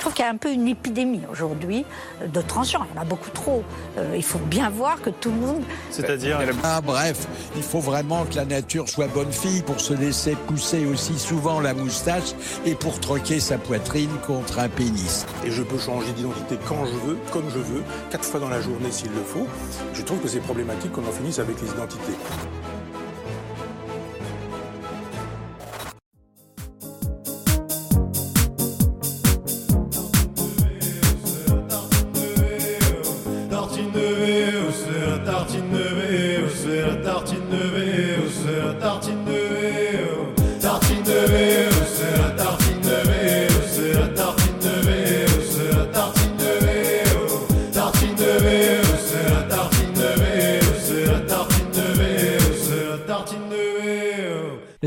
Je 0.00 0.04
trouve 0.04 0.14
qu'il 0.14 0.24
y 0.24 0.28
a 0.28 0.30
un 0.30 0.38
peu 0.38 0.50
une 0.50 0.66
épidémie 0.66 1.20
aujourd'hui 1.30 1.84
de 2.26 2.40
tranchants. 2.40 2.86
Il 2.90 2.96
y 2.96 2.98
en 2.98 3.02
a 3.02 3.04
beaucoup 3.04 3.28
trop. 3.28 3.62
Euh, 3.98 4.14
il 4.16 4.22
faut 4.22 4.38
bien 4.38 4.70
voir 4.70 4.98
que 5.02 5.10
tout 5.10 5.28
le 5.28 5.36
monde 5.36 5.62
C'est-à-dire 5.90 6.38
Ah, 6.64 6.80
bref, 6.80 7.26
il 7.54 7.62
faut 7.62 7.80
vraiment 7.80 8.24
que 8.24 8.36
la 8.36 8.46
nature 8.46 8.88
soit 8.88 9.08
bonne 9.08 9.30
fille 9.30 9.60
pour 9.60 9.78
se 9.78 9.92
laisser 9.92 10.36
pousser 10.46 10.86
aussi 10.86 11.18
souvent 11.18 11.60
la 11.60 11.74
moustache 11.74 12.32
et 12.64 12.74
pour 12.74 12.98
troquer 12.98 13.40
sa 13.40 13.58
poitrine 13.58 14.08
contre 14.26 14.60
un 14.60 14.70
pénis. 14.70 15.26
Et 15.44 15.50
je 15.50 15.62
peux 15.62 15.78
changer 15.78 16.12
d'identité 16.12 16.56
quand 16.66 16.86
je 16.86 16.94
veux, 17.06 17.18
comme 17.30 17.50
je 17.50 17.58
veux, 17.58 17.82
quatre 18.10 18.24
fois 18.24 18.40
dans 18.40 18.48
la 18.48 18.62
journée 18.62 18.90
s'il 18.90 19.10
le 19.10 19.22
faut. 19.22 19.46
Je 19.92 20.00
trouve 20.00 20.20
que 20.20 20.28
c'est 20.28 20.40
problématique 20.40 20.92
qu'on 20.92 21.06
en 21.06 21.12
finisse 21.12 21.40
avec 21.40 21.60
les 21.60 21.68
identités. 21.68 22.16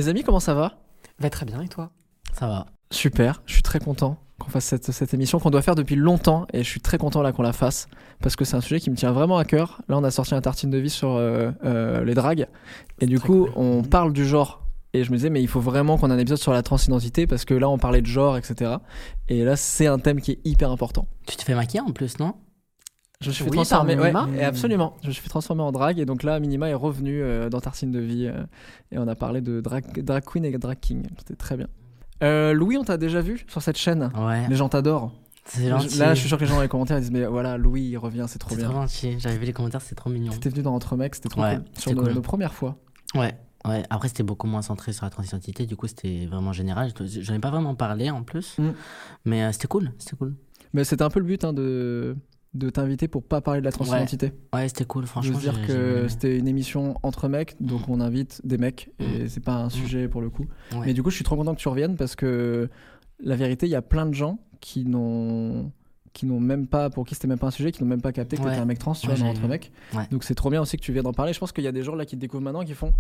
Les 0.04 0.10
amis, 0.10 0.24
comment 0.24 0.42
ça 0.42 0.54
va? 0.54 0.74
Va 1.20 1.30
très 1.30 1.46
bien 1.46 1.62
et 1.62 1.70
toi? 1.70 1.90
Ça 2.34 2.46
va. 2.46 2.66
Super, 2.92 3.42
je 3.46 3.54
suis 3.54 3.62
très 3.62 3.80
content 3.80 4.18
qu'on 4.38 4.50
fasse 4.50 4.66
cette, 4.66 4.92
cette 4.92 5.14
émission 5.14 5.40
qu'on 5.40 5.50
doit 5.50 5.62
faire 5.62 5.76
depuis 5.76 5.96
longtemps 5.96 6.46
et 6.52 6.62
je 6.62 6.68
suis 6.70 6.82
très 6.82 6.98
content 6.98 7.22
là 7.22 7.32
qu'on 7.32 7.42
la 7.42 7.54
fasse 7.54 7.88
parce 8.20 8.36
que 8.36 8.44
c'est 8.44 8.58
un 8.58 8.62
sujet 8.62 8.82
qui 8.82 8.90
me 8.92 8.98
tient 8.98 9.14
vraiment 9.14 9.38
à 9.38 9.46
cœur. 9.46 9.82
Là, 9.88 9.98
on 9.98 10.04
a 10.04 10.12
sorti 10.12 10.36
un 10.36 10.42
tartine 10.42 10.70
de 10.70 10.78
vie 10.78 10.90
sur 10.90 11.12
euh, 11.16 11.52
euh, 11.64 12.04
les 12.04 12.16
dragues 12.16 12.48
et 13.00 13.06
du 13.06 13.16
Très 13.18 13.28
coup, 13.28 13.46
cool. 13.46 13.54
on 13.56 13.82
parle 13.84 14.12
du 14.12 14.26
genre. 14.28 14.68
Et 14.92 15.06
je 15.06 15.12
me 15.12 15.16
disais, 15.16 15.30
mais 15.30 15.42
il 15.42 15.48
faut 15.48 15.62
vraiment 15.62 15.98
qu'on 15.98 16.10
ait 16.12 16.14
un 16.16 16.20
épisode 16.20 16.38
sur 16.38 16.52
la 16.52 16.64
transidentité 16.64 17.26
parce 17.26 17.46
que 17.46 17.54
là, 17.54 17.70
on 17.70 17.78
parlait 17.78 18.02
de 18.02 18.06
genre, 18.08 18.36
etc. 18.36 18.72
Et 19.30 19.46
là, 19.46 19.56
c'est 19.56 19.88
un 19.88 20.00
thème 20.00 20.20
qui 20.20 20.32
est 20.32 20.40
hyper 20.44 20.70
important. 20.70 21.08
Tu 21.28 21.38
te 21.38 21.44
fais 21.44 21.56
maquiller 21.56 21.80
en 21.80 21.94
plus, 21.94 22.20
non? 22.20 22.34
Je 23.24 23.30
me 23.30 23.34
suis 23.34 23.44
fait 23.44 23.50
Oui, 23.50 23.56
transformer, 23.58 23.96
par 23.96 24.04
ouais, 24.06 24.14
Minima. 24.14 24.46
absolument. 24.48 24.94
Je 25.02 25.08
me 25.08 25.14
suis 25.14 25.22
fait 25.24 25.30
transformer 25.30 25.64
en 25.64 25.72
drague 25.72 26.00
et 26.00 26.06
donc 26.06 26.24
là, 26.24 26.40
Minima 26.40 26.70
est 26.70 26.74
revenu 26.74 27.22
euh, 27.22 27.50
dans 27.50 27.60
Tartine 27.62 27.92
de 27.92 28.00
vie 28.00 28.28
euh, 28.28 28.44
et 28.92 28.98
on 29.00 29.08
a 29.08 29.16
parlé 29.16 29.42
de 29.42 29.62
drag, 29.62 30.04
drag 30.04 30.24
queen 30.24 30.46
et 30.46 30.58
drag 30.58 30.80
king. 30.80 31.04
C'était 31.18 31.36
très 31.36 31.58
bien. 31.58 31.68
Euh, 32.22 32.54
Louis, 32.54 32.78
on 32.78 32.84
t'a 32.84 32.98
déjà 32.98 33.22
vu 33.22 33.44
sur 33.48 33.62
cette 33.62 33.78
chaîne? 33.78 34.12
Ouais. 34.18 34.48
Les 34.48 34.56
gens 34.56 34.70
t'adorent. 34.70 35.12
C'est 35.46 35.68
gentil. 35.68 35.98
Là, 35.98 36.14
je 36.14 36.20
suis 36.20 36.30
sûr 36.30 36.38
que 36.38 36.44
les 36.44 36.50
gens 36.50 36.56
dans 36.56 36.62
les 36.62 36.68
commentaires 36.70 36.98
ils 36.98 37.02
disent 37.02 37.12
mais 37.12 37.26
voilà, 37.26 37.58
Louis 37.58 37.82
il 37.82 37.98
revient, 37.98 38.26
c'est 38.30 38.40
trop 38.40 38.52
C'est 38.52 38.58
bien. 38.58 38.70
trop 38.70 38.76
gentil. 38.80 39.16
J'avais 39.20 39.38
vu 39.38 39.46
les 39.46 39.52
commentaires, 39.54 39.82
c'est 39.82 39.96
trop 39.96 40.10
mignon. 40.10 40.32
T'étais 40.32 40.50
venu 40.50 40.62
dans 40.62 40.74
Entre 40.74 40.96
mecs, 40.96 41.16
c'était 41.16 41.28
trop 41.30 41.42
Ouais, 41.42 41.56
cool. 41.58 41.66
Sur 41.74 41.82
c'était 41.90 41.96
nos, 41.96 42.04
cool. 42.04 42.14
nos 42.14 42.22
premières 42.22 42.54
fois. 42.54 42.78
Ouais. 43.16 43.34
Ouais, 43.66 43.82
après 43.90 44.10
c'était 44.10 44.24
beaucoup 44.24 44.48
moins 44.48 44.62
centré 44.62 44.92
sur 44.92 45.06
la 45.06 45.10
transidentité, 45.10 45.66
du 45.66 45.78
coup 45.78 45.88
c'était 45.88 46.26
vraiment 46.30 46.52
général. 46.52 46.92
Je- 47.00 47.22
J'en 47.22 47.34
ai 47.34 47.40
pas 47.40 47.50
vraiment 47.50 47.76
parlé 47.76 48.10
en 48.10 48.22
plus, 48.24 48.58
Mm. 48.58 48.72
mais 49.24 49.44
euh, 49.44 49.52
c'était 49.54 49.68
cool, 49.70 49.92
c'était 50.00 50.18
cool. 50.18 50.36
Mais 50.74 50.84
c'était 50.84 51.04
un 51.04 51.10
peu 51.10 51.20
le 51.22 51.26
but 51.26 51.46
hein, 51.46 51.54
de 51.54 52.16
de 52.54 52.70
t'inviter 52.70 53.08
pour 53.08 53.24
pas 53.24 53.42
parler 53.42 53.62
de 53.62 53.66
la 53.66 53.72
transidentité. 53.72 54.32
Ouais, 54.54 54.68
c'était 54.68 54.86
cool, 54.86 55.06
franchement. 55.08 55.36
se 55.38 55.42
dire 55.42 55.54
j'ai- 55.56 55.62
j'ai 55.62 55.68
que 55.68 56.08
c'était 56.08 56.38
une 56.38 56.48
émission 56.48 56.96
entre 57.02 57.28
mecs, 57.28 57.56
donc 57.60 57.90
on 57.90 58.00
invite 58.00 58.42
des 58.46 58.58
mecs 58.60 58.92
et 59.00 59.28
c'est 59.28 59.44
pas 59.44 59.56
un 59.56 59.70
sujet 59.70 60.08
pour 60.08 60.22
le 60.22 60.30
coup. 60.30 60.46
Ouais. 60.74 60.86
Mais 60.88 60.94
du 60.94 61.02
coup, 61.02 61.10
je 61.10 61.16
suis 61.16 61.24
trop 61.24 61.36
content 61.36 61.56
que 61.56 61.60
tu 61.60 61.68
reviennes 61.68 61.96
parce 61.96 62.16
que 62.16 62.70
la 63.20 63.36
vérité, 63.36 63.66
il 63.66 63.70
y 63.72 63.76
a 63.76 63.82
plein 63.82 64.06
de 64.06 64.14
gens 64.14 64.38
qui 64.60 64.86
n'ont 64.86 65.72
qui 66.14 66.28
n'ont 66.28 66.40
même 66.40 66.68
pas 66.68 66.92
pour 66.92 67.08
qui 67.08 67.16
c'était 67.16 67.28
même 67.28 67.40
pas 67.40 67.48
un 67.48 67.52
sujet, 67.52 67.72
qui 67.72 67.82
n'ont 67.82 67.90
même 67.90 68.02
pas 68.02 68.12
capté 68.12 68.38
que 68.38 68.44
Ouais. 68.44 68.50
t'étais 68.52 68.62
un 68.62 68.66
mec 68.66 68.78
trans, 68.78 68.94
tu 68.94 69.08
vois, 69.08 69.16
dans 69.16 69.26
entre 69.26 69.48
mecs. 69.48 69.72
Donc 70.12 70.24
c'est 70.24 70.36
trop 70.36 70.52
bien 70.52 70.62
aussi 70.62 70.78
que 70.78 70.84
tu 70.84 70.92
viennes 70.94 71.06
d'en 71.06 71.12
parler. 71.12 71.34
Je 71.34 71.40
pense 71.40 71.52
qu'il 71.52 71.64
y 71.64 71.68
a 71.68 71.72
des 71.72 71.82
gens 71.82 71.96
là 71.96 72.06
qui 72.06 72.16
te 72.16 72.22
découvrent 72.22 72.44
maintenant 72.44 72.64
qui 72.64 72.76
font 72.76 72.94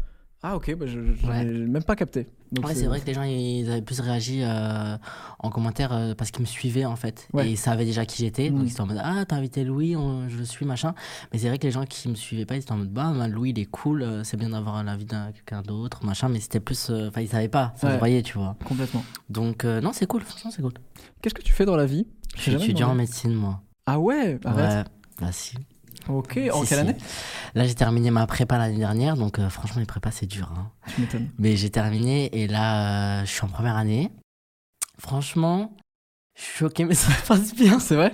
ah 0.44 0.56
ok, 0.58 0.76
bah, 0.76 0.86
je 0.88 1.00
Ouais. 1.28 1.44
même 1.46 1.84
pas 1.84 1.96
capté. 1.96 2.28
Donc 2.52 2.68
Ouais, 2.68 2.76
c'est 2.76 2.86
vrai 2.86 3.00
que 3.00 3.06
les 3.08 3.14
gens 3.16 3.24
ils 3.24 3.68
avaient 3.72 3.81
plus 3.81 4.00
réagi 4.00 4.42
euh, 4.44 4.96
en 5.40 5.50
commentaire 5.50 5.92
euh, 5.92 6.14
parce 6.14 6.30
qu'ils 6.30 6.42
me 6.42 6.46
suivaient 6.48 6.86
en 6.86 6.96
fait. 6.96 7.28
Ouais. 7.34 7.48
Et 7.48 7.52
ils 7.52 7.58
savaient 7.58 7.86
déjà 7.86 8.06
qui 8.06 8.18
j'étais. 8.24 8.50
Donc 8.52 8.62
ils 8.66 8.72
étaient 8.72 8.82
en 8.82 8.86
mode 8.86 9.02
Ah, 9.03 9.24
t'as 9.28 9.38
invité 9.38 9.64
Louis, 9.64 9.96
on- 9.96 10.30
je 10.30 10.38
le 10.38 10.46
suis, 10.46 10.66
machin. 10.66 10.94
Mais 11.32 11.40
c'est 11.40 11.48
vrai 11.48 11.58
que 11.58 11.66
les 11.66 11.72
gens 11.72 11.86
qui 11.86 12.09
me 12.09 12.16
suivaient 12.16 12.46
pas, 12.46 12.56
ils 12.56 12.59
étaient 12.59 12.72
en 12.74 12.78
mode 12.78 12.92
Bah, 12.94 13.12
bah, 13.18 13.28
Louis 13.28 13.50
il 13.52 13.59
est 13.59 13.66
cool, 13.66 14.03
euh, 14.03 14.24
c'est 14.24 14.38
bien 14.38 14.50
d'avoir 14.50 14.84
l'avis 14.84 15.06
d'un 15.06 15.32
quelqu'un 15.32 15.62
d'autre, 15.64 16.06
machin. 16.06 16.30
Mais 16.30 16.40
c'était 16.40 16.59
plus. 16.59 16.92
Enfin, 16.92 17.22
ils 17.22 17.30
savaient 17.30 17.48
pas, 17.48 17.74
ça 17.76 17.88
Ouais. 17.88 17.94
se 17.94 18.00
voyait, 18.00 18.22
tu 18.22 18.38
vois. 18.38 18.56
complètement. 18.66 19.03
Donc, 19.30 19.64
non, 19.64 19.92
c'est 19.94 20.06
cool, 20.06 20.22
franchement, 20.22 20.52
c'est 20.52 20.62
cool. 20.62 20.74
Qu'est-ce 21.22 21.34
que 21.34 21.42
tu 21.42 21.53
fais 21.53 21.66
dans 21.66 21.76
la 21.78 21.86
vie? 21.88 22.06
Je 22.36 22.42
suis 22.42 22.53
étudiant 22.53 22.90
en 22.92 22.96
médecine, 22.96 23.34
moi. 23.34 23.62
Ah 23.88 24.00
ouais, 24.00 24.40
arrête. 24.46 24.86
Ouais, 24.88 24.92
bah 25.22 25.32
si. 25.32 25.56
Ok, 26.09 26.40
en 26.52 26.62
Si, 26.64 26.69
quelle 26.69 26.78
si. 26.80 26.84
année? 26.90 26.96
Là, 27.56 27.66
j'ai 27.66 27.75
terminé 27.75 28.12
ma 28.12 28.25
prépa 28.28 28.58
l'année 28.58 28.78
dernière, 28.78 29.16
donc 29.16 29.40
euh, 29.40 29.50
franchement, 29.50 29.80
les 29.80 29.86
prépas, 29.86 30.12
c'est 30.12 30.25
dur. 30.25 30.52
hein. 30.58 30.69
Tu 30.94 31.02
m'étonnes. 31.02 31.30
Mais 31.38 31.56
j'ai 31.56 31.69
terminé 31.69 32.30
et 32.41 32.47
là, 32.47 33.22
euh, 33.22 33.25
je 33.25 33.31
suis 33.31 33.44
en 33.44 33.47
première 33.47 33.75
année. 33.78 34.12
Franchement, 35.00 35.75
je 36.36 36.41
suis 36.44 36.58
choqué, 36.59 36.86
mais 36.86 36.94
ça 36.96 37.12
se 37.12 37.28
passe 37.28 37.56
bien. 37.56 37.80
C'est 37.80 37.96
vrai 37.96 38.14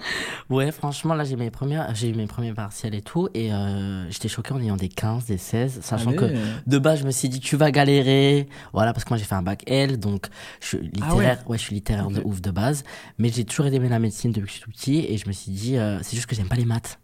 Ouais, 0.49 0.71
franchement, 0.71 1.13
là, 1.13 1.23
j'ai 1.23 1.35
mes 1.35 1.51
premières, 1.51 1.93
j'ai 1.95 2.09
eu 2.09 2.13
mes 2.13 2.27
premiers 2.27 2.53
partiels 2.53 2.95
et 2.95 3.01
tout, 3.01 3.29
et 3.33 3.53
euh, 3.53 4.09
j'étais 4.11 4.27
choqué 4.27 4.53
en 4.53 4.61
ayant 4.61 4.77
des 4.77 4.89
15, 4.89 5.25
des 5.25 5.37
16, 5.37 5.79
sachant 5.81 6.13
que 6.13 6.33
de 6.67 6.77
base, 6.79 6.99
je 6.99 7.05
me 7.05 7.11
suis 7.11 7.29
dit, 7.29 7.39
tu 7.39 7.55
vas 7.57 7.71
galérer. 7.71 8.47
Voilà, 8.73 8.93
parce 8.93 9.03
que 9.03 9.09
moi, 9.09 9.17
j'ai 9.17 9.25
fait 9.25 9.35
un 9.35 9.41
bac 9.41 9.63
L, 9.67 9.99
donc 9.99 10.27
je 10.61 10.67
suis 10.67 10.77
littéraire. 10.79 11.43
ouais. 11.47 11.57
je 11.57 11.63
suis 11.63 11.75
littéraire 11.75 12.09
de 12.09 12.21
ouf 12.23 12.41
de 12.41 12.51
base. 12.51 12.83
Mais 13.17 13.29
j'ai 13.29 13.45
toujours 13.45 13.65
aimé 13.67 13.89
la 13.89 13.99
médecine 13.99 14.31
depuis 14.31 14.45
que 14.47 14.51
je 14.51 14.53
suis 14.57 14.61
tout 14.63 14.71
petit, 14.71 15.05
et 15.07 15.17
je 15.17 15.27
me 15.27 15.33
suis 15.33 15.51
dit, 15.51 15.77
euh, 15.77 15.99
c'est 16.01 16.15
juste 16.15 16.27
que 16.27 16.35
j'aime 16.35 16.47
pas 16.49 16.55
les 16.55 16.65
maths. 16.65 16.99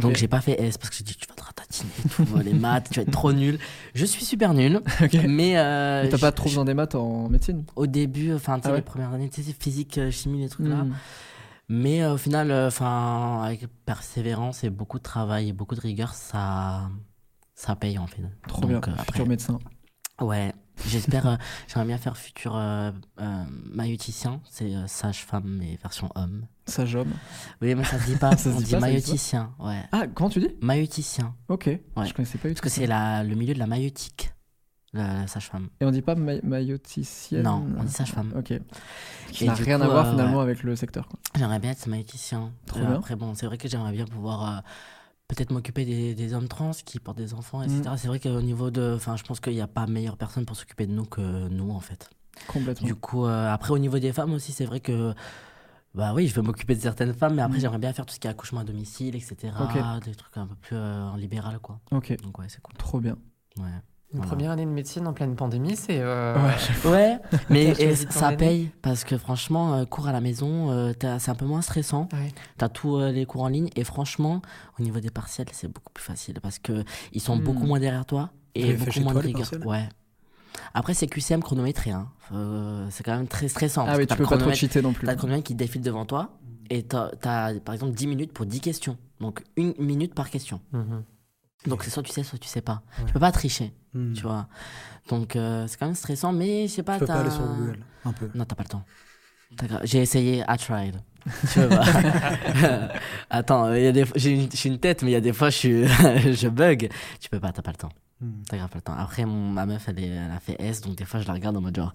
Donc 0.00 0.16
j'ai 0.16 0.28
pas 0.28 0.40
fait 0.40 0.60
S 0.60 0.78
parce 0.78 0.90
que 0.90 0.96
j'ai 0.96 1.04
dit 1.04 1.14
tu 1.16 1.26
vas 1.28 1.34
te 1.34 1.42
ratatiner 1.42 1.90
tout, 2.16 2.26
les 2.44 2.54
maths, 2.54 2.88
tu 2.90 2.96
vas 3.00 3.02
être 3.02 3.10
trop 3.10 3.32
nul. 3.32 3.58
Je 3.94 4.04
suis 4.04 4.24
super 4.24 4.54
nul, 4.54 4.80
Ok. 5.02 5.14
mais, 5.28 5.58
euh, 5.58 6.02
Mais 6.04 6.08
t'as 6.08 6.18
pas 6.18 6.32
trop 6.32 6.48
besoin 6.48 6.64
des 6.64 6.74
maths 6.74 6.94
en 6.94 7.28
médecine? 7.28 7.64
Au 7.76 7.86
début, 7.86 8.32
enfin 8.34 8.60
Ah 8.64 8.70
ouais 8.70 8.76
les 8.76 8.82
premières 8.82 9.12
années, 9.12 9.28
tu 9.28 9.42
sais 9.42 9.54
physique, 9.58 9.98
euh, 9.98 10.10
chimie, 10.10 10.40
les 10.40 10.48
trucs 10.48 10.66
là. 10.68 10.84
Hmm. 10.84 10.94
Mais 11.68 12.02
euh, 12.02 12.14
au 12.14 12.16
final, 12.16 12.50
euh, 12.50 12.68
enfin 12.68 13.42
avec 13.44 13.66
persévérance 13.84 14.64
et 14.64 14.70
beaucoup 14.70 14.98
de 14.98 15.02
travail 15.02 15.50
et 15.50 15.52
beaucoup 15.52 15.74
de 15.74 15.80
rigueur, 15.80 16.14
ça 16.14 16.88
ça 17.54 17.74
paye 17.76 17.98
en 17.98 18.06
fait. 18.06 18.22
Trop 18.46 18.62
Donc, 18.62 18.70
bien, 18.70 18.78
euh, 18.78 18.80
futur 18.80 19.00
après, 19.02 19.24
médecin. 19.26 19.58
ouais, 20.20 20.52
j'espère, 20.86 21.26
euh, 21.26 21.36
j'aimerais 21.68 21.86
bien 21.88 21.98
faire 21.98 22.16
futur 22.16 22.56
euh, 22.56 22.90
euh, 23.20 23.44
maïoticien, 23.66 24.40
c'est 24.48 24.70
sage-femme 24.86 25.58
mais 25.60 25.76
version 25.82 26.08
homme. 26.14 26.46
Sage 26.68 26.94
homme. 26.94 27.12
Oui, 27.62 27.74
mais 27.74 27.84
ça 27.84 27.98
se 27.98 28.06
dit 28.06 28.16
pas, 28.20 28.36
Ça 28.36 28.44
se 28.44 28.48
on 28.50 28.58
dit 28.58 28.64
dit 28.64 28.70
pas, 28.72 28.80
maïoticien, 28.80 29.52
ouais. 29.58 29.82
Ah, 29.92 30.06
comment 30.14 30.30
tu 30.30 30.40
dis? 30.40 30.50
Maïoticien. 30.60 31.34
Ok, 31.48 31.68
je 31.68 32.12
connaissais 32.12 32.38
pas 32.38 32.48
Parce 32.48 32.60
que 32.60 32.68
c'est 32.68 32.86
le 32.86 33.34
milieu 33.34 33.54
de 33.54 33.58
la 33.58 33.66
maïotique, 33.66 34.30
la, 34.92 35.14
la 35.20 35.26
sage-femme. 35.26 35.68
Et 35.80 35.84
on 35.84 35.90
dit 35.90 36.02
pas 36.02 36.14
ma- 36.14 36.40
maïoticienne 36.42 37.42
Non, 37.42 37.66
on 37.78 37.82
dit 37.84 37.92
sage-femme. 37.92 38.32
Ok. 38.36 38.52
Qui 39.32 39.46
n'a 39.46 39.54
rien 39.54 39.78
coup, 39.78 39.84
à 39.84 39.88
voir 39.88 40.06
euh, 40.06 40.10
finalement 40.12 40.36
ouais. 40.38 40.42
avec 40.44 40.62
le 40.62 40.76
secteur. 40.76 41.08
J'aimerais 41.36 41.58
bien 41.58 41.70
être 41.72 41.86
maïoticien. 41.86 42.52
Trop 42.66 42.80
bien. 42.80 42.94
Après, 42.94 43.16
bon, 43.16 43.34
c'est 43.34 43.46
vrai 43.46 43.58
que 43.58 43.68
j'aimerais 43.68 43.92
bien 43.92 44.06
pouvoir 44.06 44.48
euh, 44.58 44.60
peut-être 45.28 45.50
m'occuper 45.52 45.84
des, 45.84 46.14
des 46.14 46.32
hommes 46.34 46.48
trans 46.48 46.70
qui 46.84 46.98
portent 47.00 47.18
des 47.18 47.34
enfants, 47.34 47.62
etc. 47.62 47.80
Mm. 47.92 47.96
C'est 47.98 48.08
vrai 48.08 48.20
qu'au 48.20 48.40
niveau 48.40 48.70
de. 48.70 48.94
Enfin, 48.96 49.16
je 49.16 49.24
pense 49.24 49.40
qu'il 49.40 49.52
n'y 49.54 49.60
a 49.60 49.66
pas 49.68 49.86
meilleure 49.86 50.16
personne 50.16 50.44
pour 50.46 50.56
s'occuper 50.56 50.86
de 50.86 50.92
nous 50.92 51.04
que 51.04 51.48
nous, 51.48 51.70
en 51.70 51.80
fait. 51.80 52.08
Complètement. 52.46 52.86
Du 52.86 52.94
coup, 52.94 53.26
euh, 53.26 53.52
après, 53.52 53.72
au 53.72 53.78
niveau 53.78 53.98
des 53.98 54.12
femmes 54.12 54.32
aussi, 54.32 54.52
c'est 54.52 54.64
vrai 54.66 54.80
que. 54.80 55.12
Bah 55.94 56.12
oui, 56.14 56.28
je 56.28 56.34
veux 56.34 56.42
m'occuper 56.42 56.74
de 56.74 56.80
certaines 56.80 57.14
femmes, 57.14 57.34
mais 57.34 57.42
après, 57.42 57.58
Mm. 57.58 57.60
j'aimerais 57.60 57.78
bien 57.78 57.92
faire 57.92 58.06
tout 58.06 58.14
ce 58.14 58.20
qui 58.20 58.26
est 58.26 58.30
accouchement 58.30 58.60
à 58.60 58.64
domicile, 58.64 59.16
etc. 59.16 59.36
Ok. 59.60 60.04
Des 60.04 60.14
trucs 60.14 60.36
un 60.36 60.46
peu 60.46 60.54
plus 60.54 60.76
euh, 60.76 61.08
en 61.08 61.16
libéral, 61.16 61.58
quoi. 61.60 61.80
Ok, 61.90 62.14
Donc, 62.22 62.38
ouais, 62.38 62.46
c'est 62.48 62.60
cool. 62.62 62.74
trop 62.76 63.00
bien. 63.00 63.16
Ouais. 63.58 63.64
Une 64.10 64.20
Voilà. 64.20 64.28
première 64.30 64.50
année 64.52 64.64
de 64.64 64.70
médecine 64.70 65.06
en 65.06 65.12
pleine 65.12 65.34
pandémie, 65.36 65.76
c'est. 65.76 65.98
euh, 66.00 66.34
Ouais, 66.84 66.90
Ouais, 66.90 67.18
mais 67.50 67.64
et 67.78 67.94
ça 67.94 68.32
paye 68.32 68.70
parce 68.80 69.04
que 69.04 69.18
franchement, 69.18 69.74
euh, 69.74 69.84
cours 69.84 70.08
à 70.08 70.12
la 70.12 70.22
maison, 70.22 70.70
euh, 70.70 70.92
c'est 71.18 71.28
un 71.30 71.34
peu 71.34 71.44
moins 71.44 71.60
stressant. 71.60 72.08
Ouais. 72.14 72.32
T'as 72.56 72.70
tous 72.70 72.96
euh, 72.96 73.10
les 73.12 73.26
cours 73.26 73.42
en 73.42 73.48
ligne 73.48 73.68
et 73.76 73.84
franchement, 73.84 74.40
au 74.78 74.82
niveau 74.82 75.00
des 75.00 75.10
partiels, 75.10 75.48
c'est 75.52 75.68
beaucoup 75.68 75.92
plus 75.92 76.04
facile 76.04 76.40
parce 76.40 76.58
que 76.58 76.84
ils 77.12 77.20
sont 77.20 77.36
Hmm. 77.36 77.42
beaucoup 77.44 77.66
moins 77.66 77.80
derrière 77.80 78.06
toi 78.06 78.30
et 78.54 78.72
beaucoup 78.74 79.00
moins 79.00 79.12
toi, 79.12 79.20
de 79.22 79.26
rigueur. 79.26 79.50
Ouais. 79.66 79.86
Après, 80.74 80.94
c'est 80.94 81.06
QCM 81.06 81.42
chronométré. 81.42 81.90
Hein. 81.90 82.08
Euh, 82.32 82.86
c'est 82.90 83.02
quand 83.04 83.16
même 83.16 83.28
très 83.28 83.48
stressant. 83.48 83.82
Ah 83.82 83.86
parce 83.86 83.98
oui, 83.98 84.06
tu 84.06 84.16
peux 84.16 84.24
pas 84.26 84.38
trop 84.38 84.52
cheater 84.52 84.82
non 84.82 84.92
plus. 84.92 85.06
T'as 85.06 85.12
le 85.12 85.18
chronomètre 85.18 85.44
qui 85.44 85.54
défile 85.54 85.82
devant 85.82 86.04
toi 86.04 86.38
et 86.70 86.82
t'as, 86.82 87.10
t'as, 87.20 87.54
par 87.60 87.74
exemple 87.74 87.92
10 87.92 88.06
minutes 88.06 88.32
pour 88.32 88.46
10 88.46 88.60
questions. 88.60 88.96
Donc 89.20 89.42
une 89.56 89.74
minute 89.78 90.14
par 90.14 90.30
question. 90.30 90.60
Mhm. 90.72 91.02
Donc 91.66 91.82
c'est 91.82 91.90
soit 91.90 92.02
tu 92.02 92.12
sais, 92.12 92.22
soit 92.22 92.38
tu 92.38 92.48
sais 92.48 92.60
pas. 92.60 92.82
Ouais. 92.98 93.06
Tu 93.06 93.12
peux 93.12 93.20
pas 93.20 93.32
tricher, 93.32 93.72
Hmm. 93.94 94.12
tu 94.12 94.22
vois. 94.22 94.46
Donc 95.08 95.34
euh, 95.34 95.66
c'est 95.66 95.78
quand 95.78 95.86
même 95.86 95.94
stressant, 95.94 96.32
mais 96.32 96.68
je 96.68 96.74
sais 96.74 96.82
pas. 96.82 96.94
Je 96.94 97.00
peux 97.00 97.06
pas 97.06 97.20
aller 97.20 97.30
sur 97.30 97.44
Google, 97.46 97.78
un 98.04 98.12
peu. 98.12 98.30
Non, 98.34 98.44
t'as 98.44 98.54
pas 98.54 98.62
le 98.62 98.68
temps. 98.68 98.84
J'ai 99.84 100.02
essayé, 100.02 100.44
I 100.48 100.56
tried. 100.58 100.96
Tu 101.52 101.60
vois. 101.60 101.80
Attends, 103.30 103.72
il 103.74 103.82
y 103.82 103.86
a 103.86 103.92
des... 103.92 104.04
j'ai 104.16 104.48
une... 104.68 104.78
tête, 104.78 105.02
mais 105.02 105.10
il 105.10 105.14
y 105.14 105.16
a 105.16 105.20
des 105.20 105.32
fois 105.32 105.50
je, 105.50 105.56
suis... 105.56 105.86
je 106.34 106.48
bug. 106.48 106.88
Tu 107.20 107.28
peux 107.28 107.40
pas, 107.40 107.52
t'as 107.52 107.62
pas 107.62 107.70
le 107.72 107.76
temps. 107.76 107.90
Hmm. 108.20 108.42
T'as 108.48 108.56
grave 108.56 108.68
pas 108.70 108.78
le 108.78 108.82
temps. 108.82 108.94
Après, 108.98 109.24
mon... 109.24 109.50
ma 109.50 109.64
meuf, 109.66 109.84
elle, 109.88 110.00
est... 110.02 110.08
elle 110.08 110.30
a 110.30 110.40
fait 110.40 110.56
S, 110.60 110.80
donc 110.80 110.96
des 110.96 111.04
fois 111.04 111.20
je 111.20 111.26
la 111.28 111.34
regarde 111.34 111.56
en 111.56 111.60
mode 111.60 111.76
genre 111.76 111.92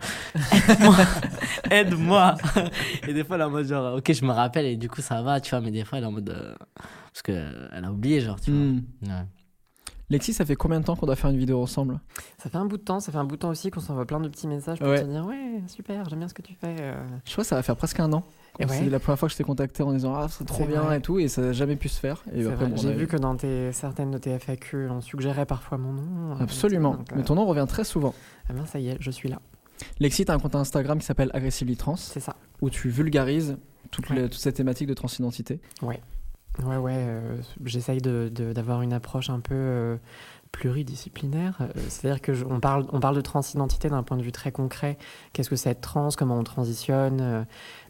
Aide-moi 0.69 0.95
Aide-moi 1.71 2.35
Et 3.07 3.13
des 3.13 3.23
fois, 3.23 3.35
elle 3.35 3.41
est 3.41 3.45
en 3.45 3.49
mode 3.49 3.65
genre 3.67 3.95
Ok, 3.95 4.13
je 4.13 4.23
me 4.25 4.31
rappelle, 4.31 4.65
et 4.65 4.77
du 4.77 4.89
coup 4.89 5.01
ça 5.01 5.21
va, 5.21 5.41
tu 5.41 5.49
vois, 5.49 5.61
mais 5.61 5.71
des 5.71 5.83
fois 5.83 5.97
elle 5.97 6.05
est 6.05 6.07
en 6.07 6.11
mode. 6.13 6.29
euh, 6.29 6.55
Parce 7.11 7.21
qu'elle 7.23 7.83
a 7.83 7.91
oublié, 7.91 8.21
genre, 8.21 8.39
tu 8.39 8.51
Hmm. 8.51 8.81
vois. 9.01 9.13
Ouais. 9.15 9.21
Lexi, 10.09 10.31
ça 10.33 10.45
fait 10.45 10.55
combien 10.55 10.79
de 10.79 10.85
temps 10.85 10.95
qu'on 10.95 11.07
doit 11.07 11.15
faire 11.15 11.29
une 11.31 11.37
vidéo 11.39 11.61
ensemble? 11.61 11.99
Ça 12.37 12.49
fait 12.49 12.57
un 12.57 12.65
bout 12.65 12.77
de 12.77 12.83
temps, 12.83 12.99
ça 12.99 13.11
fait 13.11 13.17
un 13.17 13.23
bout 13.23 13.35
de 13.35 13.41
temps 13.41 13.49
aussi 13.49 13.71
qu'on 13.71 13.79
s'envoie 13.79 14.05
plein 14.05 14.19
de 14.19 14.27
petits 14.29 14.47
messages 14.47 14.77
pour 14.79 14.87
Ouais. 14.89 15.01
te 15.01 15.05
dire 15.09 15.25
ouais 15.25 15.61
super, 15.67 16.07
j'aime 16.09 16.19
bien 16.19 16.27
ce 16.27 16.33
que 16.33 16.41
tu 16.41 16.53
fais. 16.53 16.75
euh. 16.79 16.93
Je 17.25 17.31
crois 17.31 17.43
que 17.43 17.47
ça 17.47 17.55
va 17.55 17.63
faire 17.63 17.75
presque 17.77 17.99
un 17.99 18.11
an. 18.13 18.23
C'est 18.59 18.69
ouais. 18.69 18.89
la 18.89 18.99
première 18.99 19.17
fois 19.17 19.27
que 19.27 19.33
je 19.33 19.37
t'ai 19.37 19.43
contacté 19.43 19.81
en 19.81 19.91
disant 19.93 20.13
Ah, 20.15 20.27
c'est 20.29 20.45
trop 20.45 20.65
bien 20.65 20.81
vrai. 20.81 20.97
et 20.97 21.01
tout, 21.01 21.17
et 21.19 21.27
ça 21.27 21.41
n'a 21.41 21.53
jamais 21.53 21.75
pu 21.75 21.89
se 21.89 21.99
faire. 21.99 22.23
Et 22.35 22.45
après, 22.45 22.67
bon, 22.67 22.77
J'ai 22.77 22.93
vu 22.93 23.07
que 23.07 23.17
dans 23.17 23.35
tes, 23.35 23.71
certaines 23.71 24.11
de 24.11 24.17
tes 24.19 24.37
FAQ, 24.37 24.89
on 24.91 25.01
suggérait 25.01 25.45
parfois 25.47 25.77
mon 25.79 25.93
nom. 25.93 26.31
euh, 26.33 26.43
Absolument. 26.43 26.91
donc, 26.95 27.11
euh, 27.11 27.15
Mais 27.17 27.23
ton 27.23 27.33
nom 27.35 27.45
revient 27.47 27.65
très 27.67 27.83
souvent. 27.83 28.13
Ah 28.47 28.53
ben 28.53 28.65
ça 28.67 28.79
y 28.79 28.89
est, 28.89 28.97
je 28.99 29.09
suis 29.09 29.27
là. 29.27 29.39
Lexi, 29.99 30.23
t'as 30.23 30.35
un 30.35 30.39
compte 30.39 30.53
Instagram 30.55 30.99
qui 30.99 31.05
s'appelle 31.05 31.31
Aggressively 31.33 31.75
Trans, 31.77 31.95
C'est 31.95 32.19
ça. 32.19 32.35
où 32.61 32.69
tu 32.69 32.89
vulgarises 32.89 33.57
toute, 33.89 34.09
Ouais. 34.11 34.15
les- 34.17 34.23
toute 34.29 34.39
cette 34.39 34.55
thématique 34.55 34.87
de 34.87 34.93
transidentité. 34.93 35.59
Ouais, 35.81 35.99
ouais, 36.77 36.93
euh, 36.95 37.37
j'essaye 37.65 38.01
d'avoir 38.01 38.83
une 38.83 38.93
approche 38.93 39.31
un 39.31 39.39
peu 39.39 39.55
euh, 39.55 39.97
pluridisciplinaire. 40.51 41.57
Euh, 41.61 41.67
C'est-à-dire 41.89 42.21
que 42.21 42.33
je- 42.33 42.45
on 42.45 42.59
parle, 42.59 42.85
on 42.93 42.99
parle 42.99 43.15
de 43.15 43.21
transidentité 43.21 43.89
d'un 43.89 44.03
point 44.03 44.17
de 44.17 44.21
vue 44.23 44.31
très 44.31 44.51
concret. 44.51 44.97
Qu'est-ce 45.33 45.49
que 45.49 45.55
c'est 45.55 45.71
être 45.71 45.81
trans? 45.81 46.09
Comment 46.17 46.37
on 46.37 46.43
transitionne? 46.43 47.19
Euh, 47.21 47.43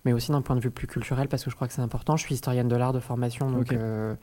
Mais 0.05 0.13
aussi 0.13 0.31
d'un 0.31 0.41
point 0.41 0.55
de 0.55 0.61
vue 0.61 0.71
plus 0.71 0.87
culturel, 0.87 1.29
parce 1.29 1.43
que 1.43 1.49
je 1.49 1.55
crois 1.55 1.67
que 1.67 1.73
c'est 1.73 1.81
important. 1.81 2.17
Je 2.17 2.23
suis 2.23 2.35
historienne 2.35 2.67
de 2.67 2.75
l'art 2.75 2.91
de 2.91 2.99
formation, 2.99 3.49
donc 3.49 3.71
euh, 3.71 4.15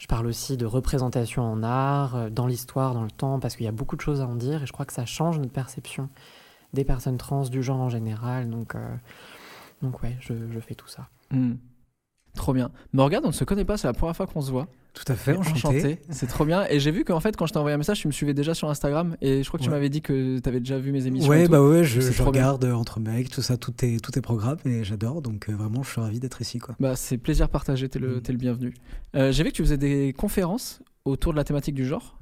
je 0.00 0.06
parle 0.08 0.26
aussi 0.26 0.56
de 0.56 0.66
représentation 0.66 1.44
en 1.44 1.62
art, 1.62 2.16
euh, 2.16 2.30
dans 2.30 2.46
l'histoire, 2.46 2.94
dans 2.94 3.04
le 3.04 3.10
temps, 3.10 3.38
parce 3.38 3.54
qu'il 3.54 3.64
y 3.64 3.68
a 3.68 3.72
beaucoup 3.72 3.96
de 3.96 4.00
choses 4.00 4.20
à 4.20 4.26
en 4.26 4.34
dire, 4.34 4.62
et 4.62 4.66
je 4.66 4.72
crois 4.72 4.86
que 4.86 4.92
ça 4.92 5.06
change 5.06 5.38
notre 5.38 5.52
perception 5.52 6.08
des 6.72 6.84
personnes 6.84 7.16
trans, 7.16 7.42
du 7.42 7.62
genre 7.62 7.80
en 7.80 7.88
général. 7.88 8.50
Donc, 8.50 8.74
euh, 8.74 8.94
donc 9.82 10.02
ouais, 10.02 10.16
je, 10.20 10.34
je 10.50 10.60
fais 10.60 10.74
tout 10.74 10.88
ça. 10.88 11.08
Hmm. 11.30 11.54
Trop 12.34 12.52
bien. 12.52 12.70
Mais 12.92 13.02
regarde, 13.02 13.24
on 13.24 13.28
ne 13.28 13.32
se 13.32 13.44
connaît 13.44 13.64
pas, 13.64 13.76
c'est 13.76 13.86
la 13.88 13.92
première 13.92 14.16
fois 14.16 14.26
qu'on 14.26 14.40
se 14.40 14.50
voit. 14.50 14.68
Tout 14.92 15.04
à 15.06 15.14
fait, 15.14 15.36
enchanté. 15.36 16.00
C'est 16.10 16.26
trop 16.26 16.44
bien. 16.44 16.66
Et 16.68 16.80
j'ai 16.80 16.90
vu 16.90 17.04
qu'en 17.04 17.20
fait, 17.20 17.36
quand 17.36 17.46
je 17.46 17.52
t'ai 17.52 17.58
envoyé 17.58 17.74
un 17.74 17.78
message, 17.78 18.00
tu 18.00 18.08
me 18.08 18.12
suivais 18.12 18.34
déjà 18.34 18.54
sur 18.54 18.68
Instagram. 18.70 19.16
Et 19.20 19.42
je 19.42 19.48
crois 19.48 19.58
que 19.58 19.62
tu 19.64 19.70
Ouais. 19.70 19.76
m'avais 19.76 19.88
dit 19.88 20.02
que 20.02 20.38
tu 20.40 20.48
avais 20.48 20.58
déjà 20.58 20.78
vu 20.78 20.90
mes 20.90 21.06
émissions. 21.06 21.32
et 21.32 21.36
Ouais, 21.38 21.44
tout. 21.44 21.52
bah 21.52 21.62
ouais, 21.62 21.84
je, 21.84 22.00
bien. 22.00 22.24
regarde 22.24 22.64
euh, 22.64 22.72
entre 22.72 22.98
mecs, 22.98 23.30
tout 23.30 23.42
ça, 23.42 23.56
tout 23.56 23.72
est, 23.84 24.02
tout 24.02 24.18
est 24.18 24.22
programme 24.22 24.58
et 24.64 24.82
j'adore. 24.82 25.22
Donc 25.22 25.48
euh, 25.48 25.52
vraiment, 25.54 25.82
je 25.84 25.90
suis 25.90 26.00
ravi 26.00 26.18
d'être 26.18 26.40
ici. 26.40 26.58
Quoi. 26.58 26.74
Bah, 26.80 26.96
c'est 26.96 27.18
plaisir 27.18 27.48
partagé, 27.48 27.88
t'es 27.88 28.00
le, 28.00 28.16
Mm. 28.16 28.20
t'es 28.22 28.32
le 28.32 28.38
bienvenu. 28.38 28.74
Euh, 29.14 29.30
j'ai 29.30 29.44
vu 29.44 29.50
que 29.50 29.56
tu 29.56 29.62
faisais 29.62 29.76
des 29.78 30.12
conférences 30.16 30.80
autour 31.04 31.32
de 31.32 31.36
la 31.38 31.44
thématique 31.44 31.74
du 31.74 31.86
genre? 31.86 32.16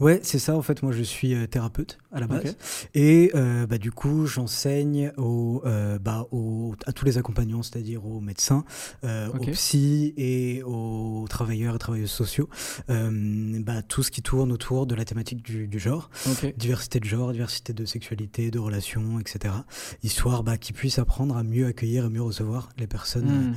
Ouais, 0.00 0.18
c'est 0.24 0.40
ça. 0.40 0.56
En 0.56 0.62
fait, 0.62 0.82
moi, 0.82 0.90
je 0.90 1.04
suis 1.04 1.34
euh, 1.34 1.46
thérapeute 1.46 1.96
à 2.10 2.18
la 2.18 2.26
base. 2.26 2.56
Et 2.94 3.30
euh, 3.36 3.64
bah, 3.68 3.78
du 3.78 3.92
coup, 3.92 4.26
j'enseigne 4.26 5.12
aux, 5.16 5.62
euh, 5.64 6.00
bah, 6.00 6.26
aux- 6.32 6.74
à 6.84 6.92
tous 6.92 7.04
les 7.04 7.16
accompagnants, 7.16 7.62
c'est-à-dire 7.62 8.04
aux 8.04 8.20
médecins, 8.20 8.64
euh, 9.04 9.28
aux 9.28 9.38
psys 9.52 10.14
et 10.16 10.64
aux 10.64 11.26
travailleurs 11.28 11.76
et 11.76 11.78
travailleuses 11.78 12.10
sociaux, 12.10 12.48
bah, 12.88 13.82
tout 13.82 14.02
ce 14.02 14.10
qui 14.10 14.20
tourne 14.22 14.50
autour 14.50 14.86
de 14.86 14.96
la 14.96 15.04
thématique 15.04 15.42
du, 15.44 15.68
du 15.68 15.78
genre. 15.78 16.10
Diversité 16.56 16.98
de 16.98 17.04
genre, 17.04 17.30
diversité 17.32 17.72
de 17.72 17.84
sexualité, 17.84 18.50
de 18.50 18.58
relations, 18.58 19.20
etc. 19.20 19.54
Histoire 20.02 20.42
bah, 20.42 20.58
qu'ils 20.58 20.74
puissent 20.74 20.98
apprendre 20.98 21.36
à 21.36 21.44
mieux 21.44 21.66
accueillir 21.66 22.06
et 22.06 22.08
mieux 22.10 22.22
recevoir 22.22 22.68
les 22.78 22.86
personnes 22.88 23.22
Hmm. 23.22 23.54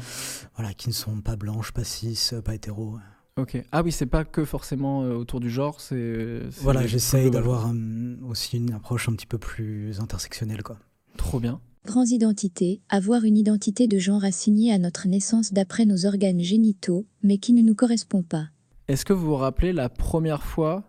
voilà, 0.55 0.73
qui 0.75 0.89
ne 0.89 0.93
sont 0.93 1.21
pas 1.21 1.35
blanches, 1.35 1.71
pas 1.71 1.83
cis, 1.83 2.29
pas 2.43 2.53
hétéros. 2.53 2.97
Ok. 3.37 3.61
Ah 3.71 3.81
oui, 3.83 3.91
c'est 3.91 4.05
pas 4.05 4.23
que 4.23 4.45
forcément 4.45 5.03
euh, 5.03 5.15
autour 5.15 5.39
du 5.39 5.49
genre, 5.49 5.81
c'est. 5.81 6.41
Voilà, 6.61 6.87
j'essaye 6.87 7.23
global. 7.23 7.41
d'avoir 7.41 7.67
euh, 7.67 8.15
aussi 8.29 8.57
une 8.57 8.71
approche 8.71 9.09
un 9.09 9.13
petit 9.13 9.25
peu 9.27 9.37
plus 9.37 9.99
intersectionnelle. 9.99 10.63
Quoi. 10.63 10.77
Trop 11.17 11.39
bien. 11.39 11.59
Transidentité, 11.85 12.81
avoir 12.89 13.25
une 13.25 13.37
identité 13.37 13.87
de 13.87 13.99
genre 13.99 14.23
assignée 14.23 14.73
à 14.73 14.79
notre 14.79 15.07
naissance 15.07 15.53
d'après 15.53 15.85
nos 15.85 16.05
organes 16.05 16.39
génitaux, 16.39 17.05
mais 17.21 17.37
qui 17.37 17.53
ne 17.53 17.61
nous 17.61 17.75
correspond 17.75 18.23
pas. 18.23 18.47
Est-ce 18.87 19.05
que 19.05 19.13
vous 19.13 19.25
vous 19.25 19.35
rappelez 19.35 19.73
la 19.73 19.89
première 19.89 20.41
fois 20.43 20.83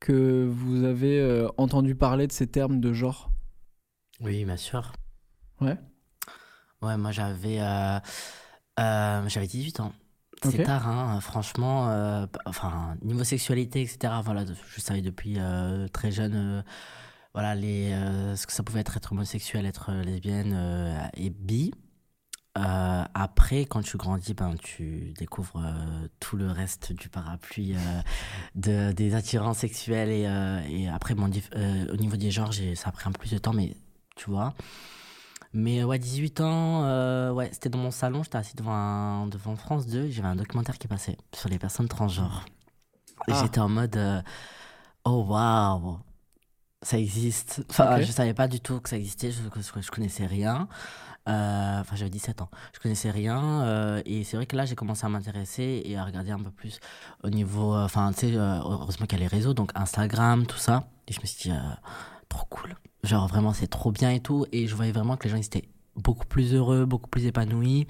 que 0.00 0.48
vous 0.50 0.82
avez 0.84 1.20
euh, 1.20 1.46
entendu 1.58 1.94
parler 1.94 2.26
de 2.26 2.32
ces 2.32 2.46
termes 2.46 2.80
de 2.80 2.92
genre? 2.92 3.30
Oui, 4.20 4.44
bien 4.44 4.56
sûr. 4.56 4.92
Ouais. 5.60 5.76
Ouais, 6.80 6.96
moi 6.96 7.12
j'avais 7.12 7.60
euh, 7.60 7.98
euh, 8.80 9.28
j'avais 9.28 9.46
18 9.46 9.80
ans. 9.80 9.92
C'est 10.50 10.62
tard, 10.64 10.88
hein, 10.88 11.20
franchement. 11.20 11.88
euh, 11.90 12.26
enfin, 12.46 12.96
niveau 13.02 13.24
sexualité, 13.24 13.82
etc. 13.82 14.14
Voilà, 14.24 14.44
je 14.44 14.80
savais 14.80 15.02
depuis 15.02 15.36
euh, 15.38 15.88
très 15.88 16.10
jeune. 16.10 16.34
euh, 16.34 16.62
voilà, 17.34 17.54
les, 17.54 17.92
ce 18.36 18.46
que 18.46 18.52
ça 18.52 18.62
pouvait 18.62 18.80
être 18.80 18.96
être 18.96 19.12
homosexuel, 19.12 19.64
être 19.64 19.90
lesbienne 19.92 21.10
et 21.14 21.30
bi. 21.30 21.72
Après, 22.54 23.64
quand 23.64 23.80
tu 23.82 23.96
grandis, 23.96 24.34
ben, 24.34 24.54
tu 24.62 25.14
découvres 25.18 25.62
tout 26.20 26.36
le 26.36 26.50
reste 26.50 26.92
du 26.92 27.08
parapluie 27.08 27.74
de, 28.54 28.92
des 28.92 29.14
attirances 29.14 29.58
sexuelles. 29.60 30.10
Et, 30.10 30.28
et 30.70 30.88
après, 30.88 31.14
au 31.14 31.96
niveau 31.96 32.16
des 32.16 32.30
genres, 32.30 32.52
ça 32.52 32.90
a 32.90 32.92
pris 32.92 33.08
un 33.08 33.12
peu 33.12 33.20
plus 33.20 33.32
de 33.32 33.38
temps, 33.38 33.54
mais 33.54 33.74
tu 34.14 34.28
vois. 34.28 34.54
Mais 35.54 35.80
euh, 35.82 35.84
ouais, 35.86 35.98
18 35.98 36.40
ans, 36.40 36.84
euh, 36.84 37.30
ouais, 37.32 37.50
c'était 37.52 37.68
dans 37.68 37.78
mon 37.78 37.90
salon, 37.90 38.22
j'étais 38.22 38.38
assis 38.38 38.56
devant, 38.56 38.72
un- 38.72 39.26
devant 39.26 39.54
France 39.56 39.86
2, 39.86 40.08
j'avais 40.10 40.28
un 40.28 40.36
documentaire 40.36 40.78
qui 40.78 40.88
passait 40.88 41.16
sur 41.34 41.48
les 41.48 41.58
personnes 41.58 41.88
transgenres. 41.88 42.44
Et 43.28 43.32
Ah. 43.32 43.40
j'étais 43.42 43.60
en 43.60 43.68
mode, 43.68 43.96
euh, 43.96 44.22
oh 45.04 45.24
waouh, 45.28 45.98
ça 46.82 46.98
existe. 46.98 47.62
Enfin, 47.70 47.96
Ok. 47.98 48.02
je 48.04 48.12
savais 48.12 48.34
pas 48.34 48.48
du 48.48 48.60
tout 48.60 48.80
que 48.80 48.88
ça 48.88 48.96
existait, 48.96 49.30
je, 49.30 49.42
je, 49.42 49.80
je 49.82 49.90
connaissais 49.90 50.26
rien. 50.26 50.68
Euh, 51.28 51.80
Enfin, 51.80 51.96
j'avais 51.96 52.10
17 52.10 52.42
ans, 52.42 52.50
je 52.74 52.80
connaissais 52.80 53.10
rien. 53.10 54.00
et 54.06 54.24
c'est 54.24 54.36
vrai 54.36 54.46
que 54.46 54.56
là, 54.56 54.64
j'ai 54.64 54.74
commencé 54.74 55.04
à 55.06 55.08
m'intéresser 55.08 55.82
et 55.84 55.96
à 55.96 56.04
regarder 56.04 56.32
un 56.32 56.40
peu 56.42 56.50
plus 56.50 56.80
au 57.22 57.30
niveau. 57.30 57.76
Enfin, 57.76 58.12
tu 58.12 58.20
sais, 58.30 58.34
heureusement 58.36 59.06
qu'il 59.06 59.18
y 59.18 59.22
a 59.22 59.24
les 59.24 59.28
réseaux, 59.36 59.54
donc 59.54 59.70
Instagram, 59.76 60.46
tout 60.46 60.56
ça. 60.58 60.88
Et 61.08 61.12
je 61.12 61.20
me 61.20 61.26
suis 61.26 61.50
dit, 61.50 61.56
trop 62.28 62.46
cool. 62.46 62.74
Genre, 63.04 63.26
vraiment, 63.26 63.52
c'est 63.52 63.66
trop 63.66 63.90
bien 63.90 64.10
et 64.10 64.20
tout. 64.20 64.46
Et 64.52 64.66
je 64.68 64.74
voyais 64.76 64.92
vraiment 64.92 65.16
que 65.16 65.24
les 65.24 65.30
gens, 65.30 65.36
ils 65.36 65.44
étaient 65.46 65.68
beaucoup 65.96 66.26
plus 66.26 66.54
heureux, 66.54 66.84
beaucoup 66.86 67.08
plus 67.10 67.26
épanouis. 67.26 67.86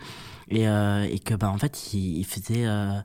Et, 0.49 0.67
euh, 0.69 1.03
et 1.05 1.19
que, 1.19 1.35
bah, 1.35 1.51
en 1.51 1.59
fait, 1.59 1.93
ils, 1.93 2.19
ils 2.19 2.25
faisaient. 2.27 2.67
euh, 2.67 2.99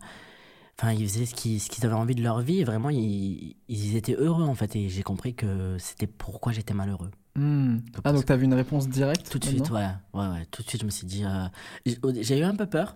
Enfin, 0.80 0.92
ils 0.94 1.08
faisaient 1.08 1.26
ce 1.26 1.34
qu'ils, 1.34 1.60
ce 1.60 1.70
qu'ils 1.70 1.86
avaient 1.88 1.96
envie 1.96 2.14
de 2.14 2.22
leur 2.22 2.40
vie. 2.42 2.60
Et 2.60 2.64
vraiment, 2.64 2.90
ils, 2.92 3.56
ils 3.68 3.96
étaient 3.96 4.14
heureux, 4.16 4.46
en 4.46 4.54
fait. 4.56 4.76
Et 4.76 4.90
j'ai 4.90 5.02
compris 5.04 5.34
que 5.34 5.76
c'était 5.80 6.06
pourquoi 6.08 6.52
j'étais 6.54 6.74
malheureux. 6.76 7.10
Hmm. 7.36 7.78
Ah, 8.04 8.14
donc 8.14 8.26
t'as 8.26 8.36
vu 8.36 8.46
une 8.46 8.54
réponse 8.54 8.88
directe 8.88 9.30
Tout 9.30 9.40
de 9.40 9.46
suite, 9.46 9.70
ouais. 9.72 9.88
ouais, 10.14 10.28
ouais. 10.28 10.46
Tout 10.52 10.64
de 10.64 10.70
suite, 10.70 10.82
je 10.82 10.86
me 10.86 10.92
suis 10.92 11.06
dit. 11.08 11.24
euh, 11.26 11.48
J'ai 12.22 12.40
eu 12.40 12.44
un 12.44 12.56
peu 12.56 12.68
peur. 12.68 12.96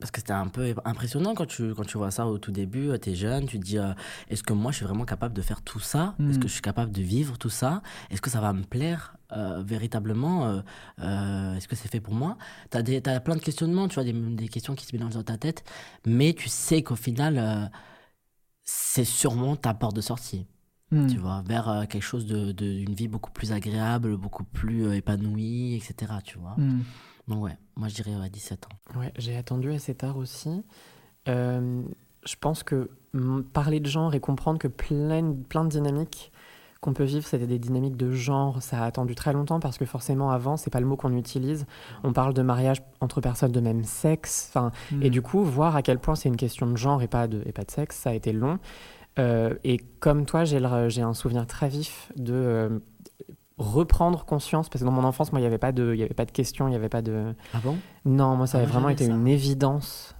Parce 0.00 0.10
que 0.10 0.20
c'était 0.20 0.32
un 0.32 0.48
peu 0.48 0.74
impressionnant 0.84 1.34
quand 1.34 1.46
tu, 1.46 1.74
quand 1.74 1.84
tu 1.84 1.96
vois 1.98 2.10
ça 2.10 2.26
au 2.26 2.38
tout 2.38 2.50
début, 2.52 2.90
tu 3.00 3.10
es 3.10 3.14
jeune, 3.14 3.46
tu 3.46 3.58
te 3.58 3.64
dis 3.64 3.78
euh, 3.78 3.92
est-ce 4.28 4.42
que 4.42 4.52
moi 4.52 4.72
je 4.72 4.76
suis 4.78 4.84
vraiment 4.86 5.04
capable 5.04 5.34
de 5.34 5.42
faire 5.42 5.62
tout 5.62 5.80
ça? 5.80 6.14
Est-ce 6.28 6.38
que 6.38 6.48
je 6.48 6.52
suis 6.52 6.62
capable 6.62 6.92
de 6.92 7.00
vivre 7.02 7.38
tout 7.38 7.48
ça? 7.50 7.82
Est-ce 8.10 8.20
que 8.20 8.30
ça 8.30 8.40
va 8.40 8.52
me 8.52 8.64
plaire 8.64 9.16
euh, 9.32 9.62
véritablement 9.64 10.46
euh, 10.46 10.60
euh, 11.00 11.54
Est-ce 11.54 11.68
que 11.68 11.76
c'est 11.76 11.88
fait 11.88 12.00
pour 12.00 12.14
moi? 12.14 12.36
Tu 12.70 12.76
as, 12.78 13.20
plein 13.20 13.36
de 13.36 13.40
questionnements, 13.40 13.88
tu 13.88 13.94
vois, 13.94 14.04
des, 14.04 14.12
des 14.12 14.48
questions 14.48 14.74
qui 14.74 14.84
se 14.84 14.94
mélangent 14.94 15.14
dans 15.14 15.22
ta 15.22 15.38
tête, 15.38 15.64
mais 16.06 16.32
tu 16.34 16.48
sais 16.48 16.82
qu'au 16.82 16.96
final, 16.96 17.38
euh, 17.38 17.66
c'est 18.64 19.04
sûrement 19.04 19.56
ta 19.56 19.74
porte 19.74 19.96
de 19.96 20.00
sortie 20.00 20.46
Hmm. 20.90 21.08
tu 21.08 21.16
vois, 21.16 21.42
vers 21.46 21.68
euh, 21.68 21.84
quelque 21.86 22.02
chose 22.02 22.26
de, 22.26 22.52
de- 22.52 22.74
d'une 22.74 22.94
vie 22.94 23.08
beaucoup 23.08 23.30
plus 23.32 23.52
agréable, 23.52 24.16
beaucoup 24.16 24.44
plus 24.44 24.86
euh, 24.86 24.92
épanouie, 24.94 25.74
etc. 25.74 26.12
Tu 26.22 26.38
vois. 26.38 26.54
Hmm. 26.58 26.82
Donc 27.28 27.42
ouais, 27.42 27.56
moi 27.76 27.88
je 27.88 27.94
dirais 27.94 28.14
ouais, 28.14 28.28
17 28.28 28.66
ans. 28.66 28.98
Ouais, 28.98 29.12
j'ai 29.16 29.36
attendu 29.36 29.72
assez 29.72 29.94
tard 29.94 30.16
aussi. 30.16 30.62
Euh, 31.28 31.82
je 32.26 32.34
pense 32.40 32.62
que 32.62 32.90
parler 33.52 33.80
de 33.80 33.88
genre 33.88 34.14
et 34.14 34.20
comprendre 34.20 34.58
que 34.58 34.68
plein, 34.68 35.34
plein 35.48 35.64
de 35.64 35.68
dynamiques 35.70 36.32
qu'on 36.80 36.92
peut 36.92 37.04
vivre, 37.04 37.26
c'était 37.26 37.46
des 37.46 37.58
dynamiques 37.58 37.96
de 37.96 38.12
genre, 38.12 38.60
ça 38.62 38.82
a 38.82 38.84
attendu 38.84 39.14
très 39.14 39.32
longtemps 39.32 39.58
parce 39.58 39.78
que 39.78 39.86
forcément 39.86 40.30
avant, 40.30 40.58
c'est 40.58 40.68
pas 40.68 40.80
le 40.80 40.86
mot 40.86 40.96
qu'on 40.96 41.16
utilise. 41.16 41.64
On 42.02 42.12
parle 42.12 42.34
de 42.34 42.42
mariage 42.42 42.82
entre 43.00 43.22
personnes 43.22 43.52
de 43.52 43.60
même 43.60 43.84
sexe. 43.84 44.48
Enfin, 44.50 44.70
Hmm. 44.90 45.02
Et 45.02 45.08
du 45.08 45.22
coup, 45.22 45.42
voir 45.42 45.76
à 45.76 45.82
quel 45.82 45.98
point 45.98 46.14
c'est 46.14 46.28
une 46.28 46.36
question 46.36 46.66
de 46.66 46.76
genre 46.76 47.00
et 47.02 47.08
pas 47.08 47.26
de, 47.26 47.42
et 47.46 47.52
pas 47.52 47.64
de 47.64 47.70
sexe, 47.70 47.96
ça 47.96 48.10
a 48.10 48.12
été 48.12 48.32
long. 48.34 48.58
Euh, 49.18 49.54
et 49.64 49.78
comme 50.00 50.26
toi, 50.26 50.44
j'ai 50.44 50.58
un 50.58 51.14
souvenir 51.14 51.46
très 51.46 51.68
vif 51.68 52.12
de, 52.16 52.34
euh, 52.34 52.78
reprendre 53.58 54.24
conscience, 54.24 54.68
parce 54.68 54.80
que 54.82 54.86
dans 54.86 54.92
mon 54.92 55.04
enfance, 55.04 55.32
moi, 55.32 55.40
il 55.40 55.42
n'y 55.42 55.46
avait 55.46 55.58
pas 55.58 55.72
de, 55.72 55.92
il 55.94 56.00
y 56.00 56.02
avait 56.02 56.14
pas 56.14 56.24
de 56.24 56.30
questions, 56.32 56.66
il 56.66 56.70
n'y 56.70 56.76
avait 56.76 56.88
pas 56.88 57.02
de. 57.02 57.34
Ah 57.52 57.58
bon? 57.62 57.78
Non, 58.04 58.36
moi, 58.36 58.46
ça 58.46 58.58
Ah, 58.58 58.62
avait 58.62 58.70
vraiment 58.70 58.88
jamais 58.88 58.94
été 58.94 59.04
ça. 59.04 59.12
une 59.12 59.28
évidence 59.28 60.14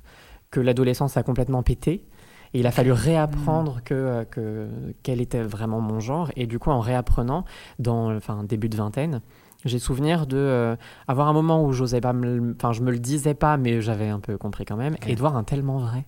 que 0.50 0.60
l'adolescence 0.60 1.16
a 1.16 1.22
complètement 1.22 1.62
pété. 1.62 2.04
Et 2.52 2.60
il 2.60 2.66
a 2.68 2.70
fallu 2.70 2.92
réapprendre 2.92 3.80
que, 3.84 3.94
euh, 3.94 4.24
que 4.24 4.68
quel 5.02 5.20
était 5.20 5.42
vraiment 5.42 5.80
mon 5.80 5.98
genre. 5.98 6.30
Et 6.36 6.46
du 6.46 6.60
coup, 6.60 6.70
en 6.70 6.78
réapprenant, 6.78 7.44
dans 7.80 8.14
enfin 8.14 8.44
début 8.44 8.68
de 8.68 8.76
vingtaine, 8.76 9.22
j'ai 9.64 9.80
souvenir 9.80 10.28
de 10.28 10.36
euh, 10.36 10.76
avoir 11.08 11.26
un 11.26 11.32
moment 11.32 11.64
où 11.64 11.72
j'osais 11.72 12.00
pas, 12.00 12.12
me 12.12 12.36
le- 12.36 12.54
enfin 12.54 12.72
je 12.72 12.82
me 12.82 12.92
le 12.92 13.00
disais 13.00 13.34
pas, 13.34 13.56
mais 13.56 13.80
j'avais 13.80 14.08
un 14.08 14.20
peu 14.20 14.38
compris 14.38 14.64
quand 14.66 14.76
même, 14.76 14.94
et 15.04 15.16
de 15.16 15.20
voir 15.20 15.36
un 15.36 15.42
tellement 15.42 15.78
vrai. 15.78 16.04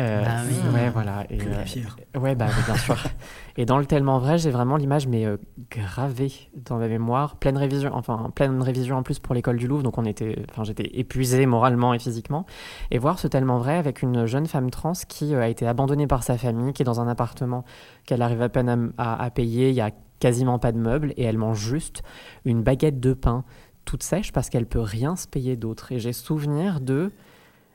Euh, 0.00 0.24
Ah 0.26 0.42
oui. 0.48 0.74
Ouais, 0.74 0.90
voilà. 0.90 1.24
Et, 1.30 1.38
euh, 1.40 1.62
pierre. 1.64 1.96
Ouais, 2.16 2.34
bah, 2.34 2.46
oui, 2.48 2.62
bien 2.66 2.76
sûr. 2.76 2.96
Et 3.56 3.64
dans 3.64 3.78
le 3.78 3.86
tellement 3.86 4.18
vrai, 4.18 4.38
j'ai 4.38 4.50
vraiment 4.50 4.76
l'image, 4.76 5.06
mais 5.06 5.24
euh, 5.24 5.36
gravée 5.70 6.32
dans 6.56 6.78
ma 6.78 6.88
mémoire. 6.88 7.36
Pleine 7.36 7.56
révision, 7.56 7.90
enfin, 7.94 8.32
pleine 8.34 8.60
révision 8.60 8.96
en 8.96 9.04
plus 9.04 9.20
pour 9.20 9.34
l'école 9.36 9.56
du 9.56 9.68
Louvre. 9.68 9.84
Donc, 9.84 9.96
on 9.96 10.04
était, 10.04 10.44
enfin, 10.50 10.64
j'étais 10.64 10.90
épuisée 10.98 11.46
moralement 11.46 11.94
et 11.94 12.00
physiquement. 12.00 12.44
Et 12.90 12.98
voir 12.98 13.20
ce 13.20 13.28
tellement 13.28 13.58
vrai 13.58 13.76
avec 13.76 14.02
une 14.02 14.26
jeune 14.26 14.46
femme 14.46 14.70
trans 14.70 14.94
qui 15.08 15.32
euh, 15.34 15.42
a 15.42 15.48
été 15.48 15.64
abandonnée 15.66 16.08
par 16.08 16.24
sa 16.24 16.36
famille, 16.38 16.72
qui 16.72 16.82
est 16.82 16.86
dans 16.86 17.00
un 17.00 17.06
appartement 17.06 17.64
qu'elle 18.04 18.22
arrive 18.22 18.42
à 18.42 18.48
peine 18.48 18.92
à, 18.98 19.12
à- 19.14 19.22
à 19.24 19.30
payer. 19.30 19.68
Il 19.68 19.76
y 19.76 19.80
a 19.80 19.92
quasiment 20.18 20.58
pas 20.58 20.72
de 20.72 20.78
meubles 20.78 21.12
et 21.16 21.22
elle 21.22 21.38
mange 21.38 21.58
juste 21.60 22.02
une 22.44 22.62
baguette 22.64 22.98
de 22.98 23.12
pain 23.12 23.44
toute 23.84 24.02
sèche 24.02 24.32
parce 24.32 24.48
qu'elle 24.48 24.66
peut 24.66 24.80
rien 24.80 25.14
se 25.14 25.28
payer 25.28 25.56
d'autre. 25.56 25.92
Et 25.92 26.00
j'ai 26.00 26.12
souvenir 26.14 26.80
de 26.80 27.12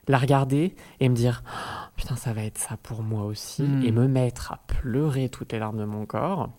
la 0.10 0.18
regarder 0.18 0.76
et 1.00 1.08
me 1.08 1.16
dire 1.16 1.42
Oh, 1.48 1.88
putain 1.96 2.18
ça 2.18 2.34
va 2.34 2.44
être 2.44 2.58
ça 2.58 2.76
pour 2.84 3.02
moi 3.04 3.24
aussi 3.24 3.64
Mm. 3.64 3.84
et 3.86 3.92
me 3.94 4.08
mettre 4.08 4.52
à 4.52 4.60
pleurer 4.68 5.30
toutes 5.30 5.54
les 5.54 5.60
larmes 5.60 5.78
de 5.78 5.86
mon 5.86 6.06
corps 6.06 6.50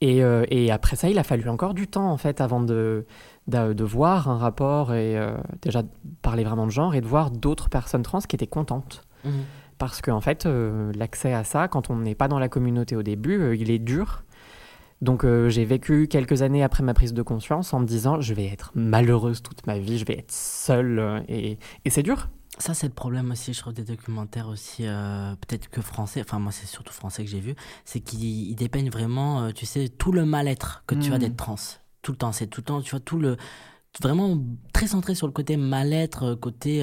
et, 0.00 0.22
euh, 0.24 0.44
et 0.48 0.70
après 0.70 0.96
ça 0.96 1.08
il 1.08 1.18
a 1.18 1.22
fallu 1.24 1.48
encore 1.48 1.74
du 1.74 1.86
temps 1.86 2.10
en 2.10 2.16
fait 2.16 2.40
avant 2.40 2.60
de, 2.60 3.06
de, 3.46 3.72
de 3.72 3.84
voir 3.84 4.28
un 4.28 4.36
rapport 4.38 4.94
et 4.94 5.16
euh, 5.18 5.36
déjà 5.62 5.82
de 5.82 5.88
parler 6.22 6.44
vraiment 6.44 6.66
de 6.66 6.70
genre 6.72 6.94
et 6.94 7.00
de 7.00 7.06
voir 7.06 7.30
d'autres 7.30 7.68
personnes 7.68 8.02
trans 8.02 8.20
qui 8.20 8.36
étaient 8.36 8.46
contentes 8.46 9.02
Mhm. 9.24 9.44
parce 9.78 10.02
qu'en 10.02 10.20
fait 10.20 10.46
euh, 10.46 10.90
l'accès 10.96 11.32
à 11.32 11.44
ça 11.44 11.68
quand 11.68 11.90
on 11.90 11.96
n'est 11.96 12.16
pas 12.16 12.26
dans 12.26 12.40
la 12.40 12.48
communauté 12.48 12.96
au 12.96 13.04
début 13.04 13.40
euh, 13.40 13.54
il 13.54 13.70
est 13.70 13.78
dur 13.78 14.24
donc 15.02 15.24
euh, 15.24 15.50
j'ai 15.50 15.64
vécu 15.66 16.06
quelques 16.08 16.40
années 16.42 16.62
après 16.62 16.82
ma 16.82 16.94
prise 16.94 17.12
de 17.12 17.22
conscience 17.22 17.74
en 17.74 17.80
me 17.80 17.86
disant 17.86 18.20
je 18.20 18.32
vais 18.32 18.46
être 18.46 18.70
malheureuse 18.74 19.42
toute 19.42 19.66
ma 19.66 19.78
vie, 19.78 19.98
je 19.98 20.04
vais 20.06 20.18
être 20.20 20.32
seule 20.32 20.98
euh, 20.98 21.20
et, 21.28 21.58
et 21.84 21.90
c'est 21.90 22.02
dur. 22.04 22.28
Ça, 22.58 22.74
c'est 22.74 22.86
le 22.86 22.92
problème 22.92 23.30
aussi, 23.32 23.54
je 23.54 23.60
trouve, 23.60 23.72
des 23.72 23.82
documentaires 23.82 24.46
aussi, 24.46 24.86
euh, 24.86 25.34
peut-être 25.36 25.68
que 25.70 25.80
français, 25.80 26.20
enfin, 26.20 26.38
moi, 26.38 26.52
c'est 26.52 26.66
surtout 26.66 26.92
français 26.92 27.24
que 27.24 27.30
j'ai 27.30 27.40
vu, 27.40 27.54
c'est 27.86 28.00
qu'ils 28.00 28.50
ils 28.50 28.54
dépeignent 28.54 28.90
vraiment, 28.90 29.42
euh, 29.44 29.50
tu 29.52 29.64
sais, 29.64 29.88
tout 29.88 30.12
le 30.12 30.26
mal-être 30.26 30.84
que 30.86 30.94
tu 30.94 31.12
as 31.12 31.16
Mm. 31.16 31.20
d'être 31.20 31.36
trans. 31.36 31.56
Tout 32.02 32.12
le 32.12 32.18
temps, 32.18 32.30
c'est 32.30 32.46
tout 32.46 32.60
le 32.60 32.64
temps, 32.66 32.80
tu 32.82 32.90
vois, 32.90 33.00
tout 33.00 33.18
le. 33.18 33.36
Vraiment 34.02 34.38
très 34.72 34.86
centré 34.86 35.14
sur 35.14 35.26
le 35.26 35.32
côté 35.32 35.56
mal-être, 35.56 36.34
côté 36.34 36.82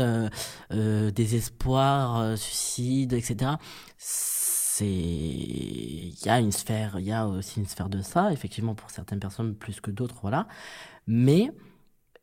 désespoir, 1.11 2.37
suicide, 2.37 3.13
etc. 3.13 3.51
C'est. 3.97 4.38
Il 4.85 6.13
y 6.25 6.29
a 6.29 6.39
une 6.39 6.51
sphère, 6.51 6.99
il 6.99 7.05
y 7.05 7.11
a 7.11 7.27
aussi 7.27 7.59
une 7.59 7.67
sphère 7.67 7.89
de 7.89 8.01
ça, 8.01 8.31
effectivement, 8.31 8.75
pour 8.75 8.89
certaines 8.89 9.19
personnes 9.19 9.55
plus 9.55 9.81
que 9.81 9.91
d'autres, 9.91 10.15
voilà. 10.21 10.47
Mais 11.07 11.51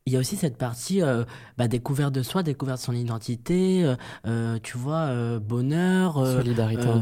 il 0.05 0.13
y 0.13 0.15
a 0.15 0.19
aussi 0.19 0.37
cette 0.37 0.57
partie 0.57 1.01
euh, 1.01 1.25
bah, 1.57 1.67
découverte 1.67 2.13
de 2.13 2.23
soi, 2.23 2.41
découverte 2.41 2.79
de 2.79 2.85
son 2.85 2.93
identité, 2.93 3.83
euh, 3.83 3.95
euh, 4.25 4.57
tu 4.63 4.77
vois, 4.77 5.07
euh, 5.07 5.37
bonheur, 5.39 6.25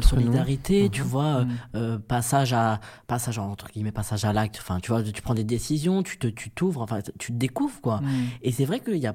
Solidarité 0.04 0.90
tu 0.90 1.02
Mhm. 1.02 1.06
vois, 1.06 1.44
Mhm. 1.74 1.98
passage 2.00 2.52
à 2.52 2.80
passage 3.06 3.38
entre 3.38 3.68
guillemets 3.68 3.92
passage 3.92 4.24
à 4.24 4.32
l'acte. 4.32 4.58
Enfin, 4.60 4.80
tu 4.80 4.90
vois, 4.90 5.04
tu 5.04 5.22
prends 5.22 5.34
des 5.34 5.44
décisions, 5.44 6.02
tu 6.02 6.18
te 6.18 6.26
tu 6.26 6.50
t'ouvres, 6.50 6.82
enfin, 6.82 6.98
tu 7.18 7.32
te 7.32 7.38
découvres 7.38 7.80
quoi. 7.80 8.00
Mm. 8.00 8.06
Et 8.42 8.50
c'est 8.52 8.64
vrai 8.64 8.80
qu'il 8.80 8.96
y 8.98 9.06
a 9.06 9.14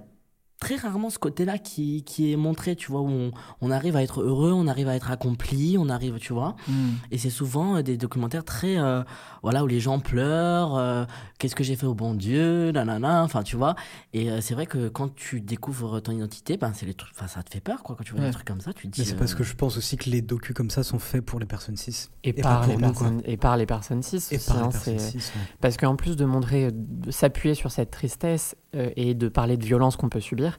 très 0.62 0.76
rarement 0.76 1.10
ce 1.10 1.18
côté-là 1.20 1.58
qui, 1.58 2.04
qui 2.04 2.32
est 2.32 2.36
montré, 2.38 2.76
tu 2.78 2.92
vois, 2.92 3.02
où 3.02 3.10
on, 3.10 3.32
on 3.62 3.72
arrive 3.72 3.96
à 3.98 4.04
être 4.04 4.22
heureux, 4.22 4.52
on 4.54 4.68
arrive 4.68 4.88
à 4.88 4.96
être 4.96 5.10
accompli, 5.12 5.76
on 5.78 5.90
arrive, 5.90 6.20
tu 6.20 6.32
vois. 6.34 6.56
Mm. 6.68 6.74
Et 7.10 7.18
c'est 7.18 7.32
souvent 7.32 7.78
euh, 7.78 7.82
des 7.82 7.98
documentaires 7.98 8.46
très, 8.46 8.78
euh, 8.78 9.02
voilà, 9.42 9.64
où 9.64 9.68
les 9.68 9.80
gens 9.80 10.00
pleurent, 10.00 10.78
euh, 10.78 11.04
qu'est-ce 11.40 11.56
que 11.56 11.64
j'ai 11.64 11.76
fait 11.76 11.88
au 11.88 11.96
bon 11.96 12.14
Dieu, 12.14 12.72
nanana, 12.72 13.24
enfin, 13.24 13.42
tu 13.42 13.56
vois. 13.56 13.76
Et 14.14 14.30
euh, 14.30 14.40
c'est 14.40 14.54
vrai 14.54 14.68
que 14.68 14.88
quand 14.88 15.14
tu 15.16 15.42
découvres 15.42 16.00
ton 16.02 16.12
identité, 16.12 16.58
ben, 16.58 16.72
c'est 16.76 16.86
les 16.86 16.94
trucs, 16.94 17.12
enfin, 17.18 17.28
ça 17.28 17.42
te 17.42 17.50
fait 17.50 17.60
peur, 17.60 17.82
quoi, 17.82 17.96
quand 17.98 18.04
tu 18.04 18.12
vois 18.14 18.22
Ouais. 18.22 18.28
des 18.28 18.34
trucs 18.34 18.48
comme 18.48 18.62
ça, 18.62 18.72
tu 18.72 18.88
te 18.88 18.94
dis. 18.94 19.02
Mais 19.02 19.08
c'est 19.08 19.16
parce 19.16 19.34
que 19.34 19.44
je 19.44 19.56
pense 19.56 19.78
aussi 19.78 19.98
que 19.98 20.12
les 20.12 20.22
docus 20.22 20.54
comme 20.56 20.70
ça 20.70 20.84
sont 20.84 21.00
faits 21.00 21.26
pour 21.26 21.40
les 21.40 21.48
personnes 21.48 21.76
cis. 21.76 22.08
Et, 22.24 22.30
Et 22.30 22.34
par 22.34 22.68
les 22.68 22.76
quoi. 22.76 22.82
personnes, 22.90 23.22
et 23.26 23.36
par 23.36 23.58
les 23.58 23.66
personnes 23.66 24.04
cis 24.04 24.18
Et 24.30 24.36
aussi, 24.36 24.48
par 24.48 24.58
hein, 24.60 24.68
les 24.68 24.72
personnes 24.72 25.00
cis. 25.00 25.18
ouais. 25.18 25.42
Parce 25.60 25.78
qu'en 25.78 25.96
plus 25.96 26.16
de 26.16 26.26
montrer, 26.26 26.70
de 26.72 27.10
s'appuyer 27.10 27.56
sur 27.56 27.72
cette 27.72 27.90
tristesse 27.90 28.56
euh, 28.76 28.92
et 28.96 29.16
de 29.16 29.28
parler 29.28 29.58
de 29.58 29.66
violence 29.66 29.96
qu'on 29.96 30.08
peut 30.10 30.20
subir, 30.20 30.51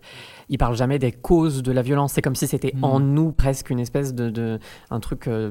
il 0.49 0.59
parle 0.59 0.77
jamais 0.77 0.99
des 0.99 1.13
causes 1.13 1.63
de 1.63 1.73
la 1.73 1.83
violence. 1.83 2.13
C'est 2.13 2.23
comme 2.23 2.35
si 2.37 2.47
c'était 2.47 2.73
Mm. 2.77 2.85
en 2.85 3.01
nous 3.01 3.33
presque 3.33 3.71
une 3.71 3.79
espèce 3.81 4.15
de, 4.15 4.31
de 4.31 4.59
un 4.91 5.01
truc 5.01 5.29
euh, 5.29 5.51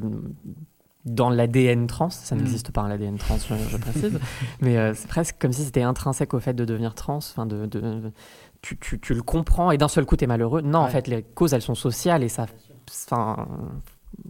dans 1.05 1.29
l'ADN 1.29 1.87
trans. 1.87 2.09
Ça 2.09 2.35
Mm. 2.35 2.39
n'existe 2.39 2.71
pas 2.71 2.87
l'ADN 2.87 3.17
trans, 3.17 3.37
je, 3.37 3.53
je 3.69 3.77
précise, 3.77 4.19
mais 4.61 4.77
euh, 4.77 4.93
c'est 4.95 5.07
presque 5.07 5.35
comme 5.39 5.51
si 5.53 5.63
c'était 5.63 5.81
intrinsèque 5.81 6.33
au 6.33 6.39
fait 6.39 6.53
de 6.53 6.65
devenir 6.65 6.93
trans. 6.95 7.17
Enfin, 7.17 7.45
de, 7.45 7.65
de- 7.65 8.11
tu, 8.61 8.77
tu- 8.77 8.99
tu 8.99 9.13
le 9.15 9.23
comprends 9.23 9.71
et 9.71 9.77
d'un 9.77 9.87
seul 9.87 10.05
coup 10.05 10.15
t'es 10.15 10.27
malheureux. 10.27 10.61
Non, 10.61 10.79
en 10.79 10.87
fait, 10.87 11.07
les 11.07 11.23
causes 11.23 11.53
elles 11.53 11.61
sont 11.63 11.73
sociales 11.75 12.21
et 12.23 12.29
ça, 12.29 12.45
enfin, 13.07 13.47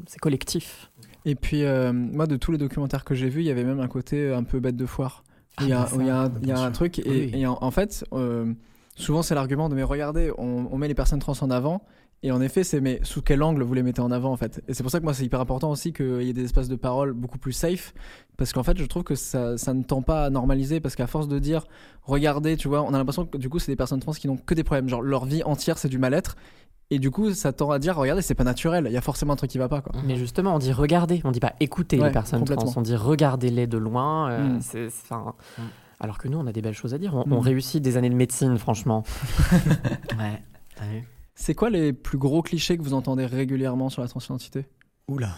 c'est 0.07 0.19
collectif. 0.19 0.89
Et 1.25 1.35
puis, 1.35 1.63
euh, 1.65 1.91
moi, 1.93 2.25
de 2.25 2.35
tous 2.37 2.51
les 2.51 2.57
documentaires 2.57 3.03
que 3.03 3.13
j'ai 3.13 3.29
vus, 3.29 3.41
il 3.41 3.45
y 3.47 3.51
avait 3.51 3.63
même 3.65 3.79
un 3.79 3.87
côté 3.87 4.33
un 4.33 4.43
peu 4.43 4.59
bête 4.59 4.75
de 4.77 4.85
foire. 4.85 5.23
Où 5.59 5.63
il 5.65 5.69
y 5.69 5.73
a, 5.73 5.81
Ah, 5.81 5.87
bah 5.91 5.97
il 5.99 6.07
y 6.07 6.09
a 6.09 6.21
un, 6.21 6.31
il 6.41 6.47
y 6.47 6.51
a 6.51 6.59
un 6.59 6.71
truc, 6.71 6.97
et, 6.99 7.03
Oui. 7.09 7.31
et 7.33 7.45
en, 7.45 7.57
en 7.61 7.69
fait, 7.71 8.05
euh, 8.13 8.53
souvent 8.95 9.21
c'est 9.21 9.35
l'argument 9.35 9.69
de 9.69 9.75
mais 9.75 9.83
regardez, 9.83 10.31
on, 10.37 10.67
on 10.71 10.77
met 10.77 10.87
les 10.87 10.95
personnes 10.95 11.19
trans 11.19 11.33
en 11.41 11.49
avant, 11.51 11.81
et 12.23 12.31
en 12.31 12.39
effet, 12.39 12.63
c'est 12.63 12.81
mais 12.81 12.99
sous 13.01 13.23
quel 13.23 13.41
angle 13.41 13.63
vous 13.63 13.73
les 13.73 13.81
mettez 13.81 14.01
en 14.01 14.11
avant 14.11 14.31
en 14.31 14.37
fait? 14.37 14.61
Et 14.67 14.73
c'est 14.75 14.83
pour 14.83 14.91
ça 14.91 14.99
que 14.99 15.03
moi 15.05 15.13
c'est 15.13 15.23
hyper 15.25 15.39
important 15.39 15.71
aussi 15.71 15.91
qu'il 15.91 16.21
y 16.21 16.29
ait 16.29 16.33
des 16.33 16.43
espaces 16.43 16.67
de 16.67 16.75
parole 16.75 17.13
beaucoup 17.13 17.39
plus 17.39 17.51
safe, 17.53 17.93
parce 18.37 18.53
qu'en 18.53 18.63
fait, 18.63 18.77
je 18.77 18.85
trouve 18.85 19.03
que 19.03 19.15
ça, 19.15 19.57
ça 19.57 19.73
ne 19.73 19.81
tend 19.83 20.01
pas 20.03 20.25
à 20.25 20.29
normaliser, 20.29 20.79
parce 20.79 20.95
qu'à 20.95 21.07
force 21.07 21.27
de 21.27 21.39
dire 21.39 21.65
regardez, 22.03 22.57
tu 22.57 22.67
vois, 22.67 22.83
on 22.83 22.93
a 22.93 22.97
l'impression 22.97 23.25
que 23.25 23.37
du 23.37 23.49
coup, 23.49 23.57
c'est 23.59 23.71
des 23.71 23.75
personnes 23.75 23.99
trans 23.99 24.11
qui 24.11 24.27
n'ont 24.27 24.37
que 24.37 24.53
des 24.53 24.63
problèmes, 24.63 24.87
genre 24.87 25.01
leur 25.01 25.25
vie 25.25 25.43
entière 25.43 25.77
c'est 25.77 25.89
du 25.89 25.97
mal-être. 25.97 26.35
Et 26.93 26.99
du 26.99 27.09
coup, 27.09 27.31
ça 27.33 27.53
tend 27.53 27.71
à 27.71 27.79
dire, 27.79 27.95
regardez, 27.95 28.21
c'est 28.21 28.35
pas 28.35 28.43
naturel, 28.43 28.83
il 28.87 28.91
y 28.91 28.97
a 28.97 29.01
forcément 29.01 29.31
un 29.31 29.35
truc 29.37 29.49
qui 29.49 29.57
va 29.57 29.69
pas, 29.69 29.79
quoi. 29.79 29.93
Mais 30.05 30.17
justement, 30.17 30.53
on 30.55 30.59
dit 30.59 30.73
regardez, 30.73 31.21
on 31.23 31.31
dit 31.31 31.39
pas 31.39 31.53
écoutez 31.61 31.97
Ouais, 31.97 32.07
les 32.07 32.11
personnes 32.11 32.43
trans, 32.43 32.73
on 32.75 32.81
dit 32.81 32.97
regardez-les 32.97 33.65
de 33.65 33.77
loin. 33.77 34.29
euh, 34.29 34.57
Mm. 34.57 34.61
c'est- 34.61 34.87
Mm. 34.87 35.61
Alors 36.03 36.17
que 36.17 36.27
nous, 36.27 36.37
on 36.37 36.47
a 36.47 36.51
des 36.51 36.61
belles 36.61 36.73
choses 36.73 36.93
à 36.93 36.97
dire. 36.97 37.13
On, 37.15 37.25
Mm. 37.27 37.33
on 37.33 37.39
réussit 37.39 37.81
des 37.81 37.95
années 37.95 38.09
de 38.09 38.15
médecine, 38.15 38.57
franchement. 38.57 39.03
Ouais, 40.17 40.41
t'as 40.75 40.85
vu 40.87 41.07
C'est 41.35 41.53
quoi 41.55 41.69
les 41.69 41.93
plus 41.93 42.17
gros 42.17 42.41
clichés 42.41 42.75
que 42.77 42.81
vous 42.83 42.93
entendez 42.93 43.25
régulièrement 43.25 43.89
sur 43.89 44.01
la 44.01 44.07
transidentité? 44.07 44.65
Oula, 45.07 45.35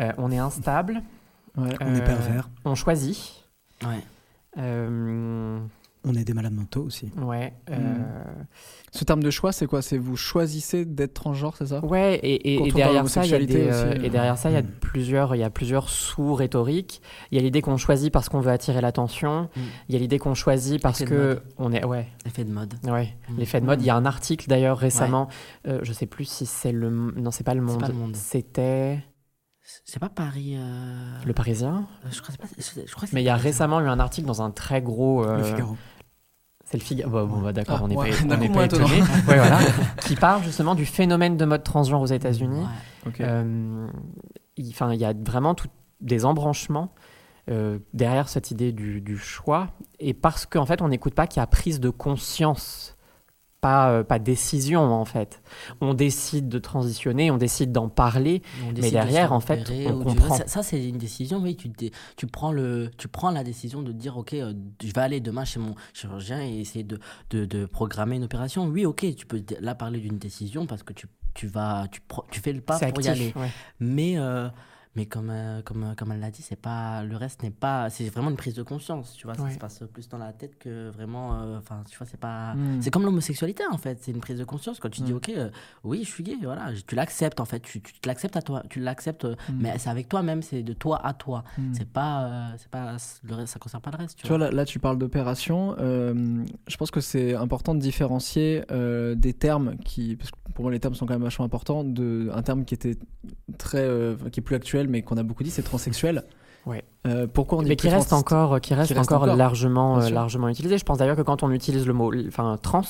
Euh, 0.00 0.12
on 0.18 0.30
est 0.30 0.38
instable. 0.38 1.02
Ouais. 1.56 1.74
on 1.80 1.94
est 1.94 2.00
euh, 2.02 2.04
pervers, 2.04 2.50
On 2.64 2.74
choisit. 2.76 3.44
Ouais. 3.82 4.04
Euh, 4.58 5.58
on 6.04 6.14
est 6.14 6.24
des 6.24 6.32
malades 6.34 6.52
mentaux 6.54 6.82
aussi. 6.84 7.10
ouais. 7.20 7.52
euh, 7.70 7.76
Ce 8.92 9.04
terme 9.04 9.22
de 9.22 9.30
choix, 9.30 9.52
c'est 9.52 9.66
quoi? 9.66 9.82
C'est 9.82 9.98
vous 9.98 10.16
choisissez 10.16 10.84
d'être 10.84 11.12
transgenre, 11.14 11.56
c'est 11.56 11.66
ça? 11.66 11.84
Ouais, 11.84 12.14
et, 12.22 12.54
et- 12.66 12.72
derrière 12.72 13.04
de 13.04 13.08
ça, 13.08 13.24
il 13.24 13.30
y 13.30 13.34
a 13.34 13.36
homosexualité 13.36 13.54
des, 13.54 13.70
euh, 13.70 13.90
aussi, 13.92 14.02
et 14.02 14.06
euh, 14.06 14.10
derrière 14.10 14.38
ça, 14.38 14.50
il 14.50 14.54
y 14.54 14.56
a 14.56 14.62
mm. 14.62 14.70
plusieurs, 14.80 15.34
il 15.34 15.38
y 15.40 15.44
a 15.44 15.50
plusieurs 15.50 15.88
sous-rhétoriques. 15.88 17.02
Il 17.30 17.36
y 17.36 17.40
a 17.40 17.42
l'idée 17.42 17.60
qu'on 17.62 17.76
choisit 17.76 18.12
parce 18.12 18.28
qu'on 18.28 18.40
veut 18.40 18.52
attirer 18.52 18.80
l'attention. 18.80 19.42
Mm. 19.56 19.60
Il 19.88 19.92
y 19.94 19.96
a 19.96 20.00
l'idée 20.00 20.18
qu'on 20.18 20.34
choisit 20.34 20.80
parce 20.80 21.04
que 21.04 21.40
on 21.58 21.72
est, 21.72 21.84
ouais, 21.84 22.06
Effet 22.26 22.44
de 22.44 22.52
mode. 22.52 22.74
ouais, 22.84 23.14
Mm. 23.28 23.38
l'effet 23.38 23.60
de 23.60 23.66
mode. 23.66 23.82
Il 23.82 23.86
y 23.86 23.90
a 23.90 23.96
un 23.96 24.06
article 24.06 24.48
d'ailleurs 24.48 24.78
récemment. 24.78 25.28
euh, 25.66 25.80
je 25.82 25.92
sais 25.92 26.06
plus 26.06 26.24
si 26.24 26.46
c'est 26.46 26.72
le, 26.72 26.88
non, 26.90 27.30
c'est 27.30 27.44
pas 27.44 27.54
le 27.54 27.60
C'est 27.60 27.72
Monde. 27.72 27.80
pas 27.80 27.88
Le 27.88 27.94
Monde. 27.94 28.16
C'était 28.16 29.00
C'est 29.84 29.98
pas 30.00 30.08
Paris. 30.08 30.54
euh, 30.56 31.18
le 31.26 31.32
Parisien. 31.34 31.86
euh, 32.04 32.08
Je 32.10 32.20
crois, 32.22 32.34
que 32.34 32.42
c'est 32.58 32.74
pas- 32.80 32.86
je 32.86 32.94
crois 32.94 33.08
Mais 33.12 33.22
il 33.22 33.26
y 33.26 33.28
a 33.28 33.36
récemment 33.36 33.80
eu 33.80 33.86
un 33.88 34.00
article 34.00 34.26
dans 34.26 34.40
un 34.42 34.50
très 34.50 34.80
gros. 34.82 35.24
euh, 35.24 35.38
Le 35.38 35.44
Figaro. 35.44 35.76
C'est 36.64 36.78
le 36.78 36.82
Figaro. 36.82 37.10
Bon, 37.10 37.26
bon, 37.26 37.40
bah, 37.42 37.52
d'accord, 37.52 37.78
Ah, 37.80 37.84
on 37.84 37.88
n'est 37.88 37.96
ouais, 37.96 38.10
pas, 38.10 38.16
on 38.24 38.26
moins 38.26 38.48
pas 38.48 38.64
étonnant. 38.66 38.86
étonné. 38.86 39.00
Ouais, 39.02 39.36
voilà. 39.36 39.58
qui 40.02 40.16
parle 40.16 40.42
justement 40.42 40.74
du 40.74 40.84
phénomène 40.86 41.36
de 41.36 41.44
mode 41.44 41.62
transgenre 41.64 42.00
aux 42.00 42.06
États-Unis. 42.06 42.60
Ouais. 43.06 43.12
Euh, 43.20 43.86
il 44.56 44.68
enfin, 44.70 44.92
il 44.92 45.00
y 45.00 45.04
a 45.04 45.12
vraiment 45.14 45.54
tout- 45.54 45.68
des 46.00 46.24
embranchements 46.24 46.92
euh, 47.50 47.78
derrière 47.94 48.28
cette 48.28 48.50
idée 48.50 48.72
du, 48.72 49.00
du 49.00 49.16
choix. 49.16 49.68
Et 49.98 50.12
parce 50.12 50.44
qu'en 50.44 50.66
fait, 50.66 50.82
on 50.82 50.88
n'écoute 50.88 51.14
pas 51.14 51.26
qu'il 51.26 51.40
y 51.40 51.42
a 51.42 51.46
prise 51.46 51.80
de 51.80 51.88
conscience, 51.88 52.97
pas, 53.60 53.90
euh, 53.90 54.04
pas 54.04 54.18
décision 54.18 54.80
en 54.80 55.04
fait. 55.04 55.42
On 55.80 55.94
décide 55.94 56.48
de 56.48 56.58
transitionner, 56.58 57.30
on 57.30 57.36
décide 57.36 57.72
d'en 57.72 57.88
parler. 57.88 58.42
On 58.66 58.72
de 58.72 58.80
derrière, 58.80 59.32
en 59.32 59.40
fait, 59.40 59.70
on 59.86 60.02
comprend. 60.02 60.36
Ça, 60.36 60.46
ça, 60.46 60.62
c'est 60.62 60.88
une 60.88 60.98
décision, 60.98 61.38
oui. 61.38 61.56
Tu, 61.56 61.70
tu, 62.16 62.26
prends 62.26 62.52
le, 62.52 62.90
tu 62.98 63.08
prends 63.08 63.30
la 63.30 63.44
décision 63.44 63.82
de 63.82 63.92
dire, 63.92 64.16
OK, 64.16 64.34
euh, 64.34 64.52
je 64.82 64.92
vais 64.92 65.00
aller 65.00 65.20
demain 65.20 65.44
chez 65.44 65.60
mon 65.60 65.74
chirurgien 65.92 66.40
et 66.42 66.60
essayer 66.60 66.84
de, 66.84 66.98
de, 67.30 67.44
de 67.44 67.66
programmer 67.66 68.16
une 68.16 68.24
opération. 68.24 68.66
Oui, 68.66 68.86
OK, 68.86 69.06
tu 69.16 69.26
peux 69.26 69.42
là 69.60 69.74
parler 69.74 70.00
d'une 70.00 70.18
décision 70.18 70.66
parce 70.66 70.82
que 70.82 70.92
tu, 70.92 71.06
tu, 71.34 71.46
vas, 71.46 71.86
tu, 71.90 72.00
tu 72.30 72.40
fais 72.40 72.52
le 72.52 72.60
pas 72.60 72.78
pour 72.78 73.00
y 73.02 73.08
aller. 73.08 73.32
ouais. 73.36 73.50
Mais, 73.80 74.18
euh, 74.18 74.48
Mais 74.98 75.06
comme, 75.06 75.30
euh, 75.30 75.62
comme, 75.62 75.84
euh, 75.84 75.94
comme 75.94 76.10
elle 76.10 76.18
l'a 76.18 76.32
dit, 76.32 76.42
c'est 76.42 76.60
pas, 76.60 77.04
le 77.04 77.14
reste 77.16 77.44
n'est 77.44 77.52
pas. 77.52 77.88
C'est 77.88 78.08
vraiment 78.08 78.30
une 78.30 78.36
prise 78.36 78.54
de 78.54 78.64
conscience, 78.64 79.12
tu 79.16 79.28
vois. 79.28 79.36
Ça 79.36 79.48
se 79.48 79.56
passe 79.58 79.84
plus 79.92 80.08
dans 80.08 80.18
la 80.18 80.32
tête 80.32 80.58
que 80.58 80.90
vraiment. 80.90 81.40
euh, 81.40 81.58
Enfin, 81.58 81.84
tu 81.88 81.96
vois, 81.96 82.04
c'est 82.10 82.18
pas. 82.18 82.54
Mm. 82.54 82.82
C'est 82.82 82.90
comme 82.90 83.04
l'homosexualité, 83.04 83.62
en 83.70 83.78
fait. 83.78 83.98
C'est 84.02 84.10
une 84.10 84.18
prise 84.20 84.40
de 84.40 84.44
conscience. 84.44 84.80
Quand 84.80 84.90
tu 84.90 85.02
dis, 85.02 85.12
Mm. 85.12 85.16
OK, 85.16 85.28
euh, 85.28 85.50
oui, 85.84 86.00
je 86.02 86.08
suis 86.10 86.24
gay, 86.24 86.36
voilà. 86.42 86.72
Tu 86.84 86.96
l'acceptes, 86.96 87.38
en 87.38 87.44
fait. 87.44 87.60
Tu, 87.60 87.80
tu 87.80 87.92
te 88.00 88.08
l'acceptes 88.08 88.36
à 88.36 88.42
toi. 88.42 88.64
Tu 88.68 88.80
l'acceptes, 88.80 89.24
euh, 89.24 89.36
Mm. 89.50 89.52
mais 89.60 89.78
c'est 89.78 89.88
avec 89.88 90.08
toi-même. 90.08 90.42
C'est 90.42 90.64
de 90.64 90.72
toi 90.72 91.00
à 91.06 91.14
toi. 91.14 91.44
C'est 91.74 91.88
pas. 91.88 92.48
c'est 92.58 92.68
pas 92.68 92.96
le 93.22 93.34
reste, 93.36 93.52
ça 93.52 93.60
concerne 93.60 93.80
pas 93.82 93.92
le 93.92 93.98
reste, 93.98 94.16
tu, 94.16 94.22
Tu 94.22 94.28
vois, 94.28 94.38
là, 94.38 94.50
là, 94.50 94.64
tu 94.64 94.80
parles 94.80 94.98
d'opération. 94.98 95.76
je 95.78 96.76
pense 96.76 96.90
que 96.90 97.00
c'est 97.00 97.36
important 97.36 97.72
de 97.76 97.80
différencier 97.80 98.64
des 99.16 99.32
termes 99.32 99.76
qui, 99.84 100.16
parce 100.16 100.32
que 100.32 100.36
pour 100.54 100.64
moi, 100.64 100.72
les 100.72 100.80
termes 100.80 100.96
sont 100.96 101.06
quand 101.06 101.14
même 101.14 101.22
vachement 101.22 101.44
importants. 101.44 101.84
De, 101.84 102.30
un 102.34 102.42
terme 102.42 102.64
qui 102.64 102.74
était 102.74 102.96
très, 103.58 103.86
qui 104.32 104.40
est 104.40 104.42
plus 104.42 104.56
actuel, 104.56 104.87
mais 104.88 105.02
qu'on 105.02 105.16
a 105.16 105.22
beaucoup 105.22 105.42
dit, 105.44 105.50
c'est 105.50 105.62
transsexuel. 105.62 106.24
Ouais. 106.66 106.82
Euh, 107.06 107.26
pourquoi 107.32 107.58
on 107.58 107.62
dit 107.62 107.68
mais 107.68 107.76
plus 107.76 107.88
qui 107.88 107.94
reste 107.94 108.12
encore, 108.12 108.60
qui 108.60 108.74
reste 108.74 108.88
qui 108.88 108.94
reste 108.98 109.10
encore, 109.10 109.22
encore, 109.22 109.36
largement, 109.36 110.00
euh, 110.00 110.10
largement 110.10 110.48
utilisé. 110.48 110.76
Je 110.76 110.84
pense 110.84 110.98
d'ailleurs 110.98 111.16
que 111.16 111.22
quand 111.22 111.42
on 111.42 111.50
utilise 111.50 111.86
le 111.86 111.94
mot, 111.94 112.12
enfin 112.26 112.58
trans, 112.60 112.82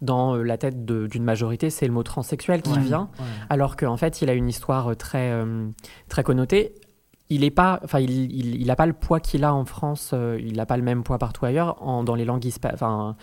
dans 0.00 0.36
euh, 0.36 0.42
la 0.44 0.58
tête 0.58 0.84
d'une 0.84 1.24
majorité, 1.24 1.70
c'est 1.70 1.86
le 1.86 1.92
mot 1.92 2.04
transsexuel 2.04 2.62
qui 2.62 2.72
Ouais. 2.74 2.78
vient, 2.80 3.08
Ouais. 3.18 3.24
alors 3.50 3.76
qu'en 3.76 3.96
fait, 3.96 4.22
il 4.22 4.30
a 4.30 4.34
une 4.34 4.48
histoire 4.48 4.88
euh, 4.92 4.94
très, 4.94 5.30
euh, 5.32 5.66
très 6.08 6.22
connotée. 6.22 6.74
Il 7.28 7.42
est 7.42 7.50
pas, 7.50 7.80
enfin, 7.82 7.98
il, 7.98 8.10
il, 8.12 8.60
il 8.60 8.70
a 8.70 8.76
pas 8.76 8.86
le 8.86 8.92
poids 8.92 9.18
qu'il 9.18 9.42
a 9.42 9.52
en 9.52 9.64
France. 9.64 10.10
euh, 10.12 10.38
il 10.40 10.56
n'a 10.58 10.66
pas 10.66 10.76
le 10.76 10.84
même 10.84 11.02
poids 11.02 11.18
partout 11.18 11.44
ailleurs. 11.44 11.82
En, 11.82 12.04
dans 12.04 12.14
les 12.14 12.24
langues, 12.24 12.46
enfin, 12.72 13.16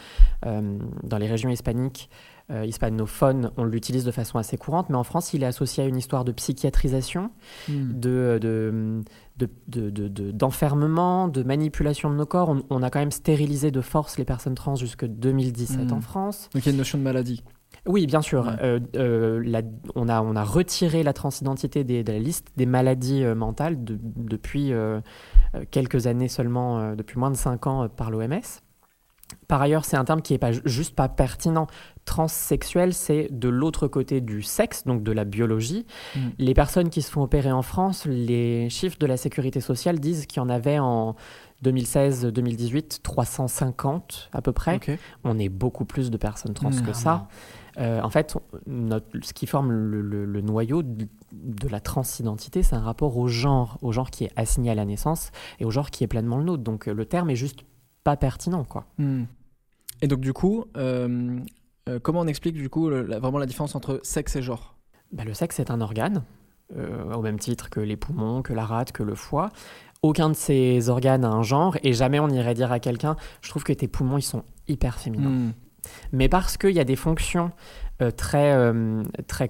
euh, 0.45 0.77
dans 1.03 1.17
les 1.17 1.27
régions 1.27 1.49
hispaniques, 1.49 2.09
euh, 2.51 2.65
hispanophones, 2.65 3.51
on 3.57 3.63
l'utilise 3.63 4.03
de 4.03 4.11
façon 4.11 4.37
assez 4.37 4.57
courante. 4.57 4.89
Mais 4.89 4.95
en 4.97 5.03
France, 5.03 5.33
il 5.33 5.43
est 5.43 5.45
associé 5.45 5.83
à 5.83 5.87
une 5.87 5.95
histoire 5.97 6.25
de 6.25 6.31
psychiatrisation 6.31 7.31
Mm. 7.69 7.93
de, 7.99 8.39
de, 8.41 9.01
de, 9.37 9.49
de- 9.67 9.89
de- 9.89 10.07
de- 10.07 10.31
d'enfermement, 10.31 11.27
de, 11.27 11.43
manipulation 11.43 12.09
de 12.09 12.15
nos 12.15 12.25
corps. 12.25 12.49
On, 12.49 12.63
on 12.69 12.83
a 12.83 12.89
quand 12.89 12.99
même 12.99 13.11
stérilisé 13.11 13.71
de 13.71 13.81
force 13.81 14.17
les 14.17 14.25
personnes 14.25 14.55
trans 14.55 14.75
jusque 14.75 15.05
2017 15.05 15.89
Mm. 15.89 15.93
en 15.93 16.01
France. 16.01 16.49
Donc 16.53 16.63
il 16.63 16.65
y 16.65 16.69
a 16.69 16.71
une 16.71 16.77
notion 16.77 16.97
de 16.97 17.03
maladie. 17.03 17.43
Oui, 17.85 18.05
bien 18.07 18.21
sûr. 18.21 18.45
Ouais. 18.45 18.53
Euh, 18.61 18.79
euh, 18.95 19.41
la- 19.45 19.61
on, 19.95 20.07
a, 20.07 20.21
on 20.21 20.35
a 20.35 20.43
retiré 20.43 21.01
la 21.03 21.11
transidentité 21.13 21.83
des- 21.83 22.03
de 22.03 22.11
la 22.11 22.19
liste 22.19 22.47
des 22.55 22.65
maladies 22.65 23.23
euh, 23.23 23.35
mentales 23.35 23.83
de- 23.83 23.97
depuis 24.01 24.71
quelques 25.71 26.07
années 26.07 26.27
seulement, 26.27 26.95
depuis 26.95 27.19
moins 27.19 27.31
de 27.31 27.35
5 27.35 27.67
ans 27.67 27.87
par 27.89 28.09
l'OMS. 28.11 28.41
Par 29.47 29.61
ailleurs, 29.61 29.85
c'est 29.85 29.97
un 29.97 30.05
terme 30.05 30.21
qui 30.21 30.33
n'est 30.33 30.39
pas 30.39 30.51
ju- 30.51 30.61
juste 30.65 30.95
pas 30.95 31.09
pertinent. 31.09 31.67
Transsexuel, 32.05 32.93
c'est 32.93 33.27
de 33.31 33.47
l'autre 33.49 33.87
côté 33.87 34.19
du 34.21 34.41
sexe, 34.41 34.85
donc 34.85 35.03
de 35.03 35.11
la 35.11 35.23
biologie. 35.25 35.85
Mm. 36.15 36.19
Les 36.37 36.53
personnes 36.53 36.89
qui 36.89 37.01
se 37.01 37.09
font 37.11 37.23
opérer 37.23 37.51
en 37.51 37.61
France, 37.61 38.05
les 38.05 38.69
chiffres 38.69 38.97
de 38.99 39.05
la 39.05 39.17
sécurité 39.17 39.61
sociale 39.61 39.99
disent 39.99 40.25
qu'il 40.25 40.37
y 40.37 40.45
en 40.45 40.49
avait 40.49 40.79
en 40.79 41.15
2016-2018 41.63 43.01
350 43.01 44.29
à 44.33 44.41
peu 44.41 44.51
près. 44.51 44.75
On 45.23 45.39
est 45.39 45.49
beaucoup 45.49 45.85
plus 45.85 46.11
de 46.11 46.17
personnes 46.17 46.53
trans 46.53 46.69
que 46.85 46.93
ça. 46.93 47.27
Euh, 47.79 48.01
en 48.01 48.09
fait, 48.09 48.37
notre- 48.67 49.07
ce 49.23 49.33
qui 49.33 49.47
forme 49.47 49.71
le, 49.71 50.01
le- 50.01 50.25
le 50.25 50.41
noyau 50.41 50.83
de, 50.83 51.07
de 51.31 51.67
la 51.69 51.79
transidentité, 51.79 52.61
c'est 52.61 52.75
un 52.75 52.81
rapport 52.81 53.17
au 53.17 53.27
genre, 53.27 53.77
au 53.81 53.91
genre 53.91 54.11
qui 54.11 54.25
est 54.25 54.31
assigné 54.35 54.69
à 54.71 54.75
la 54.75 54.85
naissance 54.85 55.31
et 55.59 55.65
au 55.65 55.71
genre 55.71 55.89
qui 55.89 56.03
est 56.03 56.07
pleinement 56.07 56.37
le 56.37 56.43
nôtre. 56.43 56.61
Donc 56.63 56.85
le 56.85 57.05
terme 57.05 57.29
est 57.31 57.35
juste 57.35 57.61
pas 58.03 58.17
pertinent, 58.17 58.63
quoi. 58.63 58.85
Mm. 58.97 59.23
Et 60.01 60.07
donc 60.07 60.19
du 60.19 60.33
coup, 60.33 60.65
euh, 60.77 61.39
euh, 61.89 61.99
comment 61.99 62.21
on 62.21 62.27
explique 62.27 62.55
du 62.55 62.69
coup 62.69 62.89
le- 62.89 63.03
la- 63.03 63.19
vraiment 63.19 63.37
la 63.39 63.45
différence 63.45 63.75
entre 63.75 63.99
sexe 64.03 64.35
et 64.35 64.41
genre? 64.41 64.75
Bah, 65.11 65.23
le 65.23 65.33
sexe 65.33 65.59
est 65.59 65.71
un 65.71 65.79
organe, 65.81 66.23
euh, 66.75 67.13
au 67.13 67.21
même 67.21 67.39
titre 67.39 67.69
que 67.69 67.79
les 67.79 67.95
poumons, 67.97 68.41
que 68.41 68.53
la 68.53 68.65
rate, 68.65 68.91
que 68.91 69.03
le 69.03 69.15
foie. 69.15 69.49
Aucun 70.01 70.29
de 70.29 70.33
ces 70.35 70.89
organes 70.89 71.23
a 71.23 71.29
un 71.29 71.43
genre 71.43 71.77
et 71.83 71.93
jamais 71.93 72.19
on 72.19 72.27
irait 72.29 72.53
dire 72.55 72.71
à 72.73 72.79
quelqu'un 72.79 73.15
je 73.41 73.49
trouve 73.49 73.63
que 73.63 73.71
tes 73.71 73.87
poumons 73.87 74.17
ils 74.17 74.21
sont 74.23 74.43
hyper 74.67 74.99
féminins. 74.99 75.29
Mm. 75.29 75.53
Mais 76.11 76.29
parce 76.29 76.57
qu'il 76.57 76.71
y 76.71 76.79
a 76.79 76.85
des 76.85 76.95
fonctions 76.95 77.51
euh, 78.01 78.09
très, 78.11 78.53
euh, 78.53 79.03
très 79.27 79.49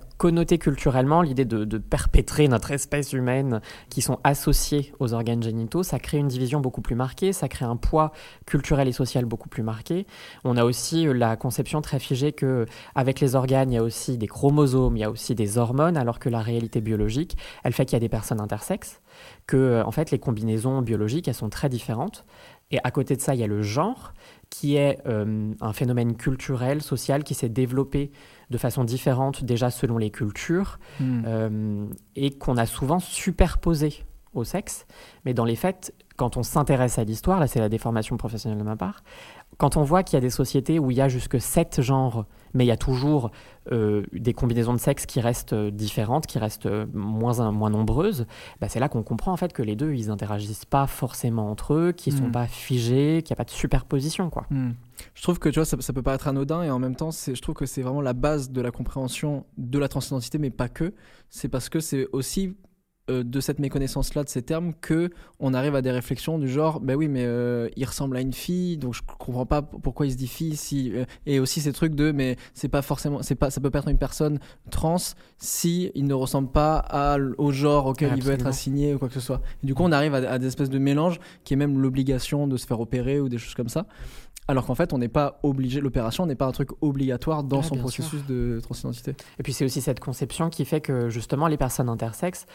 culturellement, 0.59 1.21
l'idée 1.21 1.45
de, 1.45 1.77
perpétrer 1.77 2.47
notre 2.47 2.71
espèce 2.71 3.13
humaine 3.13 3.61
qui 3.89 4.01
sont 4.01 4.19
associées 4.23 4.93
aux 4.99 5.13
organes 5.13 5.41
génitaux, 5.41 5.83
ça 5.83 5.99
crée 5.99 6.17
une 6.17 6.27
division 6.27 6.59
beaucoup 6.59 6.81
plus 6.81 6.95
marquée, 6.95 7.33
ça 7.33 7.47
crée 7.47 7.65
un 7.65 7.77
poids 7.77 8.11
culturel 8.45 8.87
et 8.87 8.91
social 8.91 9.25
beaucoup 9.25 9.49
plus 9.49 9.63
marqué. 9.63 10.05
On 10.43 10.57
a 10.57 10.65
aussi 10.65 11.07
euh, 11.07 11.13
la 11.13 11.35
conception 11.35 11.81
très 11.81 11.99
figée 11.99 12.33
que 12.33 12.65
avec 12.95 13.19
les 13.19 13.35
organes, 13.35 13.71
il 13.71 13.75
y 13.75 13.77
a 13.77 13.83
aussi 13.83 14.17
des 14.17 14.27
chromosomes, 14.27 14.97
il 14.97 15.01
y 15.01 15.03
a 15.03 15.09
aussi 15.09 15.35
des 15.35 15.57
hormones, 15.57 15.95
alors 15.95 16.19
que 16.19 16.29
la 16.29 16.41
réalité 16.41 16.81
biologique, 16.81 17.37
elle 17.63 17.73
fait 17.73 17.85
qu'il 17.85 17.93
y 17.93 17.97
a 17.97 18.01
des 18.01 18.09
personnes 18.09 18.41
intersexes, 18.41 19.01
que 19.47 19.57
euh, 19.57 19.85
en 19.85 19.91
fait 19.91 20.11
les 20.11 20.19
combinaisons 20.19 20.81
biologiques, 20.81 21.27
elles 21.27 21.33
sont 21.33 21.49
très 21.49 21.69
différentes. 21.69 22.25
Et 22.71 22.79
à 22.83 22.91
côté 22.91 23.15
de 23.15 23.21
ça, 23.21 23.35
il 23.35 23.39
y 23.39 23.43
a 23.43 23.47
le 23.47 23.61
genre, 23.61 24.13
qui 24.49 24.77
est 24.77 24.99
un 25.05 25.73
phénomène 25.73 26.15
culturel, 26.15 26.81
social, 26.81 27.23
qui 27.23 27.35
s'est 27.35 27.49
développé 27.49 28.11
de 28.53 28.57
façon 28.57 28.83
différente 28.85 29.43
déjà 29.43 29.69
selon 29.69 29.97
les 29.97 30.11
cultures, 30.11 30.79
Mm. 30.99 31.23
euh, 31.27 31.85
et 32.15 32.29
qu'on 32.31 32.55
a 32.57 32.65
souvent 32.65 32.99
superposé 32.99 34.05
au 34.33 34.43
sexe. 34.43 34.85
Mais 35.25 35.33
dans 35.33 35.45
les 35.45 35.55
faits, 35.55 35.93
quand 36.15 36.37
on 36.37 36.43
s'intéresse 36.43 36.97
à 36.99 37.03
l'histoire, 37.03 37.39
là 37.39 37.47
c'est 37.47 37.59
la 37.59 37.69
déformation 37.69 38.15
professionnelle 38.17 38.59
de 38.59 38.63
ma 38.63 38.75
part, 38.75 39.03
quand 39.63 39.77
on 39.77 39.83
voit 39.83 40.03
qu'il 40.03 40.15
y 40.15 40.17
a 40.17 40.19
des 40.19 40.29
sociétés 40.29 40.77
où 40.77 40.91
il 40.91 40.97
y 40.97 40.99
a 40.99 41.07
jusque 41.07 41.39
sept 41.39 41.81
genres, 41.81 42.25
mais 42.53 42.65
il 42.65 42.67
y 42.67 42.71
a 42.71 42.75
toujours 42.75 43.31
euh, 43.71 44.03
des 44.11 44.33
combinaisons 44.33 44.73
de 44.73 44.77
sexe 44.77 45.05
qui 45.05 45.21
restent 45.21 45.53
euh, 45.53 45.71
différentes, 45.71 46.27
qui 46.27 46.37
restent 46.37 46.65
euh, 46.65 46.85
moins, 46.93 47.49
moins 47.53 47.69
nombreuses, 47.69 48.25
bah, 48.59 48.67
c'est 48.67 48.81
là 48.81 48.89
qu'on 48.89 49.03
comprend 49.03 49.31
en 49.31 49.37
fait 49.37 49.53
que 49.53 49.61
les 49.61 49.77
deux, 49.77 49.93
ils 49.93 50.09
interagissent 50.09 50.65
pas 50.65 50.85
forcément 50.85 51.49
entre 51.49 51.75
eux, 51.75 51.91
qu'ils 51.93 52.11
sont 52.11 52.27
Mm. 52.27 52.31
pas 52.33 52.45
figés, 52.45 53.21
qu'il 53.23 53.33
n'y 53.33 53.35
a 53.35 53.37
pas 53.37 53.45
de 53.45 53.51
superposition. 53.51 54.29
quoi. 54.29 54.45
Hmm. 54.49 54.71
Je 55.13 55.23
trouve 55.23 55.39
que 55.39 55.47
tu 55.47 55.59
vois, 55.59 55.65
ça, 55.65 55.77
ça 55.79 55.93
peut 55.93 56.03
paraître 56.03 56.27
anodin 56.27 56.61
et 56.63 56.69
en 56.69 56.79
même 56.79 56.97
temps, 56.97 57.11
je 57.11 57.41
trouve 57.41 57.55
que 57.55 57.65
c'est 57.65 57.83
vraiment 57.83 58.01
la 58.01 58.11
base 58.11 58.51
de 58.51 58.59
la 58.59 58.71
compréhension 58.71 59.45
de 59.57 59.79
la 59.79 59.87
transidentité, 59.87 60.39
mais 60.39 60.49
pas 60.49 60.67
que. 60.67 60.93
C'est 61.29 61.47
parce 61.47 61.69
que 61.69 61.79
c'est 61.79 62.09
aussi 62.11 62.57
euh, 63.09 63.23
de 63.25 63.41
cette 63.41 63.59
méconnaissance-là 63.59 64.23
de 64.23 64.29
ces 64.29 64.43
termes 64.43 64.73
que 64.73 65.09
on 65.41 65.53
arrive 65.53 65.75
à 65.75 65.81
des 65.81 65.91
réflexions 65.91 66.39
du 66.39 66.47
genre, 66.47 66.79
ben 66.79 66.95
oui, 66.95 67.09
mais 67.09 67.25
euh, 67.25 67.67
il 67.75 67.83
ressemble 67.83 68.15
à 68.15 68.21
une 68.21 68.31
fille, 68.31 68.77
donc 68.77 68.93
je 68.93 69.01
comprends 69.01 69.45
pas 69.45 69.61
pourquoi 69.61 70.05
il 70.05 70.13
se 70.13 70.15
dit 70.15 70.27
fille. 70.27 70.55
Si 70.55 70.93
euh, 70.95 71.03
et 71.25 71.41
aussi 71.41 71.59
ces 71.59 71.73
trucs 71.73 71.95
de, 71.95 72.13
mais 72.13 72.37
c'est 72.53 72.69
pas 72.69 72.81
forcément, 72.81 73.21
c'est 73.21 73.35
pas, 73.35 73.49
ça 73.49 73.59
peut 73.59 73.69
pas 73.69 73.79
être 73.79 73.89
une 73.89 73.97
personne 73.97 74.39
trans 74.71 74.95
si 75.37 75.91
il 75.95 76.05
ne 76.05 76.13
ressemble 76.13 76.49
pas 76.49 76.77
à, 76.77 77.17
au 77.37 77.51
genre 77.51 77.87
auquel 77.87 78.13
il 78.15 78.23
veut 78.23 78.31
être 78.31 78.47
assigné 78.47 78.93
ou 78.93 78.99
quoi 78.99 79.09
que 79.09 79.15
ce 79.15 79.19
soit. 79.19 79.41
Et 79.63 79.67
du 79.67 79.75
coup, 79.75 79.83
on 79.83 79.91
arrive 79.91 80.15
à, 80.15 80.31
à 80.31 80.39
des 80.39 80.47
espèces 80.47 80.69
de 80.69 80.79
mélanges 80.79 81.19
qui 81.43 81.55
est 81.55 81.57
même 81.57 81.79
l'obligation 81.79 82.47
de 82.47 82.55
se 82.55 82.65
faire 82.65 82.79
opérer 82.79 83.19
ou 83.19 83.27
des 83.27 83.37
choses 83.37 83.53
comme 83.53 83.67
ça. 83.67 83.85
Alors 84.47 84.65
qu'en 84.65 84.75
fait, 84.75 84.91
on 84.91 84.97
n'est 84.97 85.07
pas 85.07 85.39
obligé, 85.43 85.79
l'opération 85.79 86.25
n'est 86.25 86.35
pas 86.35 86.45
un 86.45 86.51
truc 86.51 86.69
obligatoire 86.81 87.43
dans 87.45 87.61
son 87.61 87.75
processus 87.77 88.25
de 88.25 88.59
transidentité. 88.61 89.15
Et 89.39 89.43
puis 89.43 89.53
c'est 89.53 89.63
aussi 89.63 89.79
cette 89.79 90.01
conception 90.01 90.49
qui 90.49 90.65
fait 90.65 90.81
que 90.81 91.09
justement 91.09 91.47
les 91.47 91.55
personnes 91.55 91.87
intersexes, 91.87 92.45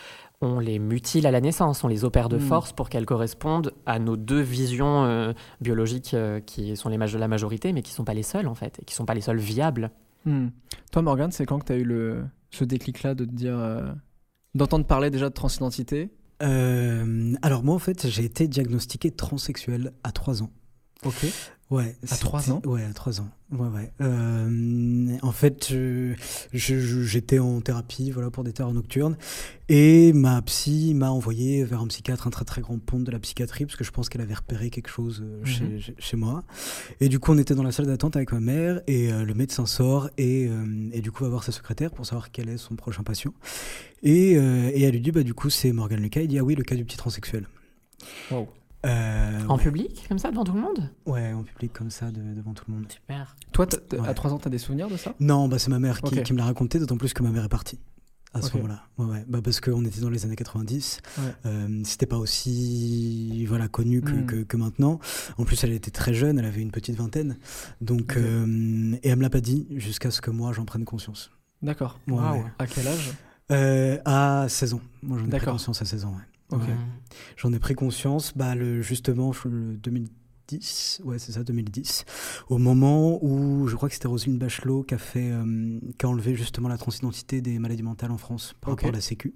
on 0.42 0.58
les 0.60 0.78
mutile 0.78 1.26
à 1.26 1.30
la 1.30 1.40
naissance, 1.40 1.82
on 1.84 1.88
les 1.88 2.04
opère 2.04 2.28
de 2.28 2.36
Mm. 2.36 2.40
force 2.40 2.72
pour 2.72 2.90
qu'elles 2.90 3.06
correspondent 3.06 3.72
à 3.86 3.98
nos 3.98 4.16
deux 4.18 4.40
visions 4.42 5.04
euh, 5.04 5.32
biologiques 5.62 6.12
euh, 6.12 6.40
qui 6.40 6.76
sont 6.76 6.90
les 6.90 6.98
maj- 6.98 7.16
la 7.16 7.26
majorité, 7.28 7.72
mais 7.72 7.80
qui 7.82 7.92
ne 7.92 7.96
sont 7.96 8.04
pas 8.04 8.14
les 8.14 8.22
seules 8.22 8.48
en 8.48 8.54
fait, 8.54 8.78
et 8.80 8.84
qui 8.84 8.92
ne 8.92 8.96
sont 8.96 9.06
pas 9.06 9.14
les 9.14 9.22
seules 9.22 9.38
viables. 9.38 9.90
Hmm. 10.26 10.48
Toi, 10.92 11.00
Morgane, 11.02 11.32
c'est 11.32 11.46
quand 11.46 11.58
que 11.58 11.64
tu 11.64 11.72
as 11.72 11.76
eu 11.76 11.84
le, 11.84 12.22
ce 12.50 12.64
déclic-là 12.64 13.14
de 13.14 13.24
te 13.24 13.30
dire. 13.32 13.58
euh, 13.58 13.90
d'entendre 14.54 14.84
parler 14.84 15.08
déjà 15.10 15.28
de 15.30 15.34
transidentité? 15.34 16.10
Euh, 16.42 17.34
alors 17.42 17.64
moi 17.64 17.74
en 17.74 17.78
fait 17.80 18.06
j'ai 18.08 18.24
été 18.24 18.46
diagnostiqué 18.46 19.10
transsexuel 19.10 19.92
à 20.04 20.12
3 20.12 20.42
ans. 20.42 20.50
Ok. 21.04 21.26
Ouais. 21.70 21.96
À 22.10 22.16
trois 22.16 22.40
c'était- 22.40 22.52
ans 22.52 22.62
Ouais, 22.64 22.82
à 22.82 22.94
3 22.94 23.20
ans. 23.20 23.28
Ouais, 23.52 23.68
ouais. 23.68 23.92
Euh, 24.00 25.16
en 25.20 25.32
fait, 25.32 25.68
je- 25.70 26.14
j'étais 26.54 27.38
en 27.38 27.60
thérapie 27.60 28.10
voilà, 28.10 28.30
pour 28.30 28.42
des 28.42 28.54
terreurs 28.54 28.72
nocturnes. 28.72 29.18
Et 29.68 30.14
ma 30.14 30.40
psy 30.42 30.94
m'a 30.94 31.10
envoyé 31.10 31.64
vers 31.64 31.82
un 31.82 31.86
psychiatre, 31.88 32.26
un 32.26 32.30
très 32.30 32.46
très 32.46 32.62
grand 32.62 32.78
ponte 32.78 33.04
de 33.04 33.10
la 33.10 33.18
psychiatrie, 33.18 33.66
parce 33.66 33.76
que 33.76 33.84
je 33.84 33.90
pense 33.90 34.08
qu'elle 34.08 34.22
avait 34.22 34.32
repéré 34.34 34.70
quelque 34.70 34.88
chose 34.88 35.22
euh, 35.22 35.44
chez, 35.44 35.64
Mhm. 35.64 35.78
chez- 35.80 35.94
chez 35.98 36.16
moi. 36.16 36.42
Et 37.00 37.10
du 37.10 37.18
coup, 37.18 37.32
on 37.32 37.38
était 37.38 37.54
dans 37.54 37.62
la 37.62 37.72
salle 37.72 37.86
d'attente 37.86 38.16
avec 38.16 38.32
ma 38.32 38.40
mère, 38.40 38.80
et 38.86 39.12
euh, 39.12 39.24
le 39.24 39.34
médecin 39.34 39.66
sort, 39.66 40.08
et, 40.16 40.46
euh, 40.48 40.88
et 40.92 41.02
du 41.02 41.12
coup, 41.12 41.24
va 41.24 41.28
voir 41.30 41.44
sa 41.44 41.52
secrétaire 41.52 41.90
pour 41.90 42.06
savoir 42.06 42.30
quel 42.30 42.48
est 42.48 42.56
son 42.56 42.76
prochain 42.76 43.02
patient. 43.02 43.34
Et, 44.02 44.36
euh, 44.38 44.70
et 44.72 44.82
elle 44.84 44.92
lui 44.92 45.00
dit, 45.02 45.12
bah, 45.12 45.22
du 45.22 45.34
coup, 45.34 45.50
c'est 45.50 45.72
Morgan 45.72 46.00
Lucas. 46.00 46.22
Il 46.22 46.28
dit, 46.28 46.38
ah 46.38 46.44
oui, 46.44 46.54
le 46.54 46.64
cas 46.64 46.76
du 46.76 46.84
petit 46.86 46.96
transsexuel. 46.96 47.46
Wow. 48.30 48.48
Euh, 48.86 49.40
En 49.48 49.56
ouais. 49.56 49.62
public, 49.62 50.04
comme 50.08 50.18
ça, 50.20 50.30
devant 50.30 50.44
tout 50.44 50.52
le 50.52 50.60
monde 50.60 50.88
Ouais, 51.04 51.32
en 51.32 51.42
public 51.42 51.72
comme 51.72 51.90
ça, 51.90 52.10
de- 52.12 52.34
devant 52.34 52.54
tout 52.54 52.64
le 52.68 52.74
monde. 52.74 52.86
Super. 52.88 53.36
Toi, 53.52 53.66
t'as- 53.66 53.78
t'as- 53.78 53.98
Ouais. 53.98 54.08
à 54.08 54.14
3 54.14 54.32
ans, 54.32 54.38
tu 54.38 54.46
as 54.46 54.50
des 54.50 54.58
souvenirs 54.58 54.88
de 54.88 54.96
ça? 54.96 55.14
Non, 55.18 55.48
bah, 55.48 55.58
c'est 55.58 55.70
ma 55.70 55.80
mère 55.80 56.00
qui, 56.00 56.32
me 56.32 56.38
l'a 56.38 56.44
raconté, 56.44 56.78
d'autant 56.78 56.96
plus 56.96 57.12
que 57.12 57.22
ma 57.24 57.30
mère 57.30 57.44
est 57.44 57.48
partie 57.48 57.78
à 58.34 58.40
ce 58.42 58.56
moment-là. 58.56 58.84
Ouais, 58.98 59.06
ouais. 59.06 59.24
Bah, 59.26 59.40
parce 59.42 59.60
qu'on 59.60 59.84
était 59.84 60.00
dans 60.00 60.10
les 60.10 60.24
années 60.24 60.36
90. 60.36 61.00
Ouais. 61.18 61.24
Euh, 61.46 61.80
C'était 61.84 62.06
pas 62.06 62.18
aussi 62.18 63.44
voilà, 63.46 63.66
connu 63.66 64.00
que, 64.00 64.12
Mm. 64.12 64.26
que, 64.26 64.36
que 64.44 64.56
maintenant. 64.56 65.00
En 65.38 65.44
plus, 65.44 65.64
elle 65.64 65.72
était 65.72 65.90
très 65.90 66.14
jeune, 66.14 66.38
elle 66.38 66.44
avait 66.44 66.60
une 66.62 66.70
petite 66.70 66.94
vingtaine. 66.96 67.36
Donc, 67.80 68.16
euh, 68.16 68.94
et 69.02 69.08
elle 69.08 69.16
me 69.16 69.22
l'a 69.22 69.30
pas 69.30 69.40
dit 69.40 69.66
jusqu'à 69.72 70.12
ce 70.12 70.20
que 70.20 70.30
moi 70.30 70.52
j'en 70.52 70.64
prenne 70.64 70.84
conscience. 70.84 71.30
D'accord. 71.62 71.98
Ouais, 72.06 72.14
Waouh. 72.14 72.36
ouais. 72.36 72.44
À 72.60 72.66
quel 72.68 72.86
âge? 72.86 73.10
Euh, 73.50 73.98
à 74.04 74.46
16 74.48 74.74
ans. 74.74 74.80
Moi, 75.02 75.18
j'en 75.18 75.24
ai 75.24 75.28
pris 75.28 75.38
D'accord. 75.38 75.54
conscience 75.54 75.82
à 75.82 75.84
16 75.84 76.04
ans. 76.04 76.14
Ouais. 76.52 76.58
J'en 77.36 77.52
ai 77.52 77.58
pris 77.58 77.74
conscience, 77.74 78.32
bah, 78.36 78.54
le, 78.54 78.80
justement, 78.82 79.32
le 79.44 79.76
2010, 79.76 81.00
ouais, 81.04 81.18
c'est 81.18 81.32
ça, 81.32 81.44
2010, 81.44 82.04
au 82.48 82.58
moment 82.58 83.18
où 83.22 83.66
je 83.68 83.76
crois 83.76 83.88
que 83.88 83.94
c'était 83.94 84.08
Roselyne 84.08 84.38
Bachelot 84.38 84.82
qui 84.82 84.94
a, 84.94 84.98
fait, 84.98 85.30
euh, 85.30 85.78
qui 85.98 86.06
a 86.06 86.08
enlevé 86.08 86.34
justement 86.34 86.68
la 86.68 86.78
transidentité 86.78 87.40
des 87.40 87.58
maladies 87.58 87.82
mentales 87.82 88.10
en 88.12 88.18
France 88.18 88.54
par 88.60 88.72
Ok. 88.72 88.80
rapport 88.80 88.90
à 88.94 88.96
la 88.96 89.00
Sécu. 89.02 89.34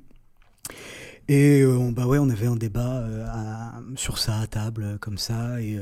Et 1.28 1.60
euh, 1.60 1.76
on, 1.76 1.92
bah 1.92 2.06
ouais, 2.06 2.18
on 2.18 2.28
avait 2.30 2.46
un 2.46 2.56
débat 2.56 2.98
euh, 3.02 3.26
à- 3.28 3.80
sur 3.96 4.18
ça 4.18 4.40
à 4.40 4.46
table, 4.46 4.98
comme 5.00 5.18
ça. 5.18 5.60
Et, 5.62 5.78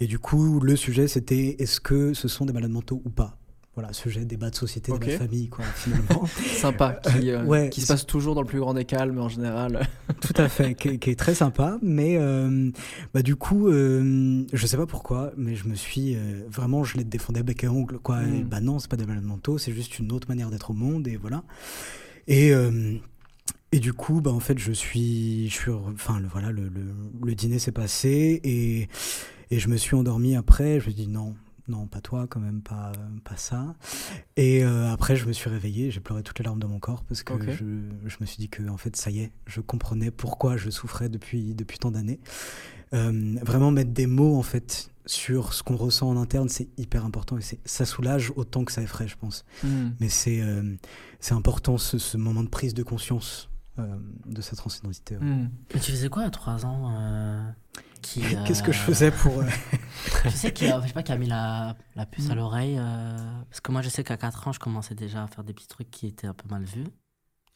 et 0.00 0.06
du 0.06 0.18
coup, 0.18 0.60
le 0.60 0.76
sujet, 0.76 1.08
c'était 1.08 1.56
est-ce 1.58 1.80
que 1.80 2.12
ce 2.14 2.26
sont 2.28 2.44
des 2.46 2.52
malades 2.52 2.70
mentaux 2.72 3.00
ou 3.04 3.10
pas? 3.10 3.36
Voilà, 3.76 3.92
sujet, 3.92 4.24
débat 4.24 4.50
de 4.50 4.56
société, 4.56 4.90
Ok. 4.90 5.00
débat 5.00 5.12
de 5.12 5.18
famille, 5.18 5.48
quoi, 5.48 5.64
finalement. 5.64 6.26
Sympa, 6.56 6.94
qui, 6.94 7.30
euh, 7.30 7.44
Ouais, 7.44 7.70
qui 7.70 7.80
se 7.80 7.86
passe 7.86 8.04
toujours 8.04 8.34
dans 8.34 8.40
le 8.42 8.46
plus 8.46 8.58
grand 8.58 8.74
des 8.74 8.84
calmes 8.84 9.18
en 9.20 9.28
général. 9.28 9.86
Tout 10.20 10.34
à 10.36 10.48
fait, 10.48 10.74
qui, 10.74 10.88
est- 10.88 10.98
qui 10.98 11.10
est 11.10 11.14
très 11.18 11.36
sympa. 11.36 11.78
Mais 11.80 12.16
euh, 12.18 12.70
bah, 13.14 13.22
du 13.22 13.36
coup, 13.36 13.68
euh, 13.68 14.44
je 14.52 14.66
sais 14.66 14.76
pas 14.76 14.86
pourquoi, 14.86 15.32
mais 15.36 15.54
je 15.54 15.68
me 15.68 15.76
suis 15.76 16.16
euh, 16.16 16.42
vraiment, 16.50 16.82
je 16.82 16.96
les 16.98 17.04
défendais 17.04 17.44
bec 17.44 17.62
et 17.62 17.68
ongle. 17.68 17.98
Quoi. 18.00 18.24
Et 18.24 18.42
Mm. 18.42 18.48
bah 18.48 18.60
non, 18.60 18.80
c'est 18.80 18.90
pas 18.90 18.96
des 18.96 19.06
malades 19.06 19.22
mentaux, 19.24 19.56
c'est 19.56 19.72
juste 19.72 20.00
une 20.00 20.10
autre 20.10 20.28
manière 20.28 20.50
d'être 20.50 20.70
au 20.70 20.74
monde. 20.74 21.06
Et 21.06 21.16
voilà. 21.16 21.44
Et, 22.26 22.52
euh, 22.52 22.94
et 23.70 23.78
du 23.78 23.92
coup, 23.92 24.20
bah, 24.20 24.32
en 24.32 24.40
fait, 24.40 24.58
je 24.58 24.72
suis. 24.72 25.48
Je 25.48 25.54
suis 25.54 25.70
enfin, 25.70 26.18
le, 26.18 26.26
voilà, 26.26 26.50
le, 26.50 26.64
le, 26.64 26.92
le 27.24 27.34
dîner 27.36 27.60
s'est 27.60 27.70
passé 27.72 28.40
et, 28.42 28.88
et 29.52 29.58
je 29.60 29.68
me 29.68 29.76
suis 29.76 29.94
endormi 29.94 30.34
après. 30.34 30.80
Je 30.80 30.88
me 30.88 30.92
dis 30.92 31.06
non. 31.06 31.36
Non, 31.70 31.86
pas 31.86 32.00
toi, 32.00 32.26
quand 32.28 32.40
même, 32.40 32.60
pas, 32.62 32.92
pas 33.24 33.36
ça. 33.36 33.74
Et 34.36 34.64
euh, 34.64 34.90
après, 34.92 35.16
je 35.16 35.26
me 35.26 35.32
suis 35.32 35.48
réveillé, 35.48 35.90
j'ai 35.90 36.00
pleuré 36.00 36.22
toutes 36.22 36.38
les 36.38 36.44
larmes 36.44 36.58
de 36.60 36.66
mon 36.66 36.78
corps 36.78 37.04
parce 37.04 37.22
que 37.22 37.32
je, 37.52 37.64
je 38.06 38.16
me 38.20 38.26
suis 38.26 38.38
dit 38.38 38.48
que, 38.48 38.68
en 38.68 38.76
fait, 38.76 38.96
ça 38.96 39.10
y 39.10 39.20
est, 39.20 39.32
je 39.46 39.60
comprenais 39.60 40.10
pourquoi 40.10 40.56
je 40.56 40.68
souffrais 40.70 41.08
depuis, 41.08 41.54
depuis 41.54 41.78
tant 41.78 41.90
d'années. 41.90 42.20
Euh, 42.92 43.36
vraiment 43.42 43.70
mettre 43.70 43.92
des 43.92 44.06
mots, 44.06 44.36
en 44.36 44.42
fait, 44.42 44.90
sur 45.06 45.54
ce 45.54 45.62
qu'on 45.62 45.76
ressent 45.76 46.08
en 46.08 46.16
interne, 46.16 46.48
c'est 46.48 46.68
hyper 46.76 47.04
important 47.04 47.38
et 47.38 47.40
c'est- 47.40 47.60
ça 47.64 47.84
soulage 47.84 48.32
autant 48.36 48.64
que 48.64 48.72
ça 48.72 48.82
effraie, 48.82 49.06
je 49.08 49.16
pense. 49.16 49.44
Hmm. 49.64 49.90
Mais 50.00 50.08
c'est 50.08 50.40
euh, 50.42 50.74
c'est 51.20 51.34
important, 51.34 51.78
ce, 51.78 51.98
ce 51.98 52.16
moment 52.16 52.42
de 52.42 52.48
prise 52.48 52.74
de 52.74 52.82
conscience 52.82 53.48
euh, 53.78 53.96
de 54.26 54.40
sa 54.42 54.56
transidentité. 54.56 55.16
ouais. 55.16 55.24
Mais 55.74 55.80
tu 55.80 55.92
faisais 55.92 56.08
quoi 56.08 56.24
à 56.24 56.30
3 56.30 56.66
ans 56.66 56.92
euh, 56.96 57.42
qui, 58.00 58.22
Qu'est-ce 58.46 58.62
que 58.62 58.72
je 58.72 58.78
euh, 58.80 58.84
faisais 58.84 59.10
pour. 59.10 59.40
euh, 59.40 59.46
Je 60.24 60.30
sais 60.30 60.52
qu'il 60.52 60.70
a, 60.72 60.80
je 60.80 60.86
sais 60.88 60.92
pas, 60.92 61.02
qui 61.02 61.12
a 61.12 61.16
mis 61.18 61.26
la, 61.26 61.76
la 61.96 62.06
puce 62.06 62.28
Mm. 62.28 62.30
à 62.30 62.34
l'oreille. 62.34 62.76
euh, 62.78 63.16
parce 63.48 63.60
que 63.60 63.72
moi, 63.72 63.82
je 63.82 63.88
sais 63.88 64.04
qu'à 64.04 64.16
4 64.16 64.48
ans, 64.48 64.52
je 64.52 64.58
commençais 64.60 64.94
déjà 64.94 65.22
à 65.24 65.26
faire 65.26 65.44
des 65.44 65.52
petits 65.54 65.68
trucs 65.68 65.90
qui 65.90 66.06
étaient 66.06 66.26
un 66.26 66.34
peu 66.34 66.48
mal 66.48 66.64
vus. 66.64 66.86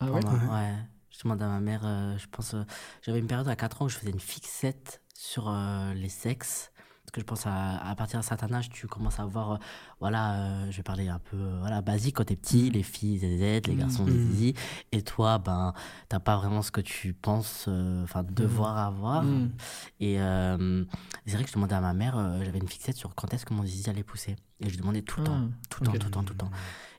Ah 0.00 0.10
ouais? 0.10 0.24
Ouais. 0.24 0.74
Je 1.10 1.22
demande 1.22 1.42
à 1.42 1.48
ma 1.48 1.60
mère, 1.60 1.82
euh, 1.84 2.18
je 2.18 2.26
pense, 2.26 2.54
euh, 2.54 2.64
j'avais 3.02 3.20
une 3.20 3.26
période 3.28 3.48
à 3.48 3.56
4 3.56 3.82
ans 3.82 3.84
où 3.86 3.88
je 3.88 3.96
faisais 3.96 4.10
une 4.10 4.20
fixette 4.20 5.00
sur 5.14 5.48
euh, 5.48 5.94
les 5.94 6.08
sexes. 6.08 6.72
Parce 7.04 7.12
que 7.12 7.20
je 7.20 7.26
pense 7.26 7.46
à, 7.46 7.76
à 7.86 7.94
partir 7.94 8.18
d'un 8.18 8.22
certain 8.22 8.50
âge, 8.54 8.70
tu 8.70 8.86
commences 8.86 9.20
à 9.20 9.26
voir, 9.26 9.52
euh, 9.52 9.56
voilà, 10.00 10.34
euh, 10.36 10.70
je 10.70 10.76
vais 10.78 10.82
parler 10.82 11.08
un 11.08 11.18
peu, 11.18 11.36
euh, 11.36 11.58
voilà, 11.60 11.82
basique 11.82 12.16
quand 12.16 12.24
t'es 12.24 12.34
petit, 12.34 12.70
les 12.70 12.82
filles 12.82 13.18
des 13.18 13.36
Z, 13.60 13.66
les 13.68 13.74
garçons 13.76 14.04
des 14.04 14.12
Mm. 14.12 14.30
zizi. 14.32 14.54
Et 14.90 15.02
toi, 15.02 15.38
ben, 15.38 15.74
t'as 16.08 16.18
pas 16.18 16.36
vraiment 16.38 16.62
ce 16.62 16.70
que 16.70 16.80
tu 16.80 17.12
penses, 17.12 17.68
enfin, 18.02 18.22
devoir 18.24 18.78
avoir. 18.78 19.22
Mm. 19.22 19.50
Et 20.00 20.14
c'est 20.16 21.34
vrai 21.34 21.44
que 21.44 21.50
je 21.50 21.54
demandais 21.54 21.74
à 21.74 21.80
ma 21.82 21.92
mère, 21.92 22.16
j'avais 22.42 22.58
une 22.58 22.68
fixette 22.68 22.96
sur 22.96 23.14
quand 23.14 23.32
est-ce 23.34 23.44
que 23.44 23.52
mon 23.54 23.64
zizi 23.64 23.88
allait 23.90 24.02
pousser. 24.02 24.36
Et 24.60 24.64
je 24.66 24.70
lui 24.70 24.78
demandais 24.78 25.02
tout 25.02 25.20
le 25.20 25.26
temps, 25.26 25.40
Ah, 25.42 25.66
tout 25.68 25.84
le 25.84 25.86
temps, 25.90 25.92
tout 25.98 26.04
le 26.06 26.10
temps, 26.10 26.22
tout 26.24 26.32
le 26.32 26.38
temps. 26.38 26.50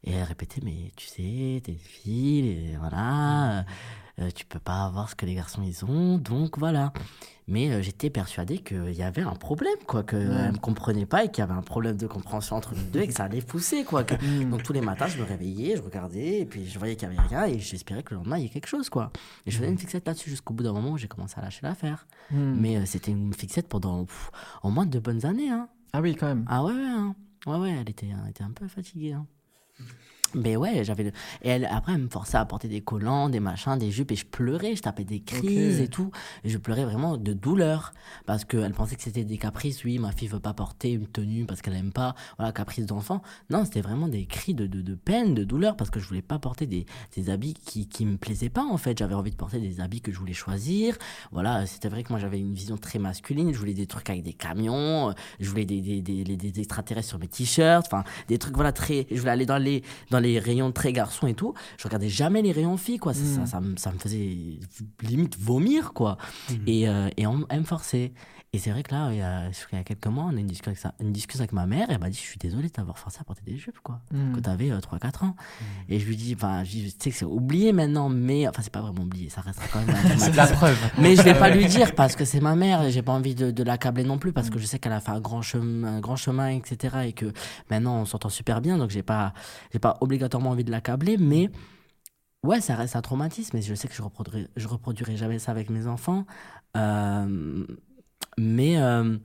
Et 0.04 0.12
elle 0.12 0.24
répétait, 0.24 0.62
mais 0.64 0.92
tu 0.96 1.08
sais, 1.08 1.62
t'es 1.64 1.72
une 1.72 1.80
fille, 1.80 2.48
et 2.48 2.78
voilà, 2.78 3.66
euh, 4.20 4.30
tu 4.34 4.46
peux 4.46 4.60
pas 4.60 4.86
avoir 4.86 5.10
ce 5.10 5.16
que 5.16 5.26
les 5.26 5.36
garçons 5.36 5.62
ils 5.64 5.84
ont, 5.86 6.18
donc 6.18 6.58
voilà. 6.58 6.94
Mais 7.48 7.70
euh, 7.70 7.82
j'étais 7.84 8.10
persuadé 8.10 8.58
qu'il 8.58 8.94
y 8.94 9.04
avait 9.04 9.22
un 9.22 9.36
problème, 9.36 9.76
quoi, 9.86 10.04
qu'elle 10.04 10.28
Ouais. 10.30 10.52
me 10.52 10.58
comprenait 10.58 11.06
pas 11.06 11.26
et 11.26 11.30
qu'il 11.30 11.40
y 11.40 11.42
avait 11.44 11.54
un 11.54 11.62
problème 11.62 11.96
de 11.96 12.08
compréhension 12.08 12.56
entre 12.56 12.74
nous 12.74 12.82
deux 12.92 13.02
et 13.02 13.08
que 13.08 13.14
ça 13.14 13.26
allait 13.26 13.42
pousser, 13.42 13.84
quoi. 13.84 14.04
que- 14.04 14.16
Hmm. 14.16 14.50
Donc 14.50 14.64
tous 14.64 14.74
les 14.74 14.82
matins, 14.82 15.06
je 15.08 15.20
me 15.20 15.24
réveillais, 15.26 15.76
je 15.76 15.82
regardais, 15.84 16.40
et 16.40 16.46
puis 16.46 16.66
je 16.66 16.80
voyais 16.80 16.96
qu'il 16.96 17.08
y 17.08 17.12
avait 17.12 17.28
rien, 17.28 17.46
et 17.46 17.60
j'espérais 17.60 18.02
que 18.02 18.16
le 18.16 18.18
lendemain, 18.22 18.38
il 18.40 18.44
y 18.44 18.46
ait 18.48 18.50
quelque 18.50 18.66
chose, 18.68 18.90
quoi. 18.90 19.12
Et 19.46 19.52
je 19.52 19.58
faisais 19.58 19.70
une 19.70 19.78
fixette 19.78 20.08
là-dessus 20.08 20.32
jusqu'au 20.32 20.54
bout 20.56 20.64
d'un 20.64 20.74
moment 20.74 20.92
où 20.92 20.98
j'ai 20.98 21.08
commencé 21.08 21.36
à 21.38 21.42
lâcher 21.44 21.60
l'affaire. 21.62 22.08
Hmm. 22.32 22.56
Mais 22.60 22.78
euh, 22.78 22.86
c'était 22.86 23.12
une 23.12 23.34
fixette 23.34 23.68
pendant 23.68 24.06
pff, 24.06 24.32
au 24.64 24.70
moins 24.72 24.88
de 24.88 24.98
bonnes 24.98 25.24
années, 25.26 25.50
hein. 25.52 25.68
Ah 25.94 26.02
oui, 26.02 26.16
quand 26.16 26.26
même. 26.28 26.46
Ah 26.50 26.64
ouais, 26.64 26.74
ouais, 26.74 26.80
hein. 26.84 27.16
ouais, 27.46 27.58
ouais, 27.58 27.78
elle 27.80 27.90
était, 27.90 28.08
elle 28.08 28.30
était 28.32 28.44
un 28.44 28.52
peu 28.52 28.68
fatiguée. 28.68 29.14
hein. 29.14 29.28
Mais 30.36 30.56
ouais, 30.56 30.84
j'avais. 30.84 31.04
le- 31.06 31.12
Et 31.42 31.50
elle, 31.50 31.66
après, 31.66 31.94
elle 31.94 32.02
me 32.02 32.10
forçait 32.10 32.38
à 32.38 32.46
porter 32.46 32.68
des 32.68 32.82
collants, 32.82 33.30
des 33.30 33.40
machins, 33.40 33.78
des 33.78 33.90
jupes, 33.92 34.12
et 34.12 34.16
je 34.16 34.26
pleurais, 34.26 34.76
je 34.76 34.82
tapais 34.82 35.04
des 35.06 35.22
crises 35.22 35.80
et 35.80 35.88
tout. 35.88 36.12
Et 36.44 36.50
je 36.50 36.58
pleurais 36.58 36.84
vraiment 36.86 37.18
de 37.18 37.34
douleur. 37.34 37.94
Parce 38.26 38.46
qu'elle 38.46 38.74
pensait 38.74 38.96
que 38.96 39.02
c'était 39.02 39.24
des 39.24 39.38
caprices. 39.38 39.84
Oui, 39.84 39.98
ma 39.98 40.12
fille 40.12 40.28
veut 40.28 40.40
pas 40.40 40.54
porter 40.54 40.92
une 40.92 41.08
tenue 41.08 41.46
parce 41.46 41.62
qu'elle 41.62 41.76
aime 41.76 41.92
pas. 41.94 42.16
Voilà, 42.38 42.52
caprice 42.52 42.86
d'enfant. 42.86 43.22
Non, 43.50 43.66
c'était 43.66 43.82
vraiment 43.82 44.08
des 44.08 44.26
cris 44.26 44.54
de, 44.54 44.68
de, 44.68 44.82
de 44.82 44.96
peine, 44.96 45.34
de 45.34 45.44
douleur, 45.44 45.76
parce 45.78 45.90
que 45.90 46.00
je 46.00 46.08
voulais 46.08 46.22
pas 46.22 46.38
porter 46.40 46.66
des, 46.68 46.86
des 47.16 47.30
habits 47.30 47.54
qui, 47.54 47.88
qui 47.88 48.06
me 48.06 48.18
plaisaient 48.18 48.50
pas, 48.50 48.64
en 48.66 48.78
fait. 48.78 48.98
J'avais 48.98 49.16
envie 49.16 49.32
de 49.32 49.36
porter 49.38 49.60
des 49.60 49.80
habits 49.80 50.02
que 50.02 50.12
je 50.12 50.20
voulais 50.20 50.34
choisir. 50.34 50.98
Voilà, 51.32 51.66
c'était 51.66 51.88
vrai 51.90 52.04
que 52.04 52.10
moi, 52.12 52.20
j'avais 52.20 52.40
une 52.40 52.54
vision 52.54 52.78
très 52.78 53.00
masculine. 53.00 53.54
Je 53.54 53.58
voulais 53.58 53.74
des 53.74 53.88
trucs 53.88 54.10
avec 54.10 54.24
des 54.24 54.34
camions. 54.34 55.10
euh, 55.10 55.14
Je 55.40 55.50
voulais 55.50 55.66
des, 55.66 55.82
des, 55.82 56.02
des, 56.02 56.24
des- 56.24 56.36
des 56.36 56.60
extraterrestres 56.60 57.08
sur 57.08 57.20
mes 57.20 57.28
t-shirts. 57.28 57.86
Enfin, 57.88 58.04
des 58.28 58.38
trucs, 58.38 58.56
voilà, 58.56 58.72
très. 58.74 59.08
Je 59.12 59.20
voulais 59.20 59.32
aller 59.32 59.46
dans 59.46 59.58
les, 59.58 59.84
dans 60.12 60.20
les 60.20 60.25
rayons 60.40 60.72
très 60.72 60.92
garçons 60.94 61.28
et 61.28 61.34
tout. 61.34 61.54
Je 61.78 61.84
regardais 61.84 62.10
jamais 62.10 62.42
les 62.42 62.52
rayons 62.52 62.78
filles, 62.78 62.98
quoi. 62.98 63.14
Ça, 63.14 63.22
ça, 63.36 63.46
ça, 63.46 63.62
me- 63.62 63.78
ça 63.78 63.92
me 63.92 64.00
faisait 64.00 64.60
limite 65.02 65.38
vomir, 65.40 65.94
quoi. 65.94 66.18
Et, 66.68 66.88
euh, 66.90 67.10
et 67.18 67.26
on, 67.28 67.46
elle 67.50 67.60
me 67.62 67.66
forçait. 67.66 68.14
Et 68.56 68.58
c'est 68.58 68.72
vrai 68.72 68.84
que 68.84 68.96
là, 68.96 69.10
il 69.12 69.18
y 69.18 69.22
a, 69.22 69.50
il 69.50 69.78
y 69.78 69.82
a 69.82 69.84
quelques 69.84 70.08
mois, 70.08 70.24
on 70.24 70.30
a 70.30 70.36
eu 70.36 70.40
une 70.40 70.48
discussion 70.48 70.88
avec, 70.88 71.02
une 71.02 71.12
discussion 71.12 71.42
avec 71.42 71.52
ma 71.52 71.66
mère. 71.66 71.88
Elle 71.90 72.00
m'a 72.00 72.10
dit 72.10 72.16
Je 72.16 72.22
suis 72.22 72.38
désolée 72.38 72.70
de 72.70 72.72
t'avoir 72.72 72.98
forcé 72.98 73.18
à 73.20 73.26
porter 73.26 73.42
des 73.46 73.58
jupes, 73.58 73.80
quoi. 73.84 74.00
Hmm. 74.12 74.32
Quand 74.34 74.44
t'avais 74.44 74.70
3-4 74.70 75.26
ans. 75.26 75.36
Et 75.90 76.00
je 76.00 76.06
lui 76.06 76.16
dis 76.16 76.36
Enfin, 76.36 76.64
je 76.64 76.88
sais 76.98 77.12
que 77.12 77.18
c'est 77.18 77.26
oublié 77.26 77.74
maintenant, 77.74 78.08
mais. 78.08 78.48
Enfin, 78.48 78.62
c'est 78.62 78.72
pas 78.72 78.80
vraiment 78.80 79.04
oublié, 79.04 79.28
ça 79.28 79.42
restera 79.42 79.68
quand 79.74 79.80
même. 79.80 79.94
traumatisme. 79.94 80.32
La 80.36 80.48
preuve. 80.48 80.78
Mais 80.98 81.18
je 81.18 81.22
vais 81.22 81.38
pas 81.38 81.50
lui 81.50 81.66
dire 81.68 81.96
parce 81.96 82.16
que 82.16 82.24
c'est 82.24 82.40
ma 82.40 82.56
mère 82.56 82.82
et 82.84 82.92
j'ai 82.92 83.02
pas 83.02 83.12
envie 83.12 83.36
de, 83.36 83.52
de 83.52 83.64
l'accabler 83.64 84.06
non 84.06 84.20
plus 84.20 84.32
parce 84.32 84.50
que 84.50 84.58
je 84.58 84.66
sais 84.66 84.80
qu'elle 84.80 84.94
a 84.94 85.02
fait 85.02 85.12
un 85.12 85.20
grand 85.20 85.42
chemin, 85.42 85.98
un 85.98 86.00
grand 86.00 86.16
chemin, 86.16 86.48
etc. 86.48 86.96
Et 87.08 87.12
que 87.12 87.34
maintenant 87.70 87.98
on 87.98 88.06
s'entend 88.06 88.30
super 88.30 88.62
bien, 88.62 88.78
donc 88.78 88.90
j'ai 88.90 89.04
pas, 89.04 89.34
j'ai 89.74 89.80
pas 89.80 89.98
obligatoirement 90.00 90.52
envie 90.52 90.64
de 90.64 90.72
l'accabler, 90.72 91.18
mais 91.18 91.50
ouais, 92.46 92.62
ça 92.62 92.76
reste 92.76 92.96
un 92.96 93.02
traumatisme 93.02 93.58
et 93.58 93.62
je 93.62 93.76
sais 93.76 93.90
que 93.90 93.94
je 93.94 94.02
reproduirai, 94.02 94.48
je 94.56 94.68
reproduirai 94.70 95.18
jamais 95.18 95.40
ça 95.40 95.52
avec 95.52 95.70
mes 95.70 95.88
enfants. 95.88 96.26
Euh, 96.78 97.66
mais 98.38 98.78
euh, 98.82 99.18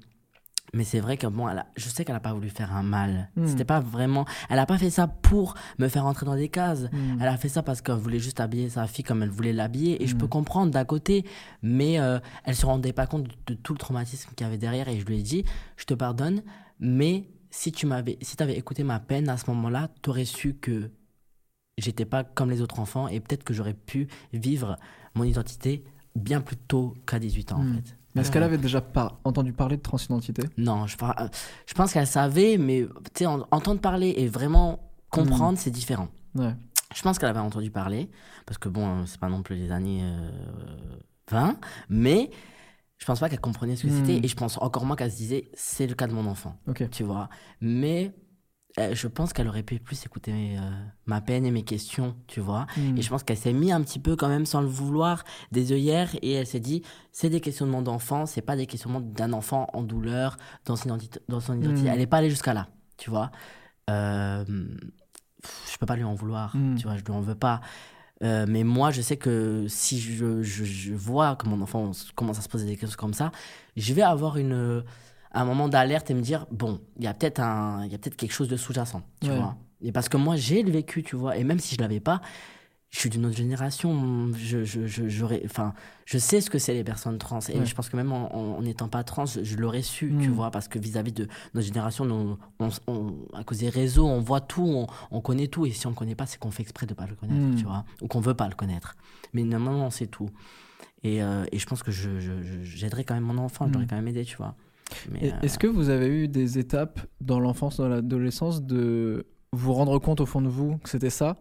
mais 0.72 0.84
c'est 0.84 1.00
vrai 1.00 1.16
que 1.16 1.26
bon, 1.26 1.48
elle 1.48 1.58
a- 1.58 1.66
je 1.76 1.88
sais 1.88 2.04
qu'elle 2.04 2.14
a 2.14 2.20
pas 2.20 2.32
voulu 2.32 2.48
faire 2.48 2.76
un 2.76 2.84
mal. 2.84 3.28
Mm. 3.34 3.46
C'était 3.48 3.64
pas 3.64 3.80
vraiment, 3.80 4.24
elle 4.48 4.58
a 4.60 4.66
pas 4.66 4.78
fait 4.78 4.90
ça 4.90 5.08
pour 5.08 5.54
me 5.80 5.88
faire 5.88 6.06
entrer 6.06 6.24
dans 6.26 6.36
des 6.36 6.48
cases. 6.48 6.84
Hmm. 6.92 7.18
Elle 7.20 7.26
a 7.26 7.36
fait 7.36 7.48
ça 7.48 7.64
parce 7.64 7.80
qu'elle 7.82 7.96
voulait 7.96 8.20
juste 8.20 8.38
habiller 8.38 8.68
sa 8.68 8.86
fille 8.86 9.04
comme 9.04 9.24
elle 9.24 9.30
voulait 9.30 9.52
l'habiller. 9.52 10.00
Et 10.00 10.06
je 10.06 10.14
Mm. 10.14 10.18
peux 10.18 10.28
comprendre 10.28 10.70
d'un 10.70 10.84
côté, 10.84 11.24
mais 11.60 11.98
euh, 11.98 12.20
elle 12.44 12.54
se 12.54 12.66
rendait 12.66 12.92
pas 12.92 13.08
compte 13.08 13.26
de 13.48 13.54
tout 13.54 13.72
le 13.72 13.78
traumatisme 13.80 14.30
qu'il 14.36 14.44
y 14.44 14.48
avait 14.48 14.58
derrière. 14.58 14.88
Et 14.88 15.00
je 15.00 15.04
lui 15.06 15.18
ai 15.18 15.22
dit, 15.22 15.44
je 15.76 15.86
te 15.86 15.94
pardonne, 15.94 16.40
mais 16.78 17.28
si 17.50 17.72
tu 17.72 17.86
m'avais, 17.86 18.16
si 18.22 18.40
avais 18.40 18.56
écouté 18.56 18.84
ma 18.84 19.00
peine 19.00 19.28
à 19.28 19.36
ce 19.38 19.50
moment-là, 19.50 19.88
tu 20.02 20.10
aurais 20.10 20.24
su 20.24 20.54
que 20.54 20.92
j'étais 21.78 22.04
pas 22.04 22.22
comme 22.22 22.48
les 22.50 22.60
autres 22.60 22.78
enfants 22.78 23.08
et 23.08 23.18
peut-être 23.18 23.42
que 23.42 23.54
j'aurais 23.54 23.74
pu 23.74 24.06
vivre 24.32 24.78
mon 25.16 25.24
identité 25.24 25.82
bien 26.14 26.40
plus 26.40 26.56
tôt 26.56 26.94
qu'à 27.06 27.18
18 27.18 27.50
ans, 27.52 27.60
en 27.60 27.74
fait. 27.74 27.96
Mais 28.14 28.22
est-ce 28.22 28.30
qu'elle 28.32 28.42
avait 28.42 28.58
déjà 28.58 28.84
entendu 29.24 29.52
parler 29.52 29.76
de 29.76 29.82
transidentité 29.82 30.42
Non, 30.58 30.86
je, 30.86 30.96
par- 30.96 31.20
euh, 31.20 31.28
je 31.66 31.74
pense 31.74 31.92
qu'elle 31.92 32.06
savait, 32.06 32.58
mais 32.58 32.86
en- 33.24 33.46
entendre 33.50 33.80
parler 33.80 34.14
et 34.16 34.26
vraiment 34.26 34.90
comprendre, 35.10 35.58
c'est 35.58 35.70
différent. 35.70 36.08
Ouais. 36.34 36.54
Je 36.94 37.02
pense 37.02 37.18
qu'elle 37.20 37.28
avait 37.28 37.38
entendu 37.38 37.70
parler, 37.70 38.10
parce 38.46 38.58
que 38.58 38.68
bon, 38.68 38.86
euh, 38.86 39.06
c'est 39.06 39.20
pas 39.20 39.28
non 39.28 39.42
plus 39.42 39.54
les 39.56 39.70
années 39.70 40.00
euh, 40.02 40.30
20, 41.30 41.56
mais 41.88 42.30
je 42.98 43.06
pense 43.06 43.20
pas 43.20 43.28
qu'elle 43.28 43.40
comprenait 43.40 43.76
ce 43.76 43.84
que 43.86 43.92
c'était, 43.92 44.20
et 44.24 44.28
je 44.28 44.34
pense 44.36 44.58
encore 44.60 44.84
moins 44.84 44.96
qu'elle 44.96 45.10
se 45.12 45.16
disait, 45.16 45.48
c'est 45.54 45.86
le 45.86 45.94
cas 45.94 46.06
de 46.08 46.12
mon 46.12 46.26
enfant, 46.26 46.56
tu 46.90 47.04
vois. 47.04 47.28
Mais 47.60 48.06
euh, 48.06 48.10
je 48.92 49.08
pense 49.08 49.32
qu'elle 49.32 49.48
aurait 49.48 49.62
pu 49.62 49.78
plus 49.78 50.04
écouter 50.04 50.32
euh, 50.32 50.70
ma 51.06 51.20
peine 51.20 51.44
et 51.44 51.50
mes 51.50 51.62
questions, 51.62 52.16
tu 52.26 52.40
vois. 52.40 52.66
Hmm. 52.76 52.96
Et 52.96 53.02
je 53.02 53.08
pense 53.08 53.22
qu'elle 53.22 53.36
s'est 53.36 53.52
mis 53.52 53.72
un 53.72 53.82
petit 53.82 53.98
peu 53.98 54.16
quand 54.16 54.28
même 54.28 54.46
sans 54.46 54.60
le 54.60 54.66
vouloir 54.66 55.24
des 55.52 55.72
œillères 55.72 56.10
et 56.22 56.32
elle 56.32 56.46
s'est 56.46 56.60
dit 56.60 56.82
c'est 57.12 57.30
des 57.30 57.40
questionnements 57.40 57.82
d'enfant, 57.82 58.26
c'est 58.26 58.42
pas 58.42 58.56
des 58.56 58.66
questionnements 58.66 59.00
d'un 59.00 59.32
enfant 59.32 59.68
en 59.72 59.82
douleur 59.82 60.36
dans 60.64 60.76
son 60.76 60.88
identité. 60.88 61.20
Dans 61.28 61.40
son 61.40 61.58
identité. 61.58 61.88
Mm. 61.88 61.92
Elle 61.92 61.98
n'est 61.98 62.06
pas 62.06 62.18
allée 62.18 62.30
jusqu'à 62.30 62.54
là, 62.54 62.68
tu 62.96 63.10
vois. 63.10 63.30
Euh, 63.88 64.44
je 65.72 65.78
peux 65.78 65.86
pas 65.86 65.96
lui 65.96 66.04
en 66.04 66.14
vouloir, 66.14 66.56
Mm. 66.56 66.76
tu 66.76 66.86
vois, 66.86 66.96
je 66.96 67.04
lui 67.04 67.12
en 67.12 67.20
veux 67.20 67.34
pas. 67.34 67.60
Euh, 68.22 68.44
mais 68.46 68.64
moi, 68.64 68.90
je 68.90 69.00
sais 69.00 69.16
que 69.16 69.64
si 69.68 69.98
je, 69.98 70.42
je, 70.42 70.64
je 70.64 70.92
vois 70.92 71.36
que 71.36 71.48
mon 71.48 71.60
enfant 71.62 71.90
commence 72.14 72.38
à 72.38 72.42
se 72.42 72.48
poser 72.48 72.66
des 72.66 72.76
questions 72.76 72.98
comme 72.98 73.14
ça, 73.14 73.32
je 73.76 73.94
vais 73.94 74.02
avoir 74.02 74.36
une, 74.36 74.84
un 75.32 75.44
moment 75.44 75.68
d'alerte 75.68 76.10
et 76.10 76.14
me 76.14 76.20
dire 76.22 76.46
bon, 76.50 76.80
il 76.98 77.04
y 77.04 77.06
a 77.06 77.14
peut-être 77.14 77.40
un, 77.40 77.84
il 77.86 77.92
y 77.92 77.94
a 77.94 77.98
peut-être 77.98 78.16
quelque 78.16 78.32
chose 78.32 78.48
de 78.48 78.56
sous-jacent, 78.56 79.02
tu 79.22 79.30
Ouais. 79.30 79.36
vois. 79.36 79.56
Et 79.82 79.92
parce 79.92 80.08
que 80.08 80.16
moi, 80.16 80.36
j'ai 80.36 80.62
le 80.62 80.70
vécu, 80.70 81.02
tu 81.02 81.16
vois, 81.16 81.36
et 81.36 81.44
même 81.44 81.58
si 81.58 81.74
je 81.74 81.80
l'avais 81.80 82.00
pas, 82.00 82.20
je 82.90 82.98
suis 82.98 83.08
d'une 83.08 83.24
autre 83.24 83.36
génération. 83.36 84.32
Je, 84.36 84.64
je, 84.64 85.44
enfin, 85.44 85.74
je 86.04 86.18
sais 86.18 86.40
ce 86.40 86.50
que 86.50 86.58
c'est 86.58 86.74
les 86.74 86.82
personnes 86.82 87.18
trans. 87.18 87.38
Et 87.48 87.60
Ouais. 87.60 87.64
je 87.64 87.72
pense 87.74 87.88
que 87.88 87.96
même 87.96 88.10
en 88.12 88.60
n'étant 88.62 88.88
pas 88.88 89.04
trans, 89.04 89.26
je 89.26 89.56
l'aurais 89.56 89.82
su, 89.82 90.12
tu 90.20 90.28
Mm. 90.28 90.32
vois, 90.32 90.50
parce 90.50 90.66
que 90.66 90.78
vis-à-vis 90.80 91.12
de 91.12 91.28
notre 91.54 91.66
génération, 91.68 92.04
nous, 92.04 92.36
on, 92.58 92.68
on- 92.88 93.14
à 93.32 93.44
cause 93.44 93.58
des 93.58 93.68
réseaux, 93.68 94.06
on 94.08 94.20
voit 94.20 94.40
tout, 94.40 94.66
on, 94.66 94.86
on 95.12 95.20
connaît 95.20 95.46
tout. 95.46 95.66
Et 95.66 95.70
si 95.70 95.86
on 95.86 95.90
ne 95.90 95.94
connaît 95.94 96.16
pas, 96.16 96.26
c'est 96.26 96.38
qu'on 96.38 96.50
fait 96.50 96.62
exprès 96.64 96.84
de 96.86 96.92
ne 96.92 96.96
pas 96.96 97.06
le 97.06 97.14
connaître, 97.14 97.40
Mm. 97.40 97.54
tu 97.54 97.64
vois, 97.64 97.84
ou 98.02 98.08
qu'on 98.08 98.20
veut 98.20 98.34
pas 98.34 98.48
le 98.48 98.56
connaître. 98.56 98.96
Mais 99.34 99.44
normalement, 99.44 99.86
on 99.86 99.90
sait 99.90 100.08
tout. 100.08 100.28
Et, 101.04 101.22
euh, 101.22 101.44
et 101.52 101.58
je 101.60 101.66
pense 101.66 101.82
que 101.84 101.92
je- 101.92 102.18
j'aiderais 102.64 103.04
quand 103.04 103.14
même 103.14 103.22
mon 103.22 103.38
enfant, 103.38 103.66
je 103.66 103.70
Mm. 103.70 103.72
l'aurais 103.74 103.86
quand 103.86 103.96
même 103.96 104.08
aidé, 104.08 104.24
tu 104.24 104.36
vois. 104.36 104.56
Euh, 105.22 105.30
Est-ce 105.42 105.58
que 105.58 105.66
vous 105.66 105.88
avez 105.88 106.08
eu 106.08 106.28
des 106.28 106.58
étapes 106.58 107.00
dans 107.20 107.40
l'enfance, 107.40 107.76
dans 107.78 107.88
l'adolescence, 107.88 108.62
de 108.62 109.26
vous 109.52 109.72
rendre 109.72 109.98
compte 109.98 110.20
au 110.20 110.26
fond 110.26 110.40
de 110.42 110.48
vous 110.48 110.78
que 110.78 110.88
c'était 110.88 111.10
ça, 111.10 111.36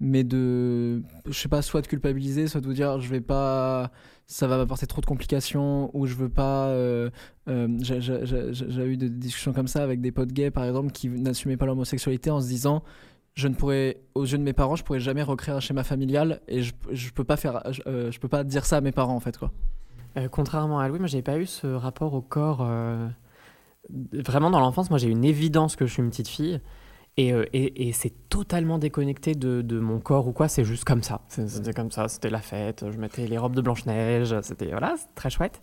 mais 0.00 0.24
de, 0.24 1.02
je 1.26 1.32
sais 1.38 1.48
pas, 1.48 1.60
soit 1.62 1.82
de 1.82 1.86
culpabiliser, 1.86 2.46
soit 2.46 2.60
de 2.60 2.66
vous 2.66 2.72
dire, 2.72 3.00
je 3.00 3.08
vais 3.10 3.20
pas, 3.20 3.90
ça 4.26 4.46
va 4.46 4.56
m'apporter 4.56 4.86
trop 4.86 5.00
de 5.02 5.06
complications, 5.06 5.90
ou 5.94 6.06
je 6.06 6.14
veux 6.14 6.28
pas. 6.30 6.68
euh, 6.68 7.10
euh, 7.48 7.68
j'ai- 7.80 8.84
eu 8.86 8.96
des 8.96 9.10
discussions 9.10 9.52
comme 9.52 9.68
ça 9.68 9.82
avec 9.82 10.00
des 10.00 10.10
potes 10.12 10.32
gays, 10.32 10.50
par 10.50 10.64
exemple, 10.64 10.90
qui 10.92 11.08
n'assumaient 11.08 11.56
pas 11.58 11.66
l'homosexualité 11.66 12.30
en 12.30 12.40
se 12.40 12.46
disant. 12.48 12.82
Je 13.34 13.46
ne 13.46 13.54
pourrais, 13.54 13.98
aux 14.14 14.24
yeux 14.24 14.38
de 14.38 14.42
mes 14.42 14.52
parents, 14.52 14.74
je 14.74 14.82
pourrais 14.82 14.98
jamais 15.00 15.22
recréer 15.22 15.54
un 15.54 15.60
schéma 15.60 15.84
familial 15.84 16.40
et 16.48 16.62
je, 16.62 16.72
je 16.90 17.10
peux 17.10 17.22
pas 17.24 17.36
faire, 17.36 17.62
je, 17.70 17.80
euh, 17.86 18.10
je 18.10 18.18
peux 18.18 18.26
pas 18.28 18.42
dire 18.42 18.66
ça 18.66 18.78
à 18.78 18.80
mes 18.80 18.90
parents 18.90 19.14
en 19.14 19.20
fait 19.20 19.38
quoi. 19.38 19.52
Euh, 20.16 20.28
contrairement 20.28 20.80
à 20.80 20.88
Louis, 20.88 20.98
moi 20.98 21.08
j'ai 21.08 21.22
pas 21.22 21.38
eu 21.38 21.46
ce 21.46 21.66
rapport 21.66 22.14
au 22.14 22.20
corps. 22.20 22.60
euh, 22.62 23.08
Vraiment 24.12 24.50
dans 24.50 24.60
l'enfance, 24.60 24.90
moi 24.90 24.98
j'ai 24.98 25.08
une 25.08 25.24
évidence 25.24 25.74
que 25.76 25.86
je 25.86 25.92
suis 25.92 26.02
une 26.02 26.10
petite 26.10 26.28
fille. 26.28 26.60
Et, 27.16 27.32
euh, 27.32 27.44
et, 27.52 27.88
et 27.88 27.92
c'est 27.92 28.12
totalement 28.28 28.78
déconnecté 28.78 29.34
de, 29.34 29.62
de 29.62 29.80
mon 29.80 29.98
corps 29.98 30.28
ou 30.28 30.32
quoi, 30.32 30.46
c'est 30.48 30.64
juste 30.64 30.84
comme 30.84 31.02
ça. 31.02 31.22
C'était 31.28 31.72
comme 31.72 31.90
ça, 31.90 32.08
c'était 32.08 32.30
la 32.30 32.40
fête, 32.40 32.84
je 32.90 32.96
mettais 32.98 33.26
les 33.26 33.36
robes 33.36 33.54
de 33.56 33.60
Blanche-Neige, 33.60 34.34
c'était 34.42 34.70
voilà, 34.70 34.94
très 35.16 35.28
chouette. 35.28 35.60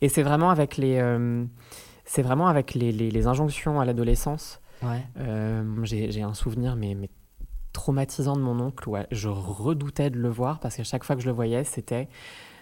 Et 0.00 0.08
c'est 0.08 0.22
vraiment 0.22 0.48
avec 0.50 0.78
les, 0.78 0.96
euh, 0.98 1.44
c'est 2.04 2.22
vraiment 2.22 2.48
avec 2.48 2.74
les, 2.74 2.92
les, 2.92 3.10
les 3.10 3.26
injonctions 3.26 3.78
à 3.78 3.84
l'adolescence. 3.84 4.60
Ouais. 4.82 5.02
J'ai 5.84 6.10
j'ai 6.10 6.22
un 6.22 6.34
souvenir 6.34 6.76
mais, 6.76 6.94
mais 6.94 7.10
traumatisant 7.72 8.36
de 8.36 8.42
mon 8.42 8.58
oncle. 8.60 8.88
Ouais, 8.88 9.06
je 9.10 9.28
redoutais 9.28 10.10
de 10.10 10.18
le 10.18 10.28
voir 10.30 10.60
parce 10.60 10.76
qu'à 10.76 10.84
chaque 10.84 11.04
fois 11.04 11.14
que 11.14 11.22
je 11.22 11.26
le 11.26 11.32
voyais, 11.34 11.64
c'était 11.64 12.08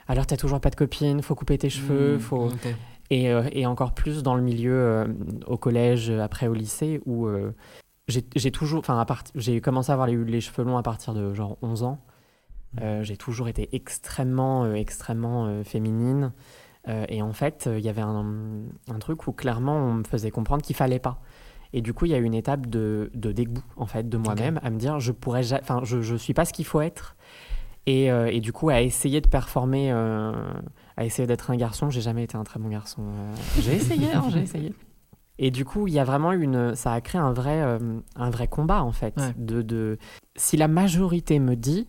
alors 0.09 0.27
t'as 0.27 0.37
toujours 0.37 0.61
pas 0.61 0.71
de 0.71 0.77
copine, 0.77 1.23
faut 1.23 1.35
couper 1.35 1.59
tes 1.59 1.71
cheveux, 1.71 2.17
Mm, 2.17 2.21
faut 2.21 2.49
et, 3.11 3.31
euh, 3.33 3.49
et 3.53 3.67
encore 3.67 3.93
plus 3.95 4.23
dans 4.23 4.35
le 4.35 4.43
milieu 4.43 4.73
euh, 4.75 5.07
au 5.47 5.57
collège, 5.57 6.11
après 6.11 6.47
au 6.47 6.55
lycée 6.55 7.01
où 7.07 7.27
euh, 7.27 7.53
j'ai 8.09 8.51
toujours, 8.51 8.81
enfin 8.81 8.99
à 8.99 9.05
part- 9.07 9.25
j'ai 9.35 9.61
commencé 9.61 9.91
à 9.91 9.95
avoir 9.95 10.07
les, 10.09 10.17
les 10.17 10.41
cheveux 10.41 10.63
longs 10.65 10.77
à 10.77 10.83
partir 10.83 11.15
de 11.15 11.33
genre 11.33 11.57
11 11.63 11.83
ans. 11.85 11.99
Euh, 12.83 13.03
j'ai 13.03 13.17
toujours 13.17 13.49
été 13.49 13.69
extrêmement, 13.75 14.73
extrêmement 14.75 15.63
féminine. 15.65 16.33
Euh, 16.89 17.07
et 17.09 17.23
en 17.23 17.33
fait, 17.33 17.65
euh, 17.67 17.79
il 17.79 17.85
y 17.85 17.89
avait 17.89 18.03
un, 18.03 18.27
un 18.91 18.99
truc 18.99 19.27
où 19.27 19.33
clairement 19.33 19.77
on 19.77 19.95
me 19.95 20.05
faisait 20.05 20.31
comprendre 20.31 20.63
qu'il 20.63 20.77
fallait 20.77 20.99
pas. 20.99 21.19
Et 21.73 21.81
du 21.81 21.95
coup, 21.95 22.05
il 22.05 22.11
y 22.11 22.15
a 22.15 22.19
eu 22.19 22.25
une 22.25 22.35
étape 22.35 22.67
de, 22.67 23.11
de 23.15 23.33
dégoût 23.33 23.63
en 23.77 23.87
fait 23.87 24.09
de 24.09 24.17
moi-même, 24.19 24.61
à 24.63 24.69
me 24.71 24.77
dire 24.79 25.01
je 25.01 25.13
pourrais, 25.13 25.53
enfin, 25.55 25.81
je, 25.83 26.03
je 26.03 26.15
suis 26.15 26.35
pas 26.35 26.45
ce 26.45 26.53
qu'il 26.53 26.67
faut 26.67 26.81
être. 26.83 27.17
Et, 27.87 28.11
euh, 28.11 28.27
et 28.33 28.41
du 28.41 28.53
coup, 28.53 28.71
à 28.71 28.81
essayer 28.81 29.21
de 29.21 29.29
performer, 29.29 29.93
euh, 29.93 30.33
à 30.97 31.05
essayer 31.05 31.27
d'être 31.27 31.51
un 31.51 31.57
garçon, 31.57 31.91
j'ai 31.91 32.01
jamais 32.01 32.23
été 32.25 32.37
un 32.37 32.45
très 32.45 32.59
bon 32.59 32.69
garçon. 32.69 33.03
euh, 33.03 33.35
j'ai 33.61 33.75
essayé, 33.75 34.13
hein, 34.13 34.25
j'ai 34.31 34.41
essayé. 34.41 34.75
Et 35.39 35.51
du 35.51 35.65
coup, 35.65 35.87
il 35.89 35.93
y 35.95 35.99
a 35.99 36.05
vraiment 36.05 36.33
une, 36.33 36.75
ça 36.77 36.93
a 36.93 37.01
créé 37.01 37.21
un 37.21 37.33
vrai, 37.33 37.61
euh, 37.61 37.79
un 38.17 38.31
vrai 38.31 38.47
combat 38.49 38.83
en 38.85 38.93
fait. 38.93 39.15
Ouais. 39.19 39.35
De, 39.37 39.63
de, 39.63 39.99
si 40.37 40.57
la 40.57 40.69
majorité 40.69 41.39
me 41.41 41.57
dit 41.57 41.89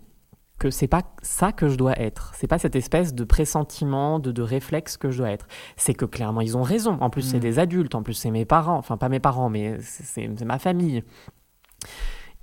que 0.57 0.69
c'est 0.71 0.87
pas 0.87 1.03
ça 1.21 1.51
que 1.51 1.69
je 1.69 1.75
dois 1.75 1.99
être, 1.99 2.31
c'est 2.35 2.47
pas 2.47 2.57
cette 2.57 2.75
espèce 2.75 3.13
de 3.13 3.23
pressentiment, 3.23 4.19
de, 4.19 4.31
de 4.31 4.41
réflexe 4.41 4.97
que 4.97 5.11
je 5.11 5.19
dois 5.19 5.29
être, 5.29 5.47
c'est 5.77 5.93
que 5.93 6.05
clairement 6.05 6.41
ils 6.41 6.57
ont 6.57 6.63
raison. 6.63 6.97
En 7.01 7.09
plus, 7.09 7.21
c'est 7.21 7.37
Mm. 7.37 7.41
des 7.41 7.59
adultes, 7.59 7.93
en 7.95 8.03
plus 8.03 8.13
c'est 8.15 8.31
mes 8.31 8.45
parents, 8.45 8.77
enfin 8.77 8.97
pas 8.97 9.09
mes 9.09 9.19
parents, 9.19 9.49
mais 9.49 9.77
c'est 9.81 10.27
ma 10.43 10.57
famille. 10.57 11.03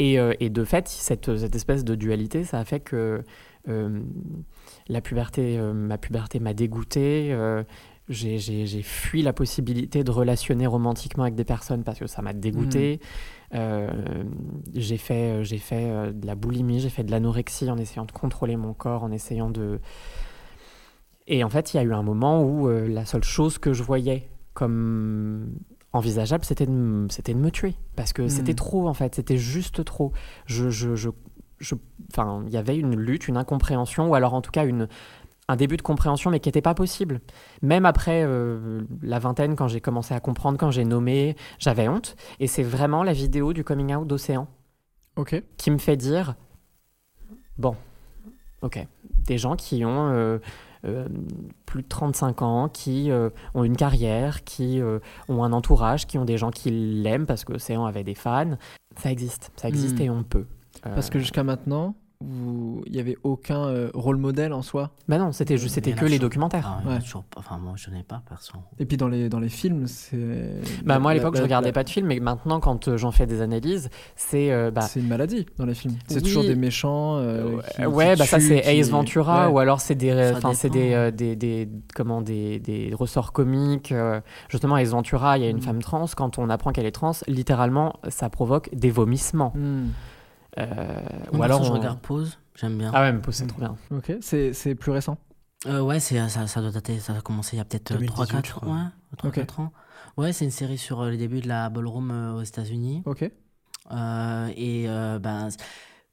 Et, 0.02 0.18
euh, 0.18 0.32
et 0.40 0.50
de 0.50 0.64
fait, 0.64 0.88
cette, 0.88 1.36
cette 1.36 1.54
espèce 1.54 1.84
de 1.84 1.94
dualité, 1.94 2.42
ça 2.44 2.58
a 2.58 2.64
fait 2.64 2.80
que 2.80 3.22
euh, 3.68 4.00
la 4.88 5.00
puberté, 5.00 5.58
euh, 5.58 5.72
ma 5.72 5.96
puberté 5.98 6.40
m'a 6.40 6.54
dégoûté. 6.54 7.36
j'ai- 8.08 8.82
fui 8.82 9.22
la 9.22 9.32
possibilité 9.32 10.02
de 10.02 10.10
relationner 10.10 10.66
romantiquement 10.66 11.22
avec 11.22 11.36
des 11.36 11.44
personnes 11.44 11.84
parce 11.84 11.98
que 12.00 12.06
ça 12.08 12.20
m'a 12.20 12.32
dégoûté. 12.32 12.98
Euh, 13.54 13.88
j'ai 14.74 14.96
fait, 14.98 15.44
j'ai 15.44 15.58
fait 15.58 16.12
de 16.12 16.26
la 16.26 16.34
boulimie, 16.34 16.80
j'ai 16.80 16.88
fait 16.90 17.04
de 17.04 17.10
l'anorexie 17.12 17.70
en 17.70 17.78
essayant 17.78 18.04
de 18.04 18.12
contrôler 18.12 18.56
mon 18.56 18.74
corps, 18.74 19.04
en 19.04 19.12
essayant 19.12 19.50
de. 19.50 19.78
Et 21.28 21.44
en 21.44 21.48
fait, 21.48 21.72
il 21.72 21.76
y 21.76 21.80
a 21.80 21.84
eu 21.84 21.92
un 21.94 22.02
moment 22.02 22.42
où 22.42 22.68
euh, 22.68 22.88
la 22.88 23.04
seule 23.04 23.22
chose 23.24 23.58
que 23.58 23.72
je 23.72 23.82
voyais 23.84 24.28
comme 24.54 25.52
envisageable, 25.92 26.44
c'était 26.44 26.66
de, 26.66 27.06
c'était 27.10 27.34
de 27.34 27.38
me 27.38 27.50
tuer. 27.50 27.74
Parce 27.96 28.12
que 28.12 28.28
c'était 28.28 28.54
trop, 28.54 28.88
en 28.88 28.94
fait. 28.94 29.14
C'était 29.14 29.36
juste 29.38 29.84
trop. 29.84 30.12
Je, 30.46 30.70
je, 30.70 30.94
je, 30.96 31.10
je- 31.58 31.74
il 32.46 32.52
y 32.52 32.56
avait 32.56 32.76
une 32.78 32.96
lutte, 32.96 33.28
une 33.28 33.36
incompréhension, 33.36 34.08
ou 34.10 34.14
alors 34.14 34.34
en 34.34 34.40
tout 34.42 34.50
cas 34.50 34.64
une, 34.66 34.88
un 35.48 35.56
début 35.56 35.76
de 35.76 35.82
compréhension, 35.82 36.30
mais 36.30 36.40
qui 36.40 36.48
n'était 36.48 36.62
pas 36.62 36.74
possible. 36.74 37.20
Même 37.62 37.86
après 37.86 38.22
euh, 38.24 38.82
la 39.02 39.18
vingtaine, 39.18 39.54
quand 39.56 39.68
j'ai 39.68 39.80
commencé 39.80 40.12
à 40.14 40.20
comprendre, 40.20 40.58
quand 40.58 40.70
j'ai 40.70 40.84
nommé, 40.84 41.36
j'avais 41.58 41.88
honte. 41.88 42.16
Et 42.40 42.46
c'est 42.46 42.62
vraiment 42.62 43.02
la 43.04 43.12
vidéo 43.12 43.52
du 43.52 43.64
coming 43.64 43.94
out 43.94 44.06
d'Océan 44.06 44.48
Ok. 45.16 45.42
qui 45.56 45.70
me 45.70 45.78
fait 45.78 45.96
dire 45.96 46.34
bon, 47.58 47.76
ok, 48.62 48.86
des 49.26 49.38
gens 49.38 49.56
qui 49.56 49.84
ont 49.84 50.08
euh, 50.10 50.38
plus 51.66 51.82
de 51.82 51.88
35 51.88 52.42
ans, 52.42 52.68
qui 52.68 53.10
euh, 53.10 53.30
ont 53.54 53.64
une 53.64 53.76
carrière, 53.76 54.44
qui 54.44 54.80
euh, 54.80 54.98
ont 55.28 55.44
un 55.44 55.52
entourage, 55.52 56.06
qui 56.06 56.18
ont 56.18 56.24
des 56.24 56.38
gens 56.38 56.50
qui 56.50 56.70
l'aiment 56.70 57.26
parce 57.26 57.44
que 57.44 57.54
Océan 57.54 57.84
avait 57.84 58.04
des 58.04 58.14
fans, 58.14 58.56
ça 58.96 59.10
existe, 59.10 59.52
ça 59.56 59.68
existe 59.68 59.98
Hmm. 59.98 60.02
et 60.02 60.10
on 60.10 60.22
peut. 60.22 60.46
Euh, 60.86 60.94
Parce 60.94 61.10
que 61.10 61.18
jusqu'à 61.18 61.44
maintenant, 61.44 61.94
vous- 62.26 62.82
il 62.86 62.94
y 62.96 63.00
avait 63.00 63.16
aucun 63.22 63.66
euh, 63.66 63.90
rôle 63.94 64.16
modèle 64.16 64.52
en 64.52 64.62
soi? 64.62 64.90
bah 65.08 65.18
non, 65.18 65.32
c'était 65.32 65.58
juste, 65.58 65.74
c'était 65.74 65.92
que 65.92 66.04
les 66.04 66.18
documentaires. 66.18 66.80
Ah, 66.84 66.88
Ouais. 66.88 66.98
toujours 67.00 67.24
pas- 67.24 67.40
Enfin, 67.40 67.58
moi, 67.58 67.74
je 67.76 67.90
n'ai 67.90 68.02
pas, 68.02 68.22
perso. 68.28 68.52
Et 68.78 68.86
puis 68.86 68.96
dans 68.96 69.08
les, 69.08 69.28
dans 69.28 69.40
les 69.40 69.48
films, 69.48 69.86
c'est. 69.86 70.16
Bah 70.84 70.98
moi 70.98 71.10
à 71.10 71.14
l'époque 71.14 71.36
je 71.36 71.42
regardais 71.42 71.68
la- 71.68 71.72
pas 71.72 71.84
de 71.84 71.90
films, 71.90 72.06
mais 72.06 72.20
maintenant 72.20 72.60
quand 72.60 72.88
euh, 72.88 72.96
j'en 72.96 73.10
fais 73.10 73.26
des 73.26 73.40
analyses, 73.40 73.90
c'est 74.16 74.52
euh, 74.52 74.70
bah, 74.70 74.82
C'est 74.82 75.00
une 75.00 75.08
maladie 75.08 75.46
dans 75.58 75.66
les 75.66 75.74
films. 75.74 75.94
C'est 76.06 76.16
Oui. 76.16 76.22
toujours 76.22 76.42
des 76.42 76.54
méchants. 76.56 77.16
euh, 77.16 77.58
qui- 77.76 77.84
ouais, 77.86 78.12
qui 78.12 78.18
bah 78.18 78.26
ça 78.26 78.40
c'est 78.40 78.60
qui- 78.60 78.68
Ace 78.68 78.90
Ventura 78.90 79.46
Ouais. 79.48 79.52
ou 79.54 79.58
alors 79.58 79.80
c'est 79.80 79.94
des, 79.94 80.32
c'est 80.54 80.70
des, 80.70 80.92
euh, 80.92 81.10
des, 81.10 81.36
des, 81.36 81.68
comment 81.94 82.20
des, 82.22 82.58
des 82.60 82.92
ressorts 82.94 83.32
comiques. 83.32 83.92
euh, 83.92 84.20
justement 84.48 84.76
Ace 84.76 84.90
Ventura, 84.90 85.38
il 85.38 85.44
y 85.44 85.46
a 85.46 85.50
une 85.50 85.58
Mm. 85.58 85.62
femme 85.62 85.82
trans. 85.82 86.06
Quand 86.16 86.38
on 86.38 86.48
apprend 86.50 86.72
qu'elle 86.72 86.86
est 86.86 86.92
trans, 86.92 87.12
littéralement 87.28 87.94
ça 88.08 88.28
provoque 88.30 88.68
des 88.74 88.90
vomissements. 88.90 89.52
Hmm. 89.54 89.88
Euh, 90.58 91.00
Ou 91.32 91.42
alors 91.42 91.62
je 91.64 91.70
on- 91.70 91.74
regarde 91.74 92.00
Pause, 92.00 92.38
j'aime 92.56 92.76
bien. 92.78 92.90
Ah 92.94 93.02
ouais, 93.02 93.12
mais 93.12 93.20
c'est 93.30 93.46
trop 93.46 93.58
bien. 93.60 93.76
Ok, 93.90 94.12
c'est 94.20 94.52
c'est 94.52 94.74
plus 94.74 94.92
récent? 94.92 95.16
Euh, 95.66 95.80
ouais, 95.80 96.00
c'est, 96.00 96.28
ça, 96.28 96.46
ça 96.46 96.60
doit 96.60 96.72
dater, 96.72 96.98
ça 96.98 97.14
a 97.14 97.20
commencé 97.20 97.56
il 97.56 97.58
y 97.58 97.60
a 97.60 97.64
peut-être 97.64 97.92
2018, 97.92 98.12
3-4 98.26 98.46
je 98.46 98.52
crois. 98.52 98.68
ouais, 98.68 98.80
3, 99.16 99.28
Ok. 99.30 99.34
4 99.36 99.60
ans. 99.60 99.72
Ouais, 100.16 100.32
c'est 100.32 100.44
une 100.44 100.50
série 100.50 100.76
sur 100.78 101.00
euh, 101.00 101.10
les 101.10 101.16
débuts 101.16 101.40
de 101.40 101.48
la 101.48 101.70
ballroom 101.70 102.10
euh, 102.10 102.32
aux 102.34 102.42
États-Unis. 102.42 103.02
Ok. 103.06 103.30
Euh, 103.90 104.52
et 104.56 104.88
euh, 104.88 105.18
ben, 105.18 105.48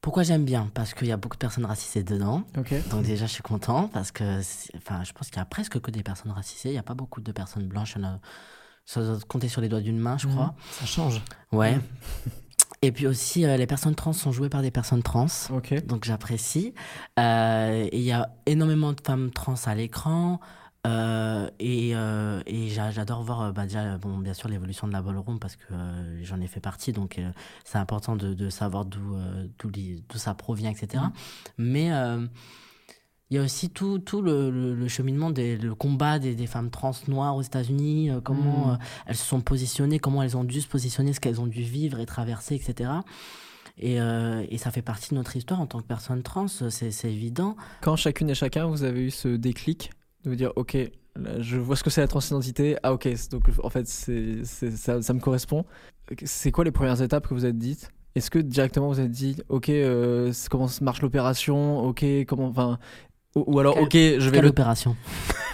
pourquoi 0.02 0.24
j'aime 0.24 0.46
bien? 0.46 0.70
Parce 0.74 0.94
qu'il 0.94 1.08
y 1.08 1.12
a 1.12 1.18
beaucoup 1.18 1.36
de 1.36 1.40
personnes 1.40 1.66
racisées 1.66 2.04
dedans. 2.04 2.44
Ok. 2.58 2.74
Donc 2.90 3.04
déjà, 3.04 3.26
je 3.26 3.32
suis 3.34 3.44
content 3.44 3.88
parce 3.90 4.12
que, 4.12 4.40
enfin, 4.78 5.04
je 5.04 5.12
pense 5.14 5.28
qu'il 5.30 5.38
y 5.38 5.42
a 5.42 5.46
presque 5.46 5.80
que 5.82 5.92
des 5.92 6.04
personnes 6.04 6.32
racisées. 6.32 6.70
Il 6.70 6.74
n'y 6.74 6.78
a 6.78 6.84
pas 6.84 6.94
beaucoup 6.94 7.20
de 7.20 7.32
personnes 7.32 7.68
blanches. 7.68 7.98
Ça 8.86 9.02
doit 9.04 9.20
compter 9.28 9.50
sur 9.50 9.62
les 9.62 9.68
doigts 9.70 9.82
d'une 9.82 10.00
main, 10.00 10.18
je 10.18 10.28
Mhm. 10.28 10.34
crois. 10.34 10.56
Ça 10.72 10.86
change. 10.86 11.22
Ouais. 11.52 11.80
Et 12.82 12.92
puis 12.94 13.08
aussi, 13.08 13.46
euh, 13.46 13.58
les 13.58 13.68
personnes 13.68 13.96
trans 13.96 14.14
sont 14.14 14.32
jouées 14.32 14.50
par 14.50 14.62
des 14.62 14.72
personnes 14.72 15.04
trans. 15.04 15.28
Donc 15.88 16.06
j'apprécie. 16.06 16.74
Euh, 17.20 17.88
il 17.92 18.00
y 18.02 18.12
a 18.12 18.30
énormément 18.46 18.94
de 18.94 19.02
femmes 19.06 19.32
trans 19.32 19.56
à 19.66 19.76
l'écran. 19.76 20.40
Euh, 20.88 21.50
et 21.60 21.90
et 21.90 22.70
j'a- 22.70 22.92
j'adore 22.92 23.22
voir 23.24 23.52
bah, 23.52 23.64
déjà, 23.66 23.98
bon, 23.98 24.18
bien 24.18 24.34
sûr 24.34 24.48
l'évolution 24.48 24.88
de 24.88 24.94
la 24.94 25.02
ballroom 25.02 25.38
parce 25.38 25.58
que 25.58 25.74
j'en 26.22 26.40
ai 26.40 26.48
fait 26.48 26.62
partie. 26.62 26.94
Donc 26.94 27.20
c'est 27.66 27.78
important 27.78 28.16
de, 28.16 28.34
de 28.34 28.50
savoir 28.50 28.86
d'où 28.86 29.18
d'où 29.62 30.18
ça 30.18 30.34
provient, 30.36 30.72
etc. 30.72 31.04
Mais 31.58 31.92
euh, 31.92 32.26
il 33.32 33.36
y 33.36 33.40
a 33.40 33.44
aussi 33.44 33.70
tout, 33.70 34.00
tout 34.00 34.22
le, 34.22 34.50
le- 34.50 34.74
le 34.74 34.88
cheminement, 34.88 35.30
des, 35.30 35.56
le 35.58 35.76
combat 35.76 36.18
des, 36.20 36.34
des 36.36 36.48
femmes 36.48 36.70
trans 36.72 36.94
noires 37.08 37.36
aux 37.36 37.42
États-Unis, 37.44 38.10
euh, 38.10 38.22
comment 38.22 38.68
Mm. 38.68 38.72
euh, 38.72 38.76
elles 39.06 39.16
se 39.16 39.26
sont 39.26 39.42
positionnées, 39.42 40.00
comment 40.00 40.24
elles 40.24 40.36
ont 40.38 40.44
dû 40.44 40.62
se 40.62 40.68
positionner, 40.68 41.14
ce 41.14 41.20
qu'elles 41.20 41.40
ont 41.40 41.48
dû 41.48 41.62
vivre 41.62 42.00
et 42.00 42.06
traverser, 42.06 42.56
etc. 42.56 42.90
Et, 43.78 44.02
euh, 44.02 44.44
et 44.50 44.58
ça 44.58 44.72
fait 44.72 44.82
partie 44.82 45.12
de 45.12 45.16
notre 45.16 45.36
histoire 45.36 45.62
en 45.62 45.68
tant 45.68 45.80
que 45.80 45.86
personne 45.88 46.22
trans, 46.24 46.48
c'est 46.48 46.92
évident. 47.06 47.56
Quand 47.82 47.96
chacune 47.96 48.30
et 48.30 48.36
chacun, 48.36 48.66
vous 48.66 48.84
avez 48.84 49.06
eu 49.06 49.12
ce 49.12 49.30
déclic 49.30 49.92
de 50.24 50.32
vous 50.32 50.36
dire, 50.36 50.52
ok, 50.58 50.76
je 51.40 51.58
vois 51.58 51.76
ce 51.76 51.84
que 51.84 51.90
c'est 51.90 52.02
la 52.02 52.08
transidentité. 52.08 52.78
Ah 52.84 52.94
ok, 52.94 53.08
donc 53.32 53.44
en 53.64 53.70
fait, 53.70 53.88
c'est 53.88 54.44
ça, 54.44 55.02
ça 55.02 55.14
me 55.14 55.20
correspond. 55.20 55.66
C'est 56.26 56.52
quoi 56.52 56.64
les 56.66 56.72
premières 56.72 57.02
étapes 57.02 57.28
que 57.28 57.34
vous 57.34 57.46
êtes 57.46 57.58
dites? 57.58 57.90
Est-ce 58.16 58.32
que 58.32 58.40
directement 58.40 58.88
vous 58.90 59.00
êtes 59.00 59.12
dit, 59.12 59.38
ok, 59.50 59.70
euh, 59.70 60.34
comment 60.50 60.68
marche 60.82 61.02
l'opération, 61.02 61.80
ok, 61.86 62.04
comment, 62.28 62.48
enfin, 62.48 62.80
ou, 63.36 63.44
ou 63.48 63.60
alors, 63.60 63.76
Quelle- 63.90 64.16
ok, 64.16 64.22
je 64.22 64.26
vais 64.30 64.32
Quelle 64.38 64.44
le. 64.44 64.50
opération 64.50 64.96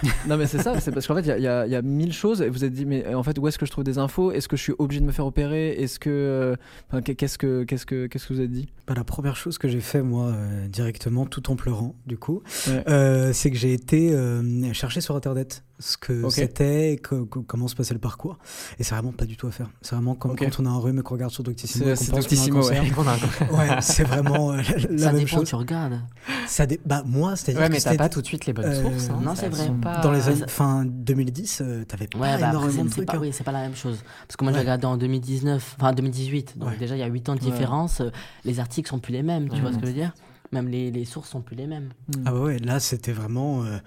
Non 0.28 0.36
mais 0.36 0.46
c'est 0.46 0.58
ça, 0.60 0.78
c'est 0.80 0.92
parce 0.92 1.06
qu'en 1.06 1.14
fait 1.14 1.22
il 1.22 1.42
y 1.42 1.46
a- 1.46 1.66
y, 1.66 1.72
y 1.72 1.82
mille 1.82 2.12
choses 2.12 2.42
et 2.42 2.50
vous 2.50 2.64
êtes 2.64 2.72
dit 2.72 2.84
mais 2.84 3.06
euh, 3.06 3.14
en 3.14 3.22
fait 3.22 3.38
où 3.38 3.48
est-ce 3.48 3.58
que 3.58 3.64
je 3.64 3.70
trouve 3.70 3.82
des 3.84 3.96
infos? 3.98 4.30
Est-ce 4.30 4.46
que 4.48 4.56
je 4.56 4.62
suis 4.62 4.74
obligé 4.78 5.00
de 5.00 5.06
me 5.06 5.12
faire 5.12 5.24
opérer? 5.26 5.70
Est-ce 5.70 5.98
que, 5.98 6.10
euh, 6.10 6.54
enfin, 6.90 7.00
qu'est-ce 7.00 7.38
que, 7.38 7.64
qu'est-ce 7.64 7.86
que, 7.86 8.06
qu'est-ce 8.06 8.26
que 8.26 8.34
vous 8.34 8.40
êtes 8.42 8.50
dit? 8.50 8.68
Bah, 8.86 8.94
la 8.94 9.04
première 9.04 9.36
chose 9.36 9.56
que 9.58 9.68
j'ai 9.68 9.80
fait, 9.80 10.02
moi, 10.02 10.26
euh, 10.28 10.68
directement, 10.68 11.24
tout 11.26 11.50
en 11.50 11.56
pleurant, 11.56 11.94
du 12.06 12.18
coup, 12.18 12.42
Ouais. 12.68 12.84
euh, 12.88 13.32
c'est 13.32 13.50
que 13.50 13.56
j'ai 13.56 13.72
été 13.72 14.12
euh, 14.12 14.72
chercher 14.74 15.00
sur 15.00 15.16
Internet 15.16 15.64
ce 15.78 15.96
que 15.98 16.22
Ok. 16.24 16.32
c'était, 16.32 16.92
et 16.94 16.96
que- 16.96 17.24
que- 17.26 17.38
comment 17.40 17.68
se 17.68 17.74
passait 17.74 17.92
le 17.94 18.00
parcours. 18.00 18.38
Et 18.78 18.82
c'est 18.84 18.94
vraiment 18.94 19.12
pas 19.12 19.24
du 19.26 19.36
tout 19.36 19.46
à 19.46 19.50
faire. 19.50 19.68
C'est 19.82 19.94
vraiment 19.94 20.14
comme 20.14 20.30
Ok. 20.32 20.38
quand 20.40 20.60
on 20.62 20.66
a 20.66 20.70
un 20.70 20.78
rhume 20.78 20.98
et 20.98 21.02
qu'on 21.02 21.14
regarde 21.14 21.32
sur 21.32 21.42
Doctissimo. 21.42 21.94
C'est- 21.94 22.12
Doctissimo, 22.12 22.66
ouais. 22.66 22.80
Ouais, 23.52 23.68
c'est 23.80 24.04
vraiment 24.04 24.52
euh, 24.52 24.56
la, 24.56 24.62
la 24.62 24.98
Ça 24.98 25.12
même 25.12 25.24
dépend, 25.24 25.36
chose. 25.38 25.48
tu 25.48 25.54
regardes. 25.54 26.00
Ça 26.46 26.66
dé- 26.66 26.80
bah, 26.86 27.02
moi, 27.06 27.36
c'est-à-dire 27.36 27.62
Ouais, 27.62 27.68
que 27.68 27.72
mais 27.74 27.80
t'as 27.80 27.94
pas 27.96 28.08
tout 28.08 28.22
de 28.22 28.26
suite 28.26 28.46
les 28.46 28.52
bonnes 28.52 28.64
euh, 28.66 28.82
sources. 28.82 29.10
hein. 29.10 29.20
non, 29.22 29.34
c'est 29.34 29.48
vrai. 29.48 29.70
pas- 29.82 30.00
Dans 30.00 30.12
les 30.12 30.26
années 30.28 30.44
fin 30.48 30.84
2010, 30.86 31.60
euh, 31.62 31.84
t'avais 31.84 32.06
pas 32.06 32.18
Ouais, 32.18 32.28
bah 32.28 32.34
après, 32.34 32.48
énormément 32.50 32.84
de 32.84 32.88
c'est 32.88 32.94
trucs. 32.96 33.06
pas, 33.08 33.16
hein. 33.16 33.20
oui, 33.20 33.30
c'est 33.32 33.44
pas 33.44 33.52
la 33.52 33.60
même 33.62 33.76
chose. 33.76 33.98
Parce 34.26 34.36
que 34.36 34.44
moi, 34.44 34.52
j'ai 34.52 34.60
regardé 34.60 34.86
en 34.86 34.96
2019, 34.96 35.76
enfin 35.78 35.92
2018. 35.92 36.58
Donc 36.58 36.78
déjà, 36.78 36.96
il 36.96 37.00
y 37.00 37.02
a 37.02 37.06
8 37.06 37.28
ans 37.28 37.34
de 37.34 37.40
différence. 37.40 38.00
euh, 38.00 38.10
Les 38.44 38.60
articles 38.60 38.88
sont 38.88 38.98
plus 38.98 39.12
les 39.12 39.22
mêmes, 39.22 39.48
tu 39.50 39.60
vois 39.60 39.72
ce 39.72 39.76
que 39.76 39.82
je 39.82 39.86
veux 39.88 39.92
dire? 39.92 40.12
Même 40.52 40.68
les, 40.68 40.90
les 40.90 41.04
sources 41.04 41.30
sont 41.30 41.42
plus 41.42 41.56
les 41.56 41.66
mêmes. 41.66 41.90
Ah 42.24 42.30
bah 42.32 42.40
ouais, 42.40 42.58
là 42.58 42.78
c'était 42.80 43.12
vraiment, 43.12 43.64
euh, 43.64 43.78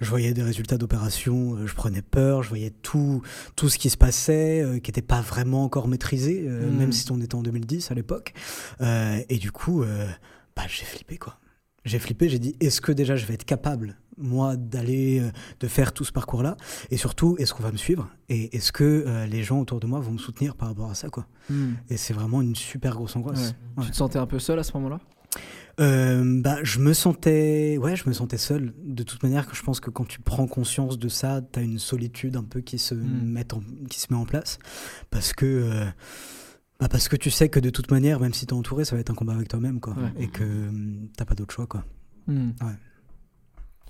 je 0.00 0.08
voyais 0.10 0.34
des 0.34 0.42
résultats 0.42 0.76
d'opération, 0.76 1.54
euh, 1.54 1.66
je 1.66 1.74
prenais 1.74 2.02
peur, 2.02 2.42
je 2.42 2.48
voyais 2.48 2.70
tout, 2.70 3.22
tout 3.56 3.68
ce 3.68 3.78
qui 3.78 3.88
se 3.88 3.96
passait, 3.96 4.62
euh, 4.62 4.78
qui 4.80 4.90
n'était 4.90 5.02
pas 5.02 5.20
vraiment 5.20 5.62
encore 5.64 5.86
maîtrisé, 5.88 6.44
euh, 6.46 6.70
Mm. 6.70 6.76
même 6.76 6.92
si 6.92 7.10
on 7.12 7.20
était 7.20 7.34
en 7.36 7.42
2010 7.42 7.90
à 7.90 7.94
l'époque. 7.94 8.32
Euh, 8.80 9.20
et 9.28 9.38
du 9.38 9.52
coup, 9.52 9.82
euh, 9.82 10.06
bah, 10.56 10.64
j'ai 10.68 10.84
flippé 10.84 11.18
quoi. 11.18 11.38
J'ai 11.84 11.98
flippé, 12.00 12.28
j'ai 12.28 12.38
dit, 12.40 12.54
est-ce 12.60 12.80
que 12.80 12.90
déjà 12.92 13.14
je 13.16 13.24
vais 13.24 13.34
être 13.34 13.44
capable, 13.46 13.96
moi, 14.18 14.56
d'aller, 14.56 15.22
de 15.60 15.68
faire 15.68 15.92
tout 15.92 16.04
ce 16.04 16.10
parcours-là? 16.12 16.56
Et 16.90 16.96
surtout, 16.96 17.36
est-ce 17.38 17.54
qu'on 17.54 17.62
va 17.62 17.70
me 17.72 17.76
suivre? 17.78 18.10
Et 18.28 18.54
est-ce 18.56 18.72
que 18.72 19.04
euh, 19.06 19.24
les 19.26 19.42
gens 19.44 19.60
autour 19.60 19.78
de 19.80 19.86
moi 19.86 20.00
vont 20.00 20.10
me 20.12 20.18
soutenir 20.18 20.56
par 20.56 20.68
rapport 20.68 20.90
à 20.90 20.94
ça 20.94 21.08
quoi? 21.08 21.26
Hmm. 21.48 21.74
Et 21.88 21.96
c'est 21.96 22.12
vraiment 22.12 22.42
une 22.42 22.56
super 22.56 22.94
grosse 22.96 23.14
angoisse. 23.16 23.54
Ouais. 23.76 23.78
Ouais. 23.78 23.84
Tu 23.86 23.90
te 23.92 23.96
sentais 23.96 24.18
un 24.18 24.26
peu 24.26 24.38
seul 24.40 24.58
à 24.58 24.64
ce 24.64 24.72
moment-là? 24.74 24.98
Euh, 25.80 26.40
bah, 26.42 26.56
je 26.62 26.80
me 26.80 26.92
sentais, 26.92 27.78
ouais, 27.78 27.94
je 27.94 28.08
me 28.08 28.12
sentais 28.12 28.36
seul. 28.38 28.74
De 28.84 29.02
toute 29.04 29.22
manière, 29.22 29.46
je 29.52 29.62
pense 29.62 29.78
que 29.80 29.90
quand 29.90 30.06
tu 30.06 30.20
prends 30.20 30.46
conscience 30.48 30.98
de 30.98 31.08
ça, 31.08 31.40
t'as 31.52 31.62
une 31.62 31.78
solitude 31.78 32.36
un 32.36 32.42
peu 32.42 32.60
qui 32.60 32.78
se 32.78 32.94
Mm. 32.94 33.22
met 33.24 33.54
en, 33.54 33.60
qui 33.88 34.00
se 34.00 34.06
met 34.12 34.18
en 34.18 34.24
place, 34.24 34.58
parce 35.10 35.32
que, 35.32 35.46
euh, 35.46 35.84
bah, 36.80 36.88
parce 36.88 37.08
que 37.08 37.16
tu 37.16 37.30
sais 37.30 37.48
que 37.48 37.60
de 37.60 37.70
toute 37.70 37.90
manière, 37.90 38.18
même 38.18 38.32
si 38.34 38.44
t'es 38.46 38.54
entouré, 38.54 38.84
ça 38.84 38.96
va 38.96 39.00
être 39.00 39.10
un 39.10 39.14
combat 39.14 39.34
avec 39.34 39.48
toi-même, 39.48 39.78
quoi, 39.80 39.94
Ouais. 39.94 40.24
et 40.24 40.28
que 40.28 40.42
hum, 40.44 41.08
t'as 41.16 41.24
pas 41.24 41.34
d'autre 41.34 41.54
choix, 41.54 41.66
quoi. 41.66 41.84
Hmm. 42.26 42.50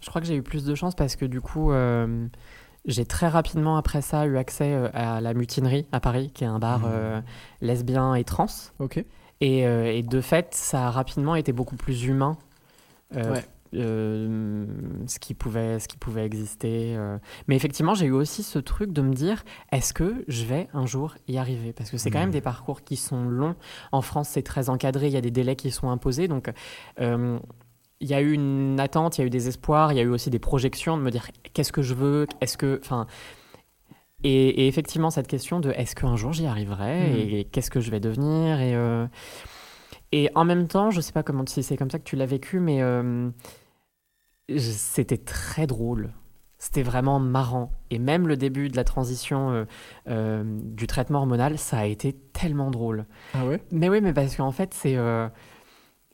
Je 0.00 0.08
crois 0.08 0.20
que 0.20 0.26
j'ai 0.26 0.36
eu 0.36 0.42
plus 0.42 0.64
de 0.64 0.74
chance 0.74 0.94
parce 0.94 1.16
que 1.16 1.24
du 1.24 1.40
coup, 1.40 1.72
euh, 1.72 2.28
j'ai 2.84 3.04
très 3.04 3.28
rapidement 3.28 3.76
après 3.76 4.00
ça 4.00 4.26
eu 4.26 4.36
accès 4.36 4.72
euh, 4.72 4.88
à 4.94 5.20
la 5.20 5.34
Mutinerie 5.34 5.86
à 5.90 5.98
Paris, 6.00 6.30
qui 6.32 6.44
est 6.44 6.46
un 6.46 6.58
bar 6.60 6.82
euh, 6.84 7.20
lesbien 7.60 8.14
et 8.14 8.22
trans. 8.24 8.46
Ok. 8.78 9.04
Et, 9.40 9.66
euh, 9.66 9.92
et 9.92 10.02
de 10.02 10.20
fait, 10.20 10.48
ça 10.54 10.86
a 10.86 10.90
rapidement 10.90 11.34
été 11.36 11.52
beaucoup 11.52 11.76
plus 11.76 12.04
humain. 12.04 12.36
euh, 13.16 13.32
Ouais. 13.32 13.44
euh, 13.74 14.66
ce 15.06 15.18
qui 15.18 15.34
pouvait 15.34 15.78
ce 15.78 15.88
qui 15.88 15.96
pouvait 15.98 16.24
exister 16.24 16.94
euh. 16.96 17.18
mais 17.48 17.56
effectivement 17.56 17.92
j'ai 17.94 18.06
eu 18.06 18.12
aussi 18.12 18.42
ce 18.42 18.58
truc 18.58 18.92
de 18.94 19.02
me 19.02 19.12
dire 19.12 19.44
est-ce 19.72 19.92
que 19.92 20.24
je 20.26 20.44
vais 20.46 20.68
un 20.72 20.86
jour 20.86 21.14
y 21.28 21.36
arriver? 21.36 21.72
Parce 21.74 21.90
que 21.90 21.98
c'est 21.98 22.10
quand 22.10 22.18
même 22.18 22.30
des 22.30 22.40
parcours 22.40 22.82
qui 22.82 22.96
sont 22.96 23.24
longs 23.24 23.56
en 23.92 24.00
France 24.00 24.30
c'est 24.30 24.42
très 24.42 24.70
encadré 24.70 25.08
il 25.08 25.12
y 25.12 25.18
a 25.18 25.20
des 25.20 25.30
délais 25.30 25.54
qui 25.56 25.70
sont 25.70 25.90
imposés 25.90 26.28
donc 26.28 26.50
euh, 27.00 27.38
il 28.00 28.08
y 28.08 28.14
a 28.14 28.20
eu 28.22 28.32
une 28.32 28.78
attente, 28.78 29.18
il 29.18 29.22
y 29.22 29.24
a 29.24 29.26
eu 29.26 29.30
des 29.30 29.48
espoirs, 29.48 29.92
il 29.92 29.96
y 29.96 30.00
a 30.00 30.04
eu 30.04 30.08
aussi 30.08 30.30
des 30.30 30.38
projections 30.38 30.96
de 30.96 31.02
me 31.02 31.10
dire 31.10 31.26
qu'est-ce 31.52 31.72
que 31.72 31.82
je 31.82 31.94
veux, 31.94 32.28
est-ce 32.40 32.56
que, 32.56 32.78
enfin, 32.84 33.08
et, 34.24 34.64
et 34.64 34.66
effectivement 34.68 35.10
cette 35.10 35.26
question 35.28 35.60
de 35.60 35.70
est-ce 35.70 35.94
qu'un 35.94 36.16
jour 36.16 36.32
j'y 36.32 36.46
arriverai 36.46 37.10
Mhm. 37.10 37.16
et, 37.38 37.44
qu'est-ce 37.44 37.70
que 37.70 37.80
je 37.80 37.90
vais 37.90 38.00
devenir 38.00 38.60
et 38.60 38.74
euh, 38.74 39.06
et 40.10 40.30
en 40.34 40.44
même 40.46 40.68
temps, 40.68 40.90
je 40.90 41.02
sais 41.02 41.12
pas 41.12 41.22
comment 41.22 41.44
si 41.46 41.62
c'est 41.62 41.76
comme 41.76 41.90
ça 41.90 41.98
que 41.98 42.04
tu 42.04 42.16
l'as 42.16 42.24
vécu, 42.24 42.60
mais 42.60 42.80
euh, 42.80 43.28
c'était 44.56 45.18
très 45.18 45.66
drôle. 45.66 46.12
C'était 46.56 46.82
vraiment 46.82 47.20
marrant. 47.20 47.70
Et 47.90 47.98
même 47.98 48.26
le 48.26 48.36
début 48.36 48.68
de 48.68 48.76
la 48.76 48.84
transition 48.84 49.66
euh, 50.08 50.44
du 50.46 50.86
traitement 50.86 51.18
hormonal, 51.20 51.58
ça 51.58 51.78
a 51.80 51.84
été 51.84 52.14
tellement 52.32 52.70
drôle. 52.70 53.04
Ah 53.34 53.44
ouais? 53.46 53.62
Mais 53.70 53.88
oui, 53.88 54.00
mais 54.00 54.12
parce 54.12 54.34
qu'en 54.34 54.50
fait, 54.50 54.74
c'est 54.74 54.96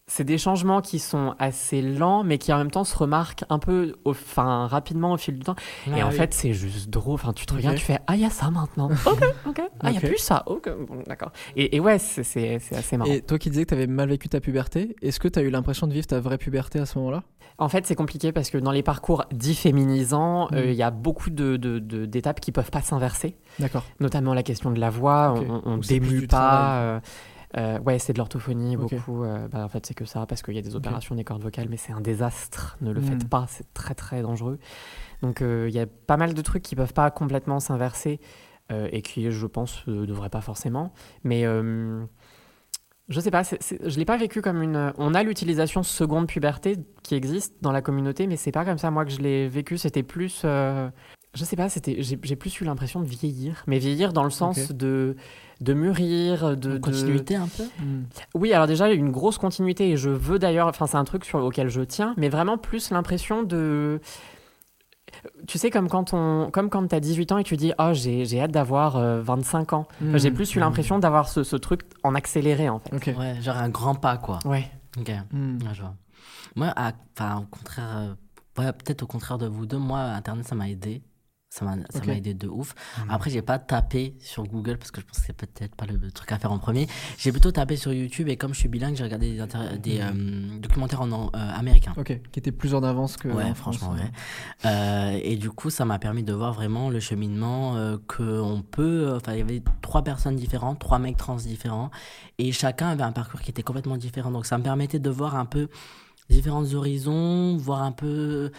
c'est 0.07 0.25
des 0.25 0.37
changements 0.37 0.83
qui 0.83 0.99
sont 0.99 1.35
assez 1.39 1.81
lents, 1.81 2.25
mais 2.25 2.37
qui 2.37 2.53
en 2.53 2.59
même 2.59 2.71
temps 2.71 2.85
se 2.85 2.97
remarquent 2.97 3.45
un 3.49 3.59
peu, 3.59 3.95
au, 4.05 4.15
rapidement 4.37 5.13
au 5.13 5.17
fil 5.17 5.35
du 5.39 5.41
temps. 5.45 5.57
et 5.87 6.01
Ah 6.03 6.07
en 6.07 6.11
oui. 6.11 6.17
fait, 6.17 6.35
c'est 6.35 6.53
juste 6.53 6.91
drôle. 6.91 7.15
Enfin, 7.15 7.33
tu 7.33 7.47
te 7.47 7.53
Ok. 7.55 7.59
regardes, 7.61 7.77
tu 7.79 7.85
fais 7.85 7.99
Ah, 8.07 8.15
il 8.15 8.21
y 8.21 8.25
a 8.27 8.31
ça 8.31 8.51
maintenant. 8.51 8.91
ok, 9.07 9.25
ok. 9.47 9.63
Ah, 9.81 9.91
il 9.91 9.93
n'y 9.93 9.97
a 9.99 10.01
plus 10.01 10.19
ça. 10.19 10.43
Ok, 10.47 10.69
bon, 10.89 11.03
d'accord. 11.07 11.33
Et, 11.57 11.75
et 11.77 11.81
ouais, 11.81 11.99
c'est- 11.99 12.57
assez 12.75 12.97
marrant. 12.99 13.11
Et 13.11 13.23
toi 13.23 13.39
qui 13.39 13.49
disais 13.49 13.65
que 13.65 13.69
tu 13.71 13.75
avais 13.75 13.87
mal 13.87 14.09
vécu 14.11 14.29
ta 14.29 14.41
puberté, 14.41 14.95
est-ce 15.01 15.19
que 15.19 15.29
tu 15.29 15.39
as 15.39 15.43
eu 15.43 15.49
l'impression 15.51 15.87
de 15.87 15.95
vivre 15.95 16.07
ta 16.07 16.21
vraie 16.21 16.39
puberté 16.39 16.79
à 16.79 16.85
ce 16.87 16.99
moment-là? 16.99 17.23
En 17.57 17.69
fait, 17.71 17.87
c'est 17.87 17.95
compliqué 17.95 18.33
parce 18.33 18.51
que 18.51 18.59
dans 18.59 18.73
les 18.73 18.83
parcours 18.83 19.25
dits 19.33 19.55
féminisants, 19.55 20.49
euh, 20.53 20.65
il 20.67 20.73
Mm. 20.73 20.79
y 20.79 20.83
a 20.83 20.91
beaucoup 20.91 21.31
d'étapes 21.31 21.61
de, 21.61 21.79
de, 22.07 22.41
qui 22.41 22.53
peuvent 22.53 22.71
pas 22.71 22.83
s'inverser. 22.83 23.37
D'accord. 23.59 23.85
Notamment 24.01 24.35
la 24.35 24.43
question 24.43 24.71
de 24.71 24.81
la 24.81 24.91
voix, 24.91 25.35
on, 25.65 25.79
plus 25.79 25.89
démue 25.89 26.27
pas. 26.27 27.01
Euh, 27.57 27.79
ouais, 27.81 27.99
c'est 27.99 28.13
de 28.13 28.19
l'orthophonie 28.19 28.77
beaucoup. 28.97 29.23
euh, 29.25 29.47
bah, 29.49 29.65
en 29.65 29.69
fait, 29.69 29.87
c'est 29.87 29.95
que 29.95 30.05
ça 30.05 30.27
parce 30.27 30.43
qu'il 30.43 30.55
y 30.55 30.59
a 30.59 30.63
des 30.63 30.75
opérations 30.77 31.15
des 31.15 31.25
cordes 31.25 31.43
vocales, 31.43 31.69
mais 31.71 31.77
c'est 31.77 31.93
un 31.93 32.01
désastre. 32.01 32.77
Ne 32.81 32.93
le 32.93 33.01
faites 33.01 33.29
pas, 33.29 33.47
c'est 33.49 33.73
très 33.75 33.95
très 33.95 34.23
dangereux. 34.23 34.59
Donc 35.23 35.41
euh, 35.43 35.67
il 35.69 35.75
y 35.75 35.79
a 35.79 35.87
pas 35.87 36.17
mal 36.17 36.35
de 36.35 36.43
trucs 36.43 36.63
qui 36.63 36.75
peuvent 36.77 36.93
pas 36.95 37.11
complètement 37.11 37.61
s'inverser 37.61 38.21
euh, 38.73 38.89
et 38.93 39.03
qui, 39.03 39.31
je 39.31 39.47
pense, 39.47 39.87
ne 39.87 40.05
devraient 40.05 40.31
pas 40.31 40.41
forcément. 40.41 40.93
Mais 41.23 41.45
je 43.09 43.21
sais 43.21 43.31
pas, 43.31 43.45
c'est- 43.45 43.63
c'est- 43.63 43.89
je 43.89 43.99
l'ai 43.99 44.07
pas 44.07 44.17
vécu 44.17 44.41
comme 44.41 44.63
une. 44.63 44.93
On 44.97 45.15
a 45.15 45.23
l'utilisation 45.23 45.83
seconde 45.83 46.27
puberté 46.27 46.77
qui 47.03 47.15
existe 47.15 47.55
dans 47.61 47.71
la 47.73 47.83
communauté, 47.83 48.27
mais 48.27 48.37
c'est 48.37 48.53
pas 48.53 48.65
comme 48.65 48.79
ça 48.79 48.91
moi 48.91 49.05
que 49.05 49.11
je 49.11 49.21
l'ai 49.21 49.47
vécu. 49.49 49.77
C'était 49.79 50.03
plus. 50.03 50.41
je 50.43 51.45
sais 51.45 51.57
pas, 51.57 51.69
c'était. 51.69 51.97
J'ai 52.03 52.37
plus 52.37 52.61
eu 52.61 52.65
l'impression 52.65 53.01
de 53.01 53.07
vieillir, 53.07 53.63
mais 53.67 53.79
vieillir 53.79 54.13
dans 54.13 54.25
le 54.25 54.31
sens 54.31 54.73
de 54.73 55.17
de 55.61 55.73
mûrir, 55.75 56.57
de, 56.57 56.71
Une 56.71 56.75
de- 56.75 56.79
continuité 56.79 57.37
un 57.37 57.49
peu 57.49 57.65
Hmm. 57.83 58.05
Oui, 58.35 58.53
alors 58.53 58.67
déjà 58.67 58.87
il 58.89 58.91
y 58.91 58.93
a 58.95 58.99
une 58.99 59.11
grosse 59.13 59.39
continuité 59.39 59.91
et 59.91 59.97
je 59.97 60.11
veux 60.11 60.39
d'ailleurs. 60.39 60.69
Enfin, 60.69 60.87
c'est 60.87 60.97
un 60.97 61.05
truc 61.05 61.25
sur 61.25 61.43
auquel 61.45 61.69
je 61.69 61.81
tiens, 61.83 62.15
mais 62.17 62.29
vraiment 62.29 62.59
plus 62.59 62.91
l'impression 62.91 63.43
de. 63.43 64.01
Tu 65.47 65.59
sais, 65.59 65.71
comme 65.71 65.89
quand 65.89 66.13
on, 66.13 66.51
comme 66.51 66.69
quand 66.71 66.87
t'as 66.89 67.01
18 67.01 67.33
ans 67.33 67.39
et 67.39 67.45
tu 67.45 67.57
dis, 67.57 67.73
oh, 67.79 67.91
j'ai 67.93 68.25
j'ai 68.27 68.41
hâte 68.41 68.51
d'avoir 68.51 68.97
euh, 68.97 69.23
25 69.23 69.73
ans. 69.73 69.87
Hmm. 70.01 70.17
J'ai 70.19 70.31
plus 70.31 70.55
eu 70.55 70.59
l'impression 70.59 70.99
d'avoir 70.99 71.29
ce, 71.29 71.45
ce 71.45 71.57
truc 71.57 71.83
en 72.03 72.15
accéléré, 72.15 72.69
en 72.69 72.81
fait. 72.81 73.15
Ouais, 73.17 73.41
genre 73.41 73.57
un 73.57 73.69
grand 73.69 73.95
pas, 73.95 74.17
quoi. 74.19 74.41
Ouais. 74.45 74.69
Ok. 74.99 75.11
Hmm. 75.33 75.59
Ouais, 75.63 75.73
je 75.75 75.81
vois. 75.83 75.95
Moi, 76.57 76.73
à- 76.77 76.93
enfin, 77.17 77.39
au 77.43 77.45
contraire, 77.57 77.91
euh, 77.97 78.61
ouais, 78.63 78.73
peut-être 78.73 79.03
au 79.03 79.07
contraire 79.07 79.39
de 79.39 79.47
vous 79.47 79.67
deux, 79.67 79.79
moi, 79.79 80.01
Internet, 80.01 80.47
ça 80.47 80.55
m'a 80.55 80.69
aidé. 80.69 81.03
Ça 81.55 81.65
m'a 81.65 81.77
ça 81.89 82.01
Ok. 82.01 82.07
m'a 82.09 82.15
aidé 82.15 82.35
de 82.35 82.49
ouf. 82.49 82.75
Après, 83.09 83.31
j'ai 83.31 83.41
pas 83.41 83.61
tapé 83.61 84.17
sur 84.19 84.43
Google 84.43 84.77
parce 84.77 84.91
que 84.91 85.01
je 85.01 85.07
pense 85.07 85.19
que 85.21 85.25
c'est 85.25 85.33
peut-être 85.37 85.77
pas 85.77 85.87
le 85.87 86.11
truc 86.11 86.33
à 86.33 86.39
faire 86.41 86.51
en 86.51 86.59
premier. 86.59 86.89
J'ai 87.17 87.31
plutôt 87.31 87.53
tapé 87.53 87.77
sur 87.77 87.93
YouTube 87.93 88.29
et 88.29 88.37
comme 88.37 88.53
je 88.55 88.59
suis 88.59 88.69
bilingue, 88.69 88.97
j'ai 88.97 89.05
regardé 89.05 89.37
des, 89.37 89.79
des 89.79 90.01
euh, 90.01 90.59
documentaires 90.59 91.03
en, 91.03 91.27
euh, 91.27 91.29
américains. 91.33 91.93
Ok, 91.97 92.21
qui 92.33 92.39
était 92.41 92.51
plus 92.51 92.75
en 92.75 92.83
avance 92.83 93.17
que. 93.17 93.29
Ouais, 93.29 93.45
en 93.45 93.55
franchement, 93.55 93.93
ouais. 93.93 94.11
Euh, 94.65 95.21
et 95.23 95.37
du 95.37 95.49
coup, 95.51 95.71
ça 95.71 95.85
m'a 95.85 96.01
permis 96.01 96.25
de 96.25 96.33
voir 96.33 96.53
vraiment 96.55 96.91
le 96.91 96.99
cheminement 96.99 97.77
euh, 97.77 97.99
qu'on 98.09 98.65
peut. 98.69 99.13
Enfin, 99.15 99.35
il 99.35 99.39
y 99.39 99.43
avait 99.43 99.63
trois 99.81 100.03
personnes 100.03 100.35
différentes, 100.35 100.81
trois 100.81 100.99
mecs 100.99 101.17
trans 101.17 101.37
différents, 101.37 101.93
et 102.39 102.51
chacun 102.51 102.89
avait 102.89 103.05
un 103.05 103.13
parcours 103.13 103.41
qui 103.41 103.51
était 103.53 103.63
complètement 103.63 103.97
différent. 103.97 104.33
Donc, 104.33 104.47
ça 104.47 104.59
me 104.59 104.65
permettait 104.65 104.99
de 104.99 105.11
voir 105.11 105.37
un 105.37 105.45
peu 105.45 105.69
différents 106.29 106.75
horizons, 106.75 107.57
voir 107.59 107.83
un 107.83 107.93
peu 107.93 108.51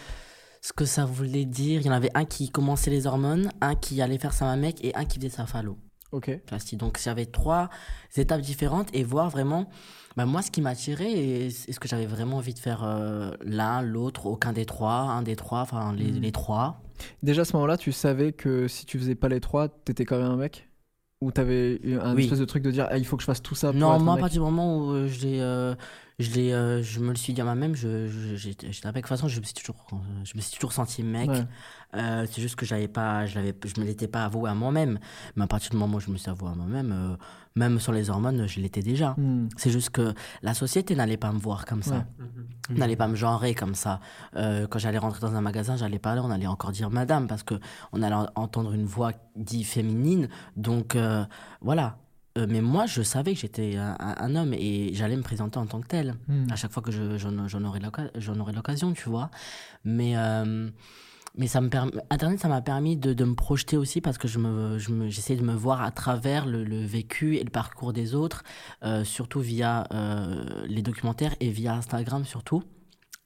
ce 0.65 0.73
que 0.73 0.85
ça 0.85 1.05
voulait 1.05 1.45
dire. 1.45 1.81
Il 1.81 1.85
y 1.85 1.89
en 1.89 1.93
avait 1.93 2.09
un 2.15 2.25
qui 2.25 2.49
commençait 2.49 2.89
les 2.89 3.05
hormones, 3.05 3.49
un 3.61 3.75
qui 3.75 4.01
allait 4.01 4.17
faire 4.17 4.33
sa 4.33 4.55
mec 4.55 4.83
et 4.83 4.95
un 4.95 5.05
qui 5.05 5.19
faisait 5.19 5.29
sa 5.29 5.45
phallo. 5.45 5.77
Ok. 6.11 6.31
Donc 6.73 6.99
j'avais 7.03 7.25
trois 7.27 7.69
étapes 8.15 8.41
différentes 8.41 8.87
et 8.93 9.03
voir 9.03 9.29
vraiment 9.29 9.69
bah, 10.15 10.25
moi 10.25 10.41
ce 10.41 10.49
qui 10.49 10.61
m'attirait 10.61 11.11
et 11.11 11.49
c- 11.51 11.69
est-ce 11.69 11.79
que 11.79 11.87
j'avais 11.87 12.05
vraiment 12.05 12.37
envie 12.37 12.53
de 12.53 12.59
faire 12.59 12.83
euh, 12.83 13.31
l'un, 13.43 13.81
l'autre, 13.81 14.25
aucun 14.25 14.53
des 14.53 14.65
trois, 14.65 14.93
un 15.01 15.21
des 15.23 15.35
trois, 15.35 15.59
enfin 15.61 15.93
les, 15.93 16.11
Mm. 16.11 16.19
les 16.21 16.31
trois. 16.31 16.81
Déjà 17.21 17.41
à 17.41 17.45
ce 17.45 17.53
moment-là, 17.57 17.77
tu 17.77 17.91
savais 17.91 18.31
que 18.31 18.67
si 18.67 18.85
tu 18.85 18.97
faisais 18.97 19.15
pas 19.15 19.27
les 19.29 19.41
trois, 19.41 19.67
t'étais 19.67 20.05
quand 20.05 20.17
même 20.17 20.31
un 20.31 20.37
mec? 20.37 20.69
Ou 21.21 21.31
t'avais 21.31 21.79
un 22.01 22.15
Oui. 22.15 22.23
espèce 22.23 22.39
de 22.39 22.45
truc 22.45 22.63
de 22.63 22.71
dire 22.71 22.87
ah, 22.89 22.97
il 22.97 23.05
faut 23.05 23.17
que 23.17 23.21
je 23.23 23.25
fasse 23.27 23.41
tout 23.41 23.55
ça 23.55 23.71
pour 23.71 23.79
non, 23.79 23.95
être 23.95 24.01
moi 24.03 24.13
à 24.15 24.17
partir 24.17 24.41
du 24.41 24.45
moment 24.45 24.77
où 24.79 24.91
euh, 24.91 25.07
j'ai 25.07 25.41
euh, 25.41 25.75
je, 26.19 26.31
l'ai, 26.31 26.53
euh, 26.53 26.81
je 26.81 26.99
me 26.99 27.09
le 27.09 27.15
suis 27.15 27.33
dit 27.33 27.41
à 27.41 27.43
moi-même, 27.43 27.75
je, 27.75 28.07
je, 28.07 28.35
j'étais 28.35 28.67
avec. 28.87 29.03
De 29.03 29.07
toute 29.07 29.17
façon, 29.17 29.27
je 29.27 29.39
me 29.39 29.45
suis 29.45 29.53
toujours, 29.53 29.75
je 30.23 30.31
me 30.35 30.41
suis 30.41 30.53
toujours 30.53 30.71
senti 30.73 31.03
mec. 31.03 31.29
Ouais. 31.29 31.43
Euh, 31.95 32.25
c'est 32.29 32.41
juste 32.41 32.55
que 32.55 32.65
j'avais 32.65 32.87
pas, 32.89 33.25
je, 33.25 33.35
l'avais, 33.35 33.55
je 33.63 33.79
me 33.79 33.85
l'étais 33.85 34.07
pas 34.07 34.25
avoué 34.25 34.49
à 34.49 34.53
moi-même. 34.53 34.99
Mais 35.35 35.43
à 35.43 35.47
partir 35.47 35.71
du 35.71 35.77
moment 35.77 35.97
où 35.97 35.99
je 35.99 36.09
me 36.11 36.17
suis 36.17 36.29
avoué 36.29 36.49
à 36.49 36.55
moi-même, 36.55 36.91
euh, 36.91 37.15
même 37.55 37.79
sur 37.79 37.93
les 37.93 38.09
hormones, 38.09 38.47
je 38.47 38.59
l'étais 38.59 38.81
déjà. 38.81 39.13
Hmm. 39.17 39.47
C'est 39.55 39.69
juste 39.71 39.91
que 39.91 40.13
la 40.41 40.53
société 40.53 40.95
n'allait 40.95 41.15
pas 41.17 41.31
me 41.31 41.39
voir 41.39 41.65
comme 41.65 41.83
ça. 41.83 42.05
Ouais. 42.69 42.77
N'allait 42.77 42.97
pas 42.97 43.07
me 43.07 43.15
genrer 43.15 43.53
comme 43.55 43.75
ça. 43.75 43.99
Euh, 44.35 44.67
quand 44.67 44.79
j'allais 44.79 44.97
rentrer 44.97 45.21
dans 45.21 45.35
un 45.35 45.41
magasin, 45.41 45.77
j'allais 45.77 45.99
parler, 45.99 46.21
on 46.23 46.31
allait 46.31 46.47
encore 46.47 46.71
dire 46.71 46.89
madame, 46.89 47.27
parce 47.27 47.43
que 47.43 47.55
on 47.93 48.01
allait 48.01 48.15
en- 48.15 48.27
entendre 48.35 48.73
une 48.73 48.85
voix 48.85 49.11
dite 49.35 49.65
féminine. 49.65 50.27
Donc 50.57 50.95
euh, 50.95 51.23
voilà. 51.61 51.97
Euh, 52.37 52.47
mais 52.49 52.61
moi, 52.61 52.85
je 52.85 53.01
savais 53.01 53.33
que 53.33 53.39
j'étais 53.39 53.77
un, 53.77 54.35
homme 54.35 54.53
et 54.53 54.93
j'allais 54.93 55.15
me 55.15 55.21
présenter 55.23 55.57
en 55.57 55.65
tant 55.65 55.79
que 55.79 55.87
tel. 55.87 56.15
Hmm. 56.27 56.47
À 56.51 56.55
chaque 56.55 56.71
fois 56.71 56.83
que 56.83 56.91
je- 56.91 57.17
j'en 57.17 57.63
aurais 57.63 58.51
l'occasion, 58.53 58.91
tu 58.93 59.09
vois. 59.09 59.29
Mais, 59.85 60.17
euh, 60.17 60.69
mais 61.37 61.47
ça 61.47 61.61
me 61.61 61.69
Internet, 62.09 62.39
ça 62.39 62.47
m'a 62.49 62.61
permis 62.61 62.97
de, 62.97 63.13
de 63.13 63.23
me 63.25 63.35
projeter 63.35 63.77
aussi 63.77 64.01
parce 64.01 64.17
que 64.17 64.27
je 64.27 64.39
me, 64.39 64.77
je 64.79 64.91
me, 64.91 65.09
j'essayais 65.09 65.39
de 65.39 65.45
me 65.45 65.53
voir 65.53 65.81
à 65.81 65.91
travers 65.91 66.45
le, 66.45 66.63
le 66.63 66.83
vécu 66.83 67.37
et 67.37 67.43
le 67.43 67.49
parcours 67.49 67.93
des 67.93 68.15
autres, 68.15 68.43
euh, 68.83 69.03
surtout 69.03 69.39
via 69.39 69.87
les 70.67 70.81
documentaires 70.81 71.35
et 71.39 71.49
via 71.49 71.73
Instagram 71.75 72.25
surtout. 72.25 72.63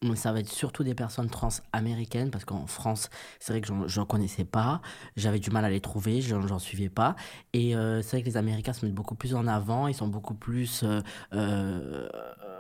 Donc 0.02 0.18
ça 0.18 0.32
va 0.32 0.40
être 0.40 0.48
surtout 0.50 0.86
des 0.86 0.96
personnes 0.96 1.30
trans 1.30 1.50
américaines 1.74 2.32
parce 2.32 2.46
qu'en 2.46 2.68
France, 2.68 3.10
c'est 3.42 3.52
vrai 3.52 3.60
que 3.60 3.68
j'en- 3.88 4.06
connaissais 4.06 4.46
pas, 4.46 4.82
j'avais 5.18 5.40
du 5.40 5.50
mal 5.52 5.66
à 5.66 5.70
les 5.70 5.82
trouver, 5.82 6.22
j'en 6.22 6.58
suivais 6.58 6.88
pas. 6.88 7.18
Et 7.52 7.76
euh, 7.76 8.02
c'est 8.02 8.12
vrai 8.16 8.22
que 8.22 8.28
les 8.28 8.38
Américains 8.38 8.72
se 8.72 8.86
mettent 8.86 8.96
beaucoup 8.96 9.16
plus 9.16 9.36
en 9.36 9.46
avant, 9.46 9.88
ils 9.88 9.94
sont 9.94 10.08
beaucoup 10.08 10.36
plus, 10.36 10.84
euh, 10.84 11.02
euh, 11.34 12.10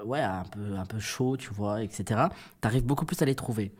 ouais, 0.04 0.20
un 0.20 0.44
peu, 0.44 0.76
un 0.78 0.86
peu 0.86 1.00
chauds, 1.00 1.38
tu 1.38 1.50
vois, 1.54 1.82
etc. 1.82 2.30
T'arrives 2.60 2.84
beaucoup 2.86 3.06
plus 3.06 3.22
à 3.22 3.26
les 3.26 3.36
trouver. 3.36 3.72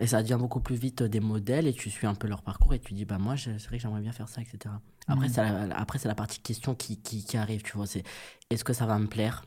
Et 0.00 0.06
ça 0.06 0.22
devient 0.22 0.38
beaucoup 0.38 0.60
plus 0.60 0.76
vite 0.76 1.02
des 1.02 1.20
modèles 1.20 1.66
et 1.66 1.72
tu 1.74 1.90
suis 1.90 2.06
un 2.06 2.14
peu 2.14 2.28
leur 2.28 2.42
parcours 2.42 2.74
et 2.74 2.78
tu 2.78 2.94
dis, 2.94 3.04
bah 3.04 3.18
moi, 3.18 3.36
c'est 3.36 3.50
vrai 3.66 3.76
que 3.78 3.82
j'aimerais 3.82 4.00
bien 4.00 4.12
faire 4.12 4.28
ça, 4.28 4.40
etc. 4.42 4.80
Après, 5.08 5.28
c'est 5.28 5.42
la, 5.42 5.76
après, 5.76 5.98
c'est 5.98 6.08
la 6.08 6.14
partie 6.14 6.40
question 6.40 6.74
qui, 6.74 6.98
qui, 7.00 7.24
qui 7.24 7.36
arrive, 7.36 7.62
tu 7.62 7.72
vois, 7.76 7.86
c'est 7.86 8.04
est-ce 8.50 8.64
que 8.64 8.72
ça 8.72 8.86
va 8.86 8.98
me 8.98 9.06
plaire? 9.08 9.44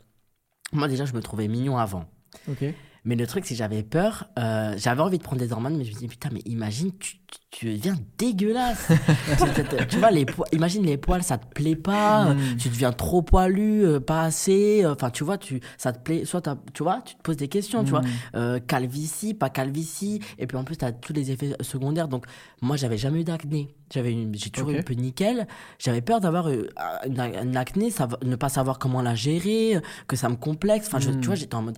Moi, 0.73 0.87
déjà, 0.87 1.05
je 1.05 1.13
me 1.13 1.21
trouvais 1.21 1.47
mignon 1.47 1.77
avant. 1.77 2.05
Ok. 2.47 2.63
Mais 3.03 3.15
le 3.15 3.25
truc, 3.25 3.45
c'est 3.45 3.55
que 3.55 3.57
j'avais 3.57 3.81
peur. 3.81 4.29
euh, 4.37 4.75
j'avais 4.77 5.01
envie 5.01 5.17
de 5.17 5.23
prendre 5.23 5.41
des 5.41 5.51
hormones, 5.51 5.75
mais 5.75 5.83
je 5.85 5.91
me 5.91 5.97
dis, 5.97 6.07
putain, 6.07 6.29
mais 6.31 6.41
imagine, 6.45 6.91
tu, 6.99 7.15
tu, 7.49 7.65
deviens 7.75 7.95
dégueulasse. 8.19 8.89
tu, 9.39 9.87
tu 9.87 9.97
vois, 9.97 10.11
les 10.11 10.23
poils, 10.25 10.47
imagine 10.51 10.83
les 10.85 10.97
poils, 10.97 11.23
ça 11.23 11.39
te 11.39 11.47
plaît 11.47 11.75
pas. 11.75 12.25
Mm. 12.25 12.37
euh, 12.39 12.55
Tu 12.59 12.69
deviens 12.69 12.91
trop 12.91 13.23
poilu, 13.23 13.83
euh, 13.85 13.99
pas 13.99 14.21
assez. 14.21 14.83
euh, 14.85 14.93
Enfin, 14.93 15.09
tu 15.09 15.23
vois, 15.23 15.39
tu, 15.39 15.61
ça 15.79 15.93
te 15.93 15.99
plaît. 15.99 16.25
Soit, 16.25 16.47
tu 16.73 16.83
vois, 16.83 17.01
tu 17.03 17.15
te 17.15 17.21
poses 17.23 17.37
des 17.37 17.47
questions, 17.47 17.83
tu 17.83 17.89
vois. 17.89 18.01
Mm. 18.01 18.07
Euh, 18.35 18.59
calvitie, 18.59 19.33
pas 19.33 19.49
calvitie. 19.49 20.19
Et 20.37 20.45
puis 20.45 20.55
en 20.57 20.63
plus, 20.63 20.77
tu 20.77 20.85
as 20.85 20.91
tous 20.91 21.13
les 21.13 21.31
effets 21.31 21.55
secondaires. 21.61 22.07
Donc, 22.07 22.25
moi, 22.61 22.77
j'avais 22.77 22.97
jamais 22.99 23.21
eu 23.21 23.23
d'acné. 23.23 23.73
J'avais 23.91 24.15
J'ai 24.33 24.51
toujours 24.51 24.69
eu 24.69 24.77
un 24.77 24.83
peu 24.83 24.93
nickel. 24.93 25.47
J'avais 25.79 26.01
peur 26.01 26.19
d'avoir 26.21 26.47
euh, 26.49 26.67
une, 27.07 27.19
une 27.19 27.57
acné, 27.57 27.89
savoir- 27.89 28.19
ne 28.23 28.35
pas 28.35 28.49
savoir 28.49 28.77
comment 28.77 29.01
la 29.01 29.15
gérer, 29.15 29.77
euh, 29.77 29.81
que 30.07 30.15
ça 30.15 30.29
me 30.29 30.35
complexe. 30.35 30.85
Enfin, 30.85 30.99
Mm. 30.99 31.19
tu 31.19 31.25
vois, 31.25 31.35
j'étais 31.35 31.55
en 31.55 31.63
mode. 31.63 31.77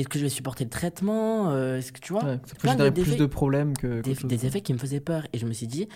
Est-ce 0.00 0.08
que 0.08 0.18
je 0.18 0.24
vais 0.24 0.30
supporter 0.30 0.64
le 0.64 0.70
traitement 0.70 1.50
Euh, 1.50 1.78
Est-ce 1.78 1.92
que 1.92 2.00
tu 2.00 2.12
vois 2.12 2.24
Ouais, 2.24 2.40
ça 2.46 2.54
peut 2.54 2.68
générer 2.68 2.90
plus 2.90 3.16
de 3.16 3.26
problèmes 3.26 3.76
que. 3.76 4.00
des, 4.00 4.46
effets 4.46 4.62
qui 4.62 4.72
me 4.72 4.78
faisaient 4.78 5.00
peur. 5.00 5.26
Et 5.32 5.38
je 5.38 5.46
me 5.46 5.52
suis 5.52 5.66
dit, 5.66 5.88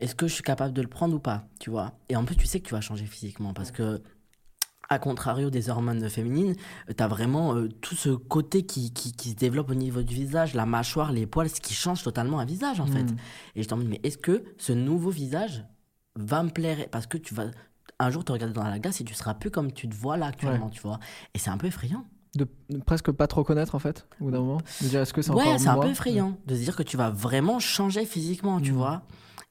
est-ce 0.00 0.14
que 0.14 0.28
je 0.28 0.34
suis 0.34 0.44
capable 0.44 0.72
de 0.72 0.80
le 0.80 0.88
prendre 0.88 1.14
ou 1.14 1.18
pas 1.18 1.44
Tu 1.58 1.70
vois 1.70 1.92
Et 2.08 2.16
en 2.16 2.24
plus, 2.24 2.36
tu 2.36 2.46
sais 2.46 2.60
que 2.60 2.66
tu 2.66 2.74
vas 2.74 2.80
changer 2.80 3.06
physiquement 3.06 3.52
parce 3.52 3.70
que. 3.70 4.00
À 4.88 4.98
contrario 4.98 5.48
des 5.48 5.70
hormones 5.70 6.06
féminines, 6.10 6.54
tu 6.94 7.02
as 7.02 7.08
vraiment 7.08 7.54
euh, 7.54 7.68
tout 7.80 7.94
ce 7.94 8.10
côté 8.10 8.66
qui, 8.66 8.92
qui, 8.92 9.12
qui 9.12 9.30
se 9.30 9.36
développe 9.36 9.70
au 9.70 9.74
niveau 9.74 10.02
du 10.02 10.14
visage, 10.14 10.52
la 10.52 10.66
mâchoire, 10.66 11.12
les 11.12 11.24
poils, 11.24 11.48
ce 11.48 11.62
qui 11.62 11.72
change 11.72 12.02
totalement 12.02 12.40
un 12.40 12.44
visage 12.44 12.78
en 12.78 12.86
fait. 12.86 13.04
Mm. 13.04 13.16
Et 13.54 13.62
je 13.62 13.68
t'en 13.68 13.78
dis, 13.78 13.86
mais 13.86 14.00
est-ce 14.02 14.18
que 14.18 14.44
ce 14.58 14.72
nouveau 14.72 15.08
visage 15.08 15.64
va 16.14 16.42
me 16.42 16.50
plaire? 16.50 16.76
Parce 16.90 17.06
que 17.06 17.16
tu 17.16 17.32
vas 17.32 17.46
un 18.00 18.10
jour 18.10 18.22
te 18.22 18.32
regarder 18.32 18.52
dans 18.52 18.64
la 18.64 18.78
glace 18.78 19.00
et 19.00 19.04
tu 19.04 19.14
seras 19.14 19.32
plus 19.32 19.50
comme 19.50 19.72
tu 19.72 19.88
te 19.88 19.94
vois 19.94 20.18
là 20.18 20.26
actuellement, 20.26 20.68
tu 20.68 20.82
vois. 20.82 20.98
Et 21.32 21.38
c'est 21.38 21.50
un 21.50 21.56
peu 21.56 21.68
effrayant. 21.68 22.04
De, 22.34 22.46
de 22.70 22.78
presque 22.78 23.10
pas 23.10 23.26
trop 23.26 23.44
connaître 23.44 23.74
en 23.74 23.78
fait, 23.78 24.06
au 24.20 24.24
bout 24.24 24.30
d'un 24.30 24.40
moment. 24.40 24.58
De 24.80 24.88
dire 24.88 25.02
est-ce 25.02 25.12
que 25.12 25.20
c'est 25.20 25.30
Ouais, 25.32 25.42
encore 25.42 25.60
c'est 25.60 25.68
un 25.68 25.76
peu 25.78 25.88
effrayant 25.90 26.38
de 26.46 26.54
se 26.54 26.60
dire 26.62 26.74
que 26.76 26.82
tu 26.82 26.96
vas 26.96 27.10
vraiment 27.10 27.58
changer 27.58 28.06
physiquement, 28.06 28.58
tu 28.60 28.72
Mm. 28.72 28.76
vois. 28.76 29.02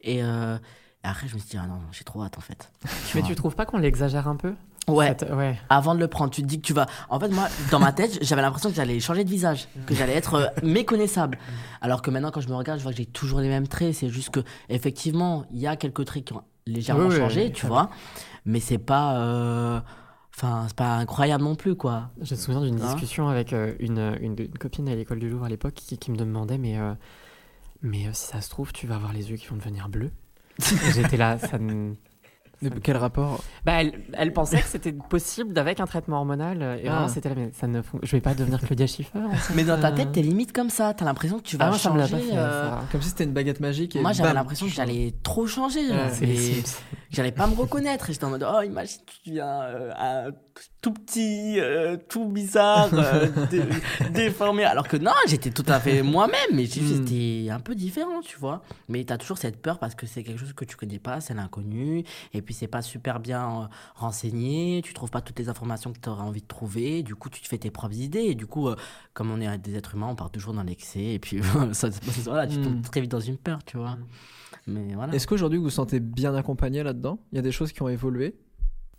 Et, 0.02 0.24
euh, 0.24 0.58
et 1.04 1.08
après, 1.08 1.28
je 1.28 1.36
me 1.36 1.40
suis 1.40 1.50
dit, 1.50 1.58
ah 1.62 1.68
non, 1.68 1.76
non, 1.76 1.82
j'ai 1.92 2.04
trop 2.04 2.24
hâte 2.24 2.40
en 2.40 2.42
fait. 2.42 2.72
Mais 3.14 3.22
vois. 3.22 3.30
tu 3.30 3.36
trouves 3.36 3.56
pas 3.56 3.66
qu'on 3.68 3.78
l'exagère 3.78 4.28
un 4.28 4.36
peu 4.36 4.56
Ouais. 4.88 5.16
Ouais. 5.32 5.60
Avant 5.70 5.94
de 5.94 6.00
le 6.00 6.08
prendre, 6.08 6.32
tu 6.32 6.42
te 6.42 6.48
dis 6.48 6.58
que 6.60 6.66
tu 6.66 6.74
vas. 6.74 6.88
En 7.10 7.20
fait, 7.20 7.30
moi, 7.30 7.48
dans 7.70 7.78
ma 7.80 7.92
tête, 7.92 8.18
j'avais 8.24 8.42
l'impression 8.42 8.72
que 8.72 8.76
j'allais 8.76 9.00
changer 9.00 9.24
de 9.24 9.30
visage, 9.30 9.68
que 9.86 9.94
j'allais 9.94 10.16
être 10.16 10.34
euh, 10.34 10.48
méconnaissable. 10.64 11.38
Alors 11.82 12.02
que 12.02 12.10
maintenant, 12.10 12.32
quand 12.32 12.42
je 12.42 12.50
me 12.50 12.56
regarde, 12.56 12.80
je 12.80 12.84
vois 12.84 12.92
que 12.92 12.98
j'ai 12.98 13.06
toujours 13.06 13.42
les 13.42 13.48
mêmes 13.48 13.68
traits. 13.68 13.94
C'est 13.94 14.10
juste 14.10 14.32
que, 14.32 14.40
effectivement, 14.70 15.46
il 15.52 15.60
y 15.60 15.68
a 15.68 15.76
quelques 15.76 16.04
traits 16.06 16.26
qui 16.26 16.34
ont 16.34 16.42
légèrement 16.66 17.06
Oui, 17.10 17.16
changé, 17.16 17.44
oui, 17.46 17.52
tu 17.52 17.68
vois. 17.68 17.92
Mais 18.46 18.60
c'est 18.60 18.80
pas. 18.80 19.18
euh, 19.18 19.80
Enfin, 20.36 20.66
c'est 20.68 20.76
pas 20.76 20.96
incroyable 20.96 21.44
non 21.44 21.56
plus, 21.56 21.76
quoi. 21.76 22.10
Je 22.22 22.34
me 22.34 22.40
souviens 22.40 22.62
d'une 22.62 22.82
Hein 22.82 22.94
discussion 22.94 23.28
avec 23.28 23.54
euh, 23.54 23.74
une, 23.80 24.16
une, 24.22 24.36
une 24.40 24.58
copine 24.58 24.88
à 24.90 24.96
l'école 24.96 25.20
du 25.20 25.30
Louvre 25.30 25.46
à 25.46 25.50
l'époque 25.50 25.74
qui, 25.76 25.98
qui 25.98 26.10
me 26.12 26.16
demandait 26.18 26.58
mais, 26.58 26.78
euh, 26.80 26.94
mais 27.82 28.08
euh, 28.08 28.12
si 28.14 28.28
ça 28.28 28.42
se 28.42 28.50
trouve, 28.50 28.72
tu 28.74 28.88
vas 28.88 28.96
avoir 28.96 29.14
les 29.14 29.30
yeux 29.30 29.38
qui 29.38 29.48
vont 29.48 29.58
devenir 29.58 29.90
bleus. 29.90 30.12
J'étais 30.94 31.18
là, 31.18 31.38
ça 31.38 31.58
ne- 31.60 31.94
Mais 32.62 32.70
quel 32.84 32.98
rapport 32.98 33.44
bah, 33.66 33.82
elle, 33.82 33.94
elle 34.14 34.34
pensait 34.34 34.60
que 34.62 34.68
c'était 34.68 34.92
possible 34.92 35.58
avec 35.58 35.80
un 35.80 35.86
traitement 35.88 36.18
hormonal. 36.18 36.62
euh, 36.62 36.76
Et 36.78 36.88
Ah. 36.88 36.92
vraiment, 36.92 37.08
c'était 37.08 37.30
là, 37.30 37.36
mais 37.38 37.50
ça 37.54 37.68
ne 37.68 37.82
je 38.04 38.12
vais 38.12 38.22
pas 38.22 38.34
devenir 38.34 38.60
Claudia 38.62 38.86
Schiffer. 38.88 39.18
en 39.20 39.32
fait. 39.32 39.54
Mais 39.56 39.64
dans 39.64 39.80
ta 39.80 39.92
tête, 39.92 40.12
t'es 40.12 40.22
limite 40.22 40.54
comme 40.54 40.70
ça. 40.70 40.94
T'as 40.94 41.06
l'impression 41.06 41.38
que 41.40 41.44
tu 41.44 41.56
Ah, 41.60 41.66
vas 41.66 41.70
moi, 41.72 41.80
ça 41.80 41.92
me 41.92 41.98
l'a 41.98 42.08
changer. 42.08 42.24
pas 42.28 42.30
fait, 42.34 42.38
euh, 42.38 42.70
ça. 42.70 42.82
Comme 42.92 43.02
si 43.02 43.10
c'était 43.10 43.24
une 43.24 43.34
baguette 43.34 43.60
magique. 43.60 43.96
Et 43.96 44.02
Moi, 44.02 44.12
j'avais 44.14 44.34
l'impression 44.34 44.68
que 44.68 44.72
j'allais 44.74 45.14
trop 45.24 45.48
changer. 45.48 45.82
Ouais. 45.90 46.64
J'allais 47.10 47.32
pas 47.32 47.48
me 47.48 47.56
reconnaître. 47.56 48.10
Et 48.10 48.14
j'étais 48.14 48.26
en 48.26 48.30
mode, 48.30 48.48
oh, 48.50 48.62
imagine, 48.62 49.00
tu 49.24 49.30
deviens 49.32 49.62
euh, 49.64 50.32
tout 50.82 50.94
petit, 50.94 51.60
euh, 51.60 51.98
tout 52.10 52.26
bizarre, 52.30 52.90
euh, 52.94 53.28
dé- 53.50 53.64
déformé. 54.14 54.64
Alors 54.64 54.88
que 54.88 54.98
non, 54.98 55.12
j'étais 55.28 55.50
tout 55.52 55.66
à 55.68 55.80
fait 55.80 56.02
moi-même, 56.04 56.38
mais 56.54 56.64
Mm. 56.64 56.68
j'étais 56.68 57.50
un 57.52 57.60
peu 57.60 57.76
différent, 57.76 58.22
tu 58.22 58.38
vois. 58.38 58.62
Mais 58.88 59.04
t'as 59.04 59.18
toujours 59.18 59.38
cette 59.38 59.62
peur 59.62 59.78
parce 59.80 59.94
que 59.96 60.06
c'est 60.06 60.24
quelque 60.24 60.40
chose 60.40 60.54
que 60.54 60.64
tu 60.66 60.76
connais 60.78 61.00
pas, 61.00 61.20
c'est 61.22 61.34
l'inconnu. 61.34 62.04
Et 62.34 62.42
puis, 62.42 62.51
c'est 62.54 62.68
pas 62.68 62.82
super 62.82 63.20
bien 63.20 63.64
euh, 63.64 63.66
renseigné. 63.96 64.82
Tu 64.84 64.94
trouves 64.94 65.12
pas 65.12 65.22
toutes 65.22 65.40
les 65.40 65.50
informations 65.50 65.92
que 65.94 66.00
tu 66.00 66.10
aurais 66.10 66.24
envie 66.24 66.42
de 66.42 66.48
trouver. 66.48 67.04
Du 67.04 67.16
coup, 67.16 67.30
tu 67.30 67.42
te 67.42 67.48
fais 67.48 67.58
tes 67.58 67.72
propres 67.72 67.96
idées. 67.96 68.20
Et 68.24 68.36
du 68.36 68.46
coup, 68.48 68.68
euh, 68.68 68.76
comme 69.14 69.32
on 69.32 69.40
est 69.42 69.58
des 69.58 69.76
êtres 69.76 69.96
humains, 69.96 70.08
on 70.10 70.16
part 70.16 70.32
toujours 70.32 70.54
dans 70.54 70.64
l'excès. 70.64 71.04
Et 71.14 71.20
puis, 71.20 71.42
ça, 71.74 71.90
voilà, 72.26 72.48
tu 72.48 72.58
Mm. 72.60 72.64
tombes 72.64 72.82
très 72.84 73.02
vite 73.02 73.12
dans 73.12 73.20
une 73.20 73.38
peur, 73.38 73.60
tu 73.66 73.78
vois. 73.78 73.98
Mais 74.68 74.94
voilà. 74.94 75.14
Est-ce 75.14 75.26
qu'aujourd'hui 75.28 75.58
vous 75.58 75.66
vous 75.66 75.70
sentez 75.70 76.00
bien 76.00 76.36
accompagné 76.36 76.84
là-dedans? 76.84 77.20
Il 77.32 77.36
y 77.38 77.40
a 77.40 77.42
des 77.42 77.52
choses 77.52 77.72
qui 77.72 77.82
ont 77.82 77.90
évolué? 77.90 78.36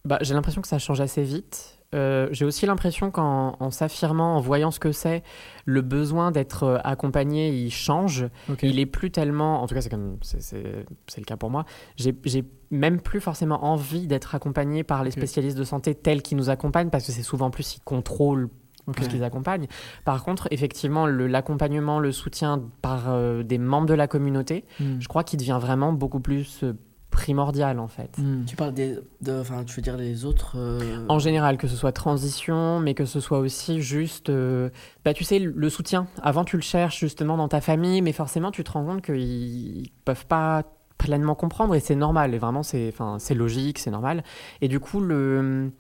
Bah, 0.05 0.19
j'ai 0.23 0.35
l'impression 0.35 0.61
que 0.63 0.69
ça 0.69 0.79
change 0.79 1.01
assez 1.01 1.23
vite. 1.23 1.82
Euh, 1.95 2.29
j'ai 2.33 2.45
aussi 2.45 2.67
l'impression 2.67 3.11
qu'en 3.11 3.57
en 3.61 3.71
s'affirmant, 3.71 4.37
en 4.37 4.41
voyant 4.41 4.71
ce 4.71 4.81
que 4.81 4.93
c'est, 4.93 5.23
le 5.67 5.83
besoin 5.83 6.31
d'être 6.31 6.63
euh, 6.65 6.79
accompagné, 6.85 7.51
il 7.51 7.71
change. 7.71 8.27
Il 8.63 8.79
est 8.79 8.87
plus 8.87 9.11
tellement, 9.11 9.63
en 9.63 9.67
tout 9.67 9.75
cas 9.75 9.81
c'est 9.83 9.91
comme 9.91 10.17
le 10.53 11.25
cas 11.25 11.37
pour 11.37 11.51
moi. 11.51 11.65
J'ai 11.97 12.15
même 12.71 13.01
plus 13.01 13.21
forcément 13.21 13.65
envie 13.65 14.07
d'être 14.07 14.35
accompagné 14.35 14.83
par 14.85 15.05
les 15.05 15.11
spécialistes 15.11 15.59
de 15.59 15.65
santé 15.65 15.95
tels 15.95 16.23
qui 16.23 16.35
nous 16.35 16.49
accompagnent 16.49 16.89
parce 16.91 17.07
que 17.07 17.13
c'est 17.13 17.23
souvent 17.23 17.51
plus 17.51 17.77
ils 17.77 17.81
contrôlent 17.81 18.49
Ok. 18.89 18.97
plus 18.97 19.07
qu'ils 19.09 19.23
accompagnent. 19.23 19.69
Par 20.05 20.25
contre, 20.25 20.49
effectivement, 20.51 21.07
l'accompagnement, 21.07 22.01
le, 22.01 22.11
soutien 22.11 22.63
par 22.81 23.11
euh, 23.11 23.45
des 23.45 23.59
membres 23.59 23.87
de 23.87 23.95
la 23.95 24.09
communauté, 24.09 24.65
Mm. 24.81 24.99
je 24.99 25.07
crois 25.07 25.23
qu'il 25.23 25.39
devient 25.39 25.59
vraiment 25.61 25.93
beaucoup 25.93 26.19
plus 26.19 26.65
euh, 26.65 26.73
primordial 27.13 27.79
en 27.79 27.87
fait. 27.87 28.19
Mm. 28.19 28.45
Tu 28.47 28.57
parles 28.57 28.75
des. 28.75 28.99
de- 29.21 29.41
Enfin, 29.41 29.63
tu 29.63 29.77
veux 29.77 29.83
dire 29.83 29.97
les 29.97 30.25
autres. 30.25 30.55
euh, 30.57 31.07
En 31.09 31.21
général, 31.21 31.57
que 31.59 31.69
ce 31.69 31.77
soit 31.77 31.93
transition, 31.93 32.81
mais 32.81 32.95
que 32.95 33.05
ce 33.05 33.21
soit 33.21 33.39
aussi 33.39 33.81
juste, 33.83 34.31
euh, 34.31 34.71
bah, 35.05 35.15
tu 35.15 35.23
sais, 35.23 35.39
le 35.39 35.71
soutien. 35.71 36.09
Avant, 36.23 36.45
tu 36.45 36.57
le 36.57 36.63
cherches 36.63 36.99
justement 36.99 37.37
dans 37.37 37.47
ta 37.49 37.61
famille, 37.61 38.03
mais 38.03 38.13
forcément, 38.13 38.51
tu 38.51 38.65
te 38.65 38.73
rends 38.73 38.85
compte 38.85 39.03
qu'ils 39.03 39.91
peuvent 40.05 40.27
pas 40.27 40.65
pleinement 40.99 41.35
comprendre, 41.35 41.75
et 41.75 41.81
c'est 41.81 41.97
normal, 41.97 42.33
et 42.35 42.39
vraiment, 42.39 42.63
c'est 42.63 42.89
enfin, 42.93 43.17
c'est 43.19 43.35
logique, 43.35 43.79
c'est 43.79 43.91
normal. 43.91 44.23
Et 44.61 44.69
du 44.69 44.79
coup, 44.81 45.01
le, 45.01 45.71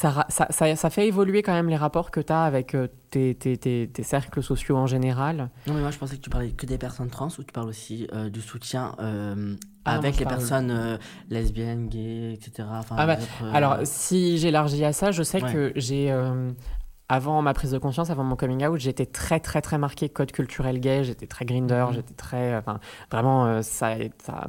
ça, 0.00 0.26
ça, 0.28 0.46
ça, 0.50 0.76
ça 0.76 0.90
fait 0.90 1.08
évoluer 1.08 1.42
quand 1.42 1.52
même 1.52 1.68
les 1.68 1.76
rapports 1.76 2.10
que 2.10 2.20
tu 2.20 2.32
as 2.32 2.42
avec 2.44 2.74
euh, 2.74 2.86
tes, 3.10 3.34
tes, 3.34 3.56
tes, 3.56 3.88
tes 3.92 4.02
cercles 4.02 4.42
sociaux 4.42 4.76
en 4.76 4.86
général. 4.86 5.50
Non, 5.66 5.74
mais 5.74 5.80
moi, 5.80 5.90
je 5.90 5.98
pensais 5.98 6.16
que 6.16 6.20
tu 6.22 6.30
parlais 6.30 6.50
que 6.52 6.66
des 6.66 6.78
personnes 6.78 7.10
trans 7.10 7.28
ou 7.38 7.42
tu 7.42 7.52
parles 7.52 7.68
aussi 7.68 8.06
euh, 8.14 8.28
du 8.30 8.40
soutien 8.40 8.94
euh, 9.00 9.56
Ah 9.84 9.96
avec 9.96 10.18
les 10.18 10.24
parle- 10.24 10.36
personnes 10.36 10.70
euh, 10.70 10.98
lesbiennes, 11.30 11.88
gays, 11.88 12.32
etc. 12.34 12.68
Enfin, 12.70 12.94
Ah 12.98 13.06
bah, 13.06 13.16
autres, 13.20 13.52
Alors, 13.54 13.78
si 13.84 14.38
j'élargis 14.38 14.84
à 14.84 14.92
ça, 14.92 15.10
je 15.10 15.22
sais 15.24 15.42
Ouais. 15.42 15.52
que 15.52 15.72
j'ai. 15.76 16.14
avant 17.08 17.40
ma 17.42 17.54
prise 17.54 17.70
de 17.72 17.78
conscience, 17.78 18.10
avant 18.10 18.22
mon 18.24 18.36
coming 18.36 18.66
out, 18.66 18.78
j'étais 18.78 19.06
très, 19.06 19.40
très, 19.40 19.62
très 19.62 19.78
marqué 19.78 20.08
code 20.10 20.30
culturel 20.30 20.78
gay. 20.78 21.04
J'étais 21.04 21.26
très 21.26 21.44
grinder, 21.44 21.86
Mhm. 21.88 21.94
j'étais 21.94 22.14
très. 22.14 22.54
Enfin, 22.56 22.78
vraiment, 23.10 23.62
ça, 23.62 23.94
ça 24.22 24.46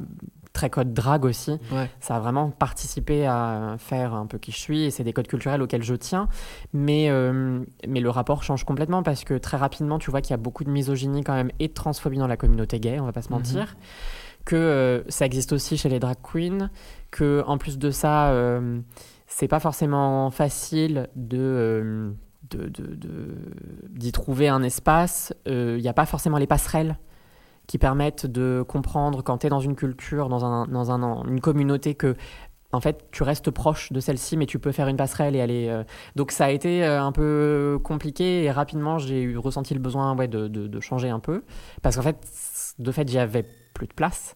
très 0.52 0.68
code 0.70 0.92
drague 0.92 1.24
aussi. 1.24 1.52
Ouais. 1.72 1.88
Ça 2.00 2.16
a 2.16 2.20
vraiment 2.20 2.50
participé 2.50 3.26
à 3.26 3.76
faire 3.78 4.14
un 4.14 4.26
peu 4.26 4.38
qui 4.38 4.50
je 4.52 4.58
suis 4.58 4.82
et 4.84 4.90
c'est 4.90 5.04
des 5.04 5.12
codes 5.12 5.28
culturels 5.28 5.62
auxquels 5.62 5.82
je 5.84 5.94
tiens. 5.94 6.28
Mais, 6.72 7.08
euh, 7.10 7.60
mais 7.86 8.00
le 8.00 8.10
rapport 8.10 8.42
change 8.42 8.64
complètement 8.64 9.02
parce 9.02 9.24
que 9.24 9.34
très 9.38 9.56
rapidement, 9.56 9.98
tu 9.98 10.10
vois 10.10 10.20
qu'il 10.20 10.32
y 10.32 10.34
a 10.34 10.38
beaucoup 10.38 10.64
de 10.64 10.70
misogynie 10.70 11.22
quand 11.22 11.34
même 11.34 11.50
et 11.60 11.68
de 11.68 11.72
transphobie 11.72 12.18
dans 12.18 12.26
la 12.26 12.36
communauté 12.36 12.80
gay, 12.80 12.98
on 13.00 13.04
va 13.04 13.12
pas 13.12 13.22
se 13.22 13.30
mentir. 13.30 13.76
Que 14.44 14.56
euh, 14.56 15.02
ça 15.08 15.26
existe 15.26 15.52
aussi 15.52 15.76
chez 15.76 15.88
les 15.88 15.98
drag 16.00 16.16
queens. 16.22 16.70
Que 17.10 17.44
en 17.46 17.58
plus 17.58 17.78
de 17.78 17.90
ça, 17.90 18.30
euh, 18.30 18.80
c'est 19.26 19.48
pas 19.48 19.60
forcément 19.60 20.30
facile 20.30 21.08
de. 21.14 21.38
euh, 21.38 22.10
de- 22.50 22.66
de- 22.68 22.94
de- 22.96 23.36
d'y 23.90 24.10
trouver 24.10 24.48
un 24.48 24.62
espace, 24.64 25.32
il 25.46 25.76
n'y 25.76 25.86
a 25.88 25.92
pas 25.92 26.06
forcément 26.06 26.36
les 26.38 26.48
passerelles 26.48 26.98
qui 27.70 27.78
permettent 27.78 28.26
de 28.26 28.64
comprendre 28.66 29.22
quand 29.22 29.38
tu 29.38 29.46
es 29.46 29.50
dans 29.50 29.60
une 29.60 29.76
culture, 29.76 30.28
dans, 30.28 30.44
un, 30.44 30.66
dans 30.66 30.90
un, 30.90 31.24
une 31.28 31.40
communauté 31.40 31.94
que 31.94 32.16
en 32.72 32.80
fait 32.80 33.04
tu 33.12 33.22
restes 33.22 33.52
proche 33.52 33.92
de 33.92 34.00
celle-ci 34.00 34.36
mais 34.36 34.46
tu 34.46 34.58
peux 34.58 34.72
faire 34.72 34.88
une 34.88 34.96
passerelle 34.96 35.36
et 35.36 35.40
aller 35.40 35.68
euh, 35.68 35.84
donc 36.16 36.32
ça 36.32 36.46
a 36.46 36.50
été 36.50 36.84
euh, 36.84 37.00
un 37.00 37.12
peu 37.12 37.78
compliqué 37.84 38.42
et 38.42 38.50
rapidement 38.50 38.98
j'ai 38.98 39.36
ressenti 39.36 39.72
le 39.74 39.78
besoin 39.80 40.16
ouais, 40.16 40.26
de, 40.26 40.48
de- 40.48 40.66
de 40.66 40.80
changer 40.80 41.10
un 41.10 41.20
peu. 41.20 41.44
Parce 41.80 41.94
qu'en 41.94 42.02
fait 42.02 42.16
de 42.80 42.90
fait 42.90 43.08
j'y 43.08 43.18
avais 43.18 43.44
plus 43.72 43.86
de 43.86 43.92
place 43.94 44.34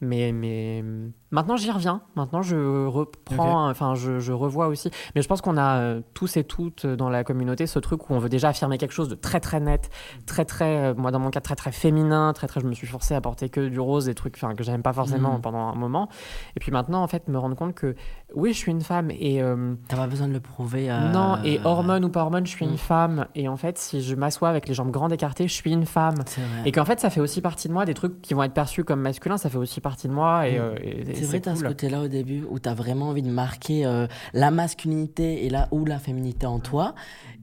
mais, 0.00 0.32
mais 0.32 0.84
maintenant 1.30 1.56
j'y 1.56 1.70
reviens. 1.70 2.02
Maintenant 2.16 2.42
je 2.42 2.86
reprends 2.86 3.68
enfin 3.70 3.94
je, 3.94 4.18
je 4.20 4.32
revois 4.32 4.68
aussi. 4.68 4.90
Mais 5.14 5.22
je 5.22 5.28
pense 5.28 5.40
qu'on 5.40 5.56
a 5.56 5.78
euh, 5.78 6.00
tous 6.14 6.36
et 6.36 6.44
toutes 6.44 6.84
euh, 6.84 6.96
dans 6.96 7.08
la 7.08 7.24
communauté 7.24 7.66
ce 7.66 7.78
truc 7.78 8.08
où 8.10 8.14
on 8.14 8.18
veut 8.18 8.28
déjà 8.28 8.48
affirmer 8.50 8.78
quelque 8.78 8.92
chose 8.92 9.08
de 9.08 9.14
très 9.14 9.40
très 9.40 9.60
net 9.60 9.90
très 10.26 10.44
très 10.44 10.76
euh, 10.90 10.94
moi 10.96 11.10
dans 11.10 11.18
mon 11.18 11.30
cas 11.30 11.40
très 11.40 11.56
très 11.56 11.72
féminin 11.72 12.32
très 12.34 12.46
très 12.46 12.60
je 12.60 12.66
me 12.66 12.72
suis 12.74 12.86
forcé 12.86 13.14
à 13.14 13.20
porter 13.20 13.48
que 13.48 13.68
du 13.68 13.80
rose 13.80 14.04
des 14.06 14.14
trucs 14.14 14.36
que 14.38 14.62
j'aime 14.64 14.82
pas 14.82 14.92
forcément 14.92 15.38
Mm. 15.38 15.40
pendant 15.40 15.58
un 15.68 15.74
moment. 15.74 16.08
Et 16.56 16.60
puis 16.60 16.70
maintenant 16.72 17.02
en 17.02 17.08
fait 17.08 17.26
me 17.28 17.38
rendre 17.38 17.56
compte 17.56 17.74
que 17.74 17.94
oui 18.34 18.52
je 18.52 18.58
suis 18.58 18.70
une 18.72 18.82
femme 18.82 19.10
et 19.10 19.42
euh, 19.42 19.74
T'as 19.88 19.96
pas 19.96 20.06
besoin 20.06 20.28
de 20.28 20.32
le 20.32 20.40
prouver. 20.40 20.90
euh, 20.90 21.10
non 21.10 21.38
et 21.44 21.58
hormone 21.64 22.04
ou 22.04 22.08
pas 22.10 22.20
hormone 22.22 22.46
je 22.46 22.50
suis 22.50 22.66
Mm. 22.66 22.70
une 22.70 22.78
femme. 22.78 23.26
Et 23.34 23.48
en 23.48 23.56
fait 23.56 23.78
si 23.78 24.02
je 24.02 24.14
m'assois 24.14 24.48
avec 24.48 24.68
les 24.68 24.74
jambes 24.74 24.90
grandes 24.90 25.12
écartées 25.12 25.48
je 25.48 25.54
suis 25.54 25.72
une 25.72 25.86
femme. 25.86 26.16
Et 26.64 26.72
qu'en 26.72 26.84
fait 26.84 27.00
ça 27.00 27.08
fait 27.10 27.20
aussi 27.20 27.40
partie 27.40 27.68
de 27.68 27.72
moi 27.72 27.84
des 27.84 27.94
trucs 27.94 28.20
qui 28.20 28.34
vont 28.34 28.42
être 28.42 28.52
perçus 28.54 28.84
comme 28.84 29.00
masculins 29.00 29.38
ça 29.38 29.48
fait 29.48 29.58
aussi 29.58 29.80
partie 29.88 30.08
de 30.08 30.12
moi 30.12 30.48
et, 30.48 30.58
Mm. 30.58 30.62
euh, 30.62 30.74
et- 30.82 31.10
et 31.10 31.14
C'est 31.14 31.24
vrai, 31.26 31.40
t'as 31.40 31.54
ce 31.54 31.60
cool. 31.60 31.68
côté-là 31.68 32.00
au 32.02 32.08
début 32.08 32.44
où 32.50 32.58
t'as 32.58 32.74
vraiment 32.74 33.08
envie 33.10 33.22
de 33.22 33.30
marquer 33.30 33.86
euh, 33.86 34.06
la 34.34 34.50
masculinité 34.50 35.44
et 35.46 35.50
là 35.50 35.68
ou 35.70 35.84
la 35.84 35.98
féminité 35.98 36.46
en 36.46 36.58
toi. 36.58 36.94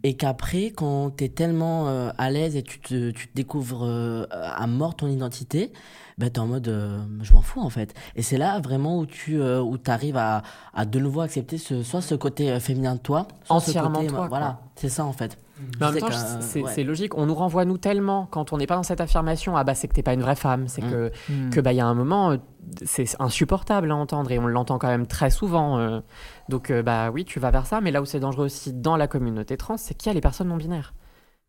Et 0.04 0.16
qu'après, 0.16 0.72
quand 0.72 1.12
t'es 1.12 1.30
tellement 1.30 1.88
euh, 1.88 2.10
à 2.18 2.30
l'aise 2.30 2.56
et 2.58 2.64
tu 2.64 2.80
te, 2.80 3.12
tu 3.12 3.28
te 3.30 3.34
découvres 3.36 3.84
euh, 3.86 4.26
à 4.32 4.68
mort 4.68 4.96
ton 4.96 5.08
identité, 5.08 5.72
ben 6.18 6.30
t'es 6.30 6.40
en 6.40 6.48
mode 6.48 6.68
euh, 6.68 7.00
je 7.22 7.34
m'en 7.34 7.42
fous 7.42 7.62
en 7.62 7.70
fait. 7.70 7.94
Et 8.16 8.22
c'est 8.22 8.38
là 8.38 8.60
vraiment 8.60 9.00
où 9.00 9.06
tu 9.06 9.42
euh, 9.42 9.62
où 9.62 9.78
arrives 9.88 10.18
à, 10.18 10.44
à 10.74 10.86
de 10.86 11.00
nouveau 11.00 11.22
accepter 11.22 11.58
ce, 11.58 11.84
soit 11.84 12.02
ce 12.02 12.16
côté 12.16 12.52
euh, 12.52 12.60
féminin 12.60 12.96
de 12.96 13.00
toi, 13.00 13.28
soit 13.46 13.60
ce 13.60 13.70
Entièrement 13.72 14.00
côté, 14.00 14.08
toi, 14.08 14.28
Voilà, 14.28 14.60
c'est 14.76 14.90
ça 14.90 15.06
en 15.06 15.14
fait. 15.14 15.38
Mais 15.80 15.86
en 15.86 15.90
Je 15.90 15.94
même 15.94 16.02
temps, 16.02 16.12
sais 16.12 16.62
que, 16.62 16.66
c'est 16.68 16.78
ouais. 16.80 16.84
logique. 16.84 17.18
On 17.18 17.26
nous 17.26 17.36
renvoie 17.36 17.64
nous 17.64 17.78
tellement 17.78 18.28
quand 18.30 18.52
on 18.54 18.58
n'est 18.58 18.68
pas 18.68 18.76
dans 18.76 18.84
cette 18.84 19.00
affirmation. 19.00 19.56
Ah 19.56 19.64
bah 19.64 19.76
c'est 19.76 19.88
que 19.88 19.94
t'es 19.94 20.04
pas 20.04 20.14
une 20.14 20.22
vraie 20.22 20.36
femme. 20.36 20.68
C'est 20.68 20.84
Mm. 20.84 20.90
que 20.92 21.12
Mm. 21.30 21.50
que 21.52 21.62
bah 21.62 21.72
il 21.74 21.78
y 21.78 21.80
a 21.82 21.86
un 21.86 21.94
moment, 21.94 22.36
c'est 22.84 23.06
insupportable 23.20 23.92
à 23.92 23.96
entendre 23.96 24.32
et 24.32 24.40
on 24.40 24.48
l'entend 24.48 24.78
quand 24.80 24.88
même 24.90 25.08
très 25.08 25.30
souvent. 25.30 25.78
euh. 25.78 26.02
Donc 26.50 26.72
bah 26.72 27.12
oui, 27.12 27.24
tu 27.24 27.40
vas 27.40 27.52
vers 27.52 27.66
ça. 27.66 27.82
Mais 27.82 27.92
là 27.92 28.02
où 28.02 28.06
c'est 28.06 28.20
dangereux 28.20 28.46
aussi 28.46 28.74
dans 28.74 28.98
la 28.98 29.08
communauté 29.08 29.56
trans, 29.56 29.78
c'est 29.78 29.94
qu'il 29.94 30.10
y 30.10 30.12
a 30.12 30.14
les 30.14 30.22
personnes 30.22 30.48
non 30.50 30.58
binaires 30.58 30.94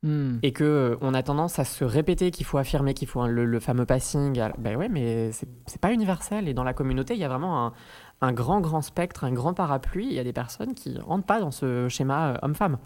Mm. 0.05 0.39
et 0.43 0.53
que 0.53 0.63
euh, 0.65 0.97
on 1.01 1.15
a 1.15 1.23
tendance 1.23 1.59
à 1.59 1.65
se 1.65 1.83
répéter 1.83 2.31
qu'il 2.31 2.45
faut 2.45 2.59
affirmer 2.59 2.93
qu'il 2.95 3.09
faut 3.09 3.23
un- 3.23 3.27
le, 3.27 3.47
le 3.47 3.59
fameux 3.59 3.87
passing. 3.87 4.39
Alors, 4.39 4.57
Ben 4.59 4.77
ouais, 4.77 4.89
mais 4.91 5.31
c'est 5.33 5.81
pas 5.81 5.93
universel. 5.93 6.47
Et 6.47 6.53
dans 6.55 6.63
la 6.63 6.75
communauté, 6.75 7.15
il 7.15 7.21
y 7.21 7.25
a 7.25 7.29
vraiment 7.29 7.67
un, 7.69 7.73
un 8.21 8.33
grand 8.33 8.61
grand 8.61 8.83
spectre, 8.83 9.25
un 9.25 9.33
grand 9.33 9.55
parapluie. 9.55 10.07
Il 10.07 10.13
y 10.13 10.19
a 10.19 10.25
des 10.25 10.33
personnes 10.35 10.75
qui 10.75 10.99
rentrent 10.99 11.25
pas 11.27 11.41
dans 11.41 11.51
ce 11.51 11.89
schéma 11.89 12.35
euh, 12.35 12.37
homme-femme. 12.43 12.77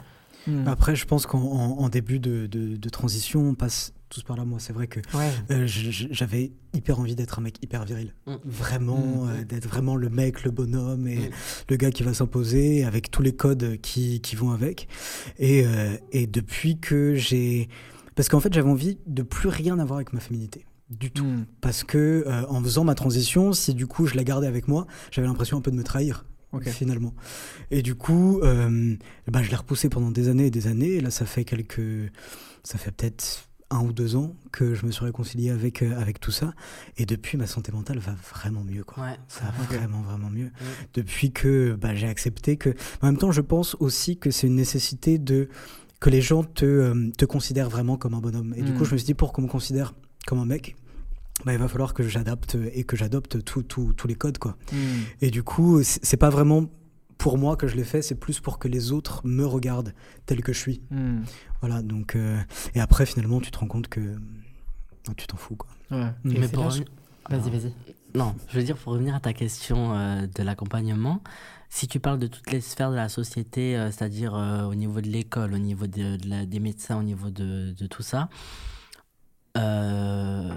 Mm. 0.46 0.68
Après, 0.68 0.94
je 0.94 1.04
pense 1.06 1.26
qu'en 1.26 1.40
en- 1.40 1.78
en 1.80 1.88
début 1.88 2.20
de, 2.20 2.46
de- 2.46 2.76
de 2.76 2.88
transition, 2.88 3.40
on 3.40 3.54
passe 3.54 3.92
tous 4.09 4.22
par 4.22 4.36
là. 4.36 4.44
Moi, 4.44 4.59
c'est 4.61 4.72
vrai 4.72 4.86
que 4.86 5.00
Ouais. 5.16 5.30
euh, 5.50 5.64
j'avais 5.66 6.52
hyper 6.74 6.98
envie 7.00 7.14
d'être 7.14 7.38
un 7.38 7.42
mec 7.42 7.62
hyper 7.62 7.84
viril. 7.84 8.14
Mm. 8.26 8.34
Vraiment, 8.44 9.24
Mm. 9.24 9.28
euh, 9.30 9.44
d'être 9.44 9.68
vraiment 9.68 9.96
le 9.96 10.09
mec, 10.09 10.44
le 10.44 10.50
bonhomme 10.50 11.06
et 11.09 11.16
Mm. 11.16 11.30
le 11.70 11.76
gars 11.76 11.90
qui 11.90 12.02
va 12.02 12.14
s'imposer 12.14 12.84
avec 12.84 13.11
tous 13.11 13.22
les 13.22 13.32
codes 13.34 13.78
qui, 13.82 14.20
qui 14.20 14.36
vont 14.36 14.50
avec. 14.50 14.88
Et, 15.38 15.64
euh, 15.66 15.96
et 16.12 16.26
depuis 16.26 16.78
que 16.78 17.14
j'ai. 17.14 17.68
Parce 18.14 18.28
qu'en 18.28 18.40
fait, 18.40 18.52
j'avais 18.52 18.68
envie 18.70 18.98
de 19.06 19.22
plus 19.22 19.48
rien 19.48 19.78
avoir 19.78 19.96
avec 19.98 20.12
ma 20.12 20.20
féminité. 20.20 20.64
Du 20.90 21.11
tout. 21.11 21.44
Parce 21.61 21.84
que 21.84 22.24
euh, 22.26 22.46
en 22.48 22.62
faisant 22.62 22.82
ma 22.82 22.94
transition, 22.94 23.52
si 23.52 23.74
du 23.74 23.86
coup 23.86 24.06
je 24.06 24.14
la 24.16 24.24
gardais 24.24 24.46
avec 24.46 24.68
moi, 24.68 24.86
j'avais 25.11 25.28
l'impression 25.28 25.59
un 25.59 25.61
peu 25.61 25.70
de 25.70 25.76
me 25.76 25.84
trahir. 25.84 26.24
Finalement. 26.64 27.12
Et 27.70 27.82
du 27.82 27.94
coup, 27.94 28.40
euh, 28.40 28.96
bah, 29.30 29.42
je 29.42 29.50
l'ai 29.50 29.56
repoussé 29.56 29.90
pendant 29.90 30.11
des 30.11 30.30
années 30.30 30.46
et 30.46 30.50
des 30.50 30.66
années. 30.66 30.92
Et 30.94 31.00
là, 31.02 31.11
ça 31.11 31.26
fait 31.26 31.44
quelques. 31.44 32.11
Ça 32.64 32.78
fait 32.78 32.90
peut-être 32.90 33.47
un 33.70 33.80
ou 33.80 33.92
deux 33.92 34.16
ans 34.16 34.34
que 34.50 34.74
je 34.74 34.86
me 34.86 34.90
suis 34.90 35.04
réconcilié 35.04 35.50
avec, 35.50 35.82
euh, 35.82 35.98
avec 36.00 36.20
tout 36.20 36.30
ça. 36.30 36.54
Et 36.96 37.04
depuis, 37.04 37.36
ma 37.36 37.46
santé 37.46 37.70
mentale 37.70 37.98
va 37.98 38.14
vraiment 38.34 38.64
mieux. 38.64 38.82
Quoi. 38.84 39.04
Ouais. 39.04 39.16
Ça 39.28 39.44
va 39.44 39.64
vraiment, 39.76 40.00
vraiment 40.00 40.30
mieux. 40.30 40.50
Depuis 40.94 41.32
que 41.32 41.76
bah, 41.78 41.94
j'ai 41.94 42.08
accepté 42.08 42.56
que. 42.56 42.70
En 43.02 43.06
même 43.08 43.18
temps, 43.18 43.30
je 43.32 43.42
pense 43.42 43.76
aussi 43.80 44.16
que 44.16 44.30
c'est 44.30 44.46
une 44.46 44.54
nécessité 44.56 45.18
de. 45.18 45.48
que 46.00 46.08
les 46.10 46.22
gens 46.22 46.44
te, 46.44 46.64
euh, 46.64 47.10
te 47.18 47.24
considèrent 47.24 47.68
vraiment 47.70 47.96
comme 47.98 48.14
un 48.14 48.20
bonhomme. 48.20 48.54
Et 48.56 48.62
du 48.62 48.72
Mm. 48.72 48.76
coup, 48.78 48.84
je 48.86 48.92
me 48.92 48.98
suis 48.98 49.06
dit, 49.06 49.14
pour 49.14 49.32
qu'on 49.32 49.42
me 49.42 49.48
considère 49.48 49.94
comme 50.26 50.38
un 50.38 50.46
mec, 50.46 50.76
bah, 51.44 51.52
il 51.52 51.58
va 51.58 51.68
falloir 51.68 51.92
que 51.92 52.02
j'adapte 52.02 52.56
et 52.72 52.84
que 52.84 52.96
j'adopte 52.96 53.44
tous 53.44 54.06
les 54.08 54.14
codes. 54.14 54.38
Quoi. 54.38 54.56
Mm. 54.72 54.76
Et 55.20 55.30
du 55.30 55.42
coup, 55.42 55.82
c'est 55.82 56.16
pas 56.16 56.30
vraiment 56.30 56.64
pour 57.18 57.36
moi 57.36 57.56
que 57.56 57.66
je 57.66 57.74
l'ai 57.74 57.82
fait, 57.84 58.00
c'est 58.00 58.14
plus 58.14 58.38
pour 58.38 58.60
que 58.60 58.68
les 58.68 58.92
autres 58.92 59.22
me 59.26 59.44
regardent 59.44 59.92
tel 60.26 60.40
que 60.40 60.52
je 60.52 60.58
suis. 60.60 60.82
Mm. 60.92 61.22
Voilà, 61.61 61.82
donc. 61.82 62.16
euh, 62.16 62.40
et 62.74 62.80
après, 62.80 63.06
finalement, 63.06 63.40
tu 63.40 63.50
te 63.50 63.59
rends 63.59 63.66
compte 63.66 63.88
que. 63.88 64.00
non, 64.00 65.14
tu 65.16 65.26
t'en 65.26 65.36
fous, 65.36 65.56
quoi. 65.56 65.70
Ouais. 65.90 66.11
Mais 66.24 66.48
pour 66.48 66.64
là, 66.64 66.68
revenir- 66.70 66.88
Vas-y, 67.30 67.50
vas-y. 67.50 67.72
Non, 68.14 68.34
je 68.48 68.56
veux 68.59 68.64
dire, 68.64 68.76
pour 68.76 68.92
revenir 68.94 69.14
à 69.14 69.20
ta 69.20 69.32
question 69.34 69.94
euh, 69.94 70.26
de 70.26 70.42
l'accompagnement, 70.42 71.22
si 71.68 71.86
tu 71.88 72.00
parles 72.00 72.18
de 72.18 72.26
toutes 72.26 72.50
les 72.50 72.62
sphères 72.62 72.90
de 72.90 72.96
la 72.96 73.11
société, 73.11 73.76
euh, 73.76 73.90
c'est-à-dire 73.90 74.34
euh, 74.34 74.64
au 74.64 74.74
niveau 74.74 75.00
de 75.02 75.09
l'école, 75.09 75.52
au 75.52 75.59
niveau 75.59 75.86
de, 75.86 76.16
de 76.16 76.28
la- 76.28 76.46
des 76.46 76.59
médecins, 76.61 76.98
au 76.98 77.02
niveau 77.02 77.28
de, 77.30 77.72
de 77.78 77.86
tout 77.86 78.02
ça, 78.02 78.30
euh, 79.59 80.56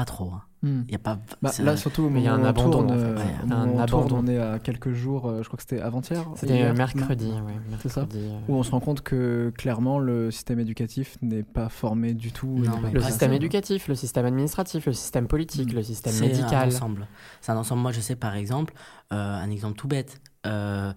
pas 0.00 0.04
trop. 0.04 0.30
hein. 0.32 0.42
Mm. 0.62 0.82
Il 0.88 0.92
y 0.92 0.94
a 0.94 0.98
pas. 0.98 1.18
Bah, 1.40 1.50
là, 1.60 1.76
surtout 1.76 2.10
il 2.14 2.20
y 2.22 2.28
a 2.28 2.34
un 2.34 2.52
tourne, 2.52 2.90
en 2.90 2.94
fait. 2.94 2.94
euh, 2.94 3.16
Ouais, 3.16 3.22
un 3.44 3.48
tourne, 3.48 3.80
abandon. 3.80 4.18
on 4.18 4.26
est 4.26 4.38
à 4.38 4.58
quelques 4.58 4.92
jours, 4.92 5.26
euh, 5.26 5.42
je 5.42 5.48
crois 5.48 5.56
que 5.56 5.62
c'était 5.62 5.80
avant-hier. 5.80 6.22
C'était 6.36 6.54
hier, 6.54 6.74
mercredi, 6.74 7.30
ouais, 7.30 7.54
C'est 7.80 7.88
ça 7.88 8.06
euh. 8.14 8.38
Où 8.48 8.54
on 8.56 8.62
se 8.62 8.70
rend 8.70 8.80
compte 8.80 9.00
que 9.00 9.52
clairement 9.56 9.98
le 9.98 10.30
système 10.30 10.60
éducatif 10.60 11.16
n'est 11.22 11.42
pas 11.44 11.68
formé 11.70 12.12
du 12.12 12.30
tout. 12.32 12.58
Non, 12.58 12.78
pas 12.80 12.90
Le 12.90 13.00
système 13.00 13.32
éducatif, 13.32 13.88
le 13.88 13.94
système 13.94 14.26
administratif, 14.26 14.84
le 14.86 14.92
système 14.92 15.28
politique, 15.28 15.72
Mm. 15.72 15.76
le 15.76 15.82
système 15.82 16.12
C'est 16.12 16.24
un 16.24 16.28
médical. 16.28 16.68
ensemble. 16.68 17.06
C'est 17.40 17.52
un 17.52 17.56
ensemble. 17.56 17.80
Moi, 17.82 17.92
je 17.92 18.00
sais 18.00 18.16
par 18.16 18.34
exemple, 18.36 18.74
euh, 19.14 19.16
un 19.16 19.50
exemple 19.50 19.76
tout 19.78 19.88
bête. 19.88 20.20
euh, 20.46 20.92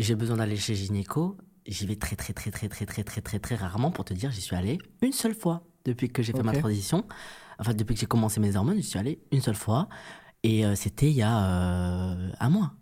j'ai 0.00 0.14
besoin 0.14 0.36
d'aller 0.38 0.56
chez 0.56 0.74
gynéco. 0.74 1.36
J'y 1.66 1.86
vais 1.86 1.96
très, 1.96 2.16
très, 2.16 2.32
très, 2.32 2.50
très, 2.50 2.68
très, 2.68 2.84
très, 2.84 3.02
très, 3.04 3.20
très, 3.22 3.38
très 3.38 3.54
rarement 3.54 3.90
pour 3.90 4.04
te 4.04 4.12
dire, 4.12 4.30
j'y 4.30 4.40
suis 4.42 4.56
allé 4.56 4.78
une 5.02 5.12
seule 5.12 5.34
fois 5.34 5.62
depuis 5.86 6.08
que 6.10 6.22
j'ai 6.22 6.32
fait 6.32 6.42
ma 6.42 6.52
transition. 6.52 7.04
Enfin, 7.58 7.74
depuis 7.74 7.94
que 7.94 8.00
j'ai 8.00 8.06
commencé 8.06 8.40
mes 8.40 8.56
hormones, 8.56 8.76
j'y 8.76 8.82
suis 8.82 8.98
allé 8.98 9.20
une 9.32 9.40
seule 9.40 9.54
fois. 9.54 9.88
Et 10.42 10.64
euh, 10.64 10.74
c'était 10.74 11.10
il 11.10 11.16
y 11.16 11.22
a 11.22 11.44
euh, 11.44 12.30
un 12.40 12.50
mois. 12.50 12.72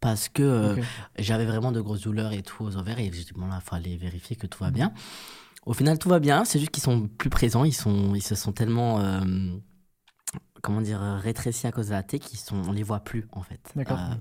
Parce 0.00 0.28
que 0.28 0.42
euh, 0.42 0.76
j'avais 1.18 1.44
vraiment 1.44 1.70
de 1.70 1.80
grosses 1.80 2.02
douleurs 2.02 2.32
et 2.32 2.42
tout 2.42 2.64
aux 2.64 2.76
ovaires. 2.76 2.98
Et 2.98 3.04
j'ai 3.12 3.24
dit, 3.24 3.32
bon, 3.36 3.46
là, 3.46 3.60
il 3.62 3.68
faut 3.68 3.76
aller 3.76 3.96
vérifier 3.96 4.34
que 4.36 4.46
tout 4.46 4.64
va 4.64 4.70
bien. 4.70 4.92
Au 5.64 5.74
final, 5.74 5.98
tout 5.98 6.08
va 6.08 6.18
bien. 6.18 6.44
C'est 6.44 6.58
juste 6.58 6.72
qu'ils 6.72 6.82
sont 6.82 7.06
plus 7.06 7.30
présents. 7.30 7.64
Ils, 7.64 7.72
sont, 7.72 8.14
ils 8.14 8.22
se 8.22 8.34
sont 8.34 8.52
tellement. 8.52 9.00
comment 10.62 10.80
dire, 10.80 11.00
rétrécis 11.00 11.66
à 11.66 11.72
cause 11.72 11.88
de 11.88 11.92
la 11.92 12.02
thé 12.02 12.18
qu'ils 12.18 12.38
sont, 12.38 12.56
on 12.66 12.72
les 12.72 12.82
voit 12.82 13.00
plus 13.00 13.26
en 13.32 13.42
fait. 13.42 13.60
D'accord. 13.76 13.98
Euh, 13.98 14.14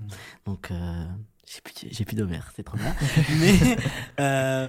donc 0.45 0.72
euh, 0.72 1.05
j'ai 1.45 1.62
plus, 1.62 1.74
j'ai 1.89 2.03
plus 2.03 2.16
d'ovaires, 2.16 2.51
c'est 2.55 2.64
trop 2.64 2.78
bien. 2.78 2.93
Mais 3.39 3.78
euh, 4.20 4.68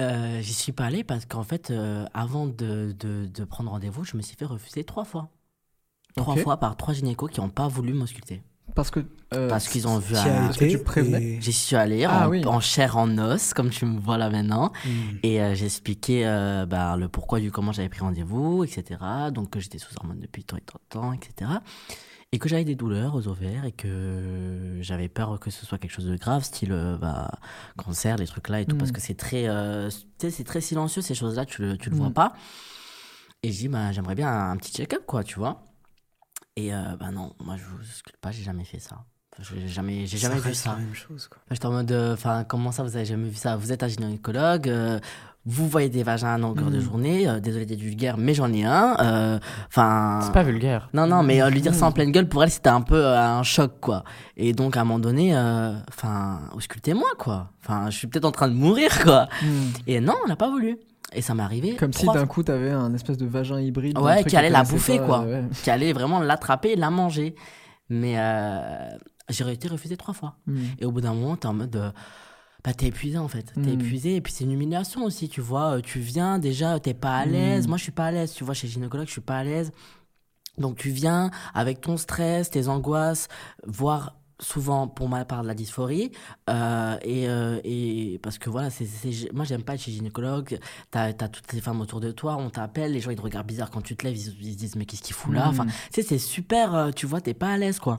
euh, 0.00 0.40
j'y 0.42 0.52
suis 0.54 0.72
pas 0.72 0.84
allé 0.86 1.04
parce 1.04 1.24
qu'en 1.26 1.42
fait, 1.44 1.70
euh, 1.70 2.04
avant 2.14 2.46
de, 2.46 2.94
de, 2.98 3.26
de 3.26 3.44
prendre 3.44 3.70
rendez-vous, 3.70 4.04
je 4.04 4.16
me 4.16 4.22
suis 4.22 4.36
fait 4.36 4.44
refuser 4.44 4.84
trois 4.84 5.04
fois. 5.04 5.30
Trois 6.16 6.34
Ok. 6.34 6.40
fois 6.40 6.56
par 6.58 6.76
trois 6.76 6.94
gynécos 6.94 7.30
qui 7.30 7.40
n'ont 7.40 7.48
pas 7.50 7.68
voulu 7.68 7.92
m'ausculter. 7.92 8.42
Parce 8.74 8.90
que. 8.90 9.00
euh, 9.32 9.48
Parce 9.48 9.68
qu'ils 9.68 9.86
ont 9.86 9.98
vu 9.98 10.12
T'y 10.14 10.18
as 10.18 10.42
un... 10.42 10.46
Parce 10.46 10.58
que 10.58 10.64
été 10.64 10.76
tu 10.78 10.82
prévenais 10.84 11.22
et- 11.36 11.40
J'y 11.40 11.52
suis 11.52 11.76
allé 11.76 12.04
Ah 12.04 12.26
en, 12.26 12.30
oui. 12.30 12.44
en 12.46 12.60
chair 12.60 12.96
en 12.96 13.16
os, 13.18 13.54
comme 13.54 13.70
tu 13.70 13.86
me 13.86 13.98
vois 13.98 14.18
là 14.18 14.28
maintenant. 14.28 14.72
Mm. 14.84 14.90
Et 15.22 15.40
euh, 15.40 15.54
j'ai 15.54 15.66
expliqué 15.66 16.26
euh, 16.26 16.66
bah, 16.66 16.96
le 16.96 17.08
pourquoi 17.08 17.38
du 17.40 17.50
comment 17.52 17.72
j'avais 17.72 17.88
pris 17.88 18.00
rendez-vous, 18.00 18.64
etc. 18.64 19.00
Donc 19.32 19.50
que 19.50 19.60
j'étais 19.60 19.78
sous 19.78 19.94
hormones 19.98 20.20
depuis 20.20 20.42
tant 20.44 20.56
et 20.56 20.60
tant 20.62 20.78
de 20.78 20.88
temps, 21.00 21.12
etc. 21.12 21.50
Et 22.32 22.38
que 22.38 22.48
j'avais 22.48 22.64
des 22.64 22.74
douleurs 22.74 23.14
aux 23.14 23.28
ovaires 23.28 23.64
et 23.64 23.72
que 23.72 24.78
j'avais 24.80 25.08
peur 25.08 25.38
que 25.38 25.50
ce 25.50 25.64
soit 25.64 25.78
quelque 25.78 25.92
chose 25.92 26.06
de 26.06 26.16
grave, 26.16 26.42
style 26.42 26.72
euh, 26.72 26.98
bah, 26.98 27.30
cancer, 27.76 28.16
des 28.16 28.26
trucs 28.26 28.48
là 28.48 28.60
et 28.60 28.66
tout, 28.66 28.74
Mm. 28.74 28.78
parce 28.78 28.92
que 28.92 29.00
c'est 29.00 29.14
très, 29.14 29.48
euh, 29.48 29.88
c'est 30.18 30.44
très 30.44 30.60
silencieux 30.60 31.02
ces 31.02 31.14
choses-là, 31.14 31.46
tu 31.46 31.62
le, 31.62 31.78
tu 31.78 31.88
le 31.88 31.96
Mm. 31.96 31.98
vois 32.00 32.10
pas. 32.10 32.32
Et 33.42 33.52
je 33.52 33.58
dis, 33.58 33.68
bah, 33.68 33.92
j'aimerais 33.92 34.16
bien 34.16 34.28
un, 34.28 34.50
un 34.50 34.56
petit 34.56 34.72
check-up, 34.72 35.04
quoi, 35.06 35.22
tu 35.22 35.36
vois. 35.38 35.62
Et 36.56 36.74
euh, 36.74 36.96
bah 36.98 37.10
non, 37.10 37.34
moi 37.38 37.56
je 37.56 37.64
vous 37.64 37.82
sculpte 37.84 38.18
pas, 38.20 38.32
j'ai 38.32 38.42
jamais 38.42 38.64
fait 38.64 38.80
ça. 38.80 39.04
J'ai 39.38 39.68
jamais, 39.68 40.06
j'ai 40.06 40.16
jamais 40.16 40.40
vu 40.40 40.54
ça. 40.54 40.70
la 40.70 40.76
même 40.78 40.94
chose, 40.94 41.28
quoi. 41.28 41.38
J'étais 41.50 41.66
en 41.66 41.72
mode, 41.72 41.92
euh, 41.92 42.14
enfin, 42.14 42.44
comment 42.44 42.72
ça, 42.72 42.82
vous 42.82 42.96
avez 42.96 43.04
jamais 43.04 43.28
vu 43.28 43.36
ça? 43.36 43.54
Vous 43.56 43.70
êtes 43.70 43.82
un 43.82 43.88
gynécologue, 43.88 44.68
euh, 44.70 44.98
vous 45.48 45.68
voyez 45.68 45.88
des 45.88 46.02
vagins 46.02 46.34
à 46.34 46.38
longueur 46.38 46.70
de 46.70 46.78
Mm. 46.78 46.80
journée. 46.80 47.28
euh, 47.28 47.38
désolé 47.40 47.64
d'être 47.66 47.78
vulgaire, 47.80 48.16
mais 48.18 48.34
j'en 48.34 48.52
ai 48.52 48.64
un. 48.64 48.96
euh, 49.00 49.38
Enfin. 49.68 50.18
C'est 50.22 50.32
pas 50.32 50.42
vulgaire. 50.42 50.88
Non, 50.92 51.06
non, 51.06 51.22
mais 51.22 51.40
euh, 51.40 51.48
lui 51.50 51.60
dire 51.60 51.72
ça 51.74 51.86
en 51.86 51.92
pleine 51.92 52.10
gueule, 52.10 52.28
pour 52.28 52.42
elle, 52.42 52.50
c'était 52.50 52.68
un 52.68 52.80
peu 52.82 53.06
un 53.06 53.42
choc, 53.44 53.74
quoi. 53.80 54.02
Et 54.36 54.52
donc, 54.52 54.76
à 54.76 54.80
un 54.80 54.84
moment 54.84 54.98
donné, 54.98 55.36
enfin, 55.88 56.40
auscultez-moi, 56.54 57.08
quoi. 57.18 57.50
Enfin, 57.62 57.90
je 57.90 57.96
suis 57.96 58.06
peut-être 58.08 58.24
en 58.24 58.32
train 58.32 58.48
de 58.48 58.54
mourir, 58.54 58.90
quoi. 59.04 59.28
Et 59.86 60.00
non, 60.00 60.14
on 60.24 60.28
n'a 60.28 60.36
pas 60.36 60.50
voulu. 60.50 60.78
Et 61.12 61.22
ça 61.22 61.34
m'est 61.34 61.42
arrivé. 61.44 61.76
Comme 61.76 61.92
si 61.92 62.04
d'un 62.06 62.26
coup 62.26 62.42
t'avais 62.42 62.72
un 62.72 62.92
espèce 62.92 63.16
de 63.16 63.26
vagin 63.26 63.60
hybride. 63.60 63.96
Ouais, 63.98 64.24
qui 64.24 64.36
allait 64.36 64.50
la 64.50 64.64
bouffer, 64.64 64.98
pas, 64.98 65.04
quoi. 65.06 65.20
ouais. 65.20 65.44
Qui 65.62 65.70
allait 65.70 65.92
vraiment 65.92 66.18
l'attraper 66.20 66.70
et 66.72 66.76
la 66.76 66.90
manger. 66.90 67.36
Mais 67.88 68.16
j'ai 69.28 69.50
été 69.52 69.68
refusé 69.68 69.96
trois 69.96 70.14
fois. 70.14 70.34
Mm. 70.46 70.56
Et 70.80 70.84
au 70.84 70.90
bout 70.92 71.00
d'un 71.00 71.14
moment, 71.14 71.36
t'es 71.36 71.46
en 71.46 71.54
mode. 71.54 71.92
Bah, 72.66 72.74
t'es 72.74 72.86
épuisé 72.88 73.16
en 73.16 73.28
fait. 73.28 73.52
T'es 73.54 73.60
Mm. 73.60 73.80
épuisé 73.80 74.16
et 74.16 74.20
puis 74.20 74.32
c'est 74.32 74.44
une 74.44 74.52
humiliation 74.52 75.04
aussi, 75.04 75.28
tu 75.30 75.40
vois. 75.40 75.76
Euh, 75.76 75.80
Tu 75.80 76.00
viens 76.00 76.38
déjà, 76.38 76.78
t'es 76.80 76.92
pas 76.94 77.16
à 77.16 77.24
l'aise. 77.24 77.66
Mm. 77.66 77.68
Moi, 77.68 77.78
je 77.78 77.82
suis 77.84 77.92
pas 77.92 78.06
à 78.06 78.10
l'aise, 78.10 78.32
tu 78.34 78.42
vois, 78.44 78.52
chez 78.54 78.66
le 78.66 78.72
gynécologue, 78.72 79.06
je 79.06 79.12
suis 79.12 79.20
pas 79.20 79.38
à 79.38 79.44
l'aise. 79.44 79.70
Donc, 80.58 80.76
tu 80.76 80.90
viens 80.90 81.30
avec 81.54 81.80
ton 81.80 81.96
stress, 81.96 82.50
tes 82.50 82.66
angoisses, 82.68 83.28
voire 83.66 84.16
souvent 84.40 84.86
pour 84.88 85.08
ma 85.08 85.24
part 85.24 85.42
de 85.42 85.46
la 85.48 85.54
dysphorie 85.54 86.10
euh, 86.50 86.98
et, 87.02 87.26
euh, 87.28 87.58
et 87.64 88.18
parce 88.22 88.36
que 88.36 88.50
voilà 88.50 88.68
c'est 88.68 88.86
moi 89.32 89.46
j'aime 89.46 89.62
pas 89.62 89.76
être 89.76 89.80
chez 89.80 89.92
gynécologue 89.92 90.58
t'as 90.90 91.04
as 91.06 91.28
toutes 91.30 91.50
les 91.54 91.62
femmes 91.62 91.80
autour 91.80 92.00
de 92.00 92.12
toi 92.12 92.36
on 92.36 92.50
t'appelle 92.50 92.92
les 92.92 93.00
gens 93.00 93.10
ils 93.10 93.16
te 93.16 93.22
regardent 93.22 93.46
bizarre 93.46 93.70
quand 93.70 93.80
tu 93.80 93.96
te 93.96 94.04
lèves 94.06 94.14
ils, 94.14 94.34
ils 94.46 94.52
se 94.52 94.58
disent 94.58 94.76
mais 94.76 94.84
qu'est-ce 94.84 95.00
qu'il 95.00 95.14
fout 95.14 95.32
là? 95.32 95.48
Enfin 95.48 95.64
tu 95.64 95.72
sais 95.90 96.02
c'est 96.02 96.18
super 96.18 96.90
tu 96.94 97.06
vois 97.06 97.22
t'es 97.22 97.32
pas 97.32 97.48
à 97.48 97.56
l'aise 97.56 97.78
quoi 97.78 97.98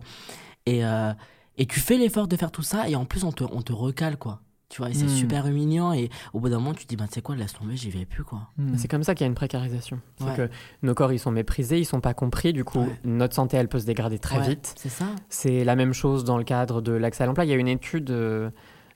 et 0.68 0.86
euh, 0.86 1.11
et 1.57 1.65
tu 1.65 1.80
fais 1.80 1.97
l'effort 1.97 2.28
de 2.28 2.36
faire 2.38 2.51
tout 2.51 2.61
ça 2.61 2.88
et 2.88 2.95
en 2.95 3.05
plus 3.05 3.24
on 3.24 3.32
te 3.32 3.43
on 3.43 3.63
te 3.63 3.74
recale 3.74 4.18
quoi 4.18 4.41
tu 4.70 4.82
vois 4.82 4.89
et 4.89 4.93
c'est 4.93 5.05
Mm. 5.05 5.09
super 5.09 5.47
humiliant 5.47 5.93
et 5.93 6.09
au 6.34 6.39
bout 6.41 6.49
d'un 6.49 6.57
moment 6.59 6.74
tu 6.74 6.84
te 6.84 6.89
dis 6.89 6.97
bah 6.97 7.05
tu 7.07 7.13
sais 7.13 7.22
quoi 7.22 7.36
laisse 7.36 7.53
tomber 7.53 7.78
j'y 7.78 7.89
vais 7.89 8.05
plus 8.05 8.24
quoi 8.24 8.49
Mm. 8.57 8.76
C'est 8.78 8.88
comme 8.89 9.03
ça 9.03 9.15
qu'il 9.15 9.24
y 9.24 9.28
a 9.28 9.30
une 9.30 9.36
précarisation. 9.36 9.99
C'est 10.18 10.26
Ouais. 10.26 10.36
que 10.36 10.49
nos 10.84 10.93
corps, 10.93 11.13
ils 11.13 11.20
sont 11.20 11.32
méprisés, 11.32 11.80
ils 11.80 11.86
sont 11.86 12.01
pas 12.01 12.13
compris. 12.13 12.51
Du 12.53 12.63
coup, 12.65 12.80
Ouais. 12.82 12.99
notre 13.05 13.34
santé, 13.36 13.55
elle 13.57 13.70
peut 13.70 13.80
se 13.80 13.86
dégrader 13.86 14.20
très 14.20 14.39
Ouais, 14.39 14.49
vite. 14.49 14.74
c'est 14.78 14.89
ça 14.89 15.05
C'est 15.30 15.63
la 15.63 15.76
même 15.76 15.93
chose 15.93 16.24
dans 16.26 16.38
le 16.38 16.43
cadre 16.43 16.82
de 16.82 16.91
l'accès 16.91 17.24
à 17.24 17.28
l'emploi. 17.28 17.45
Il 17.45 17.49
y 17.49 17.53
a 17.53 17.55
une 17.57 17.68
étude 17.68 18.09
euh, 18.11 18.49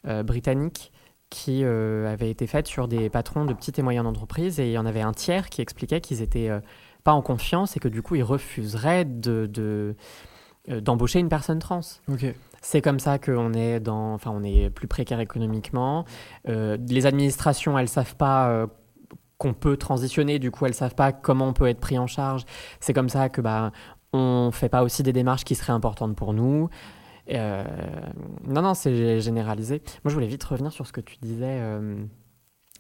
euh, 0.07 0.24
britannique 0.24 0.91
qui 1.30 1.63
euh, 1.63 2.11
avait 2.11 2.30
été 2.30 2.45
faite 2.47 2.67
sur 2.67 2.89
des 2.89 3.09
patrons 3.09 3.45
de 3.45 3.53
petites 3.53 3.80
et 3.80 3.82
moyennes 3.82 4.05
entreprises 4.07 4.59
et 4.59 4.67
il 4.67 4.74
y 4.74 4.78
en 4.78 4.86
avait 4.86 4.99
un 5.01 5.13
tiers 5.13 5.49
qui 5.49 5.61
expliquait 5.61 6.01
qu'ils 6.01 6.22
étaient 6.22 6.49
euh, 6.49 6.59
pas 7.05 7.13
en 7.13 7.22
confiance 7.22 7.78
et 7.78 7.80
que 7.80 7.88
du 7.88 8.01
coup, 8.01 8.15
ils 8.15 8.24
refuseraient 8.24 9.05
de, 9.05 9.45
de, 9.45 9.95
euh, 10.69 10.82
d'embaucher 10.82 11.19
une 11.19 11.30
personne 11.30 11.59
trans. 11.59 11.80
Ok. 12.09 12.26
C'est 12.62 12.82
comme 12.82 12.99
ça 12.99 13.18
qu'on 13.18 13.53
est 13.53 13.80
dans, 13.80 14.14
enfin, 14.14 14.32
on 14.34 14.43
est 14.43 14.70
plus 14.70 14.88
précaire 14.88 15.20
économiquement. 15.20 16.05
Euh, 16.47 16.78
les 16.88 17.07
administrations, 17.07 17.78
elles 17.78 17.89
savent 17.89 18.16
pas 18.16 18.49
euh, 18.49 18.68
qu'on 19.39 19.55
peut 19.55 19.78
transitionner, 19.78 20.38
du 20.38 20.51
coup, 20.51 20.68
elles 20.68 20.76
savent 20.76 20.93
pas 20.93 21.12
comment 21.12 21.47
on 21.47 21.53
peut 21.53 21.68
être 21.68 21.80
pris 21.80 21.97
en 21.97 22.05
charge. 22.05 22.45
C'est 22.80 22.93
comme 22.93 23.09
ça 23.09 23.30
que 23.30 23.41
bah, 23.41 23.72
on 24.14 24.51
fait 24.51 24.70
pas 24.70 24.84
aussi 24.84 25.01
des 25.01 25.12
démarches 25.12 25.43
qui 25.43 25.55
seraient 25.55 25.74
importantes 25.74 26.16
pour 26.16 26.34
nous. 26.34 26.70
Euh, 27.32 27.64
non, 28.45 28.62
non, 28.62 28.76
c'est 28.76 29.20
généralisé. 29.22 29.82
Moi, 30.03 30.09
je 30.09 30.14
voulais 30.14 30.28
vite 30.28 30.43
revenir 30.43 30.72
sur 30.72 30.86
ce 30.86 30.93
que 30.93 31.01
tu 31.01 31.18
disais. 31.20 31.59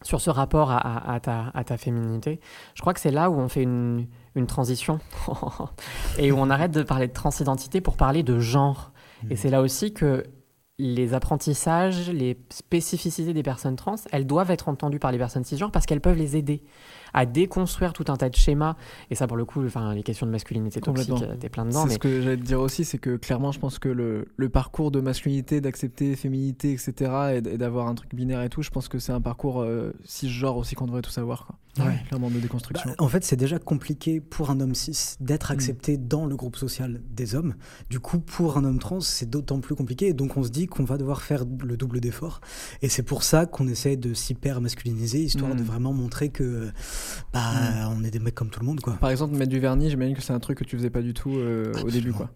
sur 0.03 0.21
ce 0.21 0.29
rapport 0.29 0.69
à, 0.71 1.19
ta, 1.19 1.77
féminité, 1.77 2.39
je 2.75 2.81
crois 2.81 2.93
que 2.93 2.99
c'est 2.99 3.11
là 3.11 3.31
où 3.31 3.39
on 3.39 3.47
fait 3.47 3.63
une 3.63 4.07
transition 4.47 4.99
et 6.19 6.31
où 6.31 6.37
on 6.37 6.51
arrête 6.51 6.71
de 6.71 6.83
parler 6.83 7.07
de 7.07 7.13
transidentité 7.13 7.81
pour 7.81 7.97
parler 7.97 8.21
de 8.21 8.39
genre. 8.39 8.91
Et 9.29 9.35
c'est 9.35 9.49
là 9.49 9.61
aussi 9.61 9.93
que 9.93 10.23
les 10.77 11.13
apprentissages, 11.13 12.09
les 12.09 12.39
spécificités 12.49 13.33
des 13.33 13.43
personnes 13.43 13.75
trans, 13.75 13.95
elles 14.11 14.25
doivent 14.25 14.51
être 14.51 14.67
entendues 14.67 14.99
par 14.99 15.11
les 15.11 15.19
personnes 15.19 15.43
cisgenres 15.43 15.71
parce 15.71 15.85
qu'elles 15.85 16.01
peuvent 16.01 16.17
les 16.17 16.37
aider 16.37 16.63
à 17.13 17.25
déconstruire 17.25 17.93
tout 17.93 18.05
un 18.07 18.15
tas 18.17 18.29
de 18.29 18.35
schémas. 18.35 18.75
Et 19.09 19.15
ça, 19.15 19.27
pour 19.27 19.37
le 19.37 19.45
coup, 19.45 19.65
enfin, 19.65 19.93
les 19.93 20.03
questions 20.03 20.25
de 20.25 20.31
masculinité 20.31 20.79
toxique, 20.81 21.09
Complètement. 21.09 21.33
euh, 21.33 21.37
t'es 21.39 21.49
plein 21.49 21.65
dedans. 21.65 21.81
C'est 21.83 21.87
Mais 21.87 21.93
ce 21.95 21.99
que 21.99 22.21
j'allais 22.21 22.37
te 22.37 22.43
dire 22.43 22.59
aussi, 22.61 22.85
c'est 22.85 22.97
que 22.97 23.15
clairement, 23.17 23.51
je 23.51 23.59
pense 23.59 23.79
que 23.79 23.89
le, 23.89 24.27
le 24.37 24.49
parcours 24.49 24.91
de 24.91 24.99
masculinité, 25.01 25.61
d'accepter 25.61 26.15
féminité, 26.15 26.71
etc., 26.73 27.11
et, 27.35 27.41
d'avoir 27.41 27.87
un 27.87 27.95
truc 27.95 28.13
binaire 28.15 28.41
et 28.41 28.49
tout, 28.49 28.61
je 28.61 28.69
pense 28.69 28.87
que 28.87 28.99
c'est 28.99 29.11
un 29.11 29.21
parcours 29.21 29.61
euh, 29.61 29.93
cisgenre 30.03 30.57
aussi 30.57 30.75
qu'on 30.75 30.85
devrait 30.85 31.01
tout 31.01 31.11
savoir. 31.11 31.45
Quoi. 31.45 31.55
Ouais. 31.85 32.03
Clairement, 32.09 32.29
de 32.29 32.37
déconstruction. 32.39 32.89
Bah, 32.89 32.95
en 32.99 33.07
fait, 33.07 33.23
c'est 33.23 33.37
déjà 33.37 33.57
compliqué 33.57 34.19
pour 34.19 34.49
un 34.49 34.59
homme 34.59 34.75
cis 34.75 35.15
d'être 35.21 35.51
Mm. 35.51 35.53
accepté 35.53 35.97
dans 35.97 36.25
le 36.25 36.35
groupe 36.35 36.57
social 36.57 36.99
des 37.11 37.33
hommes. 37.35 37.55
Du 37.89 37.99
coup, 38.01 38.19
pour 38.19 38.57
un 38.57 38.65
homme 38.65 38.77
trans, 38.79 38.99
c'est 38.99 39.29
d'autant 39.29 39.59
plus 39.61 39.75
compliqué. 39.75 40.07
Et 40.07 40.13
donc, 40.13 40.35
on 40.35 40.43
se 40.43 40.49
dit 40.49 40.67
qu'on 40.67 40.83
va 40.83 40.97
devoir 40.97 41.21
faire 41.21 41.45
le 41.63 41.77
double 41.77 42.01
d'effort. 42.01 42.41
Et 42.81 42.89
c'est 42.89 43.03
pour 43.03 43.23
ça 43.23 43.45
qu'on 43.45 43.67
essaie 43.69 43.95
de 43.95 44.13
s'hyper 44.13 44.59
masculiniser, 44.59 45.19
histoire 45.23 45.53
Mm. 45.53 45.57
de 45.59 45.63
vraiment 45.63 45.93
montrer 45.93 46.27
que 46.29 46.71
bah, 47.33 47.41
on 47.89 48.03
est 48.03 48.11
des 48.11 48.19
mecs 48.19 48.35
comme 48.35 48.49
tout 48.49 48.59
le 48.59 48.65
monde, 48.65 48.79
quoi. 48.81 48.93
Par 48.93 49.09
exemple, 49.09 49.35
mettre 49.35 49.51
du 49.51 49.59
vernis, 49.59 49.89
j'imagine 49.89 50.15
que 50.15 50.21
c'est 50.21 50.33
un 50.33 50.39
truc 50.39 50.57
que 50.57 50.63
tu 50.63 50.75
faisais 50.77 50.89
pas 50.89 51.01
du 51.01 51.13
tout 51.13 51.31
euh, 51.37 51.73
au 51.83 51.89
début. 51.89 52.13
Quoi. 52.13 52.29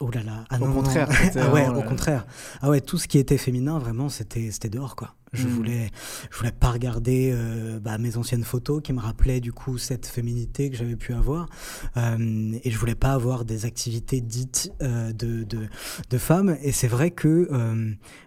Oh 0.00 0.10
là 0.12 0.22
là. 0.22 0.44
Ah 0.50 0.56
Au 0.60 0.66
non, 0.66 0.72
contraire, 0.72 1.08
non. 1.08 1.14
ah 1.42 1.52
ouais, 1.52 1.64
vraiment 1.64 1.78
au 1.78 1.82
contraire. 1.82 2.26
Ah 2.62 2.70
ouais, 2.70 2.80
tout 2.80 2.98
ce 2.98 3.06
qui 3.08 3.18
était 3.18 3.38
féminin, 3.38 3.78
vraiment, 3.78 4.08
c'était 4.08 4.50
c'était 4.50 4.70
dehors, 4.70 4.96
quoi. 4.96 5.14
Je 5.32 5.46
Mm. 5.46 5.50
voulais, 5.50 5.90
je 6.30 6.38
voulais 6.38 6.50
pas 6.52 6.70
regarder 6.72 7.30
euh, 7.32 7.78
bah, 7.78 7.98
mes 7.98 8.16
anciennes 8.16 8.42
photos 8.42 8.82
qui 8.82 8.92
me 8.92 8.98
rappelaient 9.00 9.40
du 9.40 9.52
coup 9.52 9.78
cette 9.78 10.06
féminité 10.06 10.70
que 10.70 10.76
j'avais 10.76 10.96
pu 10.96 11.12
avoir, 11.14 11.48
Euh, 11.96 12.52
et 12.64 12.70
je 12.70 12.78
voulais 12.78 12.94
pas 12.96 13.12
avoir 13.12 13.44
des 13.44 13.64
activités 13.64 14.20
dites 14.20 14.72
euh, 14.82 15.12
de, 15.12 15.44
de 15.44 15.68
de 16.10 16.18
femmes. 16.18 16.56
Et 16.62 16.72
c'est 16.72 16.88
vrai 16.88 17.10
que, 17.12 17.48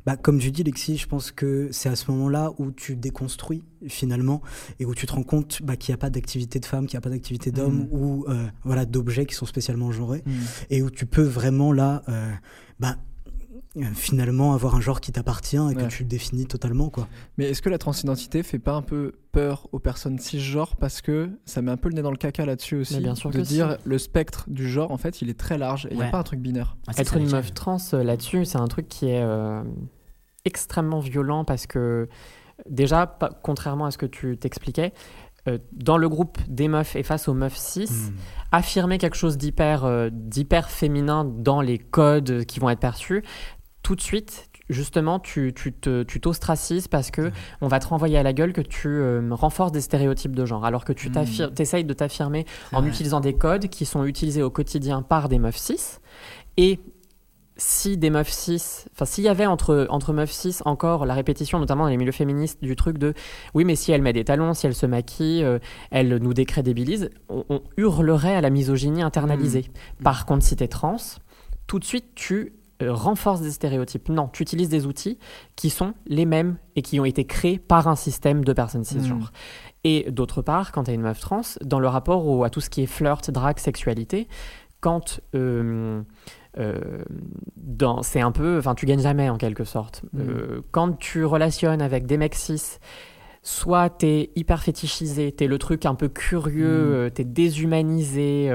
bah, 0.05 0.15
comme 0.15 0.39
tu 0.39 0.51
dis, 0.51 0.63
Lexi, 0.63 0.97
je 0.97 1.07
pense 1.07 1.31
que 1.31 1.69
c'est 1.71 1.89
à 1.89 1.95
ce 1.95 2.09
moment-là 2.11 2.51
où 2.57 2.71
tu 2.71 2.95
déconstruis 2.95 3.63
finalement 3.87 4.41
et 4.79 4.85
où 4.85 4.95
tu 4.95 5.05
te 5.05 5.11
rends 5.13 5.23
compte 5.23 5.61
bah, 5.61 5.75
qu'il 5.75 5.91
n'y 5.91 5.95
a 5.95 5.97
pas 5.97 6.09
d'activité 6.09 6.59
de 6.59 6.65
femmes, 6.65 6.85
qu'il 6.87 6.95
n'y 6.95 6.99
a 6.99 7.01
pas 7.01 7.09
d'activité 7.09 7.51
d'hommes 7.51 7.87
Mm. 7.91 7.95
ou 7.95 8.25
voilà 8.63 8.85
d'objets 8.85 9.25
qui 9.25 9.35
sont 9.35 9.45
spécialement 9.45 9.91
genrés 9.91 10.23
Mm. 10.25 10.31
et 10.69 10.81
où 10.81 10.89
tu 10.89 11.05
peux 11.05 11.23
vraiment 11.23 11.71
là 11.73 12.03
bah, 12.79 12.97
finalement 13.95 14.53
avoir 14.53 14.75
un 14.75 14.81
genre 14.81 15.01
qui 15.01 15.11
t'appartient 15.11 15.55
et 15.55 15.59
Ouais. 15.59 15.75
que 15.75 15.85
tu 15.87 16.03
le 16.03 16.09
définis 16.09 16.45
totalement 16.45 16.89
quoi. 16.89 17.07
Mais 17.37 17.45
est-ce 17.49 17.61
que 17.61 17.69
la 17.69 17.79
transidentité 17.79 18.43
fait 18.43 18.59
pas 18.59 18.73
un 18.73 18.83
peu 18.83 19.13
peur 19.31 19.67
aux 19.71 19.79
personnes 19.79 20.19
cisgenres 20.19 20.75
parce 20.75 21.01
que 21.01 21.31
ça 21.45 21.61
met 21.63 21.71
un 21.71 21.77
peu 21.77 21.89
le 21.89 21.95
nez 21.95 22.03
dans 22.03 22.11
le 22.11 22.17
caca 22.17 22.45
là-dessus 22.45 22.75
aussi 22.75 22.99
bien 22.99 23.15
sûr 23.15 23.31
de 23.31 23.41
dire 23.41 23.77
si. 23.81 23.89
le 23.89 23.97
spectre 23.97 24.45
du 24.47 24.69
genre 24.69 24.91
en 24.91 24.97
fait 24.97 25.21
il 25.23 25.29
est 25.29 25.39
très 25.39 25.57
large 25.57 25.87
et 25.87 25.89
il 25.91 25.95
n'y 25.95 26.01
a 26.03 26.05
Ouais. 26.05 26.11
pas 26.11 26.19
un 26.19 26.23
truc 26.23 26.39
binaire. 26.39 26.77
Ah, 26.87 26.91
Être 26.97 27.17
une 27.17 27.31
meuf 27.31 27.53
trans 27.55 27.77
euh, 27.93 28.03
là-dessus, 28.03 28.45
c'est 28.45 28.59
un 28.59 28.67
truc 28.67 28.87
qui 28.87 29.07
est 29.07 29.23
euh, 29.23 29.63
extrêmement 30.45 30.99
violent 30.99 31.43
parce 31.45 31.65
que 31.67 32.07
déjà, 32.69 33.07
pas- 33.07 33.31
contrairement 33.41 33.85
à 33.85 33.91
ce 33.91 33.97
que 33.97 34.05
tu 34.05 34.37
t'expliquais, 34.37 34.93
euh, 35.47 35.57
dans 35.73 35.97
le 35.97 36.07
groupe 36.07 36.37
des 36.47 36.67
meufs 36.67 36.95
et 36.95 37.03
face 37.03 37.27
aux 37.27 37.33
meufs 37.33 37.57
cis, 37.57 37.85
Hmm. 37.89 38.13
affirmer 38.51 38.97
quelque 38.97 39.17
chose 39.17 39.37
d'hyper 39.37 39.83
euh, 39.83 40.09
d'hyper 40.11 40.69
féminin 40.69 41.25
dans 41.25 41.59
les 41.61 41.79
codes 41.79 42.45
qui 42.45 42.59
vont 42.59 42.69
être 42.69 42.79
perçus, 42.79 43.23
tout 43.83 43.95
de 43.95 44.01
suite, 44.01 44.49
justement, 44.69 45.19
tu 45.19 45.53
tu 45.53 45.73
te- 45.73 46.03
tu 46.03 46.19
t'ostracises 46.21 46.87
parce 46.87 47.11
que 47.11 47.31
on 47.61 47.67
va 47.67 47.79
te 47.79 47.87
renvoyer 47.87 48.17
à 48.17 48.23
la 48.23 48.33
gueule 48.33 48.53
que 48.53 48.61
tu 48.61 48.87
euh, 48.87 49.27
renforces 49.31 49.71
des 49.73 49.81
stéréotypes 49.81 50.35
de 50.35 50.45
genre, 50.45 50.65
alors 50.65 50.85
que 50.85 50.93
tu 50.93 51.09
Mm. 51.09 51.51
essayes 51.59 51.83
de 51.83 51.93
t'affirmer 51.93 52.45
en 52.71 52.85
utilisant 52.85 53.19
des 53.19 53.33
codes 53.33 53.67
qui 53.67 53.85
sont 53.85 54.05
utilisés 54.05 54.41
au 54.41 54.49
quotidien 54.49 55.01
par 55.01 55.29
des 55.29 55.37
meufs 55.37 55.57
cis. 55.57 55.99
Et 56.57 56.79
si 57.55 57.97
des 57.97 58.09
meufs 58.09 58.31
cis, 58.31 58.85
enfin 58.93 59.05
s'il 59.05 59.23
y 59.25 59.27
avait 59.27 59.45
entre, 59.45 59.85
entre 59.89 60.11
meufs 60.11 60.31
cis 60.31 60.57
encore 60.65 61.05
la 61.05 61.13
répétition, 61.13 61.59
notamment 61.59 61.83
dans 61.83 61.89
les 61.89 61.97
milieux 61.97 62.11
féministes, 62.11 62.63
du 62.63 62.75
truc 62.75 62.97
de 62.97 63.13
oui 63.53 63.63
mais 63.63 63.75
si 63.75 63.91
elle 63.91 64.01
met 64.01 64.13
des 64.13 64.23
talons, 64.23 64.53
si 64.55 64.65
elle 64.65 64.73
se 64.73 64.87
maquille, 64.87 65.43
euh, 65.43 65.59
elle 65.91 66.17
nous 66.17 66.33
décrédibilise, 66.33 67.11
on, 67.29 67.43
on 67.49 67.61
hurlerait 67.77 68.35
à 68.35 68.41
la 68.41 68.49
misogynie 68.49 69.03
internalisée. 69.03 69.65
Par 70.03 70.25
contre 70.25 70.43
si 70.45 70.55
t'es 70.55 70.67
trans, 70.67 70.97
tout 71.67 71.77
de 71.77 71.83
suite 71.85 72.15
tu 72.15 72.53
euh, 72.81 72.91
renforces 72.93 73.41
des 73.41 73.51
stéréotypes. 73.51 74.09
Non, 74.09 74.27
tu 74.27 74.41
utilises 74.43 74.69
des 74.69 74.85
outils 74.85 75.17
qui 75.55 75.69
sont 75.69 75.93
les 76.07 76.25
mêmes 76.25 76.57
et 76.75 76.81
qui 76.81 76.99
ont 76.99 77.05
été 77.05 77.25
créés 77.25 77.59
par 77.59 77.87
un 77.87 77.95
système 77.95 78.43
de 78.43 78.51
personnes 78.53 78.83
cisgenres. 78.83 79.31
Et 79.83 80.09
d'autre 80.11 80.41
part, 80.41 80.71
quand 80.71 80.85
tu 80.85 80.91
es 80.91 80.95
une 80.95 81.01
meuf 81.01 81.19
trans, 81.19 81.41
dans 81.61 81.79
le 81.79 81.87
rapport 81.87 82.25
au- 82.27 82.43
à 82.43 82.49
tout 82.49 82.61
ce 82.61 82.69
qui 82.69 82.81
est 82.83 82.87
flirt, 82.87 83.29
drague, 83.31 83.59
sexualité, 83.59 84.27
quand 84.81 85.19
euh, 85.35 86.01
euh, 86.57 87.03
dans- 87.57 88.01
c'est 88.03 88.21
un 88.21 88.31
peu, 88.31 88.57
enfin, 88.57 88.75
tu 88.75 88.85
gagnes 88.85 89.01
jamais 89.01 89.29
en 89.29 89.37
quelque 89.37 89.63
sorte. 89.63 90.03
Mm. 90.13 90.19
Euh, 90.19 90.61
quand 90.71 90.97
tu 90.99 91.25
relationnes 91.25 91.81
avec 91.81 92.05
des 92.05 92.17
mecs 92.17 92.35
cis, 92.35 92.79
soit 93.41 93.89
t'es 93.89 94.31
hyper 94.35 94.61
fétichisé, 94.63 95.31
t'es 95.31 95.47
le 95.47 95.57
truc 95.57 95.85
un 95.85 95.95
peu 95.95 96.07
curieux, 96.09 96.67
Mm. 96.89 96.93
euh, 96.93 97.09
t'es 97.09 97.23
déshumanisé, 97.23 98.49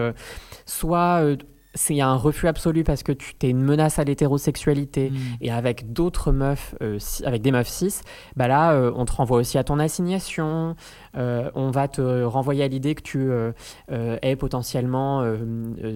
soit 0.64 1.34
c'est 1.78 2.00
un 2.00 2.14
refus 2.16 2.48
absolu 2.48 2.82
parce 2.82 3.02
que 3.02 3.12
tu 3.12 3.34
es 3.42 3.50
une 3.50 3.62
menace 3.62 3.98
à 4.00 4.04
l'hétérosexualité 4.04 5.10
Mm. 5.10 5.16
et 5.40 5.50
avec 5.52 5.92
d'autres 5.92 6.32
meufs, 6.32 6.74
euh, 6.82 6.96
si- 6.98 7.24
avec 7.24 7.40
des 7.42 7.52
meufs 7.52 7.68
cis, 7.68 8.00
bah 8.36 8.48
là, 8.48 8.72
euh, 8.72 8.90
on 8.96 9.04
te 9.04 9.12
renvoie 9.12 9.38
aussi 9.38 9.58
à 9.58 9.64
ton 9.64 9.78
assignation. 9.78 10.74
Euh, 11.16 11.50
on 11.54 11.70
va 11.70 11.88
te 11.88 12.22
renvoyer 12.22 12.64
à 12.64 12.68
l'idée 12.68 12.94
que 12.94 13.02
tu 13.02 13.18
euh, 13.30 13.52
euh, 13.90 14.18
es 14.22 14.36
potentiellement 14.36 15.24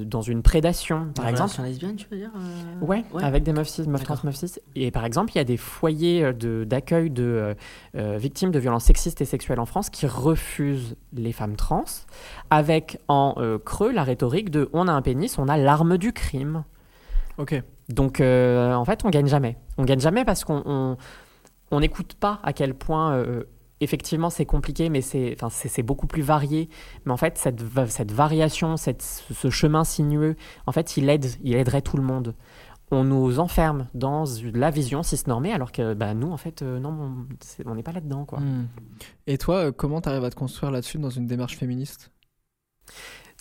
dans 0.05 0.23
une 0.23 0.43
prédation, 0.43 1.09
par 1.15 1.29
exemple. 1.29 1.63
lesbiennes, 1.63 1.97
tu 1.97 2.07
veux 2.11 2.17
dire 2.19 2.31
Ouais, 2.81 3.05
avec 3.21 3.43
des 3.43 3.53
meufs 3.53 3.69
cis, 3.69 3.89
meufs 3.89 4.03
trans, 4.05 4.17
meufs 4.25 4.37
cis. 4.37 4.59
Et 4.75 4.91
par 4.91 5.05
exemple, 5.05 5.33
il 5.35 5.39
y 5.39 5.41
a 5.41 5.45
des 5.45 5.57
foyers 5.57 6.33
de- 6.33 6.65
d'accueil 6.65 7.11
de, 7.11 7.55
victimes 7.95 8.51
de 8.51 8.59
violences 8.59 8.85
sexistes 8.85 9.21
et 9.21 9.25
sexuelles 9.25 9.61
en 9.61 9.67
France 9.67 9.91
qui 9.91 10.07
refusent 10.07 10.97
les 11.13 11.33
femmes 11.33 11.57
trans, 11.57 11.85
avec 12.51 12.99
en 13.09 13.35
creux 13.65 13.93
la 13.93 14.05
rhétorique 14.05 14.51
de 14.51 14.69
on 14.73 14.89
a 14.89 14.93
un 14.93 15.03
pénis, 15.03 15.39
on 15.39 15.49
a 15.49 15.57
l'arme 15.57 15.99
du 15.99 16.13
crime. 16.13 16.65
Ok. 17.39 17.61
Donc 17.89 18.21
euh, 18.21 18.73
en 18.75 18.85
fait, 18.85 19.05
on 19.05 19.11
gagne 19.11 19.27
jamais. 19.27 19.57
On 19.79 19.85
gagne 19.85 20.01
jamais 20.01 20.25
parce 20.25 20.45
qu'on 20.45 20.63
on- 20.65 20.97
on 21.71 21.81
n'écoute 21.81 22.15
pas 22.21 22.39
à 22.43 22.53
quel 22.53 22.75
point 22.75 23.15
euh, 23.15 23.45
effectivement 23.83 24.31
c'est 24.31 24.47
compliqué, 24.47 24.89
mais 24.89 25.01
c'est 25.01 25.83
beaucoup 25.83 26.07
plus 26.07 26.23
varié. 26.23 26.69
Mais 27.05 27.13
en 27.13 27.17
fait, 27.17 27.39
cette, 27.39 27.63
cette 27.89 28.13
variation, 28.13 28.77
cette, 28.77 29.03
ce 29.03 29.51
chemin 29.51 29.85
sinueux, 29.85 30.37
en 30.67 30.73
fait, 30.73 30.97
il 30.97 31.09
aide, 31.09 31.27
il 31.43 31.55
aiderait 31.55 31.83
tout 31.83 31.97
le 31.97 32.03
monde. 32.03 32.35
On 32.91 33.05
nous 33.05 33.39
enferme 33.39 33.87
dans 33.95 34.25
la 34.53 34.71
vision 34.71 35.03
cisnormée, 35.03 35.53
alors 35.53 35.73
que 35.73 35.95
bah, 35.95 36.13
nous, 36.13 36.31
en 36.31 36.37
fait, 36.37 36.61
euh, 36.61 36.79
non, 36.79 37.27
on 37.65 37.75
n'est 37.75 37.83
pas 37.83 37.93
là-dedans, 37.93 38.27
quoi. 38.27 38.41
Mm. 38.41 38.69
Et 39.27 39.39
toi, 39.39 39.57
euh, 39.57 39.73
comment 39.73 40.03
tu 40.03 40.11
arrives 40.11 40.25
à 40.25 40.31
te 40.31 40.35
construire 40.35 40.71
là-dessus 40.71 40.99
dans 40.99 41.09
une 41.09 41.27
démarche 41.27 41.57
féministe? 41.57 42.13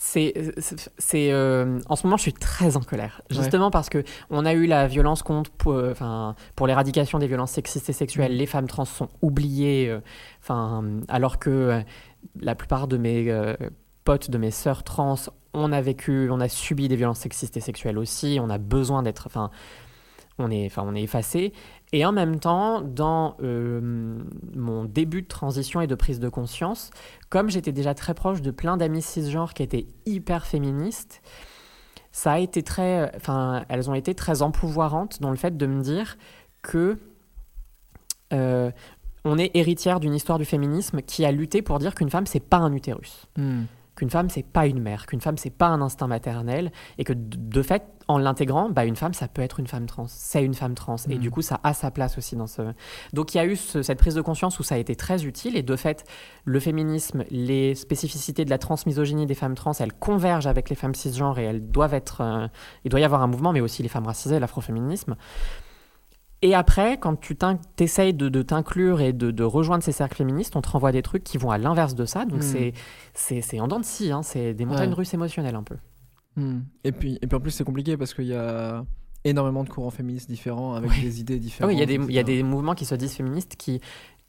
C'est, 0.04 0.34
c'est- 0.58 0.90
c'est, 0.98 1.32
euh, 1.32 1.78
en 1.88 1.94
ce 1.94 2.04
moment, 2.08 2.16
je 2.16 2.22
suis 2.22 2.32
très 2.32 2.76
en 2.76 2.80
colère, 2.80 3.22
Ouais. 3.30 3.36
justement 3.36 3.70
parce 3.70 3.88
que 3.88 4.02
on 4.30 4.44
a 4.44 4.52
eu 4.52 4.66
la 4.66 4.88
violence 4.88 5.22
contre, 5.22 5.52
pour, 5.52 5.74
euh, 5.74 5.92
enfin, 5.92 6.34
pour 6.56 6.66
l'éradication 6.66 7.20
des 7.20 7.28
violences 7.28 7.52
sexistes 7.52 7.88
et 7.88 7.92
sexuelles. 7.92 8.32
Mhm. 8.32 8.38
Les 8.38 8.46
femmes 8.46 8.66
trans 8.66 8.84
sont 8.84 9.08
oubliées, 9.22 9.88
euh, 9.88 10.00
enfin, 10.42 10.82
alors 11.06 11.38
que 11.38 11.50
euh, 11.50 11.80
la 12.40 12.56
plupart 12.56 12.88
de 12.88 12.96
mes 12.96 13.30
euh, 13.30 13.54
potes, 14.02 14.28
de 14.28 14.38
mes 14.38 14.50
sœurs 14.50 14.82
trans, 14.82 15.14
on 15.54 15.70
a 15.70 15.80
vécu, 15.80 16.28
on 16.32 16.40
a 16.40 16.48
subi 16.48 16.88
des 16.88 16.96
violences 16.96 17.20
sexistes 17.20 17.56
et 17.56 17.60
sexuelles 17.60 17.96
aussi. 17.96 18.38
On 18.42 18.50
a 18.50 18.58
besoin 18.58 19.04
d'être, 19.04 19.28
enfin, 19.28 19.50
on 20.38 20.50
est, 20.50 20.66
enfin, 20.66 20.82
on 20.84 20.96
est 20.96 21.02
effacé. 21.02 21.52
Et 21.92 22.06
en 22.06 22.12
même 22.12 22.40
temps, 22.40 22.80
dans 22.80 23.36
euh, 23.42 24.18
mon 24.54 24.84
début 24.84 25.22
de 25.22 25.28
transition 25.28 25.80
et 25.82 25.86
de 25.86 25.94
prise 25.94 26.20
de 26.20 26.28
conscience, 26.30 26.90
comme 27.28 27.50
j'étais 27.50 27.72
déjà 27.72 27.94
très 27.94 28.14
proche 28.14 28.40
de 28.40 28.50
plein 28.50 28.78
d'amis 28.78 29.02
cisgenres 29.02 29.52
qui 29.52 29.62
étaient 29.62 29.86
hyper 30.06 30.46
féministes, 30.46 31.20
ça 32.10 32.32
a 32.32 32.38
été 32.38 32.62
très, 32.62 33.12
enfin, 33.16 33.64
elles 33.68 33.90
ont 33.90 33.94
été 33.94 34.14
très 34.14 34.40
empouvoirantes 34.42 35.20
dans 35.20 35.30
le 35.30 35.36
fait 35.36 35.56
de 35.56 35.66
me 35.66 35.82
dire 35.82 36.16
que 36.62 36.98
euh, 38.32 38.70
on 39.24 39.38
est 39.38 39.50
héritière 39.54 40.00
d'une 40.00 40.14
histoire 40.14 40.38
du 40.38 40.44
féminisme 40.44 41.02
qui 41.02 41.24
a 41.24 41.32
lutté 41.32 41.62
pour 41.62 41.78
dire 41.78 41.94
qu'une 41.94 42.10
femme 42.10 42.26
c'est 42.26 42.40
pas 42.40 42.58
un 42.58 42.72
utérus, 42.72 43.26
Mm. 43.36 43.62
Qu'une 44.02 44.10
femme 44.10 44.28
c'est 44.30 44.42
pas 44.42 44.66
une 44.66 44.80
mère, 44.80 45.06
qu'une 45.06 45.20
femme 45.20 45.38
c'est 45.38 45.48
pas 45.50 45.68
un 45.68 45.80
instinct 45.80 46.08
maternel 46.08 46.72
et 46.98 47.04
que 47.04 47.12
de 47.16 47.62
fait 47.62 47.84
en 48.08 48.18
l'intégrant, 48.18 48.68
bah, 48.68 48.84
une 48.84 48.96
femme 48.96 49.14
ça 49.14 49.28
peut 49.28 49.42
être 49.42 49.60
une 49.60 49.68
femme 49.68 49.86
trans, 49.86 50.06
c'est 50.08 50.42
une 50.42 50.54
femme 50.54 50.74
trans 50.74 50.96
et 51.08 51.14
Mm. 51.14 51.18
du 51.18 51.30
coup 51.30 51.40
ça 51.40 51.60
a 51.62 51.72
sa 51.72 51.92
place 51.92 52.18
aussi 52.18 52.34
dans 52.34 52.48
ce. 52.48 52.62
Donc 53.12 53.32
il 53.32 53.36
y 53.36 53.40
a 53.40 53.46
eu 53.46 53.54
ce- 53.54 53.80
cette 53.82 53.98
prise 54.00 54.16
de 54.16 54.20
conscience 54.20 54.58
où 54.58 54.64
ça 54.64 54.74
a 54.74 54.78
été 54.78 54.96
très 54.96 55.24
utile 55.24 55.56
et 55.56 55.62
de 55.62 55.76
fait 55.76 56.04
le 56.44 56.58
féminisme, 56.58 57.22
les 57.30 57.76
spécificités 57.76 58.44
de 58.44 58.50
la 58.50 58.58
transmisogynie 58.58 59.26
des 59.26 59.36
femmes 59.36 59.54
trans, 59.54 59.70
elles 59.78 59.92
convergent 59.92 60.48
avec 60.48 60.68
les 60.68 60.74
femmes 60.74 60.96
cisgenres 60.96 61.38
et 61.38 61.44
elles 61.44 61.70
doivent 61.70 61.94
être, 61.94 62.22
euh, 62.22 62.48
il 62.84 62.90
doit 62.90 62.98
y 62.98 63.04
avoir 63.04 63.22
un 63.22 63.28
mouvement, 63.28 63.52
mais 63.52 63.60
aussi 63.60 63.84
les 63.84 63.88
femmes 63.88 64.06
racisées, 64.06 64.40
l'afroféminisme. 64.40 65.14
Et 66.44 66.54
après, 66.54 66.98
quand 66.98 67.14
tu 67.20 67.36
essayes 67.78 68.12
de, 68.14 68.28
de 68.28 68.42
t'inclure 68.42 69.00
et 69.00 69.12
de, 69.12 69.30
de 69.30 69.44
rejoindre 69.44 69.84
ces 69.84 69.92
cercles 69.92 70.16
féministes, 70.16 70.56
on 70.56 70.60
te 70.60 70.68
renvoie 70.68 70.90
des 70.92 71.02
trucs 71.02 71.22
qui 71.22 71.38
vont 71.38 71.50
à 71.50 71.58
l'inverse 71.58 71.94
de 71.94 72.04
ça. 72.04 72.24
Donc 72.24 72.42
Mm. 72.42 72.72
c'est 73.14 73.60
en 73.60 73.68
dents 73.68 73.78
de 73.80 73.84
scie, 73.84 74.10
hein, 74.10 74.22
c'est 74.22 74.52
des 74.52 74.64
montagnes 74.64 74.88
Ouais. 74.90 74.94
russes 74.96 75.14
émotionnelles 75.14 75.54
un 75.54 75.62
peu. 75.62 75.76
Mm. 76.36 76.60
Et, 76.84 76.92
puis, 76.92 77.18
et 77.22 77.26
puis 77.28 77.36
en 77.36 77.40
plus, 77.40 77.52
c'est 77.52 77.62
compliqué 77.64 77.96
parce 77.96 78.12
qu'il 78.12 78.26
y 78.26 78.34
a 78.34 78.84
énormément 79.24 79.62
de 79.62 79.68
courants 79.68 79.90
féministes 79.90 80.28
différents 80.28 80.74
avec 80.74 80.90
Ouais. 80.90 81.00
des 81.00 81.20
idées 81.20 81.34
Ah 81.36 81.38
différentes. 81.38 81.68
oui, 81.70 81.76
il 81.76 81.78
y, 81.78 81.82
a 81.82 81.86
des- 81.86 81.94
il 81.94 82.12
y 82.12 82.18
a 82.18 82.22
etc. 82.22 82.36
des 82.38 82.42
mouvements 82.42 82.74
qui 82.74 82.86
se 82.86 82.94
disent 82.96 83.14
féministes 83.14 83.54
qui 83.56 83.80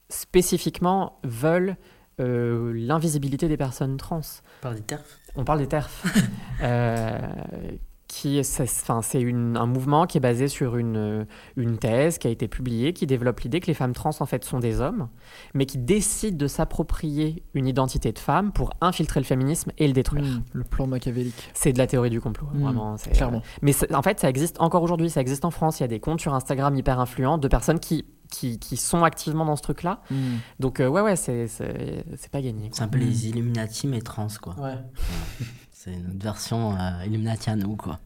spécifiquement 0.09 1.19
veulent 1.23 1.77
euh, 2.19 2.71
l'invisibilité 2.75 3.47
des 3.47 3.57
personnes 3.57 3.97
trans. 3.97 4.21
Par 4.61 4.75
des 4.75 4.81
terfs 4.81 5.19
On 5.35 5.43
parle 5.43 5.59
des 5.59 5.67
TERF. 5.67 6.03
Euh, 6.61 7.17
qui, 8.15 8.43
c'est, 8.43 8.63
enfin, 8.63 9.01
c'est 9.01 9.19
une- 9.21 9.57
un 9.57 9.65
mouvement 9.65 10.05
qui 10.05 10.19
est 10.19 10.21
basé 10.21 10.47
sur 10.47 10.77
une, 10.77 11.25
une 11.57 11.77
thèse 11.79 12.19
qui 12.19 12.27
a 12.27 12.29
été 12.29 12.47
publiée, 12.47 12.93
qui 12.93 13.07
développe 13.07 13.39
l'idée 13.39 13.59
que 13.59 13.65
les 13.65 13.73
femmes 13.73 13.93
trans 13.93 14.11
en 14.19 14.25
fait 14.27 14.43
sont 14.45 14.59
des 14.59 14.81
hommes, 14.81 15.07
mais 15.55 15.65
qui 15.65 15.79
décident 15.79 16.37
de 16.37 16.45
s'approprier 16.47 17.41
une 17.55 17.65
identité 17.67 18.11
de 18.11 18.19
femme 18.19 18.51
pour 18.51 18.69
infiltrer 18.81 19.19
le 19.19 19.25
féminisme 19.25 19.71
et 19.79 19.87
le 19.87 19.93
détruire. 19.93 20.41
Le 20.53 20.63
plan 20.63 20.85
machiavélique. 20.85 21.33
C'est 21.55 21.73
de 21.73 21.79
la 21.79 21.87
théorie 21.87 22.11
du 22.11 22.21
complot, 22.21 22.47
Mm. 22.53 22.61
vraiment. 22.61 22.97
c'est- 22.97 23.09
Clairement. 23.11 23.41
Mais 23.63 23.73
en 23.93 24.03
fait, 24.03 24.19
ça 24.19 24.29
existe 24.29 24.61
encore 24.61 24.83
aujourd'hui, 24.83 25.09
ça 25.09 25.19
existe 25.21 25.43
en 25.43 25.51
France. 25.51 25.79
Il 25.79 25.83
y 25.83 25.85
a 25.85 25.87
des 25.87 25.99
comptes 25.99 26.21
sur 26.21 26.35
Instagram 26.35 26.75
hyper 26.75 26.99
influents 26.99 27.39
de 27.39 27.47
personnes 27.47 27.79
qui, 27.79 28.05
qui, 28.29 28.59
qui 28.59 28.77
sont 28.77 29.03
activement 29.03 29.45
dans 29.45 29.55
ce 29.55 29.63
truc-là. 29.63 30.01
Mm. 30.11 30.15
Donc, 30.59 30.79
euh, 30.79 30.87
ouais, 30.87 31.01
ouais, 31.01 31.15
c'est, 31.15 31.47
c'est, 31.47 32.05
c'est 32.17 32.29
pas 32.31 32.41
gagné. 32.41 32.67
quoi. 32.69 32.77
C'est 32.77 32.83
un 32.83 32.87
peu 32.89 32.99
les 32.99 33.27
Illuminati, 33.29 33.87
mais 33.87 34.01
trans, 34.01 34.27
quoi. 34.41 34.55
Ouais. 34.59 34.75
C'est 35.83 35.97
notre 35.97 36.23
version 36.23 36.75
euh, 36.77 37.05
Illuminati 37.05 37.49
à 37.49 37.55
nous, 37.55 37.75
quoi. 37.75 37.99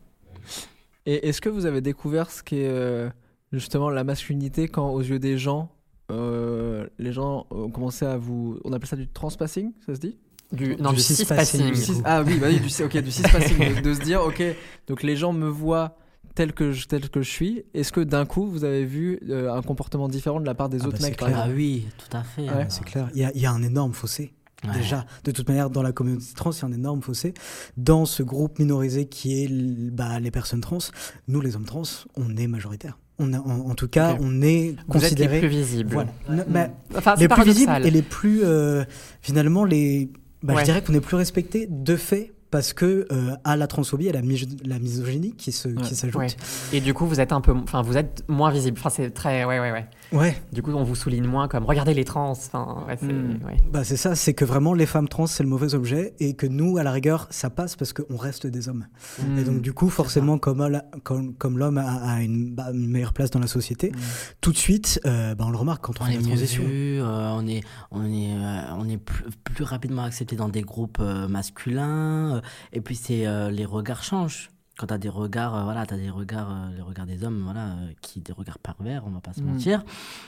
Et 1.06 1.28
est-ce 1.30 1.42
que 1.42 1.50
vous 1.50 1.66
avez 1.66 1.82
découvert 1.82 2.32
ce 2.32 2.42
qu'est 2.42 2.68
euh, 2.68 3.10
justement 3.54 3.90
la 3.90 4.04
masculinité 4.04 4.68
quand, 4.68 4.90
aux 4.90 5.02
yeux 5.02 5.20
des 5.20 5.38
gens, 5.38 5.70
euh, 6.12 6.88
les 6.98 7.14
gens 7.14 7.46
ont 7.52 7.70
commencé 7.70 8.06
à 8.06 8.18
vous. 8.18 8.60
On 8.64 8.74
appelle 8.74 8.88
ça 8.90 8.96
du 8.96 9.08
transpassing, 9.08 9.74
ça 9.86 9.94
se 9.94 10.00
dit? 10.00 10.18
Du, 10.52 10.76
non, 10.78 10.90
Du 10.92 10.96
du 10.96 11.02
cispassing, 11.02 11.74
Cis- 11.76 12.02
Ah 12.06 12.24
oui, 12.26 12.40
bah 12.40 12.48
oui, 12.50 12.60
du, 12.60 12.84
ok, 12.84 12.98
du 12.98 13.12
cispassing. 13.12 13.58
de, 13.76 13.82
de 13.82 13.94
se 13.94 14.00
dire, 14.02 14.22
ok, 14.24 14.42
donc 14.88 15.04
les 15.04 15.16
gens 15.16 15.34
me 15.34 15.48
voient 15.48 15.98
tel 16.36 16.54
que 16.54 16.72
je, 16.72 16.88
tel 16.88 17.10
que 17.10 17.22
je 17.22 17.30
suis. 17.30 17.64
Est-ce 17.74 17.92
que 17.92 18.00
d'un 18.02 18.26
coup, 18.26 18.48
vous 18.48 18.64
avez 18.64 18.86
vu 18.86 19.20
euh, 19.30 19.54
un 19.54 19.62
comportement 19.62 20.08
différent 20.08 20.40
de 20.40 20.46
la 20.46 20.56
part 20.56 20.70
des 20.70 20.82
Ah 20.82 20.88
autres 20.88 20.98
bah, 21.00 21.04
c'est 21.04 21.22
mecs. 21.22 21.36
Ah 21.36 21.48
oui, 21.54 21.88
tout 21.98 22.16
à 22.18 22.24
fait. 22.24 22.44
Ouais. 22.44 22.50
hein. 22.50 22.66
C'est 22.70 22.86
clair. 22.86 23.10
Il 23.14 23.22
y 23.22 23.26
a, 23.26 23.32
il 23.36 23.42
y 23.42 23.46
a 23.46 23.52
un 23.52 23.62
énorme 23.62 23.94
fossé. 23.94 24.34
Ouais. 24.66 24.74
Déjà, 24.74 25.05
de 25.24 25.32
toute 25.32 25.47
manière, 25.47 25.70
dans 25.70 25.84
la 25.84 25.91
communauté 25.91 26.26
trans, 26.36 26.51
il 26.51 26.60
y 26.60 26.64
a 26.64 26.66
un 26.68 26.72
énorme 26.72 27.01
fossé. 27.01 27.34
Dans 27.78 28.05
ce 28.05 28.24
groupe 28.24 28.58
minorisé 28.58 29.05
qui 29.05 29.43
est 29.43 29.47
bah, 29.91 30.20
les 30.20 30.32
personnes 30.32 30.62
trans, 30.62 30.80
nous, 31.28 31.41
les 31.41 31.55
hommes 31.55 31.66
trans, 31.66 31.84
on 32.16 32.36
est 32.38 32.47
majoritaires. 32.47 32.97
On 33.20 33.34
a, 33.34 33.39
en, 33.39 33.70
en 33.70 33.76
tout 33.76 33.88
cas, 33.88 34.16
on 34.20 34.41
est 34.41 34.70
êtes 34.70 34.78
les 34.78 34.84
considérés. 34.88 35.39
plus 35.39 35.47
visibles. 35.47 35.93
Voilà. 35.93 36.70
Enfin, 36.95 37.16
les 37.16 37.28
plus 37.28 37.43
visibles 37.43 37.86
et 37.86 37.91
les 37.91 38.01
plus 38.01 38.41
euh, 38.43 38.84
finalement 39.22 39.64
les 39.64 40.12
bah, 40.43 40.53
Ouais. 40.53 40.60
je 40.62 40.66
dirais 40.66 40.84
qu'on 40.84 40.93
est 40.93 41.01
plus 41.01 41.16
respecté 41.18 41.68
de 41.70 41.95
fait 41.95 42.34
parce 42.52 42.74
que 42.74 43.08
euh, 43.12 43.36
à 43.43 43.56
la 43.58 43.68
transphobie 43.68 44.10
à 44.10 44.14
la, 44.14 44.22
la 44.66 44.80
misogynie 44.80 45.34
qui 45.34 45.52
se 45.52 45.68
Ouais. 45.68 45.82
qui 45.84 45.95
s'ajoute 45.95 46.16
Ouais. 46.22 46.28
Et 46.74 46.80
du 46.82 46.93
coup, 46.93 47.06
vous 47.06 47.20
êtes 47.20 47.32
un 47.34 47.41
peu, 47.41 47.52
enfin, 47.54 47.82
vous 47.82 47.98
êtes 47.98 48.24
moins 48.28 48.52
visible. 48.52 48.78
Enfin, 48.80 48.89
c'est 48.89 49.10
très, 49.12 49.43
ouais, 49.45 49.60
ouais, 49.60 49.72
ouais. 49.72 49.86
ouais 50.14 50.41
Du 50.54 50.62
coup, 50.62 50.72
on 50.72 50.84
vous 50.84 50.95
souligne 50.95 51.26
moins 51.28 51.48
comme, 51.48 51.66
regardez 51.66 51.93
les 51.93 52.06
trans. 52.06 52.30
Enfin, 52.32 52.86
ouais, 52.88 52.95
c'est, 53.00 53.08
Mm. 53.12 53.39
ouais. 53.45 53.58
bah 53.72 53.84
c'est 53.84 53.98
ça 53.98 54.16
c'est 54.16 54.34
que 54.34 54.45
vraiment 54.45 54.74
les 54.74 54.86
femmes 54.86 55.08
trans 55.10 55.28
c'est 55.28 55.43
le 55.43 55.50
mauvais 55.50 55.74
objet 55.76 56.14
et 56.20 56.34
que 56.36 56.45
nous 56.48 56.78
à 56.78 56.84
la 56.84 56.91
rigueur 56.91 57.28
ça 57.30 57.50
passe 57.50 57.76
parce 57.76 57.91
qu'on 57.93 58.16
reste 58.18 58.48
des 58.48 58.70
hommes 58.70 58.86
Mm. 59.22 59.38
et 59.39 59.43
donc 59.43 59.62
du 59.62 59.74
coup 59.74 59.89
forcément 59.89 60.38
comme 60.38 60.62
ol- 60.62 60.84
comme, 61.04 61.34
comme 61.36 61.58
l'homme 61.58 61.78
a, 61.78 62.14
a 62.14 62.22
une, 62.22 62.54
bah, 62.56 62.68
une 62.74 62.88
meilleure 62.89 63.14
place 63.14 63.32
dans 63.32 63.39
la 63.39 63.48
société 63.48 63.89
Mm. 63.91 63.95
tout 64.41 64.52
de 64.52 64.58
suite 64.58 65.00
euh, 65.06 65.36
bah, 65.36 65.45
on 65.48 65.52
le 65.52 65.58
remarque 65.58 65.84
quand 65.84 66.00
on, 66.02 66.06
est 66.08 66.14
la 66.14 66.20
mieux 66.20 66.28
transition 66.28 66.64
vu, 66.64 67.00
euh, 67.02 67.30
on 67.34 67.45
est, 67.48 67.62
on 67.91 68.06
est, 68.06 68.34
euh, 68.36 68.62
on 68.78 68.88
est 68.88 68.98
plus, 68.98 69.26
plus 69.43 69.64
rapidement 69.64 70.04
accepté 70.04 70.36
dans 70.36 70.50
des 70.50 70.62
groupes 70.62 70.98
euh, 71.02 71.28
masculins. 71.28 72.37
Euh, 72.38 72.42
et 72.74 72.82
puis 72.82 72.96
c'est 72.96 73.26
euh, 73.28 73.50
les 73.52 73.66
regards 73.66 74.04
changent. 74.04 74.50
Quand 74.78 74.86
t'as 74.88 75.00
des 75.00 75.10
regards, 75.10 75.56
euh, 75.56 75.64
voilà, 75.64 75.88
t'as 75.88 75.98
des 75.98 76.12
regards, 76.12 76.52
euh, 76.52 76.76
les 76.76 76.82
regards 76.84 77.08
des 77.08 77.24
hommes, 77.24 77.42
voilà, 77.44 77.70
euh, 77.70 77.92
qui 78.02 78.22
des 78.22 78.32
regards 78.32 78.60
pervers, 78.60 79.04
on 79.08 79.10
va 79.10 79.22
pas 79.22 79.34
se 79.34 79.42
Mm. 79.42 79.46
mentir. 79.46 79.84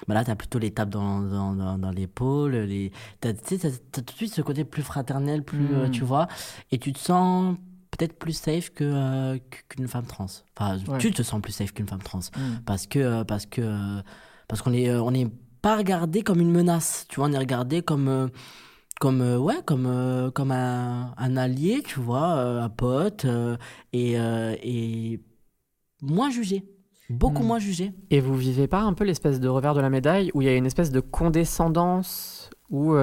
Bah 0.08 0.16
là, 0.16 0.24
t'as 0.26 0.34
plutôt 0.36 0.58
les 0.58 0.72
tapes 0.72 0.90
dans, 0.90 1.20
dans, 1.22 1.54
dans, 1.54 1.78
dans 1.78 1.92
l'épaule, 1.92 2.56
les, 2.56 2.92
t'as, 3.22 3.34
tout 3.34 4.02
de 4.02 4.12
suite 4.12 4.34
ce 4.34 4.42
côté 4.42 4.64
plus 4.66 4.82
fraternel, 4.82 5.44
plus, 5.44 5.60
Mm. 5.60 5.92
tu 5.92 6.04
vois, 6.04 6.28
et 6.72 6.80
tu 6.80 6.94
te 6.94 7.00
sens 7.00 7.58
peut-être 7.92 8.18
plus 8.18 8.34
safe 8.34 8.72
que 8.72 9.38
qu'une 9.68 9.88
femme 9.88 10.06
trans. 10.06 10.26
Enfin, 10.58 10.78
Ouais. 10.88 10.98
tu 10.98 11.12
te 11.12 11.22
sens 11.22 11.40
plus 11.42 11.52
safe 11.54 11.72
qu'une 11.74 11.88
femme 11.88 12.02
trans 12.02 12.20
Mm. 12.36 12.62
parce 12.66 12.88
que 12.88 13.22
parce 13.24 13.46
que 13.46 14.02
parce 14.48 14.62
qu'on 14.64 14.74
est 14.74 14.92
on 14.96 15.12
n'est 15.12 15.30
pas 15.62 15.76
regardé 15.78 16.22
comme 16.24 16.40
une 16.40 16.52
menace 16.52 17.06
tu 17.10 17.20
vois 17.20 17.28
on 17.30 17.34
est 17.34 17.38
regardé 17.38 17.82
comme 17.84 18.30
comme 19.00 19.22
euh, 19.22 19.38
ouais 19.38 19.56
comme 19.66 19.86
euh, 19.88 20.30
comme 20.30 20.52
un, 20.52 21.14
un 21.18 21.38
allié 21.38 21.82
tu 21.86 22.00
vois 22.00 22.36
euh, 22.38 22.62
un 22.62 22.70
pote 22.70 23.26
euh, 23.26 23.58
et 23.94 24.14
et 24.14 25.20
moins 26.02 26.30
jugé 26.30 26.64
beaucoup 27.10 27.44
Mm. 27.44 27.48
moins 27.48 27.60
jugé 27.60 27.92
Et 28.12 28.20
vous 28.22 28.36
vivez 28.36 28.68
pas 28.68 28.82
un 28.82 28.94
peu 28.94 29.04
l'espèce 29.04 29.40
de 29.40 29.48
revers 29.48 29.74
de 29.74 29.82
la 29.82 29.90
médaille 29.90 30.30
où 30.34 30.42
il 30.42 30.46
y 30.46 30.50
a 30.50 30.56
une 30.56 30.66
espèce 30.68 30.92
de 30.92 31.00
condescendance 31.00 32.52
où 32.70 32.94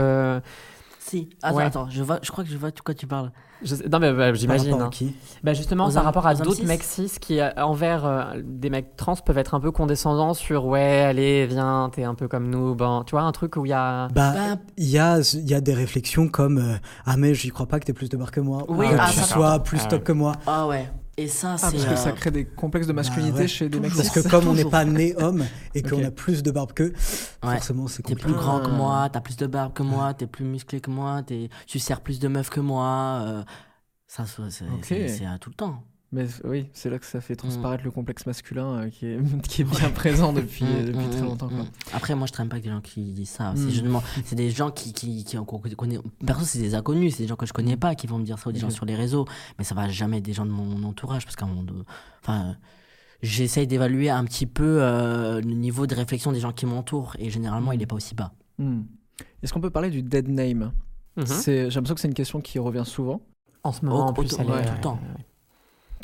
Si. 1.08 1.28
Attends, 1.42 1.56
Ouais. 1.56 1.62
attends, 1.64 1.88
je, 1.90 2.02
vois, 2.02 2.18
je 2.22 2.30
crois 2.32 2.42
que 2.42 2.50
je 2.50 2.56
vois 2.56 2.70
de 2.72 2.80
quoi 2.80 2.92
tu 2.94 3.06
parles. 3.06 3.30
Je 3.62 3.74
sais- 3.76 3.88
Non, 3.88 4.00
mais 4.00 4.12
bah, 4.12 4.34
j'imagine. 4.34 4.72
rapport 4.72 4.82
à 4.82 4.86
hein. 4.86 4.90
qui 4.90 5.14
Bah, 5.44 5.52
justement, 5.54 5.86
hommes- 5.86 5.96
rapport 5.98 6.26
à 6.26 6.34
d'autres 6.34 6.64
mecs 6.64 6.82
cis 6.82 7.10
qui, 7.20 7.40
euh, 7.40 7.50
envers 7.58 8.04
euh, 8.04 8.24
des 8.44 8.70
mecs 8.70 8.96
trans, 8.96 9.14
peuvent 9.16 9.38
être 9.38 9.54
un 9.54 9.60
peu 9.60 9.70
condescendants 9.70 10.34
sur 10.34 10.66
ouais, 10.66 11.00
allez, 11.02 11.46
viens, 11.46 11.88
t'es 11.94 12.02
un 12.04 12.14
peu 12.14 12.26
comme 12.28 12.48
nous. 12.50 12.74
Bon, 12.74 13.04
tu 13.04 13.12
vois, 13.12 13.22
un 13.22 13.32
truc 13.32 13.56
où 13.56 13.64
il 13.64 13.68
y 13.70 13.72
a. 13.72 14.08
Bah, 14.08 14.32
Bah, 14.34 14.56
il 14.76 14.88
y 14.88 14.98
a, 14.98 15.20
il 15.34 15.48
y 15.48 15.54
a 15.54 15.60
des 15.60 15.74
réflexions 15.74 16.28
comme 16.28 16.58
euh, 16.58 16.76
Ah, 17.06 17.16
mais 17.16 17.34
j'y 17.34 17.50
crois 17.50 17.66
pas 17.66 17.78
que 17.78 17.84
t'aies 17.86 17.92
plus 17.92 18.08
de 18.08 18.16
barres 18.16 18.32
que 18.32 18.40
moi. 18.40 18.64
Oui, 18.68 18.86
ou 18.86 18.90
que 18.90 18.96
ah, 18.98 19.06
tu 19.10 19.18
ça, 19.20 19.22
sois 19.24 19.58
plus 19.60 19.80
Ah, 19.84 19.88
top 19.88 20.02
que 20.04 20.12
moi. 20.12 20.32
Ah 20.46 20.66
ouais. 20.66 20.90
Et 21.18 21.28
ça, 21.28 21.52
Ah, 21.54 21.56
c'est. 21.58 21.72
parce 21.78 21.84
que 21.88 21.96
ça 21.96 22.12
crée 22.12 22.30
des 22.30 22.44
complexes 22.44 22.86
de 22.86 22.92
masculinité 22.92 23.32
Bah 23.34 23.40
ouais. 23.40 23.48
chez 23.48 23.68
des 23.70 23.80
mecs 23.80 23.94
Parce 23.94 24.10
que 24.10 24.20
comme 24.28 24.48
on 24.48 24.52
n'est 24.52 24.66
pas 24.66 24.84
né 24.84 25.14
homme 25.16 25.44
et 25.74 25.82
qu'on 25.82 26.04
a 26.04 26.10
plus 26.10 26.42
de 26.42 26.50
barbe 26.50 26.72
qu'eux, 26.74 26.92
Ouais. 27.42 27.54
forcément 27.54 27.88
c'est 27.88 28.02
T'es 28.02 28.12
compliqué. 28.14 28.32
plus 28.32 28.34
grand 28.34 28.60
que 28.60 28.66
Ah. 28.68 28.76
moi, 28.76 29.08
t'as 29.10 29.20
plus 29.22 29.36
de 29.36 29.46
barbe 29.46 29.72
que 29.72 29.82
moi, 29.82 30.12
t'es 30.12 30.26
plus 30.26 30.44
musclé 30.44 30.80
que 30.80 30.90
moi, 30.90 31.22
t'es- 31.22 31.48
tu 31.66 31.78
sers 31.78 32.02
plus 32.02 32.18
de 32.20 32.28
meufs 32.28 32.50
que 32.50 32.60
moi. 32.60 33.22
euh, 33.26 33.42
ça, 34.06 34.26
c'est 34.26 34.50
c'est- 34.50 34.64
Ok. 34.66 34.84
c'est- 34.84 35.08
c'est 35.08 35.24
à 35.26 35.38
tout 35.38 35.48
le 35.50 35.54
temps. 35.56 35.82
Mais 36.12 36.26
oui, 36.44 36.68
c'est 36.72 36.88
là 36.88 36.98
que 36.98 37.04
ça 37.06 37.20
fait 37.20 37.34
Mm. 37.34 37.38
transparaître 37.38 37.84
le 37.84 37.90
complexe 37.90 38.26
masculin 38.26 38.74
euh, 38.84 38.90
qui, 38.90 39.06
est, 39.06 39.18
qui 39.48 39.62
est 39.62 39.64
bien 39.64 39.90
présent 39.90 40.32
depuis, 40.32 40.64
Mm, 40.64 40.84
depuis 40.86 41.06
mm, 41.06 41.10
très 41.10 41.20
mm, 41.22 41.24
longtemps. 41.24 41.48
Quoi. 41.48 41.64
Après, 41.92 42.14
moi, 42.14 42.26
je 42.26 42.32
traîne 42.32 42.48
pas 42.48 42.54
avec 42.54 42.64
des 42.64 42.70
gens 42.70 42.80
qui 42.80 43.12
disent 43.12 43.28
ça. 43.30 43.54
C'est 44.24 44.36
des 44.36 44.50
gens 44.50 44.70
qui, 44.70 44.92
qui, 44.92 45.24
qui, 45.24 45.36
connaît. 45.76 45.98
Perso, 46.24 46.44
c'est 46.44 46.58
des 46.60 46.74
inconnus, 46.74 47.16
c'est 47.16 47.24
des 47.24 47.28
gens 47.28 47.36
que 47.36 47.46
je 47.46 47.52
connais 47.52 47.76
pas 47.76 47.94
qui 47.94 48.06
vont 48.06 48.18
me 48.18 48.24
dire 48.24 48.38
ça 48.38 48.48
ou 48.48 48.52
des 48.52 48.60
gens 48.60 48.70
sur 48.70 48.86
les 48.86 48.94
réseaux. 48.94 49.26
Mais 49.58 49.64
ça 49.64 49.74
va 49.74 49.88
jamais 49.88 50.18
être 50.18 50.24
des 50.24 50.32
gens 50.32 50.46
de 50.46 50.50
mon 50.52 50.82
entourage 50.84 51.24
parce 51.24 51.36
qu'à 51.36 51.44
un 51.44 51.48
moment 51.48 51.62
donné- 51.64 51.84
Enfin. 52.22 52.56
J'essaye 53.22 53.66
d'évaluer 53.66 54.10
un 54.10 54.24
petit 54.26 54.44
peu 54.46 54.76
euh, 54.82 55.40
le 55.40 55.54
niveau 55.54 55.86
de 55.86 55.94
réflexion 55.94 56.32
des 56.32 56.38
gens 56.40 56.52
qui 56.52 56.66
m'entourent 56.66 57.16
et 57.18 57.30
généralement 57.30 57.72
il 57.72 57.80
est 57.80 57.86
pas 57.86 57.96
aussi 57.96 58.14
bas. 58.14 58.32
Est-ce 59.42 59.54
qu'on 59.54 59.60
peut 59.60 59.70
parler 59.70 59.88
du 59.88 60.02
dead 60.02 60.28
name? 60.28 60.70
C'est- 61.24 61.70
J'ai 61.70 61.74
l'impression 61.76 61.94
que 61.94 62.00
c'est 62.02 62.08
une 62.08 62.14
question 62.14 62.42
qui 62.42 62.58
revient 62.58 62.82
souvent. 62.84 63.22
En 63.64 63.72
ce 63.72 63.84
moment, 63.86 64.06
en 64.06 64.12
plus, 64.12 64.36
elle 64.38 64.46
ouais, 64.50 64.60
est. 64.60 64.66
tout 64.66 64.74
le 64.74 64.80
temps. 64.80 65.00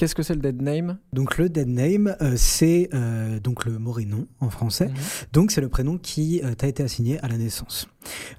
Qu'est-ce 0.03 0.17
que 0.17 0.25
c'est 0.25 0.35
le 0.35 0.41
dead 0.41 0.61
name? 0.61 0.99
Donc 1.13 1.39
le 1.39 1.49
dead 1.49 1.69
name, 1.69 2.17
euh, 2.21 2.33
c'est 2.35 2.89
euh, 2.93 3.39
donc 3.39 3.65
le 3.67 3.79
morénon 3.79 4.27
en 4.41 4.51
français. 4.51 4.89
Mhm. 4.89 4.95
Donc 5.33 5.53
c'est 5.53 5.61
le 5.61 5.69
prénom 5.69 5.97
qui 5.97 6.41
euh, 6.43 6.57
t'a 6.57 6.67
été 6.67 6.83
assigné 6.83 7.21
à 7.21 7.29
la 7.29 7.39
naissance. 7.39 7.87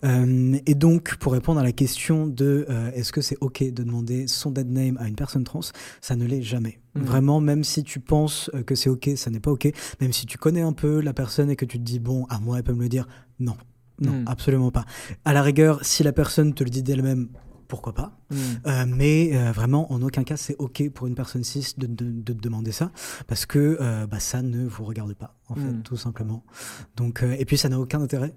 Et 0.03 0.75
donc 0.75 1.15
pour 1.15 1.31
répondre 1.31 1.61
à 1.61 1.63
la 1.63 1.71
question 1.71 2.27
de 2.27 2.67
est-ce 2.93 3.13
que 3.13 3.21
c'est 3.21 3.37
ok 3.39 3.63
de 3.63 3.81
demander 3.83 4.27
son 4.27 4.51
dead 4.51 4.69
name 4.69 4.97
à 4.99 5.07
une 5.07 5.15
personne 5.15 5.45
trans, 5.45 5.61
ça 6.01 6.17
ne 6.17 6.25
l'est 6.25 6.41
jamais. 6.41 6.81
Mhm. 6.95 7.03
Vraiment, 7.05 7.39
même 7.39 7.63
si 7.63 7.81
tu 7.85 8.01
penses 8.01 8.51
que 8.67 8.75
c'est 8.75 8.89
ok, 8.89 9.11
ça 9.15 9.29
n'est 9.29 9.39
pas 9.39 9.51
ok. 9.51 9.71
Même 10.01 10.11
si 10.11 10.25
tu 10.25 10.37
connais 10.37 10.63
un 10.63 10.73
peu 10.73 10.99
la 10.99 11.13
personne 11.13 11.49
et 11.49 11.55
que 11.55 11.63
tu 11.63 11.77
te 11.77 11.83
dis 11.83 11.99
bon, 11.99 12.25
à 12.25 12.39
moi 12.39 12.57
elle 12.57 12.63
peut 12.63 12.73
me 12.73 12.83
le 12.83 12.89
dire, 12.89 13.07
non, 13.39 13.55
non, 14.01 14.11
Mhm. 14.11 14.23
absolument 14.27 14.71
pas. 14.71 14.85
À 15.23 15.33
la 15.33 15.41
rigueur, 15.41 15.79
si 15.85 16.03
la 16.03 16.11
personne 16.11 16.53
te 16.53 16.63
le 16.63 16.69
dit 16.69 16.83
d'elle-même, 16.83 17.29
pourquoi 17.73 17.93
pas 17.93 18.11
Mm. 18.29 18.35
euh, 18.67 18.85
mais 18.87 19.31
euh, 19.35 19.51
vraiment, 19.51 19.91
en 19.91 20.01
aucun 20.01 20.23
cas, 20.23 20.37
c'est 20.37 20.55
OK 20.59 20.87
pour 20.91 21.07
une 21.07 21.15
personne 21.15 21.43
cis 21.43 21.73
de, 21.77 21.87
de, 21.87 22.05
de 22.11 22.33
te 22.33 22.41
demander 22.41 22.71
ça, 22.71 22.91
parce 23.27 23.45
que 23.45 23.77
euh, 23.81 24.05
bah, 24.07 24.19
ça 24.19 24.41
ne 24.41 24.65
vous 24.67 24.83
regarde 24.85 25.13
pas, 25.15 25.35
en 25.49 25.55
fait, 25.55 25.61
Mm. 25.61 25.81
tout 25.83 25.97
simplement. 25.97 26.43
Donc, 26.95 27.23
euh, 27.23 27.35
et 27.39 27.45
puis, 27.45 27.57
ça 27.57 27.69
n'a 27.69 27.79
aucun 27.79 28.01
intérêt. 28.01 28.33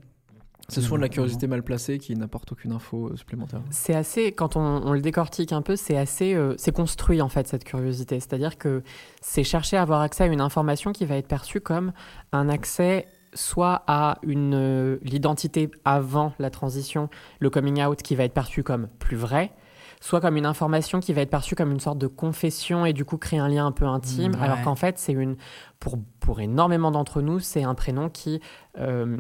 C'est 0.68 0.80
souvent 0.80 0.96
de 0.96 1.02
la 1.02 1.08
curiosité 1.08 1.46
mal 1.46 1.62
placée 1.62 1.98
qui 1.98 2.16
n'apporte 2.16 2.50
aucune 2.50 2.72
info 2.72 3.14
supplémentaire. 3.16 3.60
C'est 3.70 3.94
assez, 3.94 4.32
quand 4.32 4.56
on, 4.56 4.60
on 4.60 4.92
le 4.94 5.00
décortique 5.00 5.52
un 5.52 5.62
peu, 5.62 5.76
c'est 5.76 5.96
assez, 5.96 6.34
euh, 6.34 6.54
c'est 6.58 6.72
construit 6.72 7.22
en 7.22 7.28
fait 7.28 7.46
cette 7.46 7.62
curiosité. 7.62 8.18
C'est-à-dire 8.18 8.58
que 8.58 8.82
c'est 9.20 9.44
chercher 9.44 9.76
à 9.76 9.82
avoir 9.82 10.00
accès 10.00 10.24
à 10.24 10.26
une 10.26 10.40
information 10.40 10.90
qui 10.92 11.04
va 11.04 11.16
être 11.18 11.28
perçue 11.28 11.60
comme 11.60 11.92
un 12.32 12.48
accès 12.48 13.06
soit 13.36 13.82
à 13.86 14.18
une 14.22 14.54
euh, 14.54 14.98
l'identité 15.02 15.70
avant 15.84 16.32
la 16.40 16.50
transition, 16.50 17.08
le 17.38 17.48
coming 17.50 17.80
out 17.84 18.02
qui 18.02 18.16
va 18.16 18.24
être 18.24 18.34
perçu 18.34 18.64
comme 18.64 18.88
plus 18.98 19.16
vrai, 19.16 19.52
soit 20.00 20.20
comme 20.20 20.36
une 20.36 20.46
information 20.46 20.98
qui 21.00 21.12
va 21.12 21.20
être 21.20 21.30
perçue 21.30 21.54
comme 21.54 21.70
une 21.70 21.78
sorte 21.80 21.98
de 21.98 22.06
confession 22.08 22.84
et 22.84 22.92
du 22.92 23.04
coup 23.04 23.16
créer 23.18 23.38
un 23.38 23.48
lien 23.48 23.66
un 23.66 23.72
peu 23.72 23.84
intime, 23.86 24.32
Mmh, 24.32 24.42
alors 24.42 24.62
qu'en 24.62 24.74
fait 24.74 24.98
c'est 24.98 25.12
une, 25.12 25.36
pour 25.78 25.98
pour 26.18 26.40
énormément 26.40 26.90
d'entre 26.90 27.20
nous, 27.22 27.38
c'est 27.38 27.62
un 27.62 27.74
prénom 27.74 28.08
qui 28.10 28.40
euh, 28.78 29.18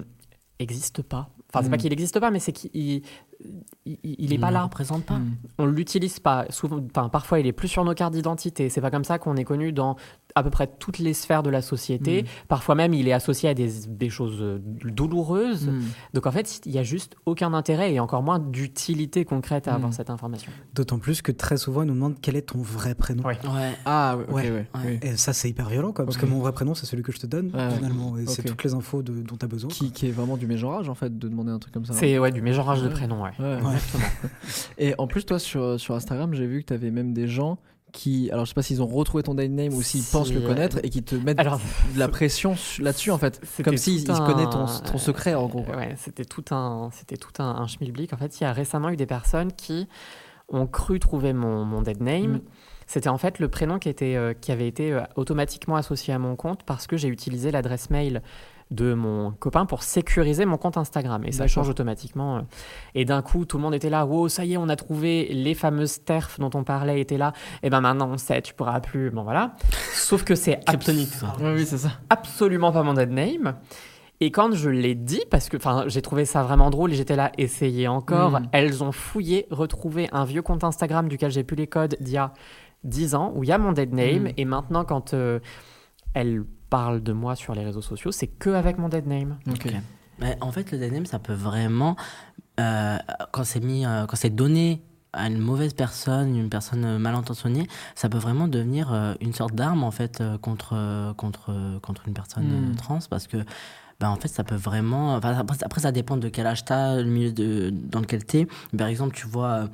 existe 0.58 1.02
pas. 1.02 1.28
Enfin, 1.52 1.62
c'est 1.62 1.70
pas 1.70 1.76
Mm. 1.76 1.78
qu'il 1.80 1.90
n'existe 1.90 2.18
pas, 2.20 2.30
mais 2.30 2.40
c'est 2.40 2.52
qu'il 2.52 3.02
il, 3.84 3.98
il- 4.02 4.16
il 4.18 4.32
est 4.32 4.38
pas 4.38 4.48
ne 4.48 4.54
là. 4.54 4.62
représente 4.64 5.04
pas. 5.04 5.18
Mm. 5.18 5.36
On 5.58 5.66
l'utilise 5.66 6.18
pas. 6.20 6.46
Souvent, 6.50 6.80
enfin, 6.90 7.08
parfois, 7.08 7.38
il 7.40 7.46
est 7.46 7.52
plus 7.52 7.68
sur 7.68 7.84
nos 7.84 7.94
cartes 7.94 8.14
d'identité. 8.14 8.68
C'est 8.68 8.80
pas 8.80 8.90
comme 8.90 9.04
ça 9.04 9.18
qu'on 9.18 9.36
est 9.36 9.44
connu 9.44 9.72
dans 9.72 9.96
à 10.34 10.42
peu 10.42 10.50
près 10.50 10.66
toutes 10.66 10.98
les 10.98 11.14
sphères 11.14 11.42
de 11.42 11.50
la 11.50 11.62
société. 11.62 12.22
Mm. 12.22 12.26
Parfois 12.48 12.74
même, 12.74 12.92
il 12.94 13.08
est 13.08 13.12
associé 13.12 13.48
à 13.48 13.54
des, 13.54 13.70
des 13.88 14.10
choses 14.10 14.38
euh, 14.40 14.58
douloureuses. 14.60 15.68
Mm. 15.68 15.80
Donc 16.14 16.26
en 16.26 16.32
fait, 16.32 16.60
il 16.66 16.72
y 16.72 16.78
a 16.78 16.82
juste 16.82 17.16
aucun 17.26 17.52
intérêt 17.54 17.92
et 17.94 18.00
encore 18.00 18.22
moins 18.22 18.38
d'utilité 18.38 19.24
concrète 19.24 19.68
à 19.68 19.74
avoir 19.74 19.90
Mm. 19.90 19.92
cette 19.94 20.10
information. 20.10 20.50
D'autant 20.74 20.98
plus 20.98 21.22
que 21.22 21.32
très 21.32 21.56
souvent, 21.56 21.82
ils 21.82 21.86
nous 21.88 21.94
demandent 21.94 22.16
quel 22.20 22.36
est 22.36 22.42
ton 22.48 22.60
vrai 22.60 22.94
prénom. 22.94 23.22
Ouais. 23.24 23.38
Ouais. 23.44 23.72
Ah, 23.84 24.16
ouais, 24.16 24.24
ok, 24.28 24.34
Ouais. 24.34 24.42
ouais, 24.50 24.66
Ouais. 24.74 24.98
oui. 25.02 25.08
Et 25.08 25.16
ça, 25.16 25.32
c'est 25.32 25.48
hyper 25.48 25.68
violent, 25.68 25.92
quoi, 25.92 26.04
parce 26.04 26.16
que 26.16 26.26
mon 26.26 26.40
vrai 26.40 26.52
prénom, 26.52 26.74
c'est 26.74 26.86
celui 26.86 27.02
que 27.02 27.12
je 27.12 27.18
te 27.18 27.26
donne, 27.26 27.50
Ouais. 27.54 27.70
finalement. 27.76 28.14
C'est 28.26 28.42
toutes 28.42 28.64
les 28.64 28.74
infos 28.74 29.02
de- 29.02 29.22
dont 29.22 29.36
tu 29.36 29.44
as 29.44 29.48
besoin. 29.48 29.68
Qui, 29.70 29.90
qui 29.92 30.06
est 30.08 30.10
vraiment 30.10 30.36
du 30.36 30.46
mégenrage 30.46 30.88
en 30.88 30.94
fait 30.94 31.16
de 31.18 31.28
demander 31.28 31.50
un 31.52 31.58
truc 31.58 31.72
comme 31.74 31.84
ça. 31.84 31.92
C'est 31.94 32.18
ouais, 32.18 32.32
du 32.32 32.42
mégenrage 32.42 32.82
de 32.82 32.88
Ouais. 32.88 33.25
Ouais. 33.38 33.54
Ouais. 33.62 33.76
Et 34.78 34.94
en 34.98 35.06
plus, 35.06 35.24
toi, 35.24 35.38
sur, 35.38 35.78
sur 35.80 35.94
Instagram, 35.94 36.34
j'ai 36.34 36.46
vu 36.46 36.62
que 36.62 36.66
tu 36.68 36.72
avais 36.74 36.90
même 36.90 37.12
des 37.12 37.28
gens 37.28 37.58
qui. 37.92 38.30
Alors, 38.30 38.44
je 38.44 38.50
sais 38.50 38.54
pas 38.54 38.62
s'ils 38.62 38.82
ont 38.82 38.86
retrouvé 38.86 39.22
ton 39.22 39.34
dead 39.34 39.50
name 39.52 39.72
ou 39.72 39.82
s'ils 39.82 40.02
pensent 40.04 40.32
le 40.32 40.40
connaître 40.40 40.78
et 40.82 40.90
qui 40.90 41.02
te 41.02 41.14
mettent 41.14 41.38
Alors, 41.40 41.60
de 41.94 41.98
la 41.98 42.08
pression 42.08 42.54
su- 42.56 42.82
là-dessus, 42.82 43.10
en 43.10 43.18
fait. 43.18 43.40
Comme 43.64 43.76
s'ils 43.76 44.02
ils 44.02 44.10
un- 44.10 44.26
connaissent 44.26 44.50
ton, 44.50 44.66
ton 44.92 44.98
secret, 44.98 45.34
en 45.34 45.46
gros. 45.46 45.64
Ouais, 45.74 45.94
c'était 45.96 46.24
tout 46.24 46.44
un, 46.50 46.90
c'était 46.92 47.16
tout 47.16 47.32
un, 47.42 47.56
un 47.56 47.66
schmilblick. 47.66 48.12
En 48.12 48.16
fait, 48.16 48.38
il 48.40 48.44
y 48.44 48.46
a 48.46 48.52
récemment 48.52 48.90
eu 48.90 48.96
des 48.96 49.06
personnes 49.06 49.52
qui 49.52 49.88
ont 50.48 50.66
cru 50.66 51.00
trouver 51.00 51.32
mon, 51.32 51.64
mon 51.64 51.82
dead 51.82 52.00
name. 52.00 52.34
Mm. 52.34 52.40
C'était 52.88 53.08
en 53.08 53.18
fait 53.18 53.40
le 53.40 53.48
prénom 53.48 53.80
qui, 53.80 53.88
était, 53.88 54.14
euh, 54.14 54.32
qui 54.32 54.52
avait 54.52 54.68
été 54.68 54.92
euh, 54.92 55.00
automatiquement 55.16 55.74
associé 55.74 56.14
à 56.14 56.20
mon 56.20 56.36
compte 56.36 56.62
parce 56.62 56.86
que 56.86 56.96
j'ai 56.96 57.08
utilisé 57.08 57.50
l'adresse 57.50 57.90
mail 57.90 58.22
de 58.72 58.94
mon 58.94 59.30
copain 59.30 59.64
pour 59.64 59.82
sécuriser 59.84 60.44
mon 60.44 60.56
compte 60.56 60.76
Instagram. 60.76 61.22
Et 61.24 61.30
ça 61.32 61.46
change 61.46 61.68
automatiquement. 61.68 62.38
euh. 62.38 62.40
Et 62.96 63.04
d'un 63.04 63.22
coup, 63.22 63.44
tout 63.44 63.58
le 63.58 63.62
monde 63.62 63.74
était 63.74 63.90
là. 63.90 64.04
Wow, 64.06 64.28
ça 64.28 64.44
y 64.44 64.54
est, 64.54 64.56
on 64.56 64.68
a 64.68 64.74
trouvé 64.76 65.28
les 65.32 65.54
fameuses 65.54 66.02
TERF 66.04 66.40
dont 66.40 66.50
on 66.54 66.64
parlait 66.64 67.00
étaient 67.00 67.18
là. 67.18 67.32
Et 67.62 67.70
ben 67.70 67.80
maintenant, 67.80 68.08
on 68.10 68.18
sait, 68.18 68.42
tu 68.42 68.54
pourras 68.54 68.80
plus. 68.80 69.10
Bon, 69.10 69.22
voilà. 69.22 69.54
Sauf 69.92 70.24
que 70.24 70.34
c'est 70.34 70.58
oui, 71.40 71.64
ça. 71.66 71.90
absolument 72.10 72.72
pas 72.72 72.82
mon 72.82 72.94
dead 72.94 73.10
name. 73.10 73.54
Et 74.20 74.30
quand 74.30 74.52
je 74.54 74.70
l'ai 74.70 74.94
dit, 74.94 75.20
parce 75.30 75.48
que 75.50 75.58
j'ai 75.88 76.00
trouvé 76.02 76.24
ça 76.24 76.42
vraiment 76.42 76.70
drôle 76.70 76.90
et 76.90 76.96
j'étais 76.96 77.16
là, 77.16 77.30
essayez 77.38 77.86
encore, 77.86 78.40
Mm. 78.40 78.48
elles 78.52 78.82
ont 78.82 78.90
fouillé, 78.90 79.46
retrouvé 79.50 80.08
un 80.10 80.24
vieux 80.24 80.40
compte 80.42 80.64
Instagram 80.64 81.06
duquel 81.08 81.30
j'ai 81.30 81.44
plus 81.44 81.54
les 81.56 81.66
codes 81.66 81.96
d'il 82.00 82.14
y 82.14 82.16
a 82.16 82.32
10 82.82 83.14
ans, 83.14 83.32
où 83.36 83.44
il 83.44 83.48
y 83.48 83.52
a 83.52 83.58
mon 83.58 83.72
dead 83.72 83.92
name. 83.92 84.24
Mm. 84.24 84.32
Et 84.38 84.44
maintenant, 84.46 84.84
quand 84.84 85.12
euh, 85.14 85.38
elles 86.14 86.44
parlent 86.70 87.02
de 87.02 87.12
moi 87.12 87.36
sur 87.36 87.54
les 87.54 87.64
réseaux 87.64 87.82
sociaux, 87.82 88.12
c'est 88.12 88.26
que 88.26 88.50
avec 88.50 88.78
mon 88.78 88.88
dead 88.88 89.06
name. 89.06 89.38
Ok. 89.48 89.66
Ok. 89.66 89.72
Mais 90.18 90.36
en 90.40 90.50
fait, 90.50 90.70
le 90.72 90.78
dead 90.78 90.92
name, 90.92 91.06
ça 91.06 91.18
peut 91.18 91.34
vraiment, 91.34 91.94
euh, 92.60 92.96
quand 93.32 93.44
c'est 93.44 93.60
mis, 93.60 93.84
euh, 93.84 94.06
quand 94.06 94.16
c'est 94.16 94.30
donné 94.34 94.82
à 95.12 95.26
une 95.28 95.38
mauvaise 95.38 95.72
personne, 95.74 96.36
une 96.36 96.48
personne 96.50 96.98
mal 96.98 97.14
intentionnée, 97.14 97.66
ça 97.94 98.08
peut 98.08 98.18
vraiment 98.18 98.48
devenir 98.48 98.92
euh, 98.92 99.14
une 99.20 99.32
sorte 99.32 99.54
d'arme 99.54 99.82
en 99.84 99.90
fait 99.90 100.20
euh, 100.20 100.36
contre 100.38 100.70
euh, 100.74 101.14
contre 101.14 101.50
euh, 101.50 101.78
contre 101.80 102.02
une 102.06 102.12
personne 102.14 102.44
Mm. 102.44 102.72
euh, 102.72 102.74
trans 102.76 102.98
parce 103.08 103.26
que 103.26 103.38
bah, 103.98 104.10
en 104.10 104.16
fait 104.16 104.28
ça 104.28 104.44
peut 104.44 104.56
vraiment 104.56 105.14
enfin, 105.14 105.34
après, 105.38 105.56
après, 105.62 105.80
ça 105.80 105.90
dépend 105.92 106.18
de 106.18 106.28
quel 106.28 106.46
âge 106.46 106.66
t'as 106.66 106.96
le 106.96 107.04
milieu 107.04 107.32
de, 107.32 107.70
dans 107.70 108.00
lequel 108.00 108.24
t'es 108.26 108.46
par 108.76 108.88
exemple 108.88 109.14
tu 109.14 109.26
vois 109.26 109.68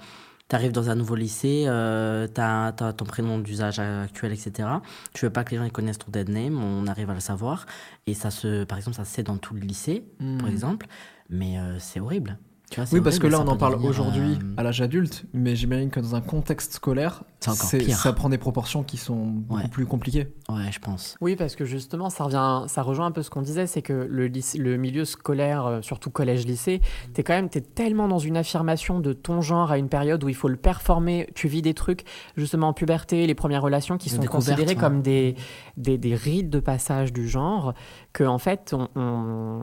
tu 0.52 0.56
arrives 0.56 0.72
dans 0.72 0.90
un 0.90 0.94
nouveau 0.96 1.14
lycée, 1.14 1.64
euh, 1.66 2.28
tu 2.28 2.38
as, 2.42 2.72
ton 2.94 3.06
prénom 3.06 3.38
d'usage 3.38 3.78
actuel, 3.78 4.32
etc. 4.32 4.68
Tu 5.14 5.24
veux 5.24 5.30
pas 5.32 5.44
que 5.44 5.52
les 5.52 5.56
gens 5.56 5.64
ils 5.64 5.72
connaissent 5.72 5.96
ton 5.96 6.10
dead 6.10 6.28
name, 6.28 6.62
on 6.62 6.86
arrive 6.86 7.08
à 7.08 7.14
le 7.14 7.20
savoir. 7.20 7.64
Et 8.06 8.12
ça 8.12 8.30
se, 8.30 8.64
par 8.64 8.76
exemple, 8.76 8.94
ça 8.98 9.06
se 9.06 9.14
sait 9.14 9.22
dans 9.22 9.38
tout 9.38 9.54
le 9.54 9.60
lycée, 9.60 10.04
par 10.18 10.46
Mm. 10.48 10.52
exemple. 10.52 10.86
Mais 11.30 11.58
euh, 11.58 11.78
c'est 11.78 12.00
horrible. 12.00 12.36
Vois, 12.76 12.84
Oui, 12.92 13.00
parce 13.00 13.18
que 13.18 13.26
là, 13.26 13.40
on 13.40 13.48
en 13.48 13.56
parle 13.56 13.72
devenir, 13.74 13.90
aujourd'hui 13.90 14.38
euh, 14.40 14.54
à 14.56 14.62
l'âge 14.62 14.80
adulte, 14.80 15.24
mais 15.32 15.54
j'imagine 15.56 15.90
que 15.90 16.00
dans 16.00 16.14
un 16.14 16.20
contexte 16.20 16.74
scolaire, 16.74 17.22
C'est 17.40 17.50
encore 17.50 17.66
c'est- 17.68 17.78
pire. 17.78 17.96
ça 17.96 18.12
prend 18.12 18.28
des 18.28 18.38
proportions 18.38 18.82
qui 18.82 18.96
sont 18.96 19.26
beaucoup 19.26 19.60
Ouais. 19.60 19.68
plus 19.68 19.86
compliquées. 19.86 20.28
Ouais, 20.48 20.70
je 20.70 20.78
pense. 20.78 21.16
Oui, 21.20 21.36
parce 21.36 21.56
que 21.56 21.64
justement, 21.64 22.10
ça, 22.10 22.24
revient, 22.24 22.64
ça 22.68 22.82
rejoint 22.82 23.06
un 23.06 23.10
peu 23.10 23.22
ce 23.22 23.30
qu'on 23.30 23.42
disait, 23.42 23.66
c'est 23.66 23.82
que 23.82 23.92
le, 24.08 24.76
milieu 24.76 25.04
scolaire, 25.04 25.66
euh, 25.66 25.82
surtout 25.82 26.10
collège-lycée, 26.10 26.80
t'es 27.14 27.22
quand 27.22 27.34
même 27.34 27.48
t'es 27.48 27.60
tellement 27.60 28.08
dans 28.08 28.18
une 28.18 28.36
affirmation 28.36 29.00
de 29.00 29.12
ton 29.12 29.40
genre 29.42 29.70
à 29.70 29.78
une 29.78 29.88
période 29.88 30.22
où 30.24 30.28
il 30.28 30.34
faut 30.34 30.48
le 30.48 30.56
performer. 30.56 31.28
Tu 31.34 31.48
vis 31.48 31.62
des 31.62 31.74
trucs, 31.74 32.04
justement, 32.36 32.68
en 32.68 32.72
puberté, 32.72 33.26
les 33.26 33.34
premières 33.34 33.62
relations 33.62 33.98
qui 33.98 34.08
sont 34.10 34.20
considérées 34.22 34.68
ouais. 34.68 34.74
comme 34.76 35.02
des, 35.02 35.36
des, 35.76 35.98
des 35.98 36.14
rites 36.14 36.50
de 36.50 36.60
passage 36.60 37.12
du 37.12 37.28
genre, 37.28 37.74
que 38.12 38.24
en 38.24 38.38
fait, 38.38 38.74
on, 38.74 38.88
on- 38.96 39.62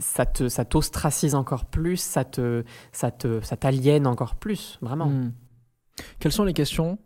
ça 0.00 0.26
te 0.26 0.48
ça 0.48 0.64
t'ostracise 0.64 1.34
encore 1.36 1.66
plus, 1.66 1.96
ça 1.98 2.24
te 2.24 2.64
ça 2.92 3.10
te 3.12 3.40
ça 3.42 3.56
t'aliène 3.56 4.06
encore 4.08 4.34
plus, 4.34 4.78
vraiment. 4.82 5.06
Mm. 5.06 5.32
Quelles 6.18 6.32
sont 6.32 6.44
les 6.44 6.54
questions 6.54 6.98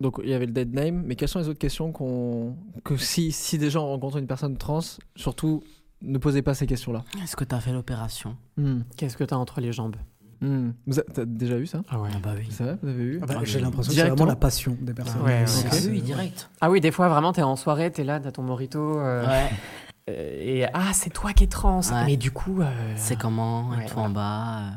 Donc, 0.00 0.20
il 0.22 0.28
y 0.28 0.34
avait 0.34 0.46
le 0.46 0.52
dead 0.52 0.74
name, 0.74 1.02
mais 1.06 1.14
quelles 1.16 1.28
sont 1.28 1.38
les 1.38 1.48
autres 1.48 1.58
questions 1.60 1.92
qu'on 1.92 2.56
que 2.84 2.96
si, 2.96 3.30
si 3.32 3.56
des 3.56 3.70
gens 3.70 3.86
rencontrent 3.86 4.16
une 4.18 4.26
personne 4.26 4.56
trans, 4.58 4.80
surtout 5.16 5.62
ne 6.02 6.18
posez 6.18 6.42
pas 6.42 6.52
ces 6.54 6.66
questions-là. 6.66 7.04
Est-ce 7.22 7.36
que 7.36 7.44
tu 7.44 7.54
as 7.54 7.60
fait 7.60 7.72
l'opération? 7.72 8.36
Mm. 8.56 8.80
Qu'est-ce 8.96 9.16
que 9.16 9.22
t'as 9.24 9.36
entre 9.36 9.60
les 9.60 9.72
jambes? 9.72 9.94
Hmm. 10.40 10.72
Vous 10.88 10.98
avez 10.98 11.06
t'as 11.12 11.24
déjà 11.24 11.56
eu 11.56 11.66
ça? 11.66 11.82
Ah 11.88 12.00
ouais. 12.00 12.08
Ah 12.12 12.18
bah 12.20 12.32
oui. 12.36 12.48
C'est 12.50 12.64
vrai 12.64 12.76
Vous 12.82 12.88
avez 12.88 13.02
eu? 13.04 13.20
Ah 13.22 13.26
bah, 13.26 13.34
Ah, 13.38 13.44
J'ai 13.44 13.60
l'impression 13.60 13.90
que 13.90 13.94
c'est 13.94 14.00
vraiment 14.00 14.16
directement. 14.16 14.26
la 14.28 14.34
passion 14.34 14.76
des 14.80 14.92
personnes. 14.92 15.22
Ouais, 15.22 15.44
C'est- 15.46 15.64
ouais. 15.70 15.70
Ah 15.84 15.88
oui, 15.92 16.02
direct. 16.02 16.50
Ah 16.60 16.68
oui, 16.68 16.80
des 16.80 16.90
fois, 16.90 17.08
vraiment, 17.08 17.32
t'es 17.32 17.42
en 17.42 17.54
soirée, 17.54 17.92
t'es 17.92 18.02
là, 18.02 18.18
t'as 18.18 18.32
ton 18.32 18.42
morito. 18.42 18.98
euh, 18.98 19.24
Ouais. 19.24 19.50
euh, 20.08 20.38
et 20.40 20.66
ah, 20.74 20.92
c'est 20.92 21.10
toi 21.10 21.32
qui 21.32 21.44
es 21.44 21.46
trans. 21.46 21.80
Ouais. 21.80 22.04
Mais 22.06 22.16
du 22.16 22.30
coup. 22.30 22.60
euh, 22.60 22.92
C'est 22.96 23.16
comment, 23.16 23.70
Ouais, 23.70 23.84
et 23.84 23.88
tout 23.88 23.94
voilà. 23.94 24.08
en 24.08 24.12
bas. 24.12 24.58
euh, 24.58 24.70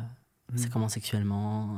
Mm. 0.54 0.58
C'est 0.60 0.70
comment 0.70 0.88
sexuellement. 0.90 1.70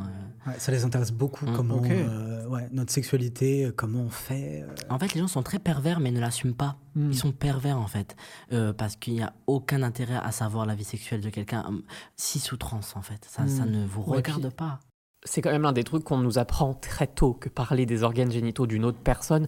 euh. 0.46 0.50
Ouais, 0.52 0.60
ça 0.60 0.74
les 0.74 0.84
intéresse 0.84 1.14
beaucoup, 1.14 1.46
Mm, 1.46 1.54
comment 1.56 1.76
ok. 1.76 1.90
euh, 1.90 2.46
ouais, 2.50 2.68
notre 2.74 2.92
sexualité, 2.92 3.66
euh, 3.68 3.72
comment 3.74 4.02
on 4.02 4.10
fait. 4.10 4.62
euh, 4.62 4.68
En 4.90 5.00
fait, 5.00 5.14
les 5.14 5.22
gens 5.22 5.30
sont 5.30 5.42
très 5.42 5.58
pervers, 5.58 6.02
mais 6.02 6.12
ne 6.12 6.20
l'assument 6.20 6.54
pas. 6.54 6.76
Hmm. 6.94 7.10
Ils 7.10 7.18
sont 7.18 7.32
pervers, 7.32 7.78
en 7.80 7.88
fait. 7.88 8.18
Euh, 8.52 8.74
parce 8.74 8.98
qu'il 8.98 9.14
n'y 9.14 9.22
a 9.24 9.32
aucun 9.48 9.84
intérêt 9.84 10.20
à 10.22 10.34
savoir 10.34 10.66
la 10.66 10.76
vie 10.76 10.84
sexuelle 10.84 11.22
de 11.22 11.30
quelqu'un, 11.30 11.64
hum, 11.66 11.82
cis 12.18 12.44
ou 12.52 12.58
trans, 12.58 12.82
en 12.96 13.02
fait. 13.02 13.24
Ça, 13.26 13.48
ça 13.48 13.64
ne 13.66 13.86
vous 13.86 14.02
Ouais, 14.02 14.18
regarde 14.18 14.42
puis- 14.48 14.52
pas. 14.56 14.82
C'est 15.24 15.42
quand 15.42 15.52
même 15.52 15.62
l'un 15.64 15.72
des 15.74 15.86
trucs 15.86 16.04
qu'on 16.04 16.18
nous 16.20 16.38
apprend 16.38 16.74
très 16.74 17.08
tôt 17.08 17.34
que 17.34 17.48
parler 17.48 17.86
des 17.86 18.04
organes 18.04 18.32
génitaux 18.32 18.68
d'une 18.68 18.84
autre 18.84 19.00
personne. 19.00 19.46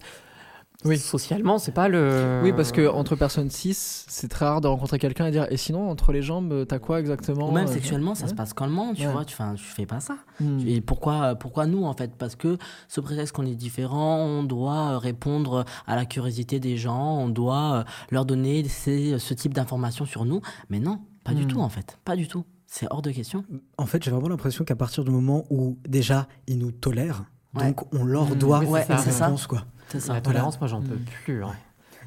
Oui. 0.84 0.96
Socialement, 0.98 1.58
c'est 1.58 1.72
pas 1.72 1.88
le. 1.88 2.40
Oui, 2.42 2.52
parce 2.54 2.72
que 2.72 2.88
entre 2.88 3.14
personnes 3.16 3.50
cis, 3.50 3.74
c'est 3.74 4.28
très 4.28 4.46
rare 4.46 4.60
de 4.62 4.66
rencontrer 4.68 4.98
quelqu'un 4.98 5.26
et 5.26 5.30
dire 5.30 5.46
et 5.50 5.56
sinon 5.58 5.90
entre 5.90 6.12
les 6.12 6.22
jambes, 6.22 6.64
t'as 6.66 6.78
quoi 6.78 7.00
exactement 7.00 7.48
Ou 7.50 7.52
même 7.52 7.66
euh, 7.66 7.72
sexuellement, 7.72 8.14
ça 8.14 8.24
ouais. 8.24 8.30
se 8.30 8.34
passe 8.34 8.54
calmement, 8.54 8.94
tu 8.94 9.06
Ouais. 9.06 9.12
vois. 9.12 9.24
Tu, 9.26 9.36
tu 9.36 9.62
fais 9.62 9.84
pas 9.86 10.00
ça. 10.00 10.16
Hmm. 10.40 10.58
Et 10.66 10.80
pourquoi, 10.80 11.34
pourquoi 11.34 11.66
nous, 11.66 11.84
en 11.84 11.92
fait? 11.92 12.12
Parce 12.16 12.34
que, 12.34 12.56
sous 12.88 13.02
prétexte 13.02 13.34
qu'on 13.34 13.44
est 13.46 13.54
différent, 13.54 14.16
on 14.20 14.42
doit 14.42 14.92
euh, 14.92 14.98
répondre 14.98 15.64
à 15.86 15.96
la 15.96 16.06
curiosité 16.06 16.60
des 16.60 16.76
gens, 16.78 17.18
on 17.18 17.28
doit 17.28 17.74
euh, 17.80 17.84
leur 18.10 18.24
donner 18.24 18.64
ces- 18.66 19.18
ce 19.18 19.34
type 19.34 19.52
d'informations 19.52 20.06
sur 20.06 20.24
nous. 20.24 20.40
Mais 20.70 20.78
non, 20.80 21.00
pas 21.24 21.34
du 21.34 21.44
Hmm. 21.44 21.48
tout, 21.48 21.60
en 21.60 21.68
fait. 21.68 21.98
Pas 22.04 22.16
du 22.16 22.26
tout. 22.26 22.44
C'est 22.66 22.86
hors 22.90 23.02
de 23.02 23.10
question. 23.10 23.44
En 23.78 23.86
fait, 23.86 24.02
j'ai 24.02 24.10
vraiment 24.12 24.28
l'impression 24.28 24.64
qu'à 24.64 24.76
partir 24.76 25.04
du 25.04 25.10
moment 25.10 25.44
où 25.50 25.76
déjà 25.88 26.28
ils 26.46 26.56
nous 26.56 26.70
tolèrent, 26.70 27.24
Ouais. 27.54 27.66
donc 27.66 27.92
on 27.94 28.04
leur 28.04 28.30
Mm, 28.30 28.34
doit 28.36 28.58
oui, 28.60 28.66
c'est 28.66 28.70
ouais, 28.72 28.84
ça. 28.84 28.98
ça. 28.98 29.24
réponse, 29.26 29.46
quoi. 29.46 29.64
C'est 29.88 30.00
ça. 30.00 30.12
La 30.14 30.20
tolérance, 30.20 30.60
moi, 30.60 30.68
j'en 30.68 30.80
peux 30.82 30.94
Mm. 30.94 31.04
plus. 31.24 31.44
hein. 31.44 31.52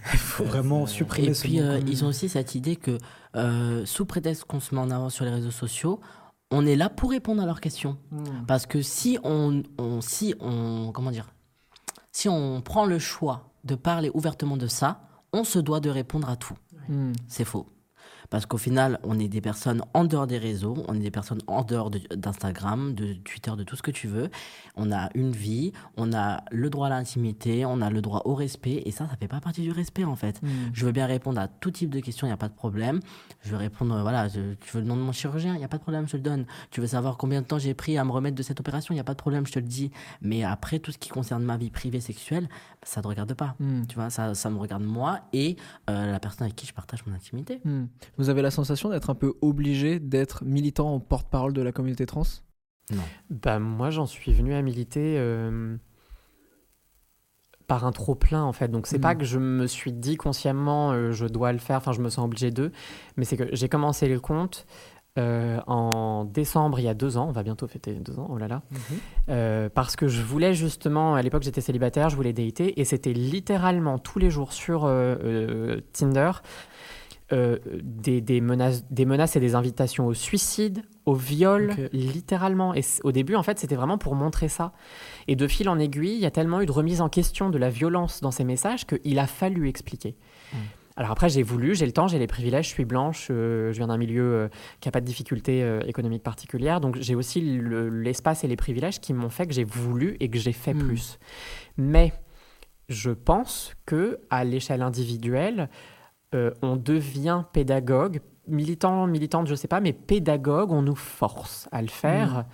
Il 0.14 0.20
faut 0.20 0.44
vraiment 0.44 0.86
supprimer 0.86 1.30
Et 1.30 1.34
ce 1.34 1.42
puis, 1.44 1.62
euh, 1.62 1.80
ils 1.88 2.04
ont 2.04 2.08
aussi 2.08 2.28
cette 2.28 2.56
idée 2.56 2.76
que, 2.76 2.98
euh, 3.38 3.86
sous 3.86 4.06
prétexte 4.06 4.44
qu'on 4.46 4.60
se 4.60 4.76
met 4.76 4.82
en 4.82 4.92
avant 4.92 5.10
sur 5.10 5.24
les 5.24 5.32
réseaux 5.32 5.52
sociaux, 5.52 6.02
on 6.52 6.66
est 6.66 6.76
là 6.76 6.90
pour 6.90 7.12
répondre 7.12 7.42
à 7.42 7.46
leurs 7.46 7.62
questions. 7.62 7.98
Parce 8.48 8.66
que 8.66 8.82
si 8.82 9.18
on, 9.24 9.64
on- 9.78 10.02
si 10.02 10.36
on, 10.42 10.92
comment 10.94 11.10
dire, 11.12 11.30
si 12.12 12.28
on 12.30 12.62
prend 12.62 12.86
le 12.86 13.00
choix 13.00 13.50
de 13.64 13.76
parler 13.76 14.12
ouvertement 14.14 14.58
de 14.58 14.68
ça, 14.68 15.02
on 15.32 15.44
se 15.46 15.58
doit 15.60 15.80
de 15.80 15.90
répondre 15.90 16.30
à 16.30 16.36
tout. 16.36 16.54
C'est 17.28 17.46
faux. 17.46 17.66
Parce 18.34 18.48
qu'au 18.48 18.58
final, 18.58 18.98
on 19.04 19.20
est 19.20 19.28
des 19.28 19.42
personnes 19.42 19.84
en 19.94 20.06
dehors 20.06 20.26
des 20.26 20.40
réseaux, 20.40 20.84
on 20.88 20.96
est 20.96 21.00
des 21.00 21.12
personnes 21.12 21.42
en 21.46 21.62
dehors 21.64 21.92
de- 21.92 22.02
d'Instagram, 22.16 22.96
de, 22.96 23.14
Twitter, 23.14 23.52
de 23.56 23.64
tout 23.64 23.76
ce 23.76 23.84
que 23.84 23.92
tu 23.92 24.08
veux. 24.08 24.32
On 24.76 24.92
a 24.92 25.12
une 25.14 25.32
vie, 25.32 25.72
on 25.98 26.14
a 26.14 26.42
le 26.50 26.72
droit 26.72 26.88
à 26.88 26.90
l'intimité, 26.90 27.64
on 27.64 27.80
a 27.80 27.92
le 27.92 28.02
droit 28.02 28.24
au 28.26 28.34
respect, 28.34 28.82
et 28.88 28.92
ça, 28.92 29.08
ça 29.08 29.16
fait 29.18 29.28
pas 29.28 29.40
partie 29.40 29.62
du 29.62 29.70
respect 29.72 30.04
en 30.04 30.16
fait. 30.16 30.42
Hmm. 30.42 30.48
Je 30.74 30.84
veux 30.84 30.92
bien 30.92 31.06
répondre 31.06 31.40
à 31.40 31.48
tout 31.48 31.70
type 31.70 31.92
de 31.92 32.00
questions, 32.00 32.26
il 32.26 32.32
n'y 32.32 32.34
a 32.34 32.38
pas 32.38 32.48
de 32.50 32.56
problème. 32.56 33.02
Je 33.44 33.52
veux 33.52 33.58
répondre, 33.58 34.02
voilà, 34.02 34.28
je- 34.30 34.56
tu 34.56 34.72
veux 34.78 34.82
le 34.82 34.88
nom 34.88 34.96
de 34.96 35.02
mon 35.02 35.12
chirurgien, 35.12 35.54
il 35.54 35.60
n'y 35.60 35.64
a 35.64 35.68
pas 35.68 35.78
de 35.78 35.84
problème, 35.84 36.08
je 36.08 36.14
te 36.14 36.18
le 36.18 36.24
donne. 36.24 36.46
Tu 36.72 36.82
veux 36.82 36.88
savoir 36.88 37.18
combien 37.18 37.40
de 37.44 37.46
temps 37.46 37.60
j'ai 37.60 37.76
pris 37.76 38.00
à 38.00 38.04
me 38.04 38.12
remettre 38.12 38.36
de 38.36 38.42
cette 38.42 38.60
opération, 38.60 38.94
il 38.94 38.98
n'y 38.98 39.02
a 39.02 39.04
pas 39.04 39.14
de 39.14 39.20
problème, 39.20 39.46
je 39.46 39.52
te 39.52 39.60
le 39.60 39.68
dis. 39.68 39.92
Mais 40.24 40.44
après, 40.44 40.80
tout 40.80 40.92
ce 40.92 40.98
qui 40.98 41.10
concerne 41.10 41.44
ma 41.44 41.58
vie 41.58 41.70
privée 41.70 42.00
sexuelle, 42.02 42.50
ça 42.82 43.00
ne 43.00 43.04
te 43.04 43.08
regarde 43.10 43.34
pas. 43.36 43.54
Hmm. 43.60 43.84
Tu 43.88 43.94
vois, 43.94 44.10
ça, 44.10 44.34
ça 44.34 44.50
me 44.50 44.58
regarde 44.58 44.84
moi 44.84 45.20
et 45.34 45.56
euh, 45.92 46.12
la 46.12 46.20
personne 46.20 46.46
avec 46.46 46.56
qui 46.56 46.66
je 46.66 46.74
partage 46.74 47.06
mon 47.06 47.14
intimité. 47.14 47.62
Hmm. 47.64 47.86
Vous 48.24 48.30
avez 48.30 48.42
la 48.42 48.52
sensation 48.52 48.88
d'être 48.90 49.10
un 49.10 49.16
peu 49.16 49.34
obligé 49.42 50.00
d'être 50.00 50.46
militant 50.46 50.94
en 50.94 51.02
porte-parole 51.02 51.52
de 51.52 51.62
la 51.62 51.74
communauté 51.74 52.06
trans? 52.06 52.24
Bah, 53.30 53.60
moi, 53.60 53.90
j'en 53.90 54.06
suis 54.06 54.32
venu 54.32 54.54
à 54.54 54.62
militer 54.62 55.16
euh, 55.18 55.76
par 57.68 57.86
un 57.86 57.92
trop-plein, 57.92 58.42
en 58.42 58.54
fait. 58.54 58.70
Donc, 58.70 58.88
c'est 58.88 58.98
Mm. 58.98 59.02
pas 59.02 59.16
que 59.16 59.26
je 59.26 59.40
me 59.40 59.68
suis 59.68 59.92
dit 59.92 60.16
consciemment, 60.16 60.94
euh, 60.94 61.12
je 61.12 61.26
dois 61.26 61.52
le 61.52 61.58
faire, 61.60 61.76
enfin, 61.76 61.92
je 61.92 62.00
me 62.00 62.08
sens 62.08 62.24
obligé 62.24 62.50
d'eux, 62.50 62.72
mais 63.18 63.26
c'est 63.26 63.36
que 63.36 63.54
j'ai 63.54 63.68
commencé 63.68 64.08
le 64.08 64.22
compte 64.22 64.66
euh, 65.20 65.60
en 65.68 66.24
décembre, 66.26 66.80
il 66.80 66.86
y 66.86 66.88
a 66.88 66.94
deux 66.96 67.18
ans. 67.18 67.28
On 67.28 67.32
va 67.32 67.44
bientôt 67.44 67.68
fêter 67.68 67.94
deux 67.94 68.18
ans, 68.18 68.28
oh 68.32 68.38
là 68.38 68.48
là. 68.48 68.64
Euh, 69.30 69.70
parce 69.70 69.96
que 69.96 70.08
je 70.08 70.22
voulais 70.24 70.54
justement, 70.56 71.14
à 71.14 71.22
l'époque 71.22 71.44
j'étais 71.44 71.62
célibataire, 71.62 72.10
je 72.10 72.16
voulais 72.16 72.34
dater, 72.34 72.80
et 72.80 72.86
c'était 72.86 73.14
littéralement 73.14 74.00
tous 74.00 74.18
les 74.18 74.32
jours 74.32 74.54
sur 74.54 74.86
euh, 74.86 75.16
euh, 75.24 75.82
Tinder 75.92 76.32
euh, 77.32 77.58
des, 77.82 78.22
des 78.22 78.42
menaces, 78.42 78.84
des 78.92 79.06
menaces 79.06 79.36
et 79.36 79.40
des 79.40 79.56
invitations 79.56 80.06
au 80.08 80.14
suicide, 80.14 80.84
au 81.06 81.16
viol, 81.16 81.72
littéralement. 81.94 82.74
Et 82.74 82.82
au 83.04 83.12
début, 83.12 83.36
en 83.36 83.44
fait, 83.44 83.60
c'était 83.60 83.76
vraiment 83.76 83.98
pour 83.98 84.16
montrer 84.16 84.50
ça. 84.50 84.74
Et 85.28 85.36
de 85.36 85.48
fil 85.48 85.70
en 85.70 85.80
aiguille, 85.80 86.14
il 86.14 86.20
y 86.20 86.26
a 86.26 86.32
tellement 86.32 86.62
eu 86.62 86.66
de 86.66 86.72
remise 86.72 87.02
en 87.02 87.10
question 87.10 87.50
de 87.50 87.58
la 87.58 87.70
violence 87.70 88.22
dans 88.22 88.32
ces 88.32 88.44
messages 88.44 88.86
qu'il 88.86 89.20
a 89.20 89.28
fallu 89.28 89.68
expliquer. 89.70 90.16
Alors 90.96 91.10
après, 91.10 91.28
j'ai 91.28 91.42
voulu, 91.42 91.74
j'ai 91.74 91.88
le 91.88 91.92
temps, 91.92 92.08
j'ai 92.08 92.20
les 92.20 92.28
privilèges, 92.28 92.66
je 92.66 92.70
suis 92.70 92.86
blanche, 92.86 93.30
euh, 93.32 93.72
je 93.72 93.78
viens 93.78 93.88
d'un 93.88 93.98
milieu 93.98 94.22
euh, 94.22 94.48
qui 94.80 94.88
n'a 94.88 94.92
pas 94.92 95.02
de 95.02 95.06
difficultés 95.08 95.64
euh, 95.64 95.80
économiques 95.88 96.22
particulières, 96.22 96.82
donc 96.82 96.98
j'ai 97.02 97.16
aussi 97.16 97.42
le- 97.42 97.90
l'espace 97.90 98.44
et 98.44 98.48
les 98.48 98.56
privilèges 98.56 99.02
qui 99.02 99.12
m'ont 99.14 99.30
fait 99.32 99.48
que 99.48 99.54
j'ai 99.56 99.64
voulu 99.64 100.18
et 100.20 100.30
que 100.30 100.38
j'ai 100.38 100.52
fait 100.52 100.76
Mm. 100.76 100.88
plus. 100.88 101.18
Mais 101.78 102.14
je 102.90 103.10
pense 103.10 103.74
que 103.88 104.20
à 104.30 104.44
l'échelle 104.44 104.84
individuelle, 104.84 105.68
euh, 106.36 106.52
on 106.62 106.76
devient 106.76 107.44
pédagogue, 107.54 108.20
militant, 108.48 109.08
militante, 109.08 109.48
je 109.48 109.56
sais 109.56 109.68
pas, 109.68 109.80
mais 109.80 109.94
pédagogue, 109.94 110.72
on 110.72 110.82
nous 110.82 110.96
force 110.96 111.68
à 111.72 111.82
le 111.82 111.88
faire. 111.88 112.46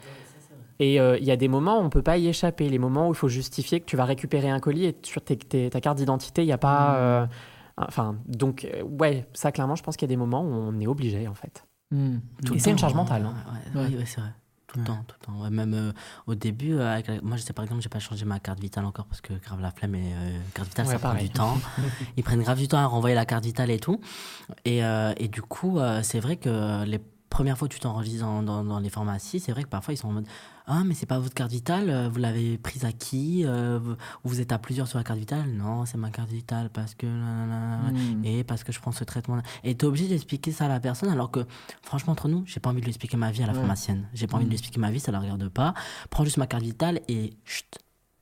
Et 0.82 1.00
euh, 1.02 1.18
il 1.18 1.26
y 1.26 1.32
a 1.32 1.36
des 1.36 1.50
moments 1.50 1.80
où 1.80 1.84
on 1.84 1.90
peut 1.90 2.02
pas 2.02 2.18
y 2.18 2.28
échapper, 2.28 2.70
les 2.70 2.80
moments 2.80 3.10
où 3.10 3.12
il 3.12 3.18
faut 3.18 3.28
justifier 3.28 3.82
que 3.82 3.86
tu 3.86 3.98
vas 3.98 4.06
récupérer 4.06 4.50
un 4.50 4.60
colis 4.62 4.86
et 4.86 4.96
sur 5.04 5.22
tes- 5.22 5.36
tes- 5.38 5.70
ta 5.70 5.82
carte 5.82 5.98
d'identité, 5.98 6.42
il 6.44 6.46
n'y 6.46 6.52
a 6.54 6.58
pas... 6.58 6.96
euh, 6.98 7.28
Enfin, 7.82 8.18
donc, 8.28 8.66
euh, 8.66 8.84
ouais, 8.84 9.26
ça, 9.34 9.54
clairement, 9.54 9.76
je 9.76 9.84
pense 9.84 9.96
qu'il 9.96 10.06
y 10.06 10.12
a 10.12 10.14
des 10.14 10.18
moments 10.18 10.42
où 10.42 10.52
on 10.52 10.78
est 10.82 10.88
obligé, 10.88 11.28
en 11.30 11.34
fait. 11.34 11.66
Tout 11.92 11.96
Et 12.54 12.56
le 12.58 12.60
c'est 12.60 12.72
une 12.72 12.78
charge 12.78 12.94
hein, 12.94 12.98
mentale, 12.98 13.26
hein. 13.26 13.34
ouais, 13.74 13.82
Ouais. 13.82 13.88
oui, 13.90 13.98
ouais, 13.98 14.06
c'est 14.06 14.20
vrai. 14.20 14.32
Tout 14.72 14.78
le 14.78 14.82
Ouais. 14.84 14.88
temps, 14.88 15.04
tout 15.08 15.16
le 15.20 15.26
temps. 15.26 15.42
Ouais, 15.42 15.50
même 15.50 15.74
euh, 15.74 15.92
au 16.28 16.36
début, 16.36 16.74
euh, 16.76 16.94
avec 16.94 17.08
la- 17.08 17.22
moi, 17.22 17.38
je 17.38 17.42
sais 17.42 17.54
par 17.54 17.66
exemple, 17.66 17.82
j'ai 17.82 17.90
pas 17.90 18.00
changé 18.00 18.24
ma 18.26 18.40
carte 18.40 18.60
vitale 18.60 18.86
encore 18.86 19.06
parce 19.06 19.20
que 19.22 19.34
grave 19.34 19.60
la 19.62 19.72
flemme 19.72 19.96
et 19.96 20.14
euh, 20.14 20.40
carte 20.54 20.70
vitale, 20.70 20.86
Ouais, 20.86 20.94
ça 20.94 21.00
prend 21.00 21.16
du 21.16 21.30
temps. 21.30 21.58
Ils 22.18 22.24
prennent 22.24 22.42
grave 22.44 22.60
du 22.60 22.68
temps 22.68 22.78
à 22.78 22.86
renvoyer 22.86 23.16
la 23.16 23.26
carte 23.26 23.44
vitale 23.46 23.72
et 23.72 23.80
tout. 23.80 24.00
Et, 24.66 24.84
euh, 24.86 25.14
et 25.18 25.28
du 25.28 25.42
coup, 25.42 25.80
c'est 26.04 26.20
vrai 26.20 26.38
que 26.38 26.84
les 26.86 27.00
premières 27.30 27.58
fois 27.58 27.68
que 27.68 27.74
tu 27.74 27.80
t'enregistres 27.80 28.26
dans, 28.26 28.42
dans, 28.44 28.64
dans 28.64 28.80
les 28.80 28.90
pharmacies, 28.90 29.40
c'est 29.40 29.52
vrai 29.52 29.64
que 29.64 29.70
parfois 29.70 29.94
ils 29.94 29.98
sont 29.98 30.08
en 30.10 30.14
mode 30.14 30.28
Ah, 30.72 30.84
mais 30.86 30.94
c'est 30.94 31.08
pas 31.08 31.18
votre 31.18 31.34
carte 31.34 31.50
vitale, 31.52 31.90
euh, 31.90 32.10
vous 32.10 32.20
l'avez 32.20 32.60
prise 32.60 32.86
à 32.86 32.92
qui 32.92 33.44
Euh, 33.46 33.80
vous, 34.24 34.40
êtes 34.40 34.52
à 34.52 34.60
plusieurs 34.60 34.88
sur 34.88 35.00
la 35.00 35.04
carte 35.04 35.18
vitale? 35.18 35.50
Non, 35.50 35.86
c'est 35.88 35.98
ma 35.98 36.12
carte 36.12 36.30
vitale 36.30 36.70
parce 36.70 36.94
que. 36.94 37.08
Hmm. 37.08 38.24
et 38.24 38.44
parce 38.44 38.64
que 38.64 38.72
je 38.72 38.80
prends 38.80 38.92
ce 38.92 39.04
traitement 39.04 39.42
et 39.64 39.74
t'es 39.76 39.86
obligé 39.86 40.08
d'expliquer 40.08 40.52
ça 40.52 40.66
à 40.66 40.68
la 40.68 40.80
personne 40.80 41.10
alors 41.10 41.32
que 41.32 41.40
franchement 41.82 42.14
entre 42.14 42.28
nous 42.28 42.44
j'ai 42.46 42.60
pas 42.60 42.70
envie 42.70 42.82
de 42.82 42.86
lui 42.86 42.92
expliquer 42.92 43.18
ma 43.18 43.32
vie 43.32 43.42
à 43.44 43.48
la 43.48 43.54
Ouais. 43.54 43.60
pharmacienne 43.60 44.08
j'ai 44.14 44.28
pas 44.28 44.36
envie 44.36 44.46
de 44.46 44.50
lui 44.50 44.56
expliquer 44.58 44.80
ma 44.80 44.92
vie 44.92 45.00
ça 45.00 45.12
la 45.12 45.20
regarde 45.20 45.48
pas 45.50 45.74
prends 46.12 46.24
juste 46.24 46.38
ma 46.38 46.46
carte 46.48 46.64
vitale 46.64 47.00
et 47.08 47.34
chut 47.46 47.66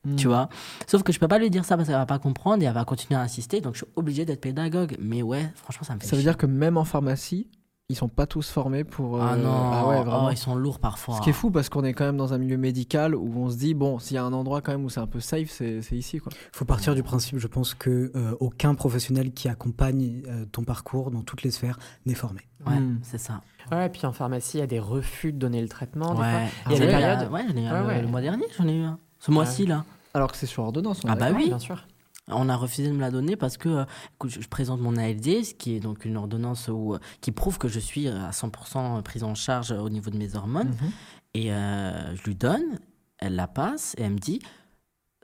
Hmm. 0.05 0.15
tu 0.15 0.27
vois? 0.27 0.47
Sauf 0.85 1.01
que 1.03 1.11
je 1.11 1.19
peux 1.19 1.27
pas 1.27 1.39
lui 1.39 1.49
dire 1.49 1.65
ça 1.65 1.75
parce 1.75 1.89
qu'elle 1.89 1.97
va 1.97 2.05
pas 2.05 2.19
comprendre 2.19 2.61
et 2.63 2.65
elle 2.67 2.73
va 2.73 2.85
continuer 2.85 3.19
à 3.19 3.23
insister 3.23 3.59
donc 3.59 3.73
je 3.73 3.79
suis 3.79 3.87
obligé 3.97 4.23
d'être 4.25 4.39
pédagogue 4.39 4.95
mais 5.01 5.21
ouais 5.21 5.51
franchement 5.55 5.83
ça 5.85 5.95
me 5.95 5.99
fait 5.99 6.05
Ça 6.07 6.15
veut 6.15 6.21
chier. 6.21 6.29
dire 6.31 6.37
que 6.37 6.45
même 6.45 6.77
en 6.77 6.85
pharmacie, 6.85 7.47
ils 7.89 7.95
sont 7.95 8.09
pas 8.09 8.25
tous 8.27 8.49
formés 8.49 8.83
pour. 8.83 9.21
ah 9.21 9.33
euh, 9.33 9.37
non 9.37 9.49
Ah 9.71 9.87
ouais, 9.87 9.97
oh, 10.01 10.03
vraiment. 10.03 10.29
ils 10.29 10.35
sont 10.37 10.55
lourds 10.55 10.79
parfois 10.79 11.15
Ce 11.15 11.21
qui 11.21 11.29
est 11.29 11.33
fou 11.33 11.51
parce 11.51 11.69
qu'on 11.69 11.85
est 11.85 11.93
quand 11.93 12.03
même 12.03 12.17
dans 12.17 12.33
un 12.33 12.37
milieu 12.37 12.57
médical 12.57 13.15
où 13.15 13.31
on 13.37 13.49
se 13.49 13.55
dit 13.55 13.73
bon 13.73 13.97
s'il 13.97 14.15
y 14.15 14.17
a 14.17 14.25
un 14.25 14.33
endroit 14.33 14.59
quand 14.59 14.73
même 14.73 14.83
où 14.83 14.89
c'est 14.89 14.99
un 14.99 15.07
peu 15.07 15.21
safe 15.21 15.49
c'est 15.49 15.81
c'est 15.81 15.95
ici 15.95 16.17
quoi. 16.19 16.33
faut 16.51 16.65
partir 16.65 16.95
du 16.95 17.03
principe, 17.03 17.37
je 17.37 17.47
pense, 17.47 17.73
que 17.75 18.11
euh, 18.13 18.35
aucun 18.41 18.75
professionnel 18.75 19.31
qui 19.31 19.47
accompagne 19.47 20.21
euh, 20.27 20.43
ton 20.51 20.63
parcours 20.65 21.11
dans 21.11 21.21
toutes 21.21 21.43
les 21.43 21.51
sphères 21.51 21.79
n'est 22.05 22.13
formé. 22.13 22.41
ouais 22.65 22.77
Mm. 22.77 22.99
c'est 23.03 23.17
ça 23.19 23.41
Ouais, 23.71 23.85
et 23.87 23.89
puis 23.89 24.05
en 24.05 24.11
pharmacie, 24.13 24.57
il 24.57 24.59
y 24.61 24.63
a 24.63 24.67
des 24.67 24.79
refus 24.79 25.31
de 25.33 25.37
donner 25.37 25.61
le 25.61 25.67
traitement. 25.69 26.11
des 26.11 26.15
fois. 26.17 26.25
ouais 26.25 26.47
Il 26.67 26.71
y 26.71 26.75
a 26.75 26.77
J'en 26.79 26.85
des 26.85 26.91
périodes- 26.91 27.21
euh, 27.23 27.29
ouais 27.29 27.43
j'en 27.49 27.55
ai 27.55 27.63
eu 27.83 27.87
ouais. 27.87 28.01
le 28.01 28.07
mois 28.07 28.21
dernier 28.21 28.45
j'en 28.57 28.67
ai 28.67 28.75
eu 28.75 28.83
un 28.83 28.99
ce 29.19 29.31
mois-ci 29.31 29.65
là 29.65 29.85
Alors 30.13 30.29
que 30.31 30.37
c'est 30.37 30.45
sur 30.45 30.63
ordonnance. 30.63 30.99
on 31.05 31.09
Ah 31.09 31.15
bah 31.15 31.27
oui. 31.33 31.45
bien 31.47 31.59
sûr. 31.59 31.85
On 32.29 32.49
a 32.49 32.55
refusé 32.55 32.89
de 32.89 32.93
me 32.93 32.99
la 32.99 33.11
donner 33.11 33.35
parce 33.35 33.57
que 33.57 33.69
euh, 33.69 33.85
écoute, 34.15 34.31
je, 34.31 34.41
je 34.41 34.47
présente 34.47 34.81
mon 34.81 34.97
ALD, 34.97 35.45
ce 35.45 35.53
qui 35.53 35.75
est 35.75 35.79
donc 35.79 36.03
une 36.03 36.17
ordonnance 36.17 36.67
où, 36.67 36.93
euh, 36.93 36.99
qui 37.21 37.31
prouve 37.31 37.57
que 37.57 37.67
je 37.67 37.79
suis 37.79 38.07
euh, 38.07 38.25
à 38.25 38.31
100% 38.31 39.01
prise 39.01 39.23
en 39.23 39.33
charge 39.33 39.71
au 39.71 39.89
niveau 39.89 40.09
de 40.09 40.17
mes 40.17 40.35
hormones. 40.35 40.69
Mhm. 40.69 40.91
Et 41.35 41.53
euh, 41.53 42.15
je 42.15 42.23
lui 42.23 42.35
donne, 42.35 42.79
elle 43.19 43.35
la 43.35 43.47
passe 43.47 43.95
et 43.97 44.03
elle 44.03 44.13
me 44.13 44.17
dit 44.17 44.39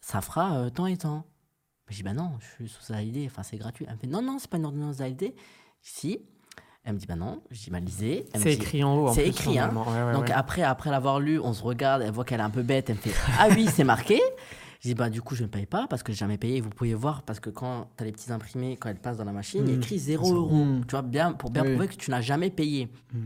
ça 0.03 0.21
fera 0.21 0.57
euh, 0.57 0.69
tant 0.69 0.85
et 0.85 0.97
tant. 0.97 1.25
Je 1.89 1.95
dis 1.97 2.03
bah 2.03 2.13
non, 2.13 2.31
je 2.39 2.65
suis 2.65 2.69
sous 2.69 2.93
ALD, 2.93 3.25
enfin 3.25 3.43
c'est 3.43 3.57
gratuit. 3.57 3.85
Elle 3.87 3.95
me 3.95 3.99
fait 3.99 4.07
non, 4.07 4.21
non, 4.21 4.37
c'est 4.39 4.49
pas 4.49 4.57
une 4.57 4.65
ordonnance 4.65 5.01
ALD. 5.01 5.33
Si. 5.81 6.19
Elle 6.83 6.93
me 6.93 6.99
dit 6.99 7.05
bah 7.05 7.15
non, 7.15 7.41
je 7.49 7.63
dis 7.63 7.69
bah 7.69 7.79
lisez. 7.79 8.25
C'est 8.35 8.43
dit, 8.43 8.49
écrit 8.49 8.83
en 8.83 8.97
haut. 8.97 9.13
C'est 9.13 9.27
écrit, 9.27 9.57
hein. 9.57 9.71
normalement. 9.71 9.91
Ouais, 9.91 10.03
ouais, 10.07 10.13
donc 10.13 10.27
ouais. 10.27 10.33
après, 10.33 10.63
après 10.63 10.91
l'avoir 10.91 11.19
lu, 11.19 11.39
on 11.39 11.53
se 11.53 11.63
regarde, 11.63 12.01
elle 12.01 12.11
voit 12.11 12.25
qu'elle 12.25 12.41
est 12.41 12.43
un 12.43 12.49
peu 12.49 12.63
bête, 12.63 12.89
elle 12.89 12.97
me 12.97 13.01
fait 13.01 13.13
Ah 13.39 13.47
oui, 13.49 13.67
c'est 13.71 13.85
marqué. 13.85 14.21
Je 14.83 14.89
dis 14.89 14.95
bah 14.95 15.09
du 15.09 15.21
coup 15.21 15.33
je 15.33 15.43
ne 15.43 15.47
paye 15.47 15.65
pas 15.65 15.87
parce 15.89 16.03
que 16.03 16.11
j'ai 16.11 16.17
jamais 16.19 16.37
payé. 16.37 16.59
Vous 16.59 16.69
pouvez 16.69 16.93
voir 16.93 17.21
parce 17.21 17.39
que 17.39 17.49
quand 17.49 17.87
tu 17.95 18.03
as 18.03 18.05
les 18.05 18.11
petits 18.11 18.31
imprimés, 18.33 18.75
quand 18.75 18.89
elles 18.89 18.97
passent 18.99 19.15
dans 19.17 19.23
la 19.23 19.31
machine, 19.31 19.61
il 19.65 19.69
y 19.69 19.73
a 19.73 19.77
Mm. 19.77 19.81
écrit 19.81 19.97
0 19.97 20.25
Zéro. 20.25 20.37
euros. 20.37 20.65
Mm. 20.65 20.81
Tu 20.85 20.91
vois, 20.91 21.01
bien, 21.01 21.31
pour 21.31 21.51
bien 21.51 21.63
Oui. 21.63 21.69
prouver 21.71 21.87
que 21.87 21.95
tu 21.95 22.11
n'as 22.11 22.19
jamais 22.19 22.49
payé. 22.49 22.89
Mm. 23.13 23.17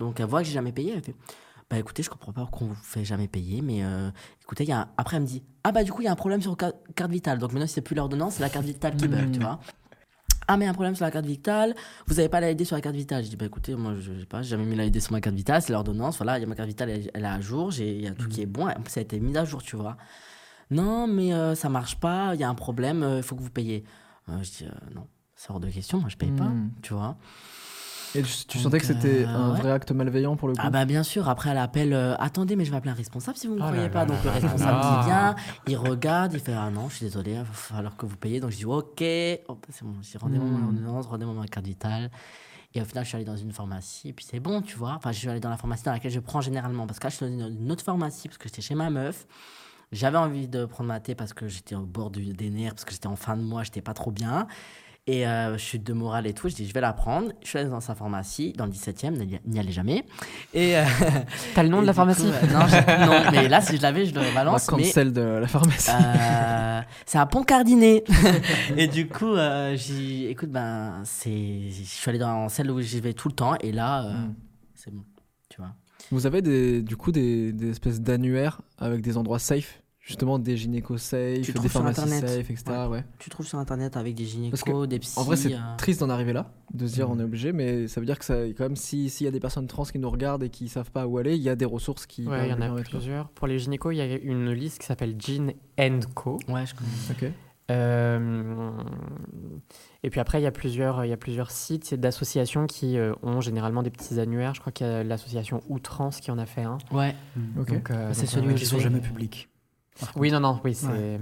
Donc 0.00 0.18
elle 0.18 0.26
voit 0.26 0.40
que 0.40 0.48
j'ai 0.48 0.54
jamais 0.54 0.72
payé, 0.72 0.92
elle 0.96 1.02
fait 1.02 1.14
bah 1.70 1.78
écoutez, 1.78 2.02
je 2.02 2.10
comprends 2.10 2.32
pas 2.32 2.42
pourquoi 2.42 2.66
on 2.66 2.70
vous 2.70 2.74
fait 2.82 3.04
jamais 3.06 3.26
payer, 3.26 3.62
mais 3.62 3.82
euh, 3.84 4.10
écoutez, 4.42 4.64
il 4.64 4.68
y 4.68 4.72
a 4.72 4.80
un- 4.82 4.88
après 4.98 5.16
elle 5.16 5.22
me 5.22 5.26
dit, 5.26 5.42
ah 5.64 5.72
bah 5.72 5.82
du 5.82 5.92
coup 5.92 6.02
il 6.02 6.04
y 6.04 6.08
a 6.08 6.12
un 6.12 6.16
problème 6.16 6.42
sur 6.42 6.54
ca- 6.60 6.72
carte 6.94 7.10
vitale, 7.10 7.38
donc 7.38 7.52
maintenant 7.52 7.66
si 7.66 7.72
c'est 7.74 7.80
plus 7.80 7.94
l'ordonnance, 7.96 8.34
c'est 8.34 8.42
la 8.42 8.50
carte 8.50 8.66
vitale 8.66 8.94
qui 8.96 9.08
bug, 9.08 9.30
tu 9.32 9.40
vois. 9.40 9.58
Ah 10.46 10.56
mais 10.58 10.64
il 10.64 10.66
y 10.66 10.68
a 10.68 10.70
un 10.72 10.74
problème 10.74 10.94
sur 10.94 11.06
la 11.06 11.10
carte 11.10 11.24
vitale, 11.24 11.74
vous 12.06 12.18
avez 12.20 12.28
pas 12.28 12.40
la 12.40 12.50
ID 12.50 12.64
sur 12.64 12.76
la 12.76 12.82
carte 12.82 12.94
vitale. 12.96 13.24
Je 13.24 13.30
dis 13.30 13.36
bah 13.36 13.46
écoutez, 13.46 13.74
moi 13.76 13.94
je 13.98 14.12
sais 14.20 14.26
pas, 14.26 14.42
jamais 14.42 14.66
mis 14.66 14.76
la 14.76 14.84
ID 14.84 15.00
sur 15.00 15.12
ma 15.12 15.22
carte 15.22 15.34
vitale, 15.36 15.62
c'est 15.62 15.72
l'ordonnance, 15.72 16.18
voilà, 16.18 16.38
il 16.38 16.42
y 16.42 16.44
a 16.44 16.46
ma 16.48 16.54
carte 16.54 16.68
vitale, 16.68 16.90
elle, 16.90 17.10
elle 17.14 17.24
est 17.24 17.26
à 17.26 17.40
jour, 17.40 17.72
il 17.78 18.02
y 18.02 18.06
a 18.08 18.10
tout 18.12 18.28
qui 18.28 18.42
est 18.42 18.46
bon, 18.46 18.68
ça 18.88 19.00
a 19.00 19.02
été 19.02 19.18
mis 19.18 19.36
à 19.38 19.44
jour, 19.46 19.62
tu 19.62 19.76
vois. 19.76 19.96
Non 20.70 21.06
mais 21.06 21.32
euh, 21.34 21.54
ça 21.54 21.68
marche 21.68 21.96
pas, 21.96 22.34
il 22.34 22.40
y 22.40 22.44
a 22.44 22.48
un 22.48 22.54
problème, 22.54 23.04
il 23.16 23.22
faut 23.22 23.36
que 23.36 23.42
vous 23.42 23.50
payiez. 23.50 23.84
Euh, 24.28 24.38
je 24.42 24.50
dis 24.50 24.64
euh, 24.64 24.94
non, 24.94 25.06
c'est 25.36 25.50
hors 25.50 25.60
de 25.60 25.68
question, 25.68 25.98
moi 26.00 26.08
je 26.08 26.16
paye 26.16 26.30
pas, 26.32 26.44
Mm. 26.44 26.70
tu 26.82 26.94
vois. 26.94 27.16
Et 28.16 28.22
tu, 28.22 28.58
sentais 28.60 28.78
que 28.78 28.86
c'était 28.86 29.24
euh, 29.24 29.28
un 29.28 29.52
ouais. 29.54 29.58
vrai 29.60 29.72
acte 29.72 29.90
malveillant 29.90 30.36
pour 30.36 30.46
le 30.46 30.54
coup 30.54 30.60
Ah 30.62 30.70
bah 30.70 30.84
bien 30.84 31.02
sûr, 31.02 31.28
après 31.28 31.50
elle 31.50 31.58
appelle, 31.58 31.92
euh, 31.92 32.14
attendez 32.20 32.54
mais 32.54 32.64
je 32.64 32.70
vais 32.70 32.76
appeler 32.76 32.92
un 32.92 32.94
responsable 32.94 33.36
si 33.36 33.48
vous 33.48 33.54
ne 33.56 33.58
me 33.58 33.64
Oh 33.64 33.68
croyez 33.70 33.88
pas. 33.88 34.00
là 34.00 34.06
Donc 34.06 34.18
le 34.22 34.26
là 34.30 34.32
responsable 34.34 34.78
là. 34.78 35.00
qui 35.00 35.06
vient, 35.08 35.34
il 35.66 35.76
regarde, 35.76 36.32
il 36.32 36.38
fait 36.38 36.52
ah 36.54 36.70
non 36.70 36.88
je 36.88 36.94
suis 36.94 37.06
désolé, 37.06 37.32
il 37.32 37.38
va 37.38 37.44
falloir 37.44 37.96
que 37.96 38.06
vous 38.06 38.16
payiez. 38.16 38.38
Donc 38.38 38.50
je 38.52 38.56
dis 38.58 38.64
ok, 38.66 38.98
c'est 39.00 39.42
bon, 39.82 39.94
je 40.00 40.10
dis 40.12 40.16
rendez-moi 40.16 40.46
mon 40.48 40.58
Hmm. 40.58 40.64
ordonnance, 40.68 41.06
rendez-moi 41.06 41.34
ma 41.34 41.48
carte 41.48 41.66
vitale. 41.66 42.08
Et 42.72 42.80
au 42.80 42.84
final 42.84 43.02
je 43.02 43.08
suis 43.08 43.16
allé 43.16 43.24
dans 43.24 43.36
une 43.36 43.50
pharmacie 43.52 44.10
et 44.10 44.12
puis 44.12 44.24
c'est 44.30 44.38
bon 44.40 44.62
tu 44.62 44.76
vois. 44.76 44.92
Enfin 44.96 45.10
je 45.10 45.18
suis 45.18 45.28
allé 45.28 45.40
dans 45.40 45.50
la 45.50 45.56
pharmacie 45.56 45.82
dans 45.82 45.92
laquelle 45.92 46.12
je 46.12 46.20
prends 46.20 46.40
généralement 46.40 46.86
parce 46.86 47.00
que 47.00 47.04
là 47.06 47.10
je 47.10 47.16
suis 47.16 47.36
dans 47.36 47.48
une 47.48 47.72
autre 47.72 47.82
pharmacie 47.84 48.28
parce 48.28 48.38
que 48.38 48.48
j'étais 48.48 48.62
chez 48.62 48.76
ma 48.76 48.90
meuf. 48.90 49.26
J'avais 49.94 50.18
envie 50.18 50.48
de 50.48 50.64
prendre 50.66 50.88
ma 50.88 51.00
thé 51.00 51.14
parce 51.14 51.32
que 51.32 51.48
j'étais 51.48 51.74
au 51.74 51.86
bord 51.86 52.10
du, 52.10 52.32
des 52.34 52.50
nerfs, 52.50 52.72
parce 52.74 52.84
que 52.84 52.92
j'étais 52.92 53.06
en 53.06 53.16
fin 53.16 53.36
de 53.36 53.42
mois, 53.42 53.62
j'étais 53.62 53.80
pas 53.80 53.94
trop 53.94 54.10
bien. 54.10 54.46
Et 55.06 55.26
euh, 55.28 55.58
chute 55.58 55.84
de 55.84 55.92
morale 55.92 56.26
et 56.26 56.32
tout, 56.32 56.48
je 56.48 56.54
dis 56.54 56.66
je 56.66 56.72
vais 56.72 56.80
la 56.80 56.94
prendre. 56.94 57.30
Je 57.42 57.48
suis 57.48 57.58
allé 57.58 57.68
dans 57.68 57.80
sa 57.80 57.94
pharmacie, 57.94 58.54
dans 58.54 58.64
le 58.64 58.72
17e, 58.72 59.10
n'y 59.18 59.38
n'y 59.46 59.58
allez 59.60 59.70
jamais. 59.70 60.06
Et 60.54 60.78
euh, 60.78 60.84
T'as 61.54 61.62
le 61.62 61.68
nom 61.68 61.82
de 61.82 61.86
la 61.86 61.92
pharmacie 61.92 62.22
coup, 62.22 62.28
euh, 62.28 62.46
non, 62.52 62.66
je- 62.66 63.06
non, 63.06 63.30
mais 63.30 63.48
là 63.48 63.60
si 63.60 63.76
je 63.76 63.82
l'avais, 63.82 64.06
je 64.06 64.14
le 64.14 64.22
La 64.22 64.30
balance. 64.32 64.70
mais 64.72 64.82
cancel 64.84 65.12
de 65.12 65.20
la 65.20 65.46
pharmacie. 65.46 65.90
euh, 65.92 66.80
c'est 67.04 67.18
à 67.18 67.26
Pont-Cardinet. 67.26 68.02
et 68.78 68.86
du 68.86 69.06
coup, 69.06 69.34
euh, 69.34 69.76
j'ai 69.76 70.30
écoute, 70.30 70.48
ben, 70.50 71.02
c'est, 71.04 71.68
je 71.70 71.82
suis 71.82 72.08
allé 72.08 72.18
dans 72.18 72.48
celle 72.48 72.70
où 72.70 72.80
j'y 72.80 73.00
vais 73.02 73.12
tout 73.12 73.28
le 73.28 73.34
temps, 73.34 73.56
et 73.60 73.72
là, 73.72 74.06
euh, 74.06 74.12
Mm. 74.14 74.34
c'est 74.74 74.90
bon, 74.90 75.04
tu 75.50 75.58
vois. 75.60 75.72
Vous 76.10 76.24
avez 76.26 76.40
des, 76.40 76.80
du 76.82 76.96
coup 76.96 77.12
des, 77.12 77.52
des 77.52 77.70
espèces 77.70 78.00
d'annuaires 78.00 78.62
avec 78.78 79.02
des 79.02 79.18
endroits 79.18 79.38
safe, 79.38 79.82
justement 80.06 80.38
des 80.38 80.56
gynécos 80.56 81.00
safe, 81.00 81.40
Tu 81.40 81.52
des 81.52 81.58
trouves 81.58 81.62
sur 81.70 81.80
pharmacies 81.80 82.00
Internet. 82.02 82.28
safe, 82.28 82.50
etc. 82.50 82.64
Ouais. 82.68 82.86
Ouais. 82.88 83.04
Tu 83.18 83.30
trouves 83.30 83.46
sur 83.46 83.58
internet 83.58 83.96
avec 83.96 84.14
des 84.14 84.26
gynécos, 84.26 84.50
Parce 84.50 84.62
que, 84.62 84.86
des 84.86 84.98
psys. 84.98 85.18
En 85.18 85.22
vrai, 85.24 85.36
c'est 85.36 85.54
euh, 85.54 85.58
triste 85.78 86.00
d'en 86.00 86.10
arriver 86.10 86.32
là, 86.34 86.52
de 86.74 86.86
se 86.86 86.92
dire 86.94 87.08
Mm. 87.08 87.12
on 87.12 87.20
est 87.20 87.24
obligé, 87.24 87.52
mais 87.52 87.88
ça 87.88 88.00
veut 88.00 88.06
dire 88.06 88.18
que 88.18 88.24
ça, 88.24 88.36
quand 88.48 88.64
même, 88.64 88.76
si- 88.76 89.08
s'il 89.08 89.24
y 89.24 89.28
a 89.28 89.30
des 89.32 89.40
personnes 89.40 89.66
trans 89.66 89.84
qui 89.84 89.98
nous 89.98 90.10
regardent 90.10 90.42
et 90.42 90.50
qui 90.50 90.68
savent 90.68 90.90
pas 90.90 91.06
où 91.06 91.16
aller, 91.16 91.36
il 91.36 91.42
y 91.42 91.48
a 91.48 91.56
des 91.56 91.64
ressources 91.64 92.04
qui. 92.06 92.26
Ouais, 92.26 92.46
il 92.46 92.50
y 92.50 92.52
en 92.52 92.60
a 92.60 92.82
plusieurs. 92.82 93.28
Pour 93.30 93.46
les 93.46 93.58
gynécos, 93.58 93.94
il 93.94 93.96
y 93.96 94.02
a 94.02 94.16
une 94.18 94.50
liste 94.50 94.78
qui 94.78 94.86
s'appelle 94.86 95.16
Gene 95.18 95.52
Co. 96.14 96.38
Ouais, 96.48 96.66
je 96.66 96.74
connais. 96.74 96.90
Ok. 97.28 97.32
Euh, 97.70 98.70
et 100.02 100.10
puis 100.10 100.20
après, 100.20 100.38
il 100.38 100.44
y 100.44 100.46
a 100.46 100.50
plusieurs, 100.50 101.02
il 101.04 101.08
y 101.08 101.12
a 101.12 101.16
plusieurs 101.16 101.50
sites 101.50 101.94
d'associations 101.94 102.66
qui 102.66 102.98
euh, 102.98 103.14
ont 103.22 103.40
généralement 103.40 103.82
des 103.82 103.88
petits 103.90 104.20
annuaires. 104.20 104.54
Je 104.54 104.60
crois 104.60 104.70
qu'il 104.72 104.86
y 104.86 104.90
a 104.90 105.02
l'association 105.02 105.62
Outrance 105.70 106.20
qui 106.20 106.30
en 106.30 106.36
a 106.38 106.44
fait 106.44 106.62
un. 106.62 106.76
Ouais, 106.92 107.14
Ok. 107.58 107.72
Donc, 107.72 107.90
euh, 107.90 108.10
C'est 108.12 108.26
celui 108.26 108.54
qui 108.54 108.66
sont 108.66 108.78
jamais 108.78 109.00
publics. 109.00 109.48
Oui, 110.16 110.30
non, 110.30 110.40
non, 110.40 110.60
oui, 110.64 110.74
c'est 110.74 110.86
Ouais. 110.88 111.18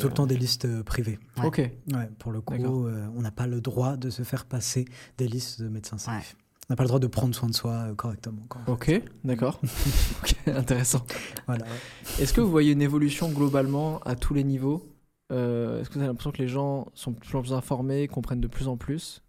tout 0.00 0.08
le 0.08 0.12
temps 0.14 0.26
des 0.26 0.36
listes 0.36 0.64
euh, 0.64 0.82
privées. 0.82 1.18
Ouais. 1.38 1.46
Ok. 1.46 1.58
Ouais, 1.58 2.08
pour 2.18 2.32
le 2.32 2.40
D'accord. 2.40 2.66
coup, 2.72 2.86
euh, 2.86 3.06
on 3.16 3.22
n'a 3.22 3.30
pas 3.30 3.46
le 3.46 3.60
droit 3.60 3.96
de 3.96 4.10
se 4.10 4.22
faire 4.22 4.44
passer 4.46 4.84
des 5.18 5.28
listes 5.28 5.62
de 5.62 5.68
médecins 5.68 5.98
safe. 5.98 6.36
On 6.68 6.72
n'a 6.72 6.76
pas 6.76 6.82
le 6.82 6.88
droit 6.88 6.98
de 7.00 7.06
prendre 7.06 7.34
soin 7.34 7.48
de 7.48 7.54
soi 7.54 7.72
euh, 7.72 7.94
correctement. 7.94 8.42
quoi. 8.48 8.60
Ok, 8.66 8.90
d'accord. 9.24 9.60
ok, 10.22 10.34
intéressant. 10.48 11.02
Voilà. 11.46 11.64
Est-ce 12.20 12.32
que 12.34 12.40
vous 12.40 12.50
voyez 12.50 12.72
une 12.72 12.82
évolution 12.82 13.30
globalement 13.30 14.00
à 14.00 14.16
tous 14.16 14.34
les 14.34 14.44
niveaux 14.44 14.84
Euh, 15.32 15.80
Est-ce 15.80 15.88
que 15.88 15.94
vous 15.94 16.00
avez 16.00 16.08
l'impression 16.08 16.32
que 16.32 16.42
les 16.42 16.48
gens 16.48 16.88
sont 16.94 17.12
de 17.12 17.16
plus 17.18 17.36
en 17.36 17.42
plus 17.42 17.52
informés, 17.52 18.08
comprennent 18.08 18.40
de 18.40 18.48
plus 18.48 18.66
en 18.68 18.76
plus 18.76 19.22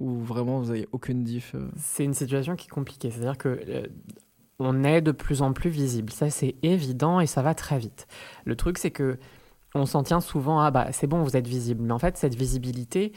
Ou 0.00 0.18
vraiment 0.18 0.58
vous 0.60 0.66
n'avez 0.66 0.88
aucune 0.92 1.22
diff 1.24 1.54
euh 1.54 1.70
C'est 1.78 2.04
une 2.04 2.14
situation 2.14 2.56
qui 2.56 2.66
est 2.66 2.70
compliquée. 2.70 3.10
C'est-à-dire 3.10 3.38
que 3.38 3.48
euh, 3.68 3.86
on 4.62 4.84
est 4.84 5.00
de 5.00 5.12
plus 5.12 5.42
en 5.42 5.52
plus 5.52 5.70
visible. 5.70 6.12
Ça, 6.12 6.30
c'est 6.30 6.54
évident 6.62 7.20
et 7.20 7.26
ça 7.26 7.42
va 7.42 7.54
très 7.54 7.78
vite. 7.78 8.06
Le 8.44 8.56
truc, 8.56 8.78
c'est 8.78 8.90
que 8.90 9.18
on 9.74 9.86
s'en 9.86 10.02
tient 10.02 10.20
souvent 10.20 10.60
à 10.60 10.70
bah, 10.70 10.88
c'est 10.92 11.06
bon, 11.06 11.22
vous 11.22 11.36
êtes 11.36 11.46
visible. 11.46 11.82
Mais 11.82 11.92
en 11.92 11.98
fait, 11.98 12.16
cette 12.16 12.34
visibilité, 12.34 13.12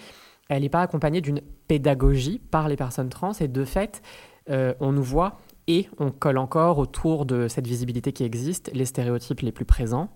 elle 0.49 0.63
n'est 0.63 0.69
pas 0.69 0.81
accompagnée 0.81 1.21
d'une 1.21 1.41
pédagogie 1.67 2.39
par 2.39 2.67
les 2.67 2.75
personnes 2.75 3.09
trans. 3.09 3.33
Et 3.33 3.47
de 3.47 3.65
fait, 3.65 4.01
euh, 4.49 4.73
on 4.79 4.91
nous 4.91 5.03
voit 5.03 5.39
et 5.67 5.89
on 5.99 6.11
colle 6.11 6.37
encore 6.37 6.77
autour 6.77 7.25
de 7.25 7.47
cette 7.47 7.67
visibilité 7.67 8.13
qui 8.13 8.23
existe 8.23 8.71
les 8.73 8.85
stéréotypes 8.85 9.41
les 9.41 9.51
plus 9.51 9.65
présents. 9.65 10.09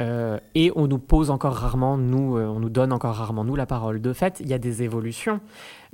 Euh, 0.00 0.38
et 0.54 0.72
on 0.76 0.86
nous 0.86 0.98
pose 0.98 1.30
encore 1.30 1.54
rarement, 1.54 1.98
nous, 1.98 2.36
euh, 2.36 2.46
on 2.46 2.58
nous 2.60 2.70
donne 2.70 2.92
encore 2.92 3.14
rarement, 3.14 3.44
nous, 3.44 3.56
la 3.56 3.66
parole. 3.66 4.00
De 4.00 4.12
fait, 4.12 4.40
il 4.40 4.48
y 4.48 4.54
a 4.54 4.58
des 4.58 4.82
évolutions. 4.82 5.40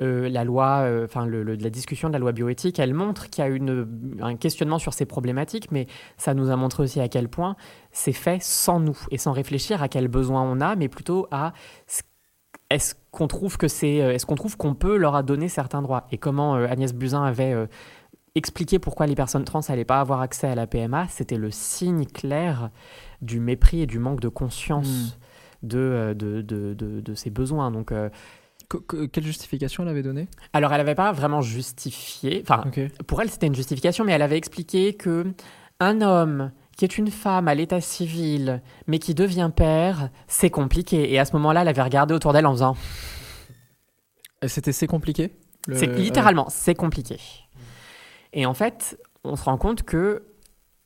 Euh, 0.00 0.28
la 0.28 0.44
loi, 0.44 0.86
enfin, 1.04 1.26
la 1.26 1.70
discussion 1.70 2.08
de 2.08 2.12
la 2.12 2.18
loi 2.18 2.32
bioéthique, 2.32 2.78
elle 2.78 2.94
montre 2.94 3.30
qu'il 3.30 3.42
y 3.42 3.46
a 3.46 3.50
une, 3.50 3.88
un 4.20 4.36
questionnement 4.36 4.78
sur 4.78 4.92
ces 4.92 5.06
problématiques, 5.06 5.72
mais 5.72 5.86
ça 6.18 6.34
nous 6.34 6.50
a 6.50 6.56
montré 6.56 6.82
aussi 6.82 7.00
à 7.00 7.08
quel 7.08 7.28
point 7.28 7.56
c'est 7.90 8.12
fait 8.12 8.40
sans 8.42 8.78
nous 8.78 8.98
et 9.10 9.18
sans 9.18 9.32
réfléchir 9.32 9.82
à 9.82 9.88
quel 9.88 10.08
besoin 10.08 10.42
on 10.42 10.60
a, 10.60 10.76
mais 10.76 10.88
plutôt 10.88 11.26
à 11.30 11.52
ce- 11.86 12.02
est-ce 12.68 12.94
qu'on 13.12 13.28
trouve 13.28 13.56
que 13.58 13.68
c'est, 13.68 13.94
est-ce 13.94 14.26
qu'on 14.26 14.34
trouve 14.34 14.56
qu'on 14.56 14.74
peut 14.74 14.96
leur 14.96 15.22
donner 15.22 15.48
certains 15.48 15.82
droits 15.82 16.06
et 16.10 16.18
comment 16.18 16.54
Agnès 16.54 16.92
Buzyn 16.92 17.22
avait 17.22 17.54
euh, 18.36 18.38
expliqué 18.38 18.78
pourquoi 18.78 19.06
les 19.06 19.14
personnes 19.14 19.44
trans 19.44 19.60
n'allaient 19.68 19.84
pas 19.84 20.00
avoir 20.00 20.20
accès 20.20 20.46
à 20.46 20.54
la 20.54 20.66
PMA, 20.66 21.06
c'était 21.08 21.36
le 21.38 21.50
signe 21.50 22.04
clair 22.06 22.70
du 23.22 23.40
mépris 23.40 23.80
et 23.82 23.86
du 23.86 23.98
manque 23.98 24.20
de 24.20 24.28
conscience 24.28 25.18
de, 25.62 25.78
euh, 25.78 26.14
de, 26.14 26.42
de, 26.42 26.74
de- 26.74 27.00
de 27.00 27.14
ces 27.14 27.30
besoins. 27.30 27.70
Donc, 27.70 27.92
euh, 27.92 28.08
Que- 28.68 28.78
que- 28.78 29.06
Quelle 29.06 29.24
justification 29.24 29.84
elle 29.84 29.90
avait 29.90 30.02
donnée? 30.02 30.26
alors, 30.52 30.72
elle 30.72 30.78
n'avait 30.78 30.96
pas 30.96 31.12
vraiment 31.12 31.40
justifié. 31.40 32.42
Enfin, 32.42 32.64
pour 33.06 33.22
elle, 33.22 33.30
c'était 33.30 33.46
une 33.46 33.54
justification, 33.54 34.04
mais 34.04 34.10
elle 34.12 34.22
avait 34.22 34.36
expliqué 34.38 34.92
que 34.94 35.24
un 35.78 36.00
homme 36.00 36.50
qui 36.76 36.84
est 36.84 36.98
une 36.98 37.12
femme 37.12 37.46
à 37.46 37.54
l'état 37.54 37.80
civil, 37.80 38.60
mais 38.88 38.98
qui 38.98 39.14
devient 39.14 39.50
père, 39.54 40.10
c'est 40.26 40.50
compliqué. 40.50 41.12
Et 41.12 41.18
à 41.20 41.24
ce 41.24 41.32
moment-là, 41.34 41.62
elle 41.62 41.68
avait 41.68 41.80
regardé 41.82 42.12
autour 42.12 42.32
d'elle 42.32 42.44
en 42.46 42.52
faisant 42.52 42.76
c'était 44.46 44.72
c'est 44.72 44.86
compliqué? 44.86 45.30
Le- 45.68 45.76
C'est 45.76 45.86
littéralement, 45.96 46.46
c'est 46.48 46.74
compliqué. 46.74 47.18
Et 48.32 48.46
en 48.46 48.54
fait, 48.54 48.98
on 49.24 49.36
se 49.36 49.44
rend 49.44 49.56
compte 49.58 49.82
que 49.82 50.24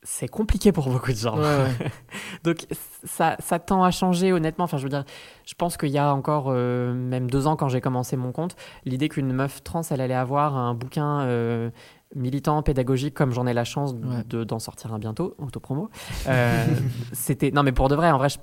c'est 0.03 0.27
compliqué 0.27 0.71
pour 0.71 0.89
beaucoup 0.89 1.11
de 1.11 1.17
gens. 1.17 1.37
Ouais, 1.37 1.43
ouais. 1.43 1.91
Donc 2.43 2.65
ça, 3.03 3.35
ça 3.39 3.59
tend 3.59 3.83
à 3.83 3.91
changer 3.91 4.33
honnêtement. 4.33 4.63
Enfin, 4.65 4.77
je 4.77 4.83
veux 4.83 4.89
dire, 4.89 5.03
je 5.45 5.53
pense 5.53 5.77
qu'il 5.77 5.89
y 5.89 5.99
a 5.99 6.13
encore 6.13 6.45
euh, 6.47 6.91
même 6.93 7.29
deux 7.29 7.45
ans 7.45 7.55
quand 7.55 7.69
j'ai 7.69 7.81
commencé 7.81 8.17
mon 8.17 8.31
compte, 8.31 8.55
l'idée 8.85 9.09
qu'une 9.09 9.31
meuf 9.31 9.63
trans, 9.63 9.81
elle 9.91 10.01
allait 10.01 10.15
avoir 10.15 10.57
un 10.57 10.73
bouquin 10.73 11.21
euh, 11.21 11.69
militant, 12.15 12.63
pédagogique, 12.63 13.13
comme 13.13 13.31
j'en 13.31 13.45
ai 13.45 13.53
la 13.53 13.63
chance 13.63 13.91
Ouais. 13.93 14.23
de 14.27 14.43
d'en 14.43 14.57
sortir 14.57 14.91
un 14.91 14.97
bientôt, 14.97 15.35
autopromo. 15.37 15.91
Euh, 16.27 16.65
C'était 17.13 17.51
non 17.51 17.61
mais 17.61 17.71
pour 17.71 17.87
de 17.87 17.95
vrai, 17.95 18.09
en 18.09 18.17
vrai, 18.17 18.29
je- 18.29 18.37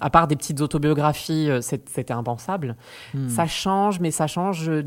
à 0.00 0.10
part 0.10 0.26
des 0.28 0.36
petites 0.36 0.60
autobiographies, 0.60 1.50
euh, 1.50 1.60
c'est- 1.60 1.88
c'était 1.88 2.12
impensable. 2.12 2.76
Hmm. 3.14 3.28
Ça 3.28 3.46
change, 3.46 4.00
mais 4.00 4.10
ça 4.10 4.26
change 4.26 4.68
euh, 4.68 4.82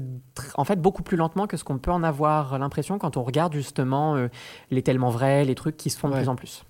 en 0.55 0.63
fait 0.63 0.81
beaucoup 0.81 1.03
plus 1.03 1.17
lentement 1.17 1.47
que 1.47 1.57
ce 1.57 1.63
qu'on 1.63 1.77
peut 1.77 1.91
en 1.91 2.03
avoir 2.03 2.57
l'impression 2.59 2.97
quand 2.97 3.17
on 3.17 3.23
regarde 3.23 3.53
justement 3.53 4.15
euh, 4.15 4.27
les 4.71 4.81
tellement 4.81 5.09
vrais, 5.09 5.45
les 5.45 5.55
trucs 5.55 5.77
qui 5.77 5.89
se 5.89 5.97
font 5.97 6.09
de 6.09 6.15
plus 6.15 6.29
en 6.29 6.35
plus. 6.35 6.63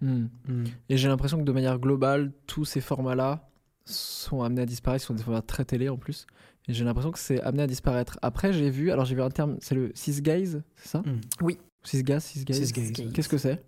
Hmm. 0.00 0.26
Mm. 0.48 0.64
Et 0.90 0.96
j'ai 0.96 1.08
l'impression 1.08 1.38
que 1.38 1.44
de 1.44 1.52
manière 1.52 1.78
globale, 1.78 2.32
tous 2.46 2.64
ces 2.64 2.80
formats-là 2.80 3.48
sont 3.86 4.42
amenés 4.42 4.62
à 4.62 4.66
disparaître, 4.66 5.02
ce 5.02 5.08
sont 5.08 5.14
des 5.14 5.22
formats 5.22 5.42
très 5.42 5.64
télé 5.64 5.88
en 5.88 5.96
plus. 5.96 6.26
Et 6.68 6.72
j'ai 6.72 6.84
l'impression 6.84 7.10
que 7.12 7.18
c'est 7.18 7.40
amené 7.42 7.62
à 7.62 7.66
disparaître. 7.66 8.18
Après, 8.22 8.52
j'ai 8.52 8.70
vu, 8.70 8.90
alors 8.90 9.04
j'ai 9.04 9.14
vu 9.14 9.22
un 9.22 9.30
terme, 9.30 9.56
c'est 9.60 9.74
le 9.74 9.92
cis-gaze, 9.94 10.62
c'est 10.76 10.88
ça? 10.88 11.02
Oui. 11.42 11.58
Cis-gaze, 11.82 12.24
cis-gaze. 12.24 12.64
Cis-gaze. 12.64 13.12
Qu'est-ce 13.12 13.28
que 13.28 13.36
c'est? 13.38 13.62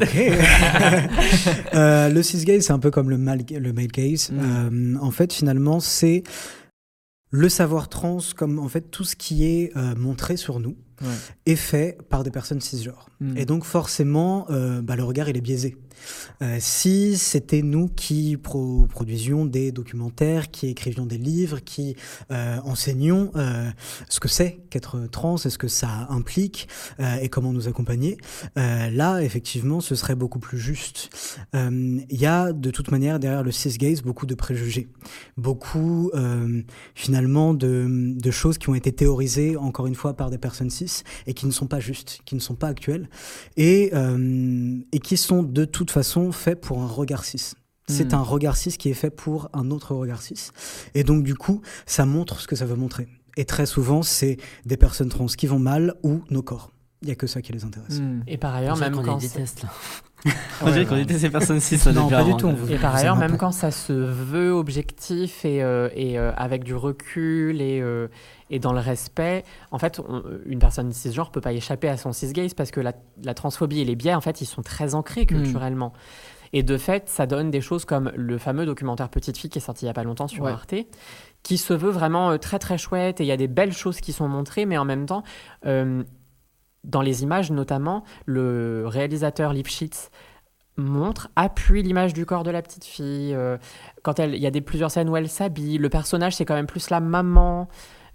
Ok. 0.00 0.08
Euh, 1.74 2.08
le 2.08 2.22
cis-gaze, 2.22 2.64
c'est 2.66 2.72
un 2.72 2.78
peu 2.78 2.90
comme 2.90 3.10
le, 3.10 3.18
mal, 3.18 3.44
le 3.50 3.72
male 3.72 3.88
gaze. 3.88 4.30
Mm. 4.30 4.96
Euh, 4.96 4.98
en 5.00 5.10
fait, 5.10 5.32
finalement, 5.32 5.80
c'est 5.80 6.22
le 7.30 7.48
savoir 7.48 7.88
trans 7.88 8.18
comme 8.36 8.58
en 8.58 8.68
fait 8.68 8.90
tout 8.90 9.04
ce 9.04 9.14
qui 9.14 9.44
est 9.44 9.76
euh, 9.76 9.94
montré 9.96 10.36
sur 10.36 10.60
nous 10.60 10.76
Ouais. 11.00 11.08
est 11.46 11.56
fait 11.56 11.98
par 12.08 12.24
des 12.24 12.30
personnes 12.30 12.60
cisgenres. 12.60 13.08
Mm. 13.20 13.36
Et 13.36 13.44
donc 13.44 13.64
forcément, 13.64 14.46
euh, 14.50 14.82
bah, 14.82 14.96
le 14.96 15.04
regard 15.04 15.28
il 15.28 15.36
est 15.36 15.40
biaisé. 15.40 15.76
Euh, 16.42 16.58
si 16.60 17.18
c'était 17.18 17.62
nous 17.62 17.88
qui 17.88 18.36
pro- 18.36 18.86
produisions 18.88 19.44
des 19.44 19.72
documentaires, 19.72 20.50
qui 20.50 20.68
écrivions 20.68 21.06
des 21.06 21.18
livres, 21.18 21.58
qui 21.58 21.96
euh, 22.30 22.58
enseignions 22.64 23.32
ce 24.08 24.20
que 24.20 24.28
c'est 24.28 24.60
qu'être 24.70 25.08
trans 25.10 25.36
et 25.36 25.50
ce 25.50 25.58
que 25.58 25.66
ça 25.68 26.06
implique 26.10 26.68
et 27.20 27.28
comment 27.28 27.52
nous 27.52 27.66
accompagner, 27.68 28.16
là 28.56 29.20
effectivement 29.20 29.80
ce 29.80 29.94
serait 29.94 30.14
beaucoup 30.14 30.38
plus 30.38 30.58
juste. 30.58 31.10
Il 31.54 32.06
y 32.10 32.26
a 32.26 32.52
de 32.52 32.70
toute 32.70 32.90
manière 32.90 33.18
derrière 33.18 33.42
le 33.42 33.50
cis-gaze 33.50 34.02
beaucoup 34.02 34.26
de 34.26 34.34
préjugés, 34.36 34.88
beaucoup 35.36 36.12
finalement 36.94 37.54
de, 37.54 38.14
de 38.16 38.30
choses 38.30 38.56
qui 38.58 38.68
ont 38.68 38.74
été 38.76 38.92
théorisées 38.92 39.56
encore 39.56 39.86
une 39.88 39.96
fois 39.96 40.14
par 40.14 40.30
des 40.30 40.38
personnes 40.38 40.70
cis 40.70 40.87
et 41.26 41.34
qui 41.34 41.46
ne 41.46 41.50
sont 41.52 41.66
pas 41.66 41.80
justes, 41.80 42.20
qui 42.24 42.34
ne 42.34 42.40
sont 42.40 42.54
pas 42.54 42.68
actuels 42.68 43.08
et, 43.56 43.90
euh, 43.94 44.76
et 44.92 44.98
qui 45.00 45.16
sont 45.16 45.42
de 45.42 45.64
toute 45.64 45.90
façon 45.90 46.32
faits 46.32 46.60
pour 46.60 46.80
un 46.82 46.86
regard 46.86 47.24
cis. 47.24 47.52
C'est 47.90 48.12
Hmm. 48.12 48.16
un 48.16 48.22
regard 48.22 48.56
cis 48.56 48.76
qui 48.76 48.90
est 48.90 48.94
fait 48.94 49.10
pour 49.10 49.48
un 49.54 49.70
autre 49.70 49.94
regard 49.94 50.20
cis. 50.20 50.50
Et 50.94 51.04
donc, 51.04 51.22
du 51.24 51.34
coup, 51.34 51.62
ça 51.86 52.04
montre 52.04 52.38
ce 52.40 52.46
que 52.46 52.54
ça 52.54 52.66
veut 52.66 52.76
montrer. 52.76 53.08
Et 53.38 53.46
très 53.46 53.64
souvent, 53.64 54.02
c'est 54.02 54.36
des 54.66 54.76
personnes 54.76 55.08
trans 55.08 55.24
qui 55.26 55.46
vont 55.46 55.58
mal 55.58 55.94
ou 56.02 56.22
nos 56.30 56.42
corps. 56.42 56.70
Il 57.00 57.06
n'y 57.06 57.12
a 57.12 57.14
que 57.14 57.26
ça 57.28 57.40
qui 57.40 57.52
les 57.52 57.64
intéresse. 57.64 58.00
Hmm. 58.00 58.20
Et 58.26 58.36
par 58.36 58.54
ailleurs, 58.54 58.76
On 58.76 58.80
même 58.80 58.92
quand 59.00 59.14
les 59.14 59.20
c'est- 59.28 59.36
déteste 59.36 59.62
là. 59.62 59.70
Ouais, 60.26 60.32
On 60.62 60.66
dirait 60.72 60.84
qu'on 60.84 60.96
déteste 60.96 61.20
ces 61.20 61.30
personnes 61.30 61.60
cis. 61.60 61.78
au 61.86 61.92
Non, 61.92 62.08
pas 62.10 62.24
du 62.24 62.34
tout, 62.36 62.46
on 62.48 62.52
vous- 62.54 62.70
Et 62.72 62.76
par 62.76 62.94
ailleurs, 62.96 63.14
même 63.16 63.30
pas- 63.32 63.36
quand 63.38 63.52
ça 63.52 63.70
se 63.70 63.92
veut 63.92 64.50
objectif 64.50 65.44
et, 65.44 65.62
euh, 65.62 65.88
et 65.94 66.18
euh, 66.18 66.32
avec 66.36 66.64
du 66.64 66.74
recul 66.74 67.62
et, 67.62 67.80
euh, 67.80 68.08
et 68.50 68.58
dans 68.58 68.72
le 68.72 68.80
respect, 68.80 69.44
en 69.70 69.78
fait, 69.78 70.00
on- 70.00 70.22
une 70.46 70.58
personne 70.58 70.92
cisgenre 70.92 71.30
peut 71.30 71.40
pas 71.40 71.52
échapper 71.52 71.88
à 71.88 71.96
son 71.96 72.12
cisgaze 72.12 72.54
parce 72.54 72.70
que 72.70 72.80
la, 72.80 72.92
la 73.22 73.34
transphobie 73.34 73.80
et 73.80 73.84
les 73.84 73.96
biais, 73.96 74.14
en 74.14 74.20
fait, 74.20 74.40
ils 74.40 74.46
sont 74.46 74.62
très 74.62 74.94
ancrés 74.94 75.26
culturellement. 75.26 75.92
Et 76.54 76.62
de 76.62 76.78
fait, 76.78 77.10
ça 77.10 77.26
donne 77.26 77.50
des 77.50 77.60
choses 77.60 77.84
comme 77.84 78.10
le 78.16 78.38
fameux 78.38 78.64
documentaire 78.64 79.10
Petite 79.10 79.36
fille 79.36 79.50
qui 79.50 79.58
est 79.58 79.62
sorti 79.62 79.84
il 79.84 79.88
y 79.88 79.90
a 79.90 79.94
pas 79.94 80.02
longtemps 80.02 80.28
sur 80.28 80.44
Ouais. 80.44 80.52
Arte, 80.52 80.74
qui 81.42 81.58
se 81.58 81.74
veut 81.74 81.90
vraiment 81.90 82.30
euh, 82.30 82.38
très 82.38 82.58
très 82.58 82.78
chouette 82.78 83.20
et 83.20 83.24
il 83.24 83.26
y 83.26 83.32
a 83.32 83.36
des 83.36 83.48
belles 83.48 83.74
choses 83.74 84.00
qui 84.00 84.14
sont 84.14 84.28
montrées, 84.28 84.64
mais 84.64 84.78
en 84.78 84.86
même 84.86 85.04
temps, 85.04 85.22
euh, 85.66 86.02
dans 86.84 87.02
les 87.02 87.22
images 87.22 87.50
notamment, 87.50 88.02
le 88.24 88.84
réalisateur 88.86 89.52
Lipschitz 89.52 90.10
montre, 90.78 91.28
appuie 91.36 91.82
l'image 91.82 92.14
du 92.14 92.24
corps 92.24 92.44
de 92.44 92.50
la 92.50 92.62
petite 92.62 92.84
fille. 92.84 93.34
euh, 93.34 93.58
quand 94.02 94.18
elle, 94.18 94.34
il 94.34 94.40
y 94.40 94.46
a 94.46 94.50
des 94.50 94.60
plusieurs 94.62 94.90
scènes 94.90 95.08
où 95.10 95.16
elle 95.16 95.28
s'habille, 95.28 95.76
le 95.76 95.88
personnage 95.90 96.36
c'est 96.36 96.44
quand 96.46 96.54
même 96.54 96.66
plus 96.66 96.88
la 96.88 97.00
maman. 97.00 97.68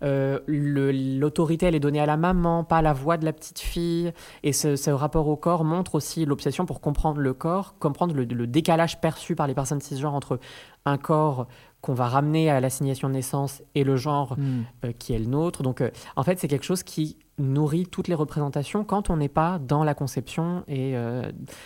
Euh, 0.03 0.39
L'autorité, 0.47 1.65
elle 1.67 1.75
est 1.75 1.79
donnée 1.79 1.99
à 1.99 2.05
la 2.05 2.17
maman, 2.17 2.63
pas 2.63 2.77
à 2.77 2.81
la 2.81 2.93
voix 2.93 3.17
de 3.17 3.25
la 3.25 3.33
petite 3.33 3.59
fille. 3.59 4.11
Et 4.43 4.53
ce, 4.53 4.75
ce 4.75 4.89
rapport 4.91 5.27
au 5.27 5.35
corps 5.35 5.63
montre 5.63 5.95
aussi 5.95 6.25
l'obsession 6.25 6.65
pour 6.65 6.81
comprendre 6.81 7.19
le 7.19 7.33
corps, 7.33 7.75
comprendre 7.79 8.13
le, 8.15 8.25
le 8.25 8.47
décalage 8.47 8.99
perçu 9.01 9.35
par 9.35 9.47
les 9.47 9.53
personnes 9.53 9.81
cisgenres 9.81 10.13
entre 10.13 10.39
un 10.85 10.97
corps 10.97 11.47
qu'on 11.81 11.93
va 11.93 12.07
ramener 12.07 12.49
à 12.49 12.59
l'assignation 12.61 13.09
de 13.09 13.13
naissance 13.13 13.61
et 13.75 13.83
le 13.83 13.95
genre 13.97 14.35
Hmm. 14.37 14.63
euh, 14.85 14.91
qui 14.97 15.13
est 15.13 15.19
le 15.19 15.25
nôtre. 15.25 15.63
Donc, 15.63 15.81
euh, 15.81 15.89
en 16.15 16.23
fait, 16.23 16.39
c'est 16.39 16.47
quelque 16.47 16.63
chose 16.65 16.83
qui 16.83 17.17
nourrit 17.37 17.87
toutes 17.87 18.07
les 18.07 18.15
représentations 18.15 18.83
quand 18.83 19.09
on 19.09 19.17
n'est 19.17 19.27
pas 19.29 19.59
dans 19.59 19.83
la 19.83 19.93
conception. 19.93 20.63
Et 20.67 20.95
euh, 20.95 21.23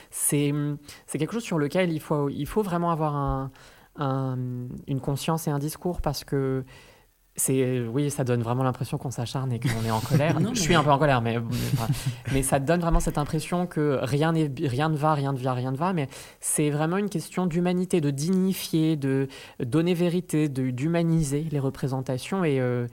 c'est 0.10 0.54
c'est 1.06 1.18
quelque 1.18 1.34
chose 1.34 1.44
sur 1.44 1.58
lequel 1.60 1.92
il 1.92 2.00
faut, 2.00 2.30
il 2.30 2.46
faut 2.48 2.62
vraiment 2.64 2.90
avoir 2.92 3.16
un, 3.16 3.52
un- 3.98 4.38
une 4.88 5.00
conscience 5.02 5.48
et 5.48 5.52
un 5.52 5.60
discours 5.60 6.02
parce 6.02 6.24
que. 6.24 6.64
C'est, 7.40 7.82
oui, 7.88 8.10
ça 8.10 8.24
donne 8.24 8.42
vraiment 8.42 8.64
l'impression 8.64 8.98
qu'on 8.98 9.12
s'acharne 9.12 9.52
et 9.52 9.60
qu'on 9.60 9.86
est 9.86 9.92
en 9.92 10.00
colère. 10.00 10.40
Non, 10.40 10.56
Je 10.56 10.60
suis 10.60 10.74
un 10.74 10.84
peu 10.84 10.90
en 10.90 10.98
colère, 10.98 11.22
mais, 11.22 11.38
mais 12.34 12.42
ça 12.42 12.60
donne 12.60 12.82
vraiment 12.82 13.00
cette 13.00 13.20
impression 13.20 13.68
que 13.68 14.00
rien, 14.02 14.32
n'est- 14.32 14.52
rien 14.64 14.90
ne 14.90 14.98
va, 14.98 15.14
rien 15.14 15.34
ne 15.34 15.38
vient, 15.38 15.54
rien 15.54 15.72
ne 15.72 15.78
va. 15.78 15.94
Mais 15.94 16.10
c'est 16.40 16.72
vraiment 16.72 16.98
une 16.98 17.10
question 17.10 17.46
d'humanité, 17.46 18.02
de 18.02 18.10
dignifier, 18.10 18.96
de 18.96 19.28
donner 19.64 19.94
vérité, 19.94 20.50
de, 20.50 20.72
d'humaniser 20.72 21.46
les 21.52 21.60
représentations. 21.60 22.44
Et 22.44 22.60
euh, 22.60 22.88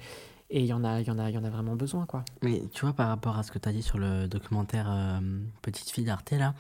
et 0.51 0.61
il 0.61 0.66
y 0.66 0.73
en 0.75 0.85
a, 0.85 1.01
il 1.01 1.07
y 1.07 1.11
en 1.11 1.19
a, 1.19 1.31
il 1.31 1.35
y 1.35 1.39
en 1.39 1.43
a 1.43 1.49
vraiment 1.51 1.75
besoin, 1.75 2.05
quoi. 2.05 2.23
Mais 2.43 2.62
tu 2.73 2.85
vois, 2.85 2.93
par 2.93 3.09
rapport 3.09 3.39
à 3.39 3.43
ce 3.43 3.51
que 3.51 3.59
tu 3.59 3.69
as 3.69 3.73
dit 3.73 3.83
sur 3.83 3.97
le 3.99 4.29
documentaire 4.29 4.87
euh, 4.89 5.19
Petite 5.62 5.91
fille 5.91 6.05
d'Arte, 6.05 6.33
là, 6.33 6.53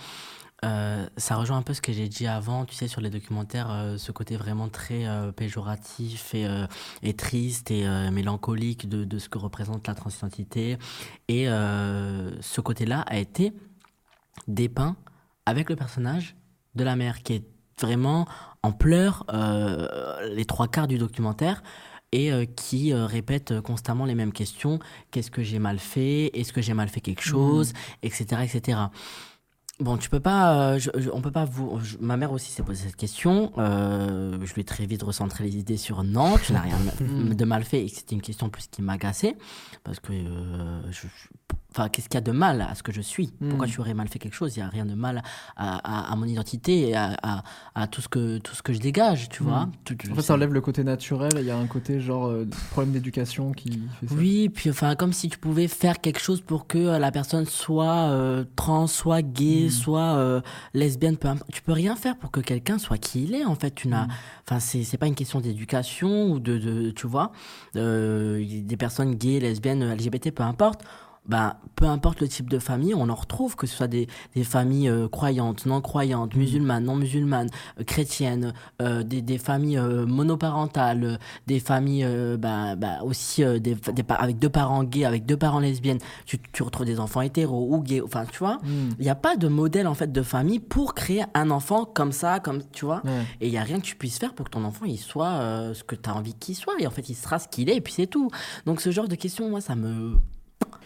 euh, 0.64 1.06
ça 1.16 1.36
rejoint 1.36 1.58
un 1.58 1.62
peu 1.62 1.74
ce 1.74 1.82
que 1.82 1.92
j'ai 1.92 2.08
dit 2.08 2.26
avant, 2.26 2.64
tu 2.64 2.74
sais, 2.74 2.88
sur 2.88 3.00
les 3.00 3.10
documentaires, 3.10 3.70
euh, 3.70 3.96
ce 3.98 4.12
côté 4.12 4.36
vraiment 4.36 4.68
très 4.68 5.06
euh, 5.06 5.32
péjoratif 5.32 6.34
et, 6.34 6.46
et 7.02 7.14
triste 7.14 7.70
et 7.70 7.86
mélancolique 8.10 8.88
de, 8.88 9.04
de 9.04 9.18
ce 9.18 9.28
que 9.28 9.38
représente 9.38 9.86
la 9.86 9.94
transidentité. 9.94 10.78
Et 11.28 11.46
ce 11.46 12.60
côté-là 12.60 13.00
a 13.00 13.18
été 13.18 13.52
dépeint 14.48 14.96
avec 15.46 15.68
le 15.70 15.76
personnage 15.76 16.36
de 16.74 16.84
la 16.84 16.96
mère, 16.96 17.22
qui 17.22 17.34
est 17.34 17.44
vraiment 17.80 18.26
en 18.62 18.72
pleurs 18.72 19.26
les 20.32 20.44
trois 20.44 20.68
quarts 20.68 20.88
du 20.88 20.98
documentaire 20.98 21.62
et 22.14 22.32
euh, 22.32 22.44
qui 22.44 22.92
euh, 22.92 23.06
répète 23.06 23.60
constamment 23.60 24.04
les 24.04 24.14
mêmes 24.14 24.32
questions. 24.32 24.78
Qu'est-ce 25.10 25.32
que 25.32 25.42
j'ai 25.42 25.58
mal 25.58 25.80
fait? 25.80 26.30
Est-ce 26.38 26.52
que 26.52 26.62
j'ai 26.62 26.72
mal 26.72 26.88
fait 26.88 27.00
quelque 27.00 27.22
chose? 27.22 27.72
Etc. 28.02 28.24
etc. 28.44 28.78
Bon, 29.80 29.96
tu 29.96 30.08
peux 30.08 30.20
pas, 30.20 30.74
euh, 30.74 30.78
je- 30.78 30.90
je- 30.96 31.10
on 31.10 31.20
peut 31.20 31.32
pas 31.32 31.44
vous. 31.44 31.80
je- 31.82 31.96
ma 31.98 32.16
mère 32.16 32.30
aussi 32.30 32.52
s'est 32.52 32.62
posé 32.62 32.84
cette 32.86 32.96
question. 32.96 33.52
euh, 33.58 34.38
je 34.44 34.54
lui 34.54 34.60
ai 34.60 34.64
très 34.64 34.86
vite 34.86 35.02
recentré 35.02 35.42
les 35.44 35.56
idées 35.56 35.76
sur 35.76 36.04
non, 36.04 36.36
tu 36.38 36.52
n'as 36.52 36.60
rien 36.60 36.76
de 37.34 37.44
mal 37.44 37.64
fait 37.64 37.84
et 37.84 37.90
que 37.90 37.96
c'était 37.96 38.14
une 38.14 38.22
question 38.22 38.48
plus 38.50 38.68
qui 38.68 38.82
m'agaçait 38.82 39.36
parce 39.82 39.98
que, 39.98 40.12
euh, 40.12 40.80
je- 40.92 41.08
je- 41.08 41.28
enfin, 41.76 41.88
qu'est-ce 41.88 42.08
qu'il 42.08 42.14
y 42.16 42.18
a 42.18 42.20
de 42.20 42.30
mal 42.32 42.60
à 42.62 42.74
ce 42.74 42.82
que 42.82 42.92
je 42.92 43.00
suis? 43.00 43.32
Pourquoi 43.48 43.66
Mm. 43.66 43.70
tu 43.70 43.80
aurais 43.80 43.94
mal 43.94 44.08
fait 44.08 44.18
quelque 44.20 44.34
chose? 44.34 44.56
Il 44.56 44.60
y 44.60 44.62
a 44.62 44.68
rien 44.68 44.86
de 44.86 44.94
mal 44.94 45.22
à, 45.56 45.78
à- 46.08 46.12
à 46.12 46.16
mon 46.16 46.24
identité 46.26 46.90
et 46.90 46.94
à, 46.96 47.42
tout 47.90 48.00
ce 48.00 48.08
que 48.08 48.38
tout 48.38 48.54
ce 48.54 48.62
que 48.62 48.72
je 48.72 48.78
dégage, 48.78 49.28
tu 49.28 49.42
vois? 49.42 49.66
Mm. 49.66 49.72
Tout- 49.84 49.96
En 50.10 50.14
fait, 50.14 50.22
ça 50.22 50.34
enlève 50.34 50.52
le 50.52 50.60
côté 50.60 50.84
naturel 50.84 51.32
il 51.38 51.44
y 51.46 51.50
a 51.50 51.56
un 51.58 51.66
côté 51.66 52.00
genre 52.00 52.26
euh, 52.28 52.46
problème 52.70 52.92
d'éducation 52.92 53.52
qui 53.52 53.80
fait 54.00 54.06
ça. 54.08 54.14
Oui, 54.14 54.48
puis 54.48 54.70
enfin, 54.70 54.94
comme 54.94 55.12
si 55.12 55.28
tu 55.28 55.38
pouvais 55.38 55.68
faire 55.68 56.00
quelque 56.00 56.20
chose 56.20 56.40
pour 56.40 56.66
que 56.66 56.78
euh, 56.78 56.98
la 56.98 57.10
personne 57.12 57.46
soit 57.46 58.08
euh, 58.10 58.44
trans, 58.56 58.86
soit 58.86 59.22
gay, 59.22 59.68
soit 59.70 60.00
euh, 60.16 60.40
lesbienne, 60.74 61.16
peu 61.16 61.28
importe. 61.28 61.50
Tu 61.52 61.62
peux 61.62 61.72
rien 61.72 61.96
faire 61.96 62.16
pour 62.16 62.30
que 62.30 62.40
quelqu'un 62.40 62.78
soit 62.78 62.98
qui 62.98 63.24
il 63.24 63.34
est, 63.34 63.44
en 63.44 63.54
fait. 63.54 63.72
Tu 63.74 63.88
n'as, 63.88 64.06
enfin, 64.46 64.60
c'est, 64.60 64.84
c'est 64.84 64.98
pas 64.98 65.06
une 65.06 65.14
question 65.14 65.40
d'éducation 65.40 66.30
ou 66.30 66.38
de, 66.38 66.58
de 66.58 66.90
tu 66.90 67.06
vois, 67.06 67.32
des 67.74 68.76
personnes 68.78 69.14
gays, 69.14 69.40
lesbiennes, 69.40 69.84
LGBT, 69.94 70.30
peu 70.30 70.42
importe. 70.42 70.82
Ben, 71.26 71.54
peu 71.74 71.86
importe 71.86 72.20
le 72.20 72.28
type 72.28 72.50
de 72.50 72.58
famille, 72.58 72.94
on 72.94 73.08
en 73.08 73.14
retrouve, 73.14 73.56
que 73.56 73.66
ce 73.66 73.74
soit 73.74 73.88
des, 73.88 74.08
des 74.34 74.44
familles 74.44 74.90
euh, 74.90 75.08
croyantes, 75.08 75.64
non 75.64 75.80
croyantes, 75.80 76.34
musulmanes, 76.34 76.84
non 76.84 76.96
musulmanes, 76.96 77.48
euh, 77.80 77.84
chrétiennes, 77.84 78.52
euh, 78.82 79.02
des, 79.02 79.22
des 79.22 79.38
familles 79.38 79.80
monoparentales, 80.06 81.18
des 81.46 81.60
familles 81.60 82.06
ben, 82.38 82.76
ben, 82.76 83.00
aussi 83.02 83.42
des, 83.42 83.74
des 83.74 84.04
avec 84.08 84.38
deux 84.38 84.50
parents 84.50 84.84
gays, 84.84 85.04
avec 85.06 85.24
deux 85.24 85.36
parents 85.36 85.60
lesbiennes. 85.60 85.98
Tu, 86.26 86.38
tu 86.52 86.62
retrouves 86.62 86.86
des 86.86 87.00
enfants 87.00 87.22
hétéros 87.22 87.68
ou 87.70 87.82
gays, 87.82 88.02
enfin, 88.02 88.24
tu 88.30 88.38
vois. 88.38 88.56
Hmm. 88.62 88.90
Il 88.98 89.04
n'y 89.04 89.10
a 89.10 89.14
pas 89.14 89.36
de 89.36 89.48
modèle 89.48 89.86
en 89.86 89.94
fait 89.94 90.12
de 90.12 90.22
famille 90.22 90.60
pour 90.60 90.94
créer 90.94 91.24
un 91.32 91.50
enfant 91.50 91.86
comme 91.86 92.12
ça, 92.12 92.38
comme 92.40 92.62
tu 92.72 92.84
vois. 92.84 93.00
Ouais. 93.04 93.22
Et 93.40 93.46
il 93.48 93.50
n'y 93.50 93.58
a 93.58 93.62
rien 93.62 93.78
que 93.78 93.84
tu 93.84 93.96
puisses 93.96 94.18
faire 94.18 94.34
pour 94.34 94.44
que 94.46 94.50
ton 94.50 94.64
enfant 94.64 94.84
il 94.84 94.98
soit 94.98 95.72
ce 95.74 95.82
que 95.84 95.94
tu 95.94 96.10
as 96.10 96.14
envie 96.14 96.34
qu'il 96.34 96.54
soit. 96.54 96.74
Et 96.78 96.86
en 96.86 96.90
fait, 96.90 97.08
il 97.08 97.14
sera 97.14 97.38
ce 97.38 97.48
qu'il 97.48 97.70
est 97.70 97.76
et 97.76 97.80
puis 97.80 97.94
c'est 97.94 98.06
tout. 98.06 98.30
Donc 98.66 98.80
ce 98.80 98.90
genre 98.90 99.08
de 99.08 99.14
questions, 99.14 99.48
moi, 99.48 99.60
ça 99.60 99.74
me, 99.74 100.16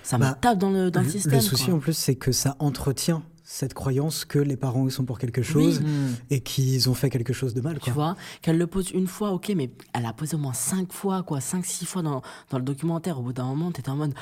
ça 0.08 0.16
me 0.18 0.22
Bah, 0.24 0.38
tape 0.40 0.58
dans 0.58 0.70
le, 0.70 0.90
dans 0.90 1.00
le 1.00 1.06
Le- 1.06 1.12
système. 1.12 1.34
Le 1.34 1.40
souci 1.40 1.66
quoi. 1.66 1.74
en 1.74 1.78
plus, 1.78 1.92
c'est 1.96 2.14
que 2.16 2.32
ça 2.32 2.56
entretient 2.58 3.22
cette 3.44 3.72
croyance 3.74 4.24
que 4.26 4.38
les 4.38 4.56
parents 4.56 4.84
ils 4.86 4.90
sont 4.92 5.04
pour 5.04 5.18
quelque 5.18 5.42
chose 5.42 5.80
Hmm. 5.80 6.14
et 6.30 6.40
qu'ils 6.40 6.88
ont 6.90 6.94
fait 6.94 7.08
quelque 7.10 7.32
chose 7.32 7.54
de 7.54 7.60
mal. 7.62 7.74
Tu 7.78 7.84
Quoi. 7.84 7.92
vois, 7.92 8.16
qu'elle 8.42 8.58
le 8.58 8.66
pose 8.66 8.90
une 8.90 9.06
fois, 9.06 9.30
ok, 9.32 9.52
mais 9.56 9.70
elle 9.94 10.04
a 10.06 10.12
posé 10.12 10.36
au 10.36 10.38
moins 10.38 10.52
cinq 10.52 10.92
fois, 10.92 11.22
quoi, 11.22 11.40
cinq, 11.40 11.64
six 11.64 11.86
fois 11.86 12.02
dans, 12.02 12.20
dans 12.50 12.58
le 12.58 12.64
documentaire. 12.64 13.18
Au 13.18 13.22
bout 13.22 13.32
d'un 13.32 13.44
moment, 13.46 13.70
t'étais 13.72 13.88
en 13.90 13.96
mode, 13.96 14.12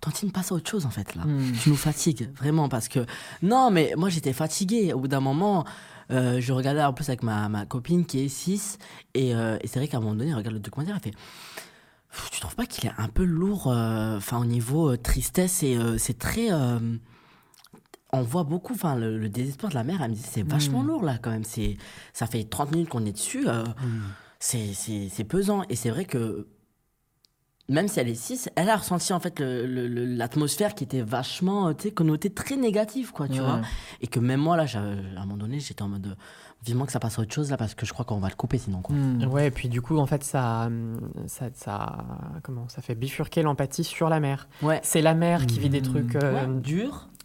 Tantine, 0.00 0.30
passe 0.32 0.50
à 0.50 0.54
autre 0.54 0.70
chose 0.70 0.86
en 0.86 0.90
fait 0.90 1.14
là. 1.14 1.24
Hmm. 1.24 1.52
Tu 1.62 1.68
nous 1.70 1.76
fatigues 1.76 2.30
vraiment 2.36 2.68
parce 2.68 2.88
que 2.88 3.00
non, 3.42 3.70
mais 3.70 3.92
moi 3.96 4.08
j'étais 4.08 4.32
fatigué. 4.32 4.92
Au 4.94 5.00
bout 5.00 5.08
d'un 5.08 5.20
moment, 5.20 5.64
euh, 6.10 6.40
je 6.40 6.52
regardais 6.52 6.82
en 6.82 6.92
plus 6.94 7.08
avec 7.08 7.22
ma, 7.22 7.48
ma 7.48 7.66
copine 7.66 8.06
qui 8.06 8.20
est 8.24 8.28
6 8.28 8.78
et, 9.14 9.34
euh, 9.34 9.58
et 9.60 9.66
c'est 9.66 9.78
vrai 9.78 9.88
qu'à 9.88 9.98
un 9.98 10.00
moment 10.00 10.14
donné, 10.14 10.30
elle 10.30 10.36
regarde 10.36 10.54
le 10.54 10.60
documentaire, 10.60 10.96
elle 10.96 11.12
fait. 11.12 11.18
Tu 12.32 12.40
trouves 12.40 12.56
pas 12.56 12.66
qu'il 12.66 12.88
est 12.88 12.92
un 12.98 13.08
peu 13.08 13.24
lourd, 13.24 13.68
euh, 13.68 14.16
enfin 14.16 14.38
au 14.40 14.44
niveau 14.44 14.90
euh, 14.92 14.96
tristesse 14.96 15.62
et 15.62 15.76
euh, 15.76 15.96
c'est 15.98 16.18
très. 16.18 16.50
on 18.12 18.22
voit 18.22 18.42
beaucoup, 18.44 18.74
enfin 18.74 18.96
le, 18.96 19.18
le 19.18 19.28
désespoir 19.28 19.70
de 19.70 19.74
la 19.76 19.84
mère. 19.84 20.02
Elle 20.02 20.10
me 20.10 20.16
dit 20.16 20.22
c'est 20.28 20.42
vachement 20.42 20.82
Mm. 20.82 20.86
lourd 20.88 21.04
là 21.04 21.18
quand 21.22 21.30
même. 21.30 21.44
C'est 21.44 21.76
ça 22.12 22.26
fait 22.26 22.42
30 22.44 22.72
minutes 22.72 22.88
qu'on 22.88 23.04
est 23.06 23.12
dessus. 23.12 23.46
c'est- 24.38 24.72
c'est 24.74 25.08
c'est 25.12 25.24
pesant 25.24 25.62
et 25.68 25.76
c'est 25.76 25.90
vrai 25.90 26.04
que 26.04 26.46
même 27.70 27.88
si 27.88 27.98
elle 28.00 28.08
est 28.08 28.14
6, 28.14 28.50
elle 28.56 28.68
a 28.68 28.76
ressenti 28.76 29.12
en 29.12 29.20
fait 29.20 29.40
l'atmosphère 29.40 30.74
qui 30.74 30.84
était 30.84 31.02
vachement 31.02 31.68
euh, 31.68 31.72
tu 31.72 31.84
sais, 31.84 31.90
connotée 31.92 32.30
très 32.30 32.56
négative 32.56 33.12
quoi, 33.12 33.28
tu 33.28 33.34
Ouais. 33.34 33.40
vois. 33.40 33.60
Et 34.00 34.06
que 34.06 34.20
même 34.20 34.40
moi 34.40 34.56
là, 34.56 34.66
j'avais- 34.66 34.98
à 35.16 35.20
un 35.20 35.24
moment 35.26 35.36
donné, 35.36 35.60
j'étais 35.60 35.82
en 35.82 35.88
mode 35.88 36.06
euh, 36.08 36.14
vivement 36.64 36.84
que 36.84 36.92
ça 36.92 37.00
passe 37.00 37.18
à 37.18 37.22
autre 37.22 37.32
chose 37.34 37.50
là 37.50 37.56
parce 37.56 37.74
que 37.74 37.86
je 37.86 37.92
crois 37.92 38.04
qu'on 38.04 38.18
va 38.18 38.28
le 38.28 38.34
couper 38.34 38.58
sinon 38.58 38.82
quoi. 38.82 38.94
Hmm. 38.94 39.24
Ouais, 39.32 39.46
et 39.46 39.50
puis 39.50 39.68
du 39.68 39.80
coup, 39.80 39.96
en 39.98 40.06
fait, 40.06 40.22
ça, 40.24 40.68
ça, 41.26 41.46
ça, 41.54 42.04
comment, 42.42 42.68
ça 42.68 42.82
fait 42.82 42.94
bifurquer 42.94 43.42
l'empathie 43.42 43.84
sur 43.84 44.08
la 44.08 44.20
mère. 44.20 44.48
Ouais. 44.62 44.80
C'est 44.82 45.00
la 45.02 45.14
mère 45.14 45.46
qui 45.46 45.58
vit 45.58 45.70
des 45.70 45.80
Mhm. 45.80 45.86
trucs 45.86 46.16
euh, 46.16 46.46
Ouais, 46.46 46.60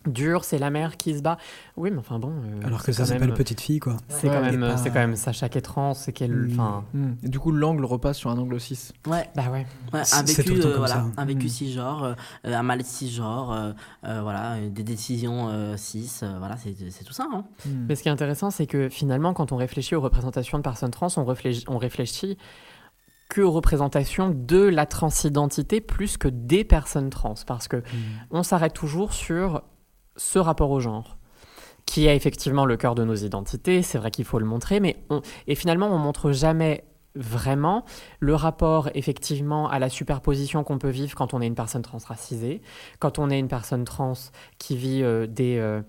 dur. 0.08 0.44
c'est 0.44 0.58
la 0.60 0.70
mère 0.70 0.98
qui 0.98 1.16
se 1.18 1.22
bat. 1.22 1.38
Oui, 1.78 1.92
mais 1.92 1.98
enfin 2.00 2.20
bon. 2.20 2.30
euh, 2.32 2.66
Alors 2.68 2.80
que 2.80 2.86
c'est 2.92 2.94
ça 2.94 3.06
s'appelle 3.06 3.28
même- 3.30 3.38
petite 3.38 3.62
fille, 3.62 3.80
quoi. 3.80 3.98
C'est 4.08 4.30
Ouais, 4.30 4.36
quand, 4.36 4.42
même, 4.42 4.60
pas- 4.60 4.78
c'est 4.78 4.90
quand 4.90 5.00
même 5.00 5.16
Sacha 5.16 5.50
qui 5.50 5.58
est 5.58 5.62
trans, 5.62 5.94
c'est 5.94 6.12
qu'elle. 6.14 6.32
Mm. 6.36 6.52
Enfin. 6.54 6.84
Et 7.24 7.30
du 7.30 7.40
coup, 7.40 7.52
l'angle 7.52 7.86
repasse 7.86 8.18
sur 8.18 8.30
un 8.30 8.38
angle 8.38 8.60
6. 8.60 8.94
Ouais. 9.08 9.30
Bah 9.36 9.44
ouais. 9.52 9.66
Ouais, 9.94 10.04
C'est- 10.04 10.16
un 10.18 10.26
c'est 10.26 10.42
vécu, 10.48 10.62
euh, 10.66 10.78
voilà, 10.78 10.96
ça. 10.96 11.06
un 11.18 11.26
vécu 11.26 11.46
Mm. 11.46 11.50
cisgenre, 11.50 12.04
euh, 12.04 12.14
euh, 12.48 12.56
un 12.56 12.64
mal 12.64 12.84
cisgenre, 12.84 13.52
euh, 13.52 13.72
euh, 14.06 14.22
voilà, 14.22 14.54
euh, 14.56 14.70
des 14.70 14.84
décisions 14.84 15.50
euh, 15.50 15.78
cis, 15.78 16.12
euh, 16.24 16.36
voilà, 16.40 16.58
c'est 16.58 16.76
c'est 16.92 17.04
tout 17.04 17.14
ça. 17.14 17.28
Hein. 17.34 17.44
Hmm. 17.66 17.86
Mais 17.88 17.96
ce 17.96 18.04
qui 18.04 18.10
est 18.10 18.12
intéressant, 18.12 18.52
c'est 18.52 18.68
que 18.68 18.90
finalement, 18.90 19.34
quand 19.34 19.52
on 19.52 19.56
réfléchit 19.58 19.96
aux 19.96 20.02
représentations 20.02 20.58
de 20.58 20.64
personnes 20.64 20.92
trans, 20.92 21.08
on 21.18 21.26
réfléchit, 21.26 21.64
on 21.68 21.78
réfléchit 21.78 22.38
que 23.30 23.42
représentation 23.42 24.30
de 24.30 24.60
la 24.64 24.86
transidentité 24.86 25.82
plus 25.82 26.16
que 26.18 26.28
des 26.28 26.64
personnes 26.64 27.10
trans 27.10 27.34
parce 27.48 27.68
que 27.68 27.82
on 28.30 28.44
s'arrête 28.44 28.74
toujours 28.74 29.14
sur 29.14 29.64
ce 30.18 30.40
rapport 30.40 30.72
au 30.72 30.80
genre 30.80 31.18
qui 31.86 32.08
est 32.08 32.16
effectivement 32.16 32.66
le 32.66 32.78
cœur 32.78 32.96
de 32.96 33.04
nos 33.04 33.14
identités, 33.16 33.84
c'est 33.84 34.00
vrai 34.00 34.10
qu'il 34.10 34.26
faut 34.26 34.40
le 34.40 34.46
montrer, 34.46 34.80
mais 34.80 34.98
on, 35.12 35.22
et 35.48 35.54
finalement 35.54 35.88
on 35.88 36.00
montre 36.00 36.32
jamais 36.32 36.84
vraiment 37.14 37.86
le 38.20 38.36
rapport 38.36 38.90
effectivement 38.96 39.70
à 39.70 39.80
la 39.80 39.88
superposition 39.88 40.64
qu'on 40.64 40.80
peut 40.80 40.90
vivre 40.90 41.16
quand 41.16 41.34
on 41.34 41.42
est 41.42 41.48
une 41.48 41.56
personne 41.56 41.84
transracisée, 41.84 42.62
quand 43.00 43.20
on 43.20 43.30
est 43.30 43.40
une 43.40 43.48
personne 43.48 43.86
trans 43.86 44.14
qui 44.58 44.76
vit 44.76 45.04
euh, 45.04 45.28
des, 45.28 45.58
euh, 45.58 45.82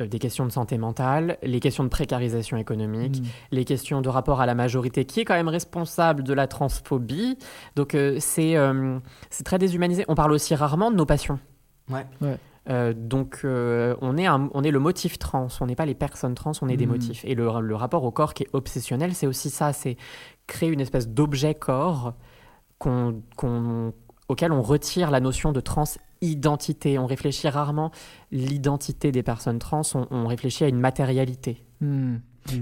euh, 0.00 0.06
des 0.06 0.18
questions 0.18 0.46
de 0.46 0.50
santé 0.50 0.78
mentale, 0.78 1.38
les 1.42 1.60
questions 1.60 1.84
de 1.84 1.88
précarisation 1.88 2.56
économique, 2.56 3.20
Mm. 3.20 3.26
les 3.52 3.64
questions 3.64 4.00
de 4.00 4.08
rapport 4.08 4.40
à 4.40 4.46
la 4.46 4.54
majorité 4.54 5.04
qui 5.04 5.20
est 5.20 5.24
quand 5.24 5.34
même 5.34 5.48
responsable 5.48 6.24
de 6.24 6.32
la 6.32 6.46
transphobie. 6.48 7.38
Donc 7.76 7.94
euh, 7.94 8.16
c'est 8.20 8.56
euh, 8.56 8.98
c'est 9.30 9.44
très 9.44 9.58
déshumanisé. 9.58 10.04
On 10.08 10.14
parle 10.14 10.32
aussi 10.32 10.54
rarement 10.54 10.90
de 10.90 10.96
nos 10.96 11.06
passions. 11.06 11.38
Ouais. 11.90 12.06
Ouais. 12.20 12.38
Euh, 12.68 12.92
donc 12.96 13.40
euh, 13.44 13.96
on, 14.00 14.16
est 14.16 14.26
un- 14.26 14.48
on 14.54 14.62
est 14.62 14.70
le 14.70 14.78
motif 14.78 15.18
trans, 15.18 15.48
on 15.60 15.66
n'est 15.66 15.74
pas 15.74 15.86
les 15.86 15.96
personnes 15.96 16.34
trans, 16.34 16.52
on 16.62 16.68
est 16.68 16.76
des 16.76 16.86
Mhm. 16.86 16.92
motifs. 16.92 17.24
Et 17.24 17.34
le, 17.34 17.48
le 17.60 17.74
rapport 17.74 18.04
au 18.04 18.12
corps 18.12 18.34
qui 18.34 18.44
est 18.44 18.48
obsessionnel, 18.52 19.14
c'est 19.14 19.26
aussi 19.26 19.50
ça, 19.50 19.72
c'est 19.72 19.96
créer 20.46 20.68
une 20.70 20.80
espèce 20.80 21.08
d'objet 21.08 21.54
corps 21.54 22.14
qu'on, 22.78 23.20
qu'on- 23.36 23.92
auquel 24.28 24.52
on 24.52 24.62
retire 24.62 25.10
la 25.10 25.18
notion 25.20 25.50
de 25.52 25.60
transidentité. 25.60 26.98
On 26.98 27.06
réfléchit 27.06 27.48
rarement 27.48 27.90
l'identité 28.30 29.12
des 29.12 29.22
personnes 29.22 29.58
trans, 29.58 29.82
on, 29.94 30.06
on 30.10 30.26
réfléchit 30.26 30.64
à 30.64 30.68
une 30.68 30.78
matérialité. 30.78 31.64
Hmm. 31.80 32.16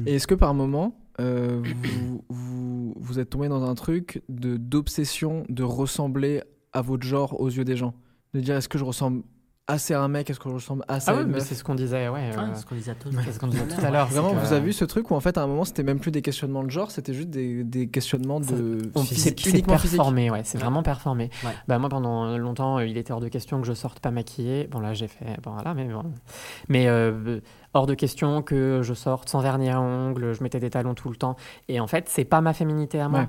Et 0.06 0.14
est-ce 0.16 0.26
que 0.26 0.34
par 0.34 0.54
moment, 0.54 0.96
euh, 1.20 1.62
vous, 1.82 2.24
vous, 2.28 2.94
vous 2.98 3.18
êtes 3.18 3.30
tombé 3.30 3.48
dans 3.48 3.62
un 3.64 3.74
truc 3.74 4.22
de, 4.28 4.56
d'obsession 4.56 5.44
de 5.48 5.62
ressembler 5.62 6.42
à 6.72 6.80
votre 6.82 7.04
genre 7.06 7.38
aux 7.40 7.48
yeux 7.48 7.64
des 7.64 7.76
gens? 7.76 7.92
De 8.32 8.40
dire 8.40 8.56
est-ce 8.56 8.68
que 8.68 8.78
je 8.78 8.84
ressemble 8.84 9.22
assez 9.70 9.94
à 9.94 10.00
un 10.02 10.08
mec, 10.08 10.28
est-ce 10.30 10.38
que 10.40 10.48
je 10.48 10.54
ressemble 10.54 10.84
assez 10.88 11.10
Ah 11.10 11.14
à 11.18 11.20
une 11.20 11.28
mais 11.28 11.34
meuf 11.34 11.42
c'est 11.44 11.54
ce 11.54 11.64
qu'on 11.64 11.74
disait, 11.74 12.08
ouais. 12.08 12.30
Ouais, 12.30 12.36
euh, 12.38 12.54
ce 12.54 12.64
qu'on 12.66 12.74
disait 12.74 12.92
à 12.92 12.94
tous. 12.94 13.10
c'est 13.24 13.32
ce 13.32 13.38
qu'on 13.38 13.46
disait 13.48 13.66
tout 13.66 13.84
à 13.84 13.90
l'heure. 13.90 14.06
Vraiment, 14.08 14.30
que- 14.34 14.38
vous 14.46 14.52
avez 14.52 14.64
vu 14.64 14.72
ce 14.72 14.84
truc 14.84 15.10
où 15.10 15.14
en 15.14 15.20
fait 15.20 15.38
à 15.38 15.42
un 15.42 15.46
moment 15.46 15.64
c'était 15.64 15.82
même 15.82 15.98
plus 16.00 16.10
des 16.10 16.22
questionnements 16.22 16.62
de 16.64 16.70
genre, 16.70 16.90
c'était 16.90 17.14
juste 17.14 17.30
des, 17.30 17.64
des 17.64 17.88
questionnements 17.88 18.40
de. 18.40 18.90
On- 18.94 19.02
c'est 19.04 19.14
C'est 19.14 19.38
c'est 19.40 19.50
uniquement 19.50 19.78
physique. 19.78 19.96
performé, 19.98 20.30
ouais, 20.30 20.42
c'est 20.44 20.58
vraiment 20.58 20.82
performé. 20.82 21.30
Ouais. 21.44 21.50
Bah, 21.68 21.78
moi, 21.78 21.88
pendant 21.88 22.36
longtemps, 22.36 22.78
euh, 22.78 22.86
il 22.86 22.96
était 22.96 23.12
hors 23.12 23.20
de 23.20 23.28
question 23.28 23.60
que 23.60 23.66
je 23.66 23.72
sorte 23.72 24.00
pas 24.00 24.10
maquillée. 24.10 24.68
Bon, 24.70 24.80
là, 24.80 24.94
j'ai 24.94 25.08
fait. 25.08 25.24
Bon, 25.42 25.52
voilà, 25.52 25.74
mais 25.74 25.84
bon. 25.86 26.02
Mais 26.68 26.86
euh, 26.88 27.40
hors 27.74 27.86
de 27.86 27.94
question 27.94 28.42
que 28.42 28.80
je 28.82 28.94
sorte 28.94 29.28
sans 29.28 29.40
vernis 29.40 29.70
à 29.70 29.80
ongles, 29.80 30.32
je 30.34 30.42
mettais 30.42 30.60
des 30.60 30.70
talons 30.70 30.94
tout 30.94 31.08
le 31.10 31.16
temps. 31.16 31.36
Et 31.68 31.80
en 31.80 31.86
fait, 31.86 32.08
c'est 32.08 32.24
pas 32.24 32.40
ma 32.40 32.52
féminité 32.52 33.00
à 33.00 33.08
moi. 33.08 33.26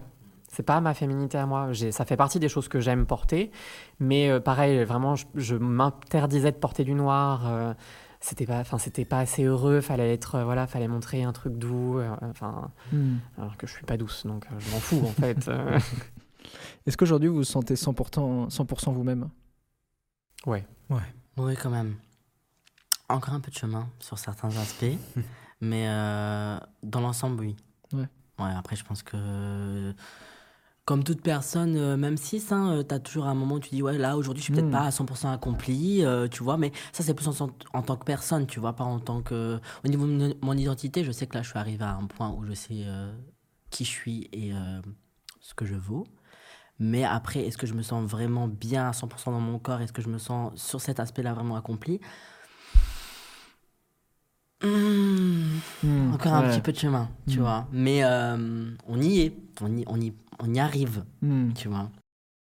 Ouais. 0.52 0.56
C'est 0.58 0.64
pas 0.64 0.82
ma 0.82 0.94
féminité 0.94 1.38
à 1.38 1.46
moi. 1.46 1.70
Ça 1.92 2.06
fait 2.06 2.18
partie 2.18 2.40
des 2.40 2.50
choses 2.50 2.68
que 2.68 2.80
j'aime 2.80 3.06
porter. 3.06 3.52
Mais 4.00 4.30
euh, 4.30 4.40
pareil, 4.40 4.84
vraiment, 4.84 5.16
je, 5.16 5.26
je 5.36 5.56
m'interdisais 5.56 6.52
de 6.52 6.58
porter 6.58 6.84
du 6.84 6.94
noir. 6.94 7.48
euh, 7.48 7.74
c'était 8.20 8.46
pas, 8.46 8.60
enfin, 8.60 8.78
c'était 8.78 9.06
pas 9.06 9.20
assez 9.20 9.44
heureux. 9.46 9.82
Fallait 9.82 10.14
être, 10.14 10.36
euh, 10.36 10.44
voilà, 10.44 10.68
fallait 10.68 10.88
montrer 10.88 11.24
un 11.24 11.32
truc 11.32 11.58
doux. 11.58 11.98
euh, 12.00 12.14
Enfin, 12.30 12.72
Hmm. 12.92 13.16
alors 13.38 13.56
que 13.58 13.66
je 13.66 13.74
suis 13.74 13.86
pas 13.86 13.98
douce, 13.98 14.26
donc 14.26 14.46
euh, 14.46 14.60
je 14.60 14.70
m'en 14.72 14.80
fous 14.80 15.02
en 15.06 15.12
fait. 15.14 15.50
Est-ce 16.86 16.98
qu'aujourd'hui 16.98 17.30
vous 17.30 17.36
vous 17.38 17.44
sentez 17.44 17.76
100%, 17.76 18.50
100% 18.50 18.92
vous-même? 18.94 19.30
Ouais. 20.46 20.66
Oui, 21.38 21.56
quand 21.56 21.70
même. 21.70 21.96
Encore 23.10 23.34
un 23.34 23.40
peu 23.40 23.52
de 23.52 23.56
chemin 23.58 23.88
sur 24.00 24.18
certains 24.20 24.50
aspects, 24.58 24.98
mais 25.62 25.86
euh, 25.88 26.58
dans 26.84 27.00
l'ensemble, 27.02 27.40
oui. 27.42 27.56
Ouais. 27.94 28.08
Ouais, 28.40 28.52
après, 28.56 28.76
je 28.76 28.84
pense 28.84 29.02
que. 29.04 29.94
Comme 30.84 31.04
toute 31.04 31.22
personne, 31.22 31.76
euh, 31.78 31.96
même 31.96 32.18
si 32.18 32.44
hein, 32.52 32.84
tu 32.88 32.94
as 32.96 33.00
toujours 33.00 33.28
un 33.28 33.36
moment 33.36 33.56
où 33.56 33.60
tu 33.60 33.70
dis, 33.70 33.84
ouais, 33.84 33.98
là, 34.00 34.18
aujourd'hui, 34.18 34.42
je 34.42 34.46
suis 34.46 34.54
peut-être 34.54 34.68
Mm. 34.70 34.72
pas 34.72 34.86
à 34.86 34.92
100% 34.92 35.32
accompli, 35.32 36.04
euh, 36.04 36.28
tu 36.28 36.42
vois, 36.44 36.58
mais 36.58 36.72
ça, 36.92 37.04
c'est 37.04 37.14
plus 37.14 37.28
en, 37.28 37.50
en 37.74 37.82
tant 37.84 37.96
que 37.96 38.04
personne, 38.04 38.48
tu 38.48 38.60
vois, 38.60 38.74
pas 38.74 38.84
en 38.84 39.00
tant 39.00 39.22
que. 39.22 39.60
Au 39.86 39.88
niveau 39.88 40.08
de 40.08 40.12
mon- 40.12 40.34
mon 40.42 40.58
identité, 40.58 41.04
je 41.04 41.12
sais 41.12 41.28
que 41.28 41.36
là, 41.36 41.44
je 41.44 41.50
suis 41.50 41.60
arrivé 41.60 41.84
à 41.84 41.94
un 41.96 42.08
point 42.08 42.32
où 42.32 42.44
je 42.46 42.54
sais 42.54 42.82
euh, 42.86 43.14
qui 43.70 43.86
je 43.86 43.90
suis 43.90 44.28
et 44.34 44.54
euh, 44.54 44.82
ce 45.40 45.54
que 45.54 45.66
je 45.66 45.76
vaux. 45.76 46.08
Mais 46.80 47.04
après, 47.04 47.42
est-ce 47.46 47.60
que 47.60 47.68
je 47.68 47.76
me 47.76 47.84
sens 47.84 48.04
vraiment 48.10 48.48
bien 48.48 48.90
à 48.90 48.92
100% 48.92 49.32
dans 49.32 49.40
mon 49.40 49.60
corps? 49.60 49.82
Est-ce 49.82 49.94
que 49.94 50.02
je 50.02 50.10
me 50.10 50.18
sens 50.18 50.52
sur 50.60 50.82
cet 50.82 51.00
aspect-là 51.00 51.36
vraiment 51.36 51.56
accompli? 51.58 52.02
Hmm, 54.64 55.60
Hmm, 55.84 56.14
Encore 56.14 56.34
un 56.36 56.48
petit 56.48 56.62
peu 56.62 56.72
de 56.72 56.78
chemin, 56.78 57.10
tu 57.28 57.40
Hmm. 57.40 57.42
vois. 57.42 57.68
Mais 57.72 58.04
euh, 58.04 58.72
on 58.88 59.00
y 59.02 59.22
est, 59.22 59.36
on 59.62 59.76
y, 59.78 59.84
on 59.88 60.00
y, 60.00 60.14
on 60.42 60.54
y 60.54 60.60
arrive, 60.60 61.04
Hmm. 61.22 61.52
tu 61.54 61.68
vois. 61.68 61.90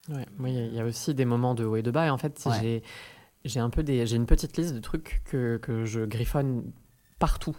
Ouais, 0.10 0.26
il 0.40 0.54
y 0.54 0.58
a- 0.60 0.66
il 0.66 0.74
y, 0.76 0.80
a 0.80 0.86
aussi 0.86 1.14
des 1.16 1.26
moments 1.26 1.56
de 1.56 1.66
haut 1.66 1.76
et 1.78 1.82
de 1.82 1.90
bas. 1.92 2.06
Et 2.06 2.10
en 2.10 2.18
fait, 2.18 2.40
Ouais. 2.46 2.54
j'ai, 2.62 2.84
j'ai 3.44 3.60
un 3.60 3.70
peu 3.72 3.82
des, 3.84 4.06
j'ai 4.06 4.16
une 4.18 4.26
petite 4.28 4.56
liste 4.58 4.74
de 4.76 4.80
trucs 4.80 5.22
que, 5.26 5.58
que 5.58 5.84
je 5.86 6.02
griffonne 6.02 6.64
partout, 7.20 7.56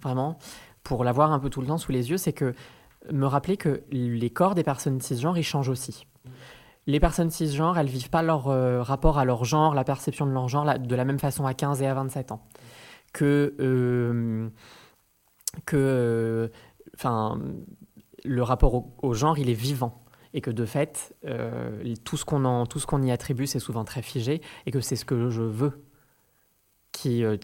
vraiment, 0.00 0.38
pour 0.82 1.04
l'avoir 1.04 1.32
un 1.32 1.38
peu 1.38 1.48
tout 1.50 1.60
le 1.60 1.66
temps 1.68 1.78
sous 1.78 1.92
les 1.92 2.10
yeux. 2.10 2.16
C'est 2.16 2.32
que 2.32 2.54
me 3.12 3.26
rappeler 3.26 3.56
que 3.56 3.84
les 3.92 4.30
corps 4.30 4.54
des 4.56 4.64
personnes 4.64 5.00
cisgenres, 5.00 5.38
ils 5.38 5.44
changent 5.44 5.68
aussi. 5.68 6.06
Les 6.88 6.98
personnes 7.00 7.30
cisgenres, 7.30 7.78
elles 7.78 7.86
vivent 7.88 8.10
pas 8.10 8.22
leur 8.22 8.48
euh, 8.48 8.82
rapport 8.82 9.18
à 9.18 9.24
leur 9.24 9.44
genre, 9.44 9.74
la 9.74 9.84
perception 9.84 10.26
de 10.26 10.32
leur 10.32 10.48
genre 10.48 10.64
la- 10.64 10.78
de 10.78 10.94
la 10.96 11.04
même 11.04 11.18
façon 11.20 11.46
à 11.46 11.54
15 11.54 11.82
et 11.82 11.86
à 11.86 11.94
27 11.94 12.32
ans. 12.32 12.42
Que, 13.12 13.54
euh, 13.60 14.48
que, 15.66 15.76
euh, 15.76 16.48
enfin, 16.94 17.40
le 18.26 18.42
rapport 18.42 18.84
au, 19.02 19.14
genre, 19.14 19.38
il 19.38 19.48
est 19.48 19.54
vivant. 19.54 20.02
Et 20.34 20.40
que 20.40 20.50
de 20.50 20.66
fait, 20.66 21.14
euh, 21.24 21.94
tout 22.04 22.16
ce 22.16 22.24
qu'on 22.24 22.66
ce 22.66 23.02
y 23.02 23.10
attribue, 23.10 23.46
c'est 23.46 23.58
souvent 23.58 23.84
très 23.84 24.02
figé, 24.02 24.42
et 24.66 24.70
que 24.70 24.80
c'est 24.80 24.96
ce 24.96 25.04
que 25.04 25.30
je 25.30 25.42
veux 25.42 25.82
qui 26.92 27.24
euh, 27.24 27.36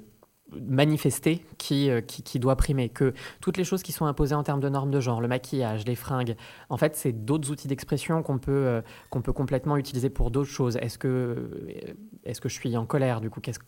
manifester, 0.61 1.45
qui, 1.59 1.91
euh, 1.91 2.01
qui, 2.01 2.23
qui 2.23 2.39
doit 2.39 2.57
primer, 2.57 2.89
que 2.89 3.15
toutes 3.41 3.57
les 3.57 3.65
choses 3.65 3.83
qui 3.83 3.93
sont 3.93 4.07
imposées 4.07 4.35
en 4.35 4.43
termes 4.43 4.61
de 4.61 4.69
normes 4.69 4.91
de 4.91 5.01
genre, 5.01 5.21
le 5.21 5.29
maquillage, 5.29 5.85
les 5.87 5.95
fringues, 5.95 6.37
en 6.69 6.77
fait, 6.77 6.97
c'est 6.97 7.13
d'autres 7.13 7.51
outils 7.51 7.69
d'expression 7.69 8.23
qu'on 8.23 8.39
peut, 8.39 8.51
euh, 8.53 8.83
qu'on 9.11 9.23
peut 9.23 9.33
complètement 9.33 9.77
utiliser 9.77 10.11
pour 10.11 10.31
d'autres 10.31 10.51
choses. 10.51 10.77
Est-ce 10.77 10.99
que, 10.99 11.09
euh, 11.09 11.95
est-ce 12.25 12.41
que 12.41 12.49
je 12.49 12.55
suis 12.55 12.77
en 12.77 12.87
colère, 12.87 13.21
du 13.21 13.31
coup? 13.31 13.41
Qu'est-ce, 13.41 13.61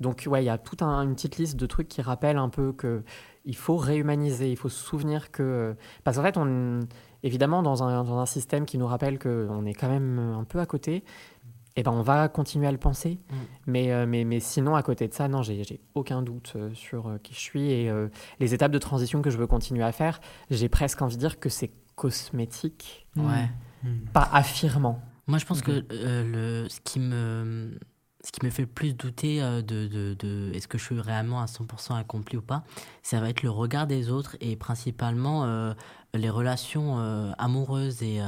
donc 0.00 0.24
ouais, 0.26 0.42
il 0.42 0.46
y 0.46 0.50
a 0.50 0.58
toute 0.58 0.82
un- 0.82 1.02
une 1.02 1.14
petite 1.14 1.36
liste 1.36 1.56
de 1.56 1.66
trucs 1.66 1.88
qui 1.88 2.02
rappellent 2.02 2.38
un 2.38 2.48
peu 2.48 2.72
que 2.72 3.02
il 3.44 3.56
faut 3.56 3.76
réhumaniser, 3.76 4.50
il 4.50 4.56
faut 4.56 4.68
se 4.68 4.82
souvenir 4.82 5.30
que 5.30 5.74
parce 6.04 6.16
qu'en 6.16 6.22
fait 6.22 6.36
on 6.36 6.80
évidemment 7.22 7.62
dans 7.62 7.82
un, 7.82 8.04
dans 8.04 8.18
un 8.18 8.26
système 8.26 8.66
qui 8.66 8.78
nous 8.78 8.86
rappelle 8.86 9.18
que 9.18 9.46
on 9.50 9.64
est 9.66 9.74
quand 9.74 9.88
même 9.88 10.18
un 10.18 10.44
peu 10.44 10.58
à 10.60 10.66
côté, 10.66 11.04
et 11.76 11.82
ben 11.82 11.90
on 11.92 12.02
va 12.02 12.28
continuer 12.28 12.66
à 12.66 12.72
le 12.72 12.78
penser. 12.78 13.18
Mm. 13.30 13.34
Mais, 13.66 13.92
euh, 13.92 14.06
mais 14.06 14.24
mais 14.24 14.40
sinon 14.40 14.74
à 14.74 14.82
côté 14.82 15.08
de 15.08 15.14
ça, 15.14 15.28
non, 15.28 15.42
j'ai 15.42 15.62
j'ai 15.64 15.80
aucun 15.94 16.22
doute 16.22 16.52
euh, 16.56 16.70
sur 16.74 17.06
euh, 17.08 17.18
qui 17.18 17.32
je 17.34 17.38
suis 17.40 17.70
et 17.70 17.88
euh, 17.90 18.08
les 18.40 18.54
étapes 18.54 18.72
de 18.72 18.78
transition 18.78 19.22
que 19.22 19.30
je 19.30 19.38
veux 19.38 19.46
continuer 19.46 19.82
à 19.84 19.92
faire, 19.92 20.20
j'ai 20.50 20.68
presque 20.68 21.00
envie 21.02 21.16
de 21.16 21.20
dire 21.20 21.38
que 21.40 21.48
c'est 21.48 21.70
cosmétique, 21.94 23.06
Ouais. 23.16 23.48
pas 24.12 24.28
affirmant. 24.32 25.00
Moi, 25.26 25.38
je 25.38 25.46
pense 25.46 25.62
que 25.62 25.84
euh, 25.92 26.62
le, 26.64 26.68
ce, 26.68 26.80
qui 26.80 26.98
me, 27.00 27.78
ce 28.24 28.30
qui 28.30 28.44
me 28.44 28.50
fait 28.50 28.62
le 28.62 28.68
plus 28.68 28.94
douter 28.94 29.42
euh, 29.42 29.62
de, 29.62 30.14
de, 30.14 30.52
est-ce 30.54 30.68
que 30.68 30.78
je 30.78 30.84
suis 30.84 31.00
réellement 31.00 31.40
à 31.40 31.46
100% 31.46 31.98
accompli 31.98 32.36
ou 32.36 32.42
pas, 32.42 32.64
ça 33.02 33.20
va 33.20 33.28
être 33.28 33.42
le 33.42 33.50
regard 33.50 33.86
des 33.86 34.10
autres 34.10 34.36
et 34.40 34.56
principalement 34.56 35.44
euh, 35.44 35.74
les 36.14 36.30
relations 36.30 36.98
euh, 37.00 37.32
amoureuses 37.38 38.02
et, 38.02 38.20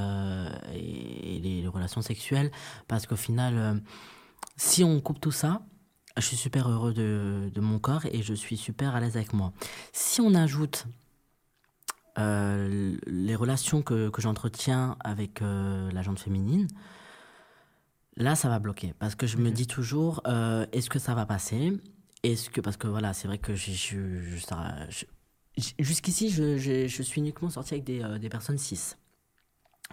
les, 0.73 1.65
relations 1.69 2.03
sexuelles. 2.03 2.51
Parce 2.89 3.07
qu'au 3.07 3.17
final, 3.17 3.81
si 4.57 4.85
on 4.85 5.01
coupe 5.01 5.21
tout 5.21 5.33
ça, 5.33 5.63
je 6.17 6.23
suis 6.23 6.37
super 6.37 6.69
heureux 6.69 6.93
de, 6.93 7.51
de 7.53 7.61
mon 7.61 7.79
corps 7.79 8.07
et 8.07 8.23
je 8.23 8.35
suis 8.35 8.57
super 8.57 8.95
à 8.95 9.01
l'aise 9.01 9.17
avec 9.17 9.33
moi. 9.33 9.53
Si 9.93 10.21
on 10.21 10.35
ajoute 10.35 10.87
les 12.17 13.35
relations 13.35 13.83
que, 13.83 14.09
que 14.09 14.23
j'entretiens 14.23 14.97
avec 15.01 15.41
la 15.41 16.03
gente 16.03 16.21
féminine, 16.21 16.69
là, 18.17 18.35
ça 18.37 18.49
va 18.49 18.59
bloquer. 18.59 18.95
Parce 18.99 19.15
que 19.15 19.27
je 19.27 19.37
me 19.37 19.51
dis 19.51 19.67
toujours, 19.67 20.23
euh, 20.27 20.67
est-ce 20.73 20.91
que 20.91 20.99
ça 20.99 21.15
va 21.15 21.27
passer? 21.27 21.73
Est-ce 22.23 22.49
que, 22.51 22.61
parce 22.61 22.77
que 22.77 22.87
voilà, 22.89 23.13
c'est 23.13 23.29
vrai 23.29 23.39
que 23.39 23.55
jusqu'ici, 25.79 26.31
je, 26.31 26.57
je- 26.57 26.87
je 26.87 27.03
suis 27.03 27.21
uniquement 27.21 27.51
sorti 27.51 27.75
avec 27.75 27.85
des, 27.85 28.03
euh, 28.03 28.19
des 28.19 28.29
personnes 28.29 28.59
cis. 28.59 28.95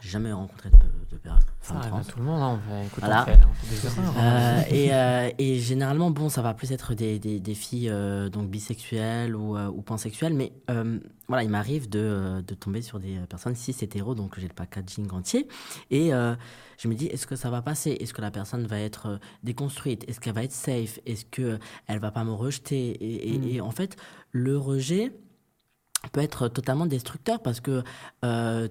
J'ai 0.02 0.10
jamais 0.10 0.32
rencontré 0.32 0.70
de, 0.70 0.78
de 1.16 1.90
trans. 1.90 2.02
tout 2.04 2.20
le 2.20 2.26
monde, 2.26 2.42
hein, 2.42 2.60
on 2.64 2.70
fait- 2.70 2.86
écoute, 2.88 3.04
on 3.04 3.06
Voilà. 3.06 3.26
fait- 3.26 3.40
on 3.50 3.54
fait 3.54 3.76
des 3.76 3.86
erreurs, 3.88 4.18
hein. 4.18 4.24
Euh, 4.24 4.62
et, 4.72 4.94
euh, 4.94 5.30
et 5.38 5.60
généralement, 5.60 6.12
bon, 6.12 6.30
ça 6.30 6.42
va 6.42 6.54
plus 6.54 6.72
être 6.72 6.94
des, 6.94 7.20
des, 7.20 7.40
des 7.40 7.54
filles 7.56 7.90
euh, 7.90 8.30
donc 8.30 8.50
bisexuelles 8.50 9.36
ou, 9.36 9.56
euh, 9.58 9.68
ou 9.68 9.82
pansexuelles, 9.82 10.34
mais 10.34 10.54
euh, 10.70 11.00
voilà, 11.28 11.44
il 11.44 11.50
m'arrive 11.50 11.90
de, 11.90 12.00
euh, 12.00 12.42
de 12.42 12.54
tomber 12.56 12.82
sur 12.82 13.00
des 13.00 13.18
personnes 13.30 13.56
cis 13.56 13.76
hétéros, 13.82 14.16
donc 14.16 14.40
j'ai 14.40 14.48
le 14.48 14.54
packaging 14.54 15.10
entier, 15.12 15.48
et 15.90 16.14
euh, 16.14 16.36
je 16.78 16.88
me 16.88 16.96
dis, 16.96 17.06
est-ce 17.08 17.28
que 17.28 17.36
ça 17.36 17.50
va 17.50 17.62
passer? 17.62 17.92
Est-ce 18.00 18.14
que 18.14 18.22
la 18.22 18.32
personne 18.32 18.66
va 18.66 18.80
être 18.80 19.06
euh, 19.08 19.18
déconstruite? 19.44 20.04
Est-ce 20.10 20.20
qu'elle 20.20 20.34
va 20.34 20.44
être 20.44 20.52
safe? 20.52 21.00
Est-ce 21.06 21.26
qu'elle 21.26 21.60
va 22.00 22.12
pas 22.12 22.24
me 22.24 22.32
rejeter? 22.32 22.90
Et, 22.92 23.34
et- 23.36 23.40
Mm. 23.40 23.48
et 23.50 23.62
en 23.62 23.72
fait, 23.72 23.96
le 24.32 24.58
rejet, 24.58 25.14
peut 26.10 26.22
être 26.22 26.48
totalement 26.48 26.86
destructeur 26.86 27.42
parce 27.42 27.60
que 27.60 27.84
euh, 28.26 28.68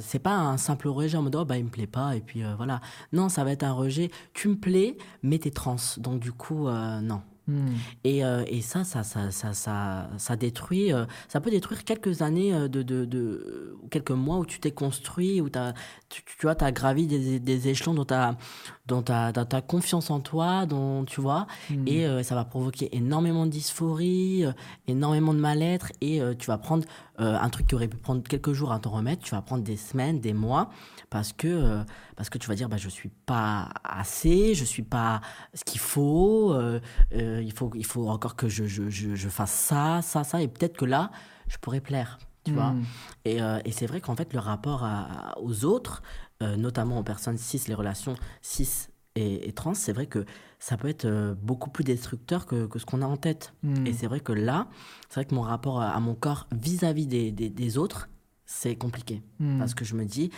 c'est 0.00 0.18
pas 0.18 0.36
un 0.36 0.56
simple 0.56 0.88
rejet 0.88 1.16
en 1.16 1.22
mode 1.22 1.36
oh 1.36 1.44
bah 1.44 1.56
il 1.58 1.64
me 1.64 1.70
plaît 1.70 1.86
pas 1.86 2.16
et 2.16 2.20
puis 2.20 2.44
euh, 2.44 2.54
voilà. 2.56 2.80
Non 3.12 3.28
ça 3.28 3.44
va 3.44 3.52
être 3.52 3.64
un 3.64 3.72
rejet. 3.72 4.10
Tu 4.32 4.48
me 4.48 4.56
plais 4.56 4.96
mais 5.22 5.38
t'es 5.38 5.50
trans. 5.50 5.76
Donc 5.98 6.20
du 6.20 6.32
coup 6.32 6.68
euh, 6.68 7.00
non 7.00 7.22
Hmm. 7.46 7.74
et, 8.04 8.24
euh, 8.24 8.42
et 8.46 8.62
ça, 8.62 8.84
ça, 8.84 9.02
ça, 9.02 9.30
ça, 9.30 9.52
ça, 9.52 10.08
ça 10.16 10.36
détruit, 10.36 10.94
euh, 10.94 11.04
ça 11.28 11.42
peut 11.42 11.50
détruire 11.50 11.84
quelques 11.84 12.22
années 12.22 12.54
euh, 12.54 12.68
de, 12.68 12.82
de, 12.82 13.76
quelques 13.90 14.12
mois 14.12 14.38
où 14.38 14.46
tu 14.46 14.60
t'es 14.60 14.70
construit, 14.70 15.42
où 15.42 15.50
t'as, 15.50 15.74
tu, 16.08 16.22
tu 16.24 16.46
vois, 16.46 16.56
as 16.62 16.72
gravi 16.72 17.06
des, 17.06 17.40
des 17.40 17.68
échelons 17.68 17.92
dans 17.92 18.06
ta, 18.06 18.38
dans, 18.86 19.02
ta, 19.02 19.30
dans 19.32 19.44
ta 19.44 19.60
confiance 19.60 20.10
en 20.10 20.20
toi, 20.20 20.64
dont, 20.64 21.04
tu 21.04 21.20
vois, 21.20 21.46
Hmm. 21.70 21.86
et 21.86 22.22
ça 22.22 22.34
va 22.34 22.44
provoquer 22.44 22.94
énormément 22.96 23.46
de 23.46 23.50
dysphorie, 23.50 24.44
énormément 24.86 25.32
de 25.34 25.38
mal-être, 25.38 25.92
et 26.00 26.20
tu 26.38 26.46
vas 26.46 26.58
prendre 26.58 26.84
un 27.18 27.48
truc 27.48 27.66
qui 27.66 27.74
aurait 27.74 27.88
pu 27.88 27.96
prendre 27.96 28.22
quelques 28.22 28.52
jours 28.52 28.72
à 28.72 28.78
t'en 28.78 28.90
remettre, 28.90 29.22
tu 29.22 29.30
vas 29.34 29.42
prendre 29.42 29.62
des 29.62 29.76
semaines, 29.76 30.20
des 30.20 30.32
mois, 30.32 30.70
parce 31.14 31.32
que, 31.32 31.46
euh, 31.46 31.84
parce 32.16 32.28
que 32.28 32.38
tu 32.38 32.48
vas 32.48 32.56
dire, 32.56 32.68
bah, 32.68 32.76
je 32.76 32.88
suis 32.88 33.08
pas 33.08 33.68
assez, 33.84 34.56
je 34.56 34.64
suis 34.64 34.82
pas 34.82 35.20
ce 35.54 35.62
qu'il 35.62 35.78
faut, 35.78 36.52
euh, 36.52 36.80
euh, 37.12 37.40
il 37.40 37.52
faut, 37.52 37.70
il 37.76 37.86
faut 37.86 38.08
encore 38.08 38.34
que 38.34 38.48
je, 38.48 38.64
je, 38.64 38.90
je, 38.90 39.14
je 39.14 39.28
fasse 39.28 39.52
ça, 39.52 40.02
ça, 40.02 40.24
ça, 40.24 40.42
et 40.42 40.48
peut-être 40.48 40.76
que 40.76 40.84
là, 40.84 41.12
je 41.46 41.56
pourrais 41.58 41.80
plaire, 41.80 42.18
tu 42.42 42.50
vois. 42.52 42.72
Hmm. 42.72 42.82
Et, 43.24 43.40
euh, 43.40 43.60
et 43.64 43.70
c'est 43.70 43.86
vrai 43.86 44.00
qu'en 44.00 44.16
fait, 44.16 44.32
le 44.32 44.40
rapport 44.40 44.82
à- 44.82 45.38
aux 45.40 45.64
autres, 45.64 46.02
notamment 46.40 46.98
aux 46.98 47.04
personnes 47.04 47.38
cis, 47.38 47.62
les 47.68 47.74
relations 47.74 48.16
cis 48.42 48.88
et, 49.14 49.48
et 49.48 49.52
trans, 49.52 49.74
c'est 49.74 49.92
vrai 49.92 50.06
que 50.06 50.24
ça 50.58 50.76
peut 50.76 50.88
être 50.88 51.06
beaucoup 51.40 51.70
plus 51.70 51.84
destructeur 51.84 52.44
que, 52.44 52.66
que 52.66 52.80
ce 52.80 52.86
qu'on 52.86 53.02
a 53.02 53.06
en 53.06 53.16
tête. 53.16 53.54
Hmm. 53.62 53.86
Et 53.86 53.92
c'est 53.92 54.08
vrai 54.08 54.18
que 54.18 54.32
là, 54.32 54.66
c'est 55.08 55.20
vrai 55.20 55.26
que 55.26 55.34
mon 55.36 55.42
rapport 55.42 55.80
à, 55.80 55.90
à 55.90 56.00
mon 56.00 56.16
corps 56.16 56.48
vis-à-vis 56.50 57.06
des, 57.06 57.30
des, 57.30 57.50
des 57.50 57.78
autres, 57.78 58.08
c'est 58.46 58.74
compliqué. 58.74 59.22
Hmm. 59.38 59.60
Parce 59.60 59.74
que 59.74 59.84
je 59.84 59.94
me 59.94 60.04
dis, 60.04 60.32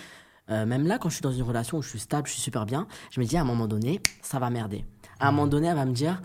euh, 0.50 0.66
même 0.66 0.86
là, 0.86 0.98
quand 0.98 1.08
je 1.08 1.14
suis 1.14 1.22
dans 1.22 1.32
une 1.32 1.42
relation 1.42 1.78
où 1.78 1.82
je 1.82 1.88
suis 1.88 1.98
stable, 1.98 2.26
je 2.28 2.32
suis 2.34 2.42
super 2.42 2.66
bien, 2.66 2.86
je 3.10 3.20
me 3.20 3.24
dis 3.26 3.36
à 3.36 3.40
un 3.40 3.44
moment 3.44 3.66
donné, 3.66 4.00
ça 4.22 4.38
va 4.38 4.50
merder. 4.50 4.84
À 5.20 5.28
un 5.28 5.32
moment 5.32 5.46
donné, 5.46 5.66
elle 5.68 5.76
va 5.76 5.84
me 5.86 5.92
dire, 5.94 6.22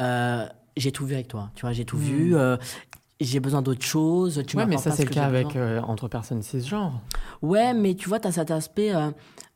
euh, 0.00 0.46
j'ai 0.76 0.92
tout 0.92 1.06
vu 1.06 1.14
avec 1.14 1.28
toi, 1.28 1.50
tu 1.54 1.62
vois, 1.62 1.72
j'ai 1.72 1.84
tout 1.84 1.96
Hmm. 1.96 2.00
vu, 2.00 2.36
euh, 2.36 2.56
j'ai 3.20 3.40
besoin 3.40 3.62
d'autre 3.62 3.84
chose. 3.84 4.42
Tu 4.46 4.56
ouais, 4.56 4.66
mais 4.66 4.76
ça, 4.76 4.90
c'est 4.90 5.02
ce 5.02 5.08
le 5.08 5.14
cas 5.14 5.24
avec, 5.26 5.56
entre 5.86 6.08
personnes 6.08 6.42
cisgenres. 6.42 7.00
Ouais, 7.42 7.72
mais 7.74 7.94
tu 7.94 8.08
vois, 8.08 8.20
tu 8.20 8.28
as 8.28 8.32
cet 8.32 8.50
aspect. 8.50 8.92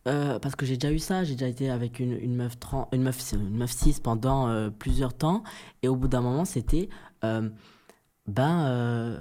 euh, 0.06 0.38
parce 0.38 0.56
que 0.56 0.64
j'ai 0.64 0.76
déjà 0.78 0.90
eu 0.92 0.98
ça, 0.98 1.22
j'ai 1.24 1.34
déjà 1.34 1.48
été 1.48 1.68
avec 1.70 1.98
une, 2.00 2.12
une, 2.12 2.34
meuf, 2.34 2.58
tran- 2.58 2.88
une, 2.92 3.02
meuf, 3.02 3.20
une 3.32 3.56
meuf 3.58 3.72
cis 3.72 4.00
pendant 4.02 4.48
euh, 4.48 4.70
plusieurs 4.70 5.12
temps. 5.12 5.42
Et 5.82 5.88
au 5.88 5.96
bout 5.96 6.08
d'un 6.08 6.22
moment, 6.22 6.44
c'était. 6.46 6.88
euh, 7.24 7.50
ben. 8.26 9.18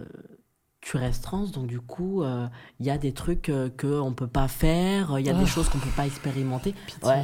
Euh, 0.88 0.92
tu 0.92 0.98
restes 0.98 1.24
trans, 1.24 1.44
donc 1.46 1.68
du 1.68 1.80
coup, 1.80 2.24
euh, 2.24 2.48
il 2.80 2.86
y 2.86 2.90
a 2.90 2.98
des 2.98 3.12
trucs 3.14 3.50
euh, 3.50 3.70
qu'on 3.80 4.10
ne 4.10 4.16
peut 4.16 4.28
pas 4.28 4.48
faire, 4.48 5.20
il 5.20 5.26
y 5.26 5.30
a 5.30 5.34
Ah. 5.36 5.40
des 5.40 5.46
choses 5.46 5.70
qu'on 5.70 5.78
ne 5.78 5.84
peut 5.84 5.90
pas 5.96 6.06
expérimenter. 6.06 6.74
Ouais. 7.04 7.24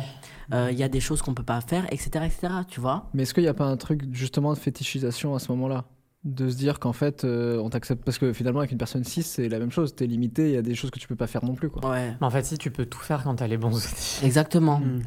Euh, 0.53 0.69
Il 0.72 0.77
y 0.77 0.84
a 0.84 0.90
des 0.90 0.99
choses 0.99 1.22
qu'on 1.22 1.31
ne 1.31 1.35
peut 1.35 1.44
pas 1.44 1.61
faire, 1.61 1.85
etc., 1.91 2.10
etc., 2.26 2.53
tu 2.68 2.81
vois 2.81 3.07
Mais 3.14 3.23
est-ce 3.23 3.34
qu'il 3.34 3.44
n'y 3.44 3.49
a 3.49 3.53
pas 3.53 3.65
un 3.65 3.77
truc 3.77 4.03
justement 4.11 4.53
de 4.53 4.57
fétichisation 4.57 5.35
à 5.35 5.40
ce 5.40 5.52
moment-là? 5.53 5.85
De 6.26 6.49
se 6.49 6.56
dire 6.56 6.80
qu'en 6.80 6.94
fait, 6.94 7.26
euh, 7.26 7.57
on 7.60 7.69
t'accepte. 7.69 8.03
Parce 8.06 8.18
que 8.18 8.31
finalement, 8.31 8.60
avec 8.60 8.72
une 8.72 8.77
personne 8.77 9.03
cis, 9.03 9.23
c'est 9.23 9.49
la 9.49 9.60
même 9.60 9.72
chose. 9.72 9.94
T'es 9.95 10.07
limité, 10.07 10.49
il 10.49 10.53
y 10.53 10.57
a 10.57 10.61
des 10.61 10.73
choses 10.76 10.90
que 10.90 10.99
tu 10.99 11.07
peux 11.07 11.15
pas 11.18 11.27
faire 11.27 11.44
non 11.44 11.53
plus. 11.53 11.69
Quoi. 11.69 11.90
Ouais. 11.90 12.15
Mais 12.19 12.26
en 12.27 12.30
fait, 12.30 12.45
si 12.45 12.57
tu 12.57 12.72
peux 12.72 12.85
tout 12.85 12.99
faire 12.99 13.23
quand 13.23 13.35
t'as 13.35 13.48
les 13.48 13.57
bons 13.57 13.76
outils. 13.76 14.26
Exactement. 14.26 14.80
Mm. 14.80 15.02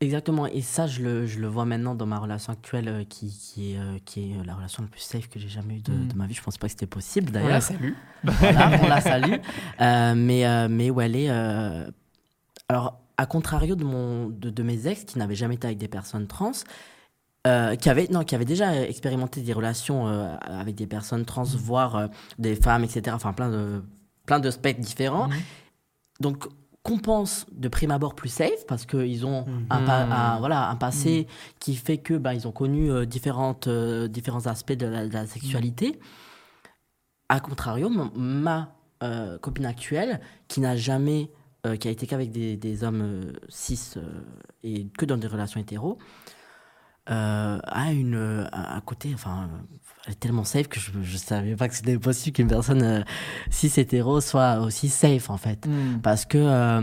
Exactement. 0.00 0.46
Et 0.46 0.60
ça, 0.60 0.86
je 0.86 1.00
le, 1.02 1.26
je 1.26 1.38
le 1.40 1.46
vois 1.48 1.64
maintenant 1.64 1.94
dans 1.94 2.06
ma 2.06 2.18
relation 2.18 2.52
actuelle, 2.52 2.88
euh, 2.88 3.04
qui, 3.04 3.28
qui 3.30 3.72
est, 3.72 3.78
euh, 3.78 3.98
qui 4.04 4.30
est 4.32 4.34
euh, 4.36 4.44
la 4.44 4.54
relation 4.54 4.82
la 4.82 4.88
plus 4.90 5.00
safe 5.00 5.28
que 5.28 5.38
j'ai 5.38 5.48
jamais 5.48 5.76
eue 5.76 5.80
de, 5.80 5.92
Mm. 5.92 6.08
de 6.08 6.14
ma 6.14 6.26
vie. 6.26 6.34
Je 6.34 6.42
pense 6.42 6.58
pas 6.58 6.66
que 6.66 6.72
c'était 6.72 6.86
possible 6.86 7.28
On 7.30 7.32
d'ailleurs. 7.32 7.50
la 7.50 7.60
salue. 7.60 7.92
Voilà, 8.24 8.78
on 8.82 8.88
la 8.88 9.00
salue. 9.00 9.34
Euh, 9.80 10.14
mais, 10.14 10.68
mais 10.68 10.90
où 10.90 11.00
elle 11.00 11.16
est. 11.16 11.30
Alors, 12.68 13.00
à 13.16 13.26
contrario 13.26 13.76
de, 13.76 13.84
mon, 13.84 14.28
de, 14.28 14.50
de 14.50 14.62
mes 14.62 14.86
ex 14.86 15.04
qui 15.04 15.18
n'avaient 15.18 15.34
jamais 15.34 15.54
été 15.54 15.66
avec 15.66 15.78
des 15.78 15.88
personnes 15.88 16.26
trans, 16.26 16.52
euh, 17.46 17.76
qui, 17.76 17.88
avaient, 17.88 18.08
non, 18.10 18.24
qui 18.24 18.34
avaient 18.34 18.44
déjà 18.44 18.82
expérimenté 18.84 19.40
des 19.40 19.52
relations 19.52 20.08
euh, 20.08 20.34
avec 20.40 20.74
des 20.74 20.86
personnes 20.86 21.24
trans, 21.24 21.44
voire 21.44 21.96
euh, 21.96 22.06
des 22.38 22.56
femmes, 22.56 22.84
etc. 22.84 23.02
Enfin, 23.14 23.32
plein 23.32 23.50
de, 23.50 23.82
plein 24.26 24.40
de 24.40 24.50
spectres 24.50 24.80
différents. 24.82 25.28
Donc, 26.20 26.46
qu'on 26.86 26.98
pense 26.98 27.46
de 27.52 27.68
prime 27.68 27.90
abord 27.90 28.14
plus 28.14 28.28
safe 28.28 28.64
parce 28.68 28.86
qu'ils 28.86 29.26
ont 29.26 29.44
un, 29.70 29.80
pa- 29.86 30.04
un- 30.04 30.38
voilà, 30.38 30.68
un 30.70 30.76
passé 30.76 31.26
qui 31.58 31.74
fait 31.74 31.98
que 31.98 32.14
bah, 32.14 32.32
ils 32.34 32.46
ont 32.46 32.52
connu 32.52 32.90
euh, 32.90 33.04
différentes, 33.04 33.66
euh, 33.66 34.06
différents 34.08 34.46
aspects 34.46 34.72
de 34.72 34.86
la, 34.86 35.06
de 35.08 35.12
la 35.12 35.26
sexualité. 35.26 35.98
A 37.28 37.40
contrario, 37.40 37.88
ma 38.14 38.72
euh, 39.02 39.36
copine 39.38 39.66
actuelle, 39.66 40.20
qui 40.48 40.60
n'a 40.60 40.76
jamais, 40.76 41.30
qui 41.80 41.88
a 41.88 41.90
été 41.90 42.06
qu'avec 42.06 42.30
des, 42.30 42.56
des 42.56 42.84
hommes 42.84 43.32
cis 43.48 43.94
et 44.62 44.86
que 44.96 45.04
dans 45.04 45.16
des 45.16 45.26
relations 45.26 45.58
hétéros, 45.60 45.98
euh, 47.10 47.58
a 47.64 47.92
une, 47.92 48.48
un 48.52 48.80
côté, 48.80 49.10
enfin, 49.14 49.48
elle 50.06 50.12
est 50.12 50.20
tellement 50.20 50.44
safe 50.44 50.68
que 50.68 50.78
je 50.80 50.90
ne 50.98 51.18
savais 51.18 51.56
pas 51.56 51.68
que 51.68 51.74
c'était 51.74 51.98
possible 51.98 52.36
qu'une 52.36 52.48
personne 52.48 52.82
euh, 52.82 53.02
cis 53.50 53.72
hétéro 53.76 54.20
soit 54.20 54.60
aussi 54.60 54.88
safe 54.88 55.30
en 55.30 55.36
fait. 55.36 55.66
Hmm. 55.66 55.98
Parce 56.02 56.24
que 56.24 56.38
euh, 56.38 56.82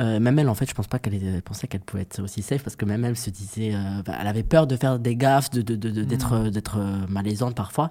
euh, 0.00 0.20
même 0.20 0.38
elle, 0.38 0.48
en 0.48 0.54
fait, 0.54 0.68
je 0.70 0.74
pense 0.74 0.86
pas 0.86 1.00
qu'elle 1.00 1.14
ait- 1.14 1.24
elle 1.24 1.42
pensait 1.42 1.66
qu'elle 1.66 1.80
pouvait 1.80 2.02
être 2.02 2.22
aussi 2.22 2.40
safe 2.42 2.62
parce 2.62 2.76
que 2.76 2.84
même 2.84 3.04
elle 3.04 3.16
se 3.16 3.30
disait, 3.30 3.72
euh, 3.74 4.02
bah, 4.06 4.12
elle 4.20 4.28
avait 4.28 4.44
peur 4.44 4.68
de 4.68 4.76
faire 4.76 5.00
des 5.00 5.16
gaffes, 5.16 5.50
de, 5.50 5.62
d'être, 5.74 6.34
euh, 6.34 6.50
d'être 6.50 6.78
euh, 6.78 7.04
malaisante 7.08 7.56
parfois. 7.56 7.90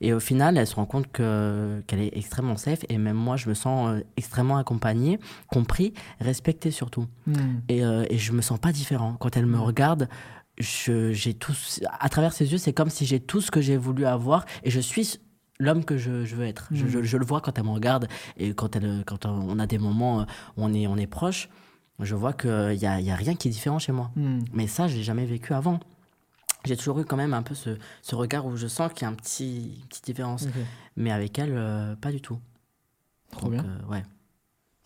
Et 0.00 0.12
au 0.12 0.20
final, 0.20 0.56
elle 0.56 0.68
se 0.68 0.76
rend 0.76 0.86
compte 0.86 1.10
que, 1.10 1.82
qu'elle 1.88 2.00
est 2.00 2.16
extrêmement 2.16 2.56
safe 2.56 2.84
et 2.88 2.96
même 2.96 3.16
moi, 3.16 3.36
je 3.36 3.48
me 3.48 3.54
sens 3.54 3.88
euh, 3.90 4.04
extrêmement 4.16 4.58
accompagnée, 4.58 5.18
compris, 5.48 5.94
respectée 6.20 6.70
surtout. 6.70 7.06
Hmm. 7.26 7.32
Et, 7.68 7.82
euh, 7.84 8.04
et 8.08 8.18
je 8.18 8.30
me 8.32 8.40
sens 8.40 8.60
pas 8.60 8.70
différent. 8.70 9.16
Quand 9.18 9.36
elle 9.36 9.46
me 9.46 9.58
regarde, 9.58 10.08
je, 10.12 10.37
j'ai 10.58 11.34
tout, 11.34 11.52
à 12.00 12.08
travers 12.08 12.32
ses 12.32 12.50
yeux, 12.52 12.58
c'est 12.58 12.72
comme 12.72 12.90
si 12.90 13.06
j'ai 13.06 13.20
tout 13.20 13.40
ce 13.40 13.50
que 13.50 13.60
j'ai 13.60 13.76
voulu 13.76 14.04
avoir 14.06 14.44
et 14.64 14.70
je 14.70 14.80
suis 14.80 15.18
l'homme 15.60 15.84
que 15.84 15.96
je, 15.96 16.24
je 16.24 16.36
veux 16.36 16.46
être. 16.46 16.68
Je, 16.72 16.84
Mm. 16.84 16.88
je- 16.88 17.02
je 17.02 17.16
le 17.16 17.24
vois 17.24 17.40
quand 17.40 17.56
elle 17.58 17.64
me 17.64 17.70
regarde 17.70 18.08
et 18.36 18.54
quand, 18.54 18.74
elle, 18.76 19.02
quand 19.06 19.26
on 19.26 19.58
a 19.58 19.66
des 19.66 19.78
moments 19.78 20.22
où 20.22 20.24
on 20.64 20.72
est, 20.74 20.86
on 20.86 20.96
est 20.96 21.06
proche, 21.08 21.48
je 22.00 22.14
vois 22.14 22.32
qu'il 22.32 22.50
n'y 22.78 22.86
a, 22.86 23.00
y 23.00 23.10
a 23.10 23.16
rien 23.16 23.34
qui 23.34 23.48
est 23.48 23.50
différent 23.50 23.78
chez 23.80 23.92
moi. 23.92 24.10
Hmm. 24.16 24.40
Mais 24.52 24.66
ça, 24.68 24.86
je 24.88 24.96
l'ai 24.96 25.02
jamais 25.02 25.26
vécu 25.26 25.52
avant. 25.54 25.80
J'ai 26.64 26.76
toujours 26.76 26.98
eu 27.00 27.04
quand 27.04 27.16
même 27.16 27.34
un 27.34 27.42
peu 27.42 27.54
ce, 27.54 27.76
ce 28.02 28.14
regard 28.14 28.46
où 28.46 28.56
je 28.56 28.66
sens 28.66 28.92
qu'il 28.92 29.02
y 29.02 29.04
a 29.06 29.08
un 29.08 29.14
petit, 29.14 29.74
une 29.80 29.86
petite 29.88 30.04
différence. 30.04 30.46
Mais 30.96 31.10
avec 31.12 31.38
elle, 31.38 31.52
euh, 31.54 31.94
pas 31.96 32.10
du 32.12 32.20
tout. 32.20 32.38
Trop 33.32 33.42
Donc, 33.48 33.52
bien. 33.52 33.64
euh, 33.64 33.90
ouais. 33.90 34.02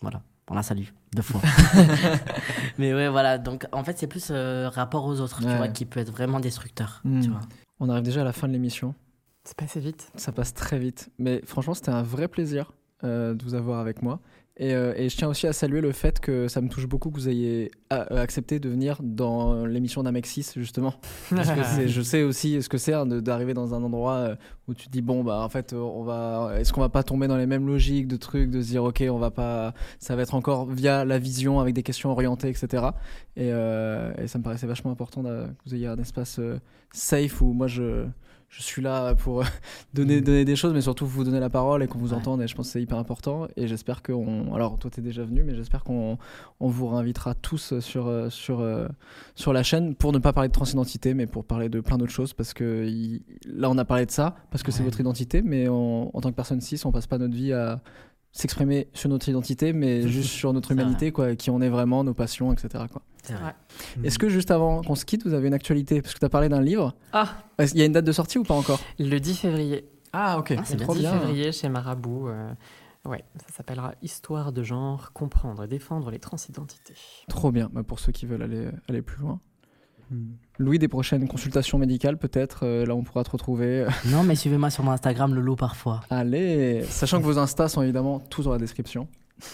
Voilà. 0.01 0.21
On 0.49 0.55
la 0.55 0.63
salue 0.63 0.87
deux 1.15 1.21
fois. 1.21 1.41
Mais 2.77 2.93
ouais, 2.93 3.07
voilà. 3.07 3.37
Donc, 3.37 3.65
en 3.71 3.83
fait, 3.83 3.97
c'est 3.97 4.07
plus 4.07 4.27
euh, 4.29 4.69
rapport 4.69 5.05
aux 5.05 5.19
autres, 5.21 5.39
tu 5.39 5.47
vois, 5.47 5.67
qui 5.69 5.85
peut 5.85 5.99
être 5.99 6.11
vraiment 6.11 6.39
destructeur. 6.39 7.01
Hmm. 7.05 7.21
Tu 7.21 7.29
vois. 7.29 7.41
On 7.79 7.89
arrive 7.89 8.03
déjà 8.03 8.21
à 8.21 8.23
la 8.25 8.33
fin 8.33 8.47
de 8.47 8.53
l'émission. 8.53 8.93
C'est 9.45 9.57
passé 9.57 9.79
vite. 9.79 10.11
Ça 10.15 10.31
passe 10.31 10.53
très 10.53 10.79
vite. 10.79 11.09
Mais 11.17 11.41
franchement, 11.45 11.73
c'était 11.73 11.91
un 11.91 12.03
vrai 12.03 12.27
plaisir 12.27 12.71
euh, 13.03 13.33
de 13.33 13.43
vous 13.43 13.55
avoir 13.55 13.79
avec 13.79 14.01
moi. 14.01 14.19
Et, 14.57 14.75
euh, 14.75 14.93
et 14.95 15.09
je 15.09 15.17
tiens 15.17 15.29
aussi 15.29 15.47
à 15.47 15.53
saluer 15.53 15.81
le 15.81 15.91
fait 15.91 16.19
que 16.19 16.47
ça 16.47 16.61
me 16.61 16.69
touche 16.69 16.85
beaucoup 16.85 17.09
que 17.09 17.15
vous 17.15 17.27
ayez 17.27 17.71
euh, 17.91 18.21
accepté 18.21 18.59
de 18.59 18.69
venir 18.69 18.99
dans 19.01 19.65
l'émission 19.65 20.03
d'Amexis, 20.03 20.51
justement. 20.55 20.93
Parce 21.35 21.49
que 21.49 21.87
je 21.87 22.01
sais 22.03 22.21
aussi 22.21 22.61
ce 22.61 22.69
que 22.69 22.77
c'est 22.77 22.93
hein, 22.93 23.07
d'arriver 23.07 23.55
dans 23.55 23.73
un 23.73 23.81
endroit 23.81 24.13
euh, 24.13 24.35
où 24.67 24.75
tu 24.75 24.85
te 24.85 24.91
dis, 24.91 25.01
bon, 25.01 25.23
bah 25.23 25.39
en 25.41 25.49
fait, 25.49 25.73
on 25.73 26.03
va, 26.03 26.53
est-ce 26.59 26.71
qu'on 26.71 26.81
va 26.81 26.89
pas 26.89 27.01
tomber 27.01 27.27
dans 27.27 27.37
les 27.37 27.47
mêmes 27.47 27.65
logiques 27.65 28.07
de 28.07 28.15
trucs, 28.15 28.51
de 28.51 28.61
se 28.61 28.67
dire, 28.67 28.83
ok, 28.83 29.03
on 29.09 29.17
va 29.17 29.31
pas, 29.31 29.73
ça 29.97 30.15
va 30.15 30.21
être 30.21 30.35
encore 30.35 30.67
via 30.67 31.03
la 31.03 31.17
vision 31.17 31.59
avec 31.59 31.73
des 31.73 31.83
questions 31.83 32.11
orientées, 32.11 32.49
etc. 32.49 32.89
Et, 33.35 33.49
euh, 33.51 34.13
et 34.17 34.27
ça 34.27 34.37
me 34.37 34.43
paraissait 34.43 34.67
vachement 34.67 34.91
important 34.91 35.23
que 35.23 35.47
vous 35.65 35.73
ayez 35.73 35.87
un 35.87 35.97
espace 35.97 36.37
euh, 36.39 36.59
safe 36.91 37.41
où 37.41 37.53
moi 37.53 37.67
je. 37.67 38.05
Je 38.55 38.61
suis 38.61 38.83
là 38.83 39.15
pour 39.15 39.41
euh, 39.41 39.45
donner, 39.95 40.21
donner 40.21 40.45
des 40.45 40.55
choses, 40.55 40.73
mais 40.73 40.81
surtout 40.81 41.07
vous 41.07 41.23
donner 41.23 41.39
la 41.39 41.49
parole 41.49 41.81
et 41.81 41.87
qu'on 41.87 41.97
vous 41.97 42.13
entende. 42.13 42.39
Et 42.43 42.47
je 42.47 42.53
pense 42.55 42.67
que 42.67 42.73
c'est 42.73 42.81
hyper 42.83 42.99
important. 42.99 43.47
Et 43.57 43.67
j'espère 43.67 44.03
qu'on. 44.03 44.53
Alors, 44.53 44.77
toi, 44.77 44.91
t'es 44.91 45.01
déjà 45.01 45.23
venu, 45.23 45.41
mais 45.43 45.55
j'espère 45.55 45.83
qu'on 45.83 46.19
on 46.59 46.67
vous 46.67 46.87
réinvitera 46.87 47.33
tous 47.33 47.79
sur, 47.79 48.05
euh, 48.07 48.29
sur, 48.29 48.59
euh, 48.59 48.87
sur 49.33 49.53
la 49.53 49.63
chaîne 49.63 49.95
pour 49.95 50.11
ne 50.13 50.19
pas 50.19 50.33
parler 50.33 50.49
de 50.49 50.53
transidentité, 50.53 51.15
mais 51.15 51.25
pour 51.25 51.45
parler 51.45 51.67
de 51.67 51.79
plein 51.81 51.97
d'autres 51.97 52.11
choses. 52.11 52.33
Parce 52.33 52.53
que 52.53 52.85
il- 52.87 53.23
là, 53.47 53.71
on 53.71 53.77
a 53.79 53.85
parlé 53.85 54.05
de 54.05 54.11
ça, 54.11 54.35
parce 54.51 54.61
que 54.61 54.71
c'est 54.71 54.83
votre 54.83 54.99
identité, 54.99 55.41
mais 55.41 55.67
en, 55.67 56.11
en 56.13 56.21
tant 56.21 56.29
que 56.29 56.35
personne 56.35 56.61
cis, 56.61 56.79
on 56.85 56.91
passe 56.91 57.07
pas 57.07 57.17
notre 57.17 57.33
vie 57.33 57.53
à 57.53 57.81
s'exprimer 58.33 58.87
sur 58.93 59.09
notre 59.09 59.29
identité, 59.29 59.71
mais 59.71 60.01
juste 60.07 60.29
sur 60.29 60.51
notre 60.51 60.71
humanité, 60.71 61.11
quoi, 61.13 61.35
qui 61.35 61.49
on 61.49 61.61
est 61.61 61.69
vraiment, 61.69 62.03
nos 62.03 62.13
passions, 62.13 62.51
etc. 62.51 62.83
Quoi. 62.91 63.01
C'est 63.23 63.33
vrai. 63.35 63.55
Est-ce 64.03 64.19
que 64.19 64.27
juste 64.27 64.51
avant 64.51 64.81
qu'on 64.81 64.95
se 64.95 65.05
quitte, 65.05 65.23
vous 65.25 65.33
avez 65.33 65.47
une 65.47 65.53
actualité? 65.53 66.01
Parce 66.01 66.13
que 66.13 66.19
tu 66.19 66.25
as 66.25 66.29
parlé 66.29 66.49
d'un 66.49 66.59
livre. 66.61 66.93
Ah, 67.13 67.29
Est-ce- 67.57 67.73
Il 67.73 67.79
y 67.79 67.81
a 67.81 67.85
une 67.85 67.93
date 67.93 68.03
de 68.05 68.11
sortie 68.11 68.37
ou 68.37 68.43
pas 68.43 68.53
encore? 68.55 68.81
Le 68.99 69.17
10 69.19 69.35
février. 69.37 69.87
Ah, 70.11 70.37
ok. 70.39 70.53
Ah, 70.57 70.61
c'est 70.65 70.73
Le 70.73 70.77
bien. 70.79 70.85
trop 70.87 70.93
10 70.95 70.99
bien. 71.01 71.13
février 71.19 71.51
chez 71.53 71.69
Marabout. 71.69 72.27
euh, 72.27 72.51
ouais, 73.05 73.23
ça 73.47 73.53
s'appellera 73.55 73.93
Histoire 74.01 74.51
de 74.51 74.61
genre, 74.61 75.13
comprendre 75.13 75.63
et 75.63 75.67
défendre 75.67 76.11
les 76.11 76.19
transidentités. 76.19 76.95
Trop 77.29 77.51
bien, 77.51 77.69
bah, 77.71 77.83
pour 77.83 77.99
ceux 77.99 78.11
qui 78.11 78.25
veulent 78.25 78.43
aller, 78.43 78.67
aller 78.89 79.01
plus 79.01 79.21
loin. 79.21 79.39
Louis, 80.59 80.79
des 80.79 80.87
prochaines 80.87 81.27
consultations 81.27 81.77
médicales 81.77 82.17
peut-être 82.17 82.61
euh, 82.63 82.85
Là, 82.85 82.95
on 82.95 83.03
pourra 83.03 83.23
te 83.23 83.31
retrouver. 83.31 83.85
Non, 84.05 84.23
mais 84.23 84.35
suivez-moi 84.35 84.69
sur 84.69 84.83
mon 84.83 84.91
Instagram, 84.91 85.33
Lolo, 85.33 85.55
parfois. 85.55 86.01
Allez 86.09 86.83
Sachant 86.89 87.19
que 87.19 87.25
vos 87.25 87.37
Instas 87.37 87.69
sont 87.69 87.81
évidemment 87.81 88.19
tous 88.19 88.43
dans 88.43 88.51
la 88.51 88.59
description. 88.59 89.07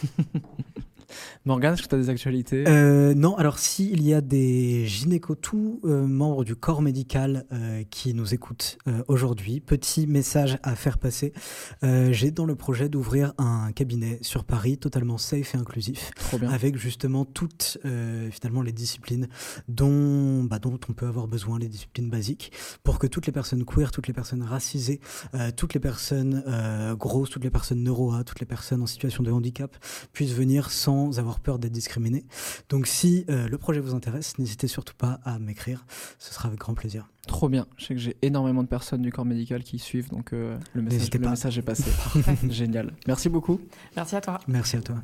Morgane, 1.46 1.74
est-ce 1.74 1.84
que 1.84 1.88
tu 1.88 1.96
as 1.96 1.98
des 1.98 2.10
actualités? 2.10 2.64
Euh, 2.68 3.14
non, 3.14 3.36
alors 3.38 3.60
s'il 3.60 4.04
y 4.04 4.14
a 4.14 4.22
des 4.22 4.86
gynéco 4.86 5.36
tous 5.36 5.80
euh, 5.86 6.06
membres 6.06 6.44
du 6.44 6.56
corps 6.56 6.82
médical 6.82 7.46
euh, 7.52 7.84
qui 7.90 8.14
nous 8.14 8.34
écoutent 8.34 8.78
euh, 8.88 9.04
aujourd'hui, 9.08 9.60
petit 9.60 10.08
message 10.08 10.58
à 10.64 10.76
faire 10.76 10.98
passer. 10.98 11.34
J'ai 11.82 12.32
dans 12.32 12.46
le 12.46 12.56
projet 12.56 12.90
d'ouvrir 12.90 13.34
un 13.38 13.72
cabinet 13.72 14.20
sur 14.22 14.44
Paris 14.44 14.78
totalement 14.78 15.18
safe 15.18 15.56
et 15.56 15.58
inclusif, 15.58 16.12
Trop 16.16 16.38
bien. 16.38 16.50
avec 16.50 16.78
justement 16.78 17.26
toutes 17.26 17.78
finalement 18.32 18.62
les 18.62 18.72
disciplines 18.72 19.28
dont, 19.68 20.44
bah, 20.44 20.60
dont 20.60 20.80
on 20.90 20.94
peut 20.94 21.08
avoir 21.08 21.28
besoin, 21.28 21.60
les 21.60 21.68
disciplines 21.68 22.10
basiques, 22.10 22.52
pour 22.84 23.00
que 23.00 23.08
toutes 23.08 23.28
les 23.28 23.32
personnes 23.32 23.66
queer, 23.66 23.92
toutes 23.92 24.08
les 24.08 24.14
personnes 24.14 24.44
racisées, 24.44 25.00
toutes 25.56 25.74
les 25.74 25.80
personnes 25.80 26.44
grosses, 26.98 27.30
toutes 27.30 27.44
les 27.44 27.50
personnes 27.50 27.84
neuro 27.84 28.10
toutes 28.24 28.40
les 28.40 28.46
personnes 28.46 28.82
en 28.82 28.88
situation 28.88 29.24
de 29.24 29.32
handicap 29.32 29.76
puissent 30.14 30.34
venir 30.34 30.72
sans 30.72 30.99
avoir 31.18 31.40
peur 31.40 31.60
d'être 31.60 31.72
discriminées. 31.72 32.26
Donc 32.70 32.88
si 32.88 33.26
euh, 33.30 33.48
le 33.48 33.58
projet 33.58 33.80
vous 33.80 33.96
intéresse, 33.96 34.38
n'hésitez 34.38 34.68
surtout 34.68 34.96
pas 34.98 35.20
à 35.24 35.40
m'écrire, 35.40 35.86
ce 36.18 36.34
sera 36.34 36.48
avec 36.48 36.60
grand 36.60 36.74
plaisir. 36.74 37.08
Trop 37.28 37.50
bien. 37.50 37.68
Je 37.78 37.86
sais 37.86 37.94
que 37.94 38.00
j'ai 38.00 38.18
énormément 38.22 38.64
de 38.64 38.68
personnes 38.68 39.02
du 39.02 39.12
corps 39.12 39.26
médical 39.26 39.64
qui 39.64 39.80
suivent, 39.80 40.10
donc 40.10 40.34
euh, 40.34 40.58
le, 40.74 40.82
message, 40.82 41.00
N'hésitez 41.00 41.18
le 41.18 41.24
pas. 41.26 41.30
message 41.32 41.58
est 41.58 41.62
passé. 41.62 41.92
Génial. 42.50 42.94
Merci 43.08 43.30
beaucoup. 43.30 43.60
Merci 43.96 44.16
à 44.16 44.22
toi. 44.22 44.40
Merci 44.48 44.78
à 44.78 44.82
toi. 44.82 45.04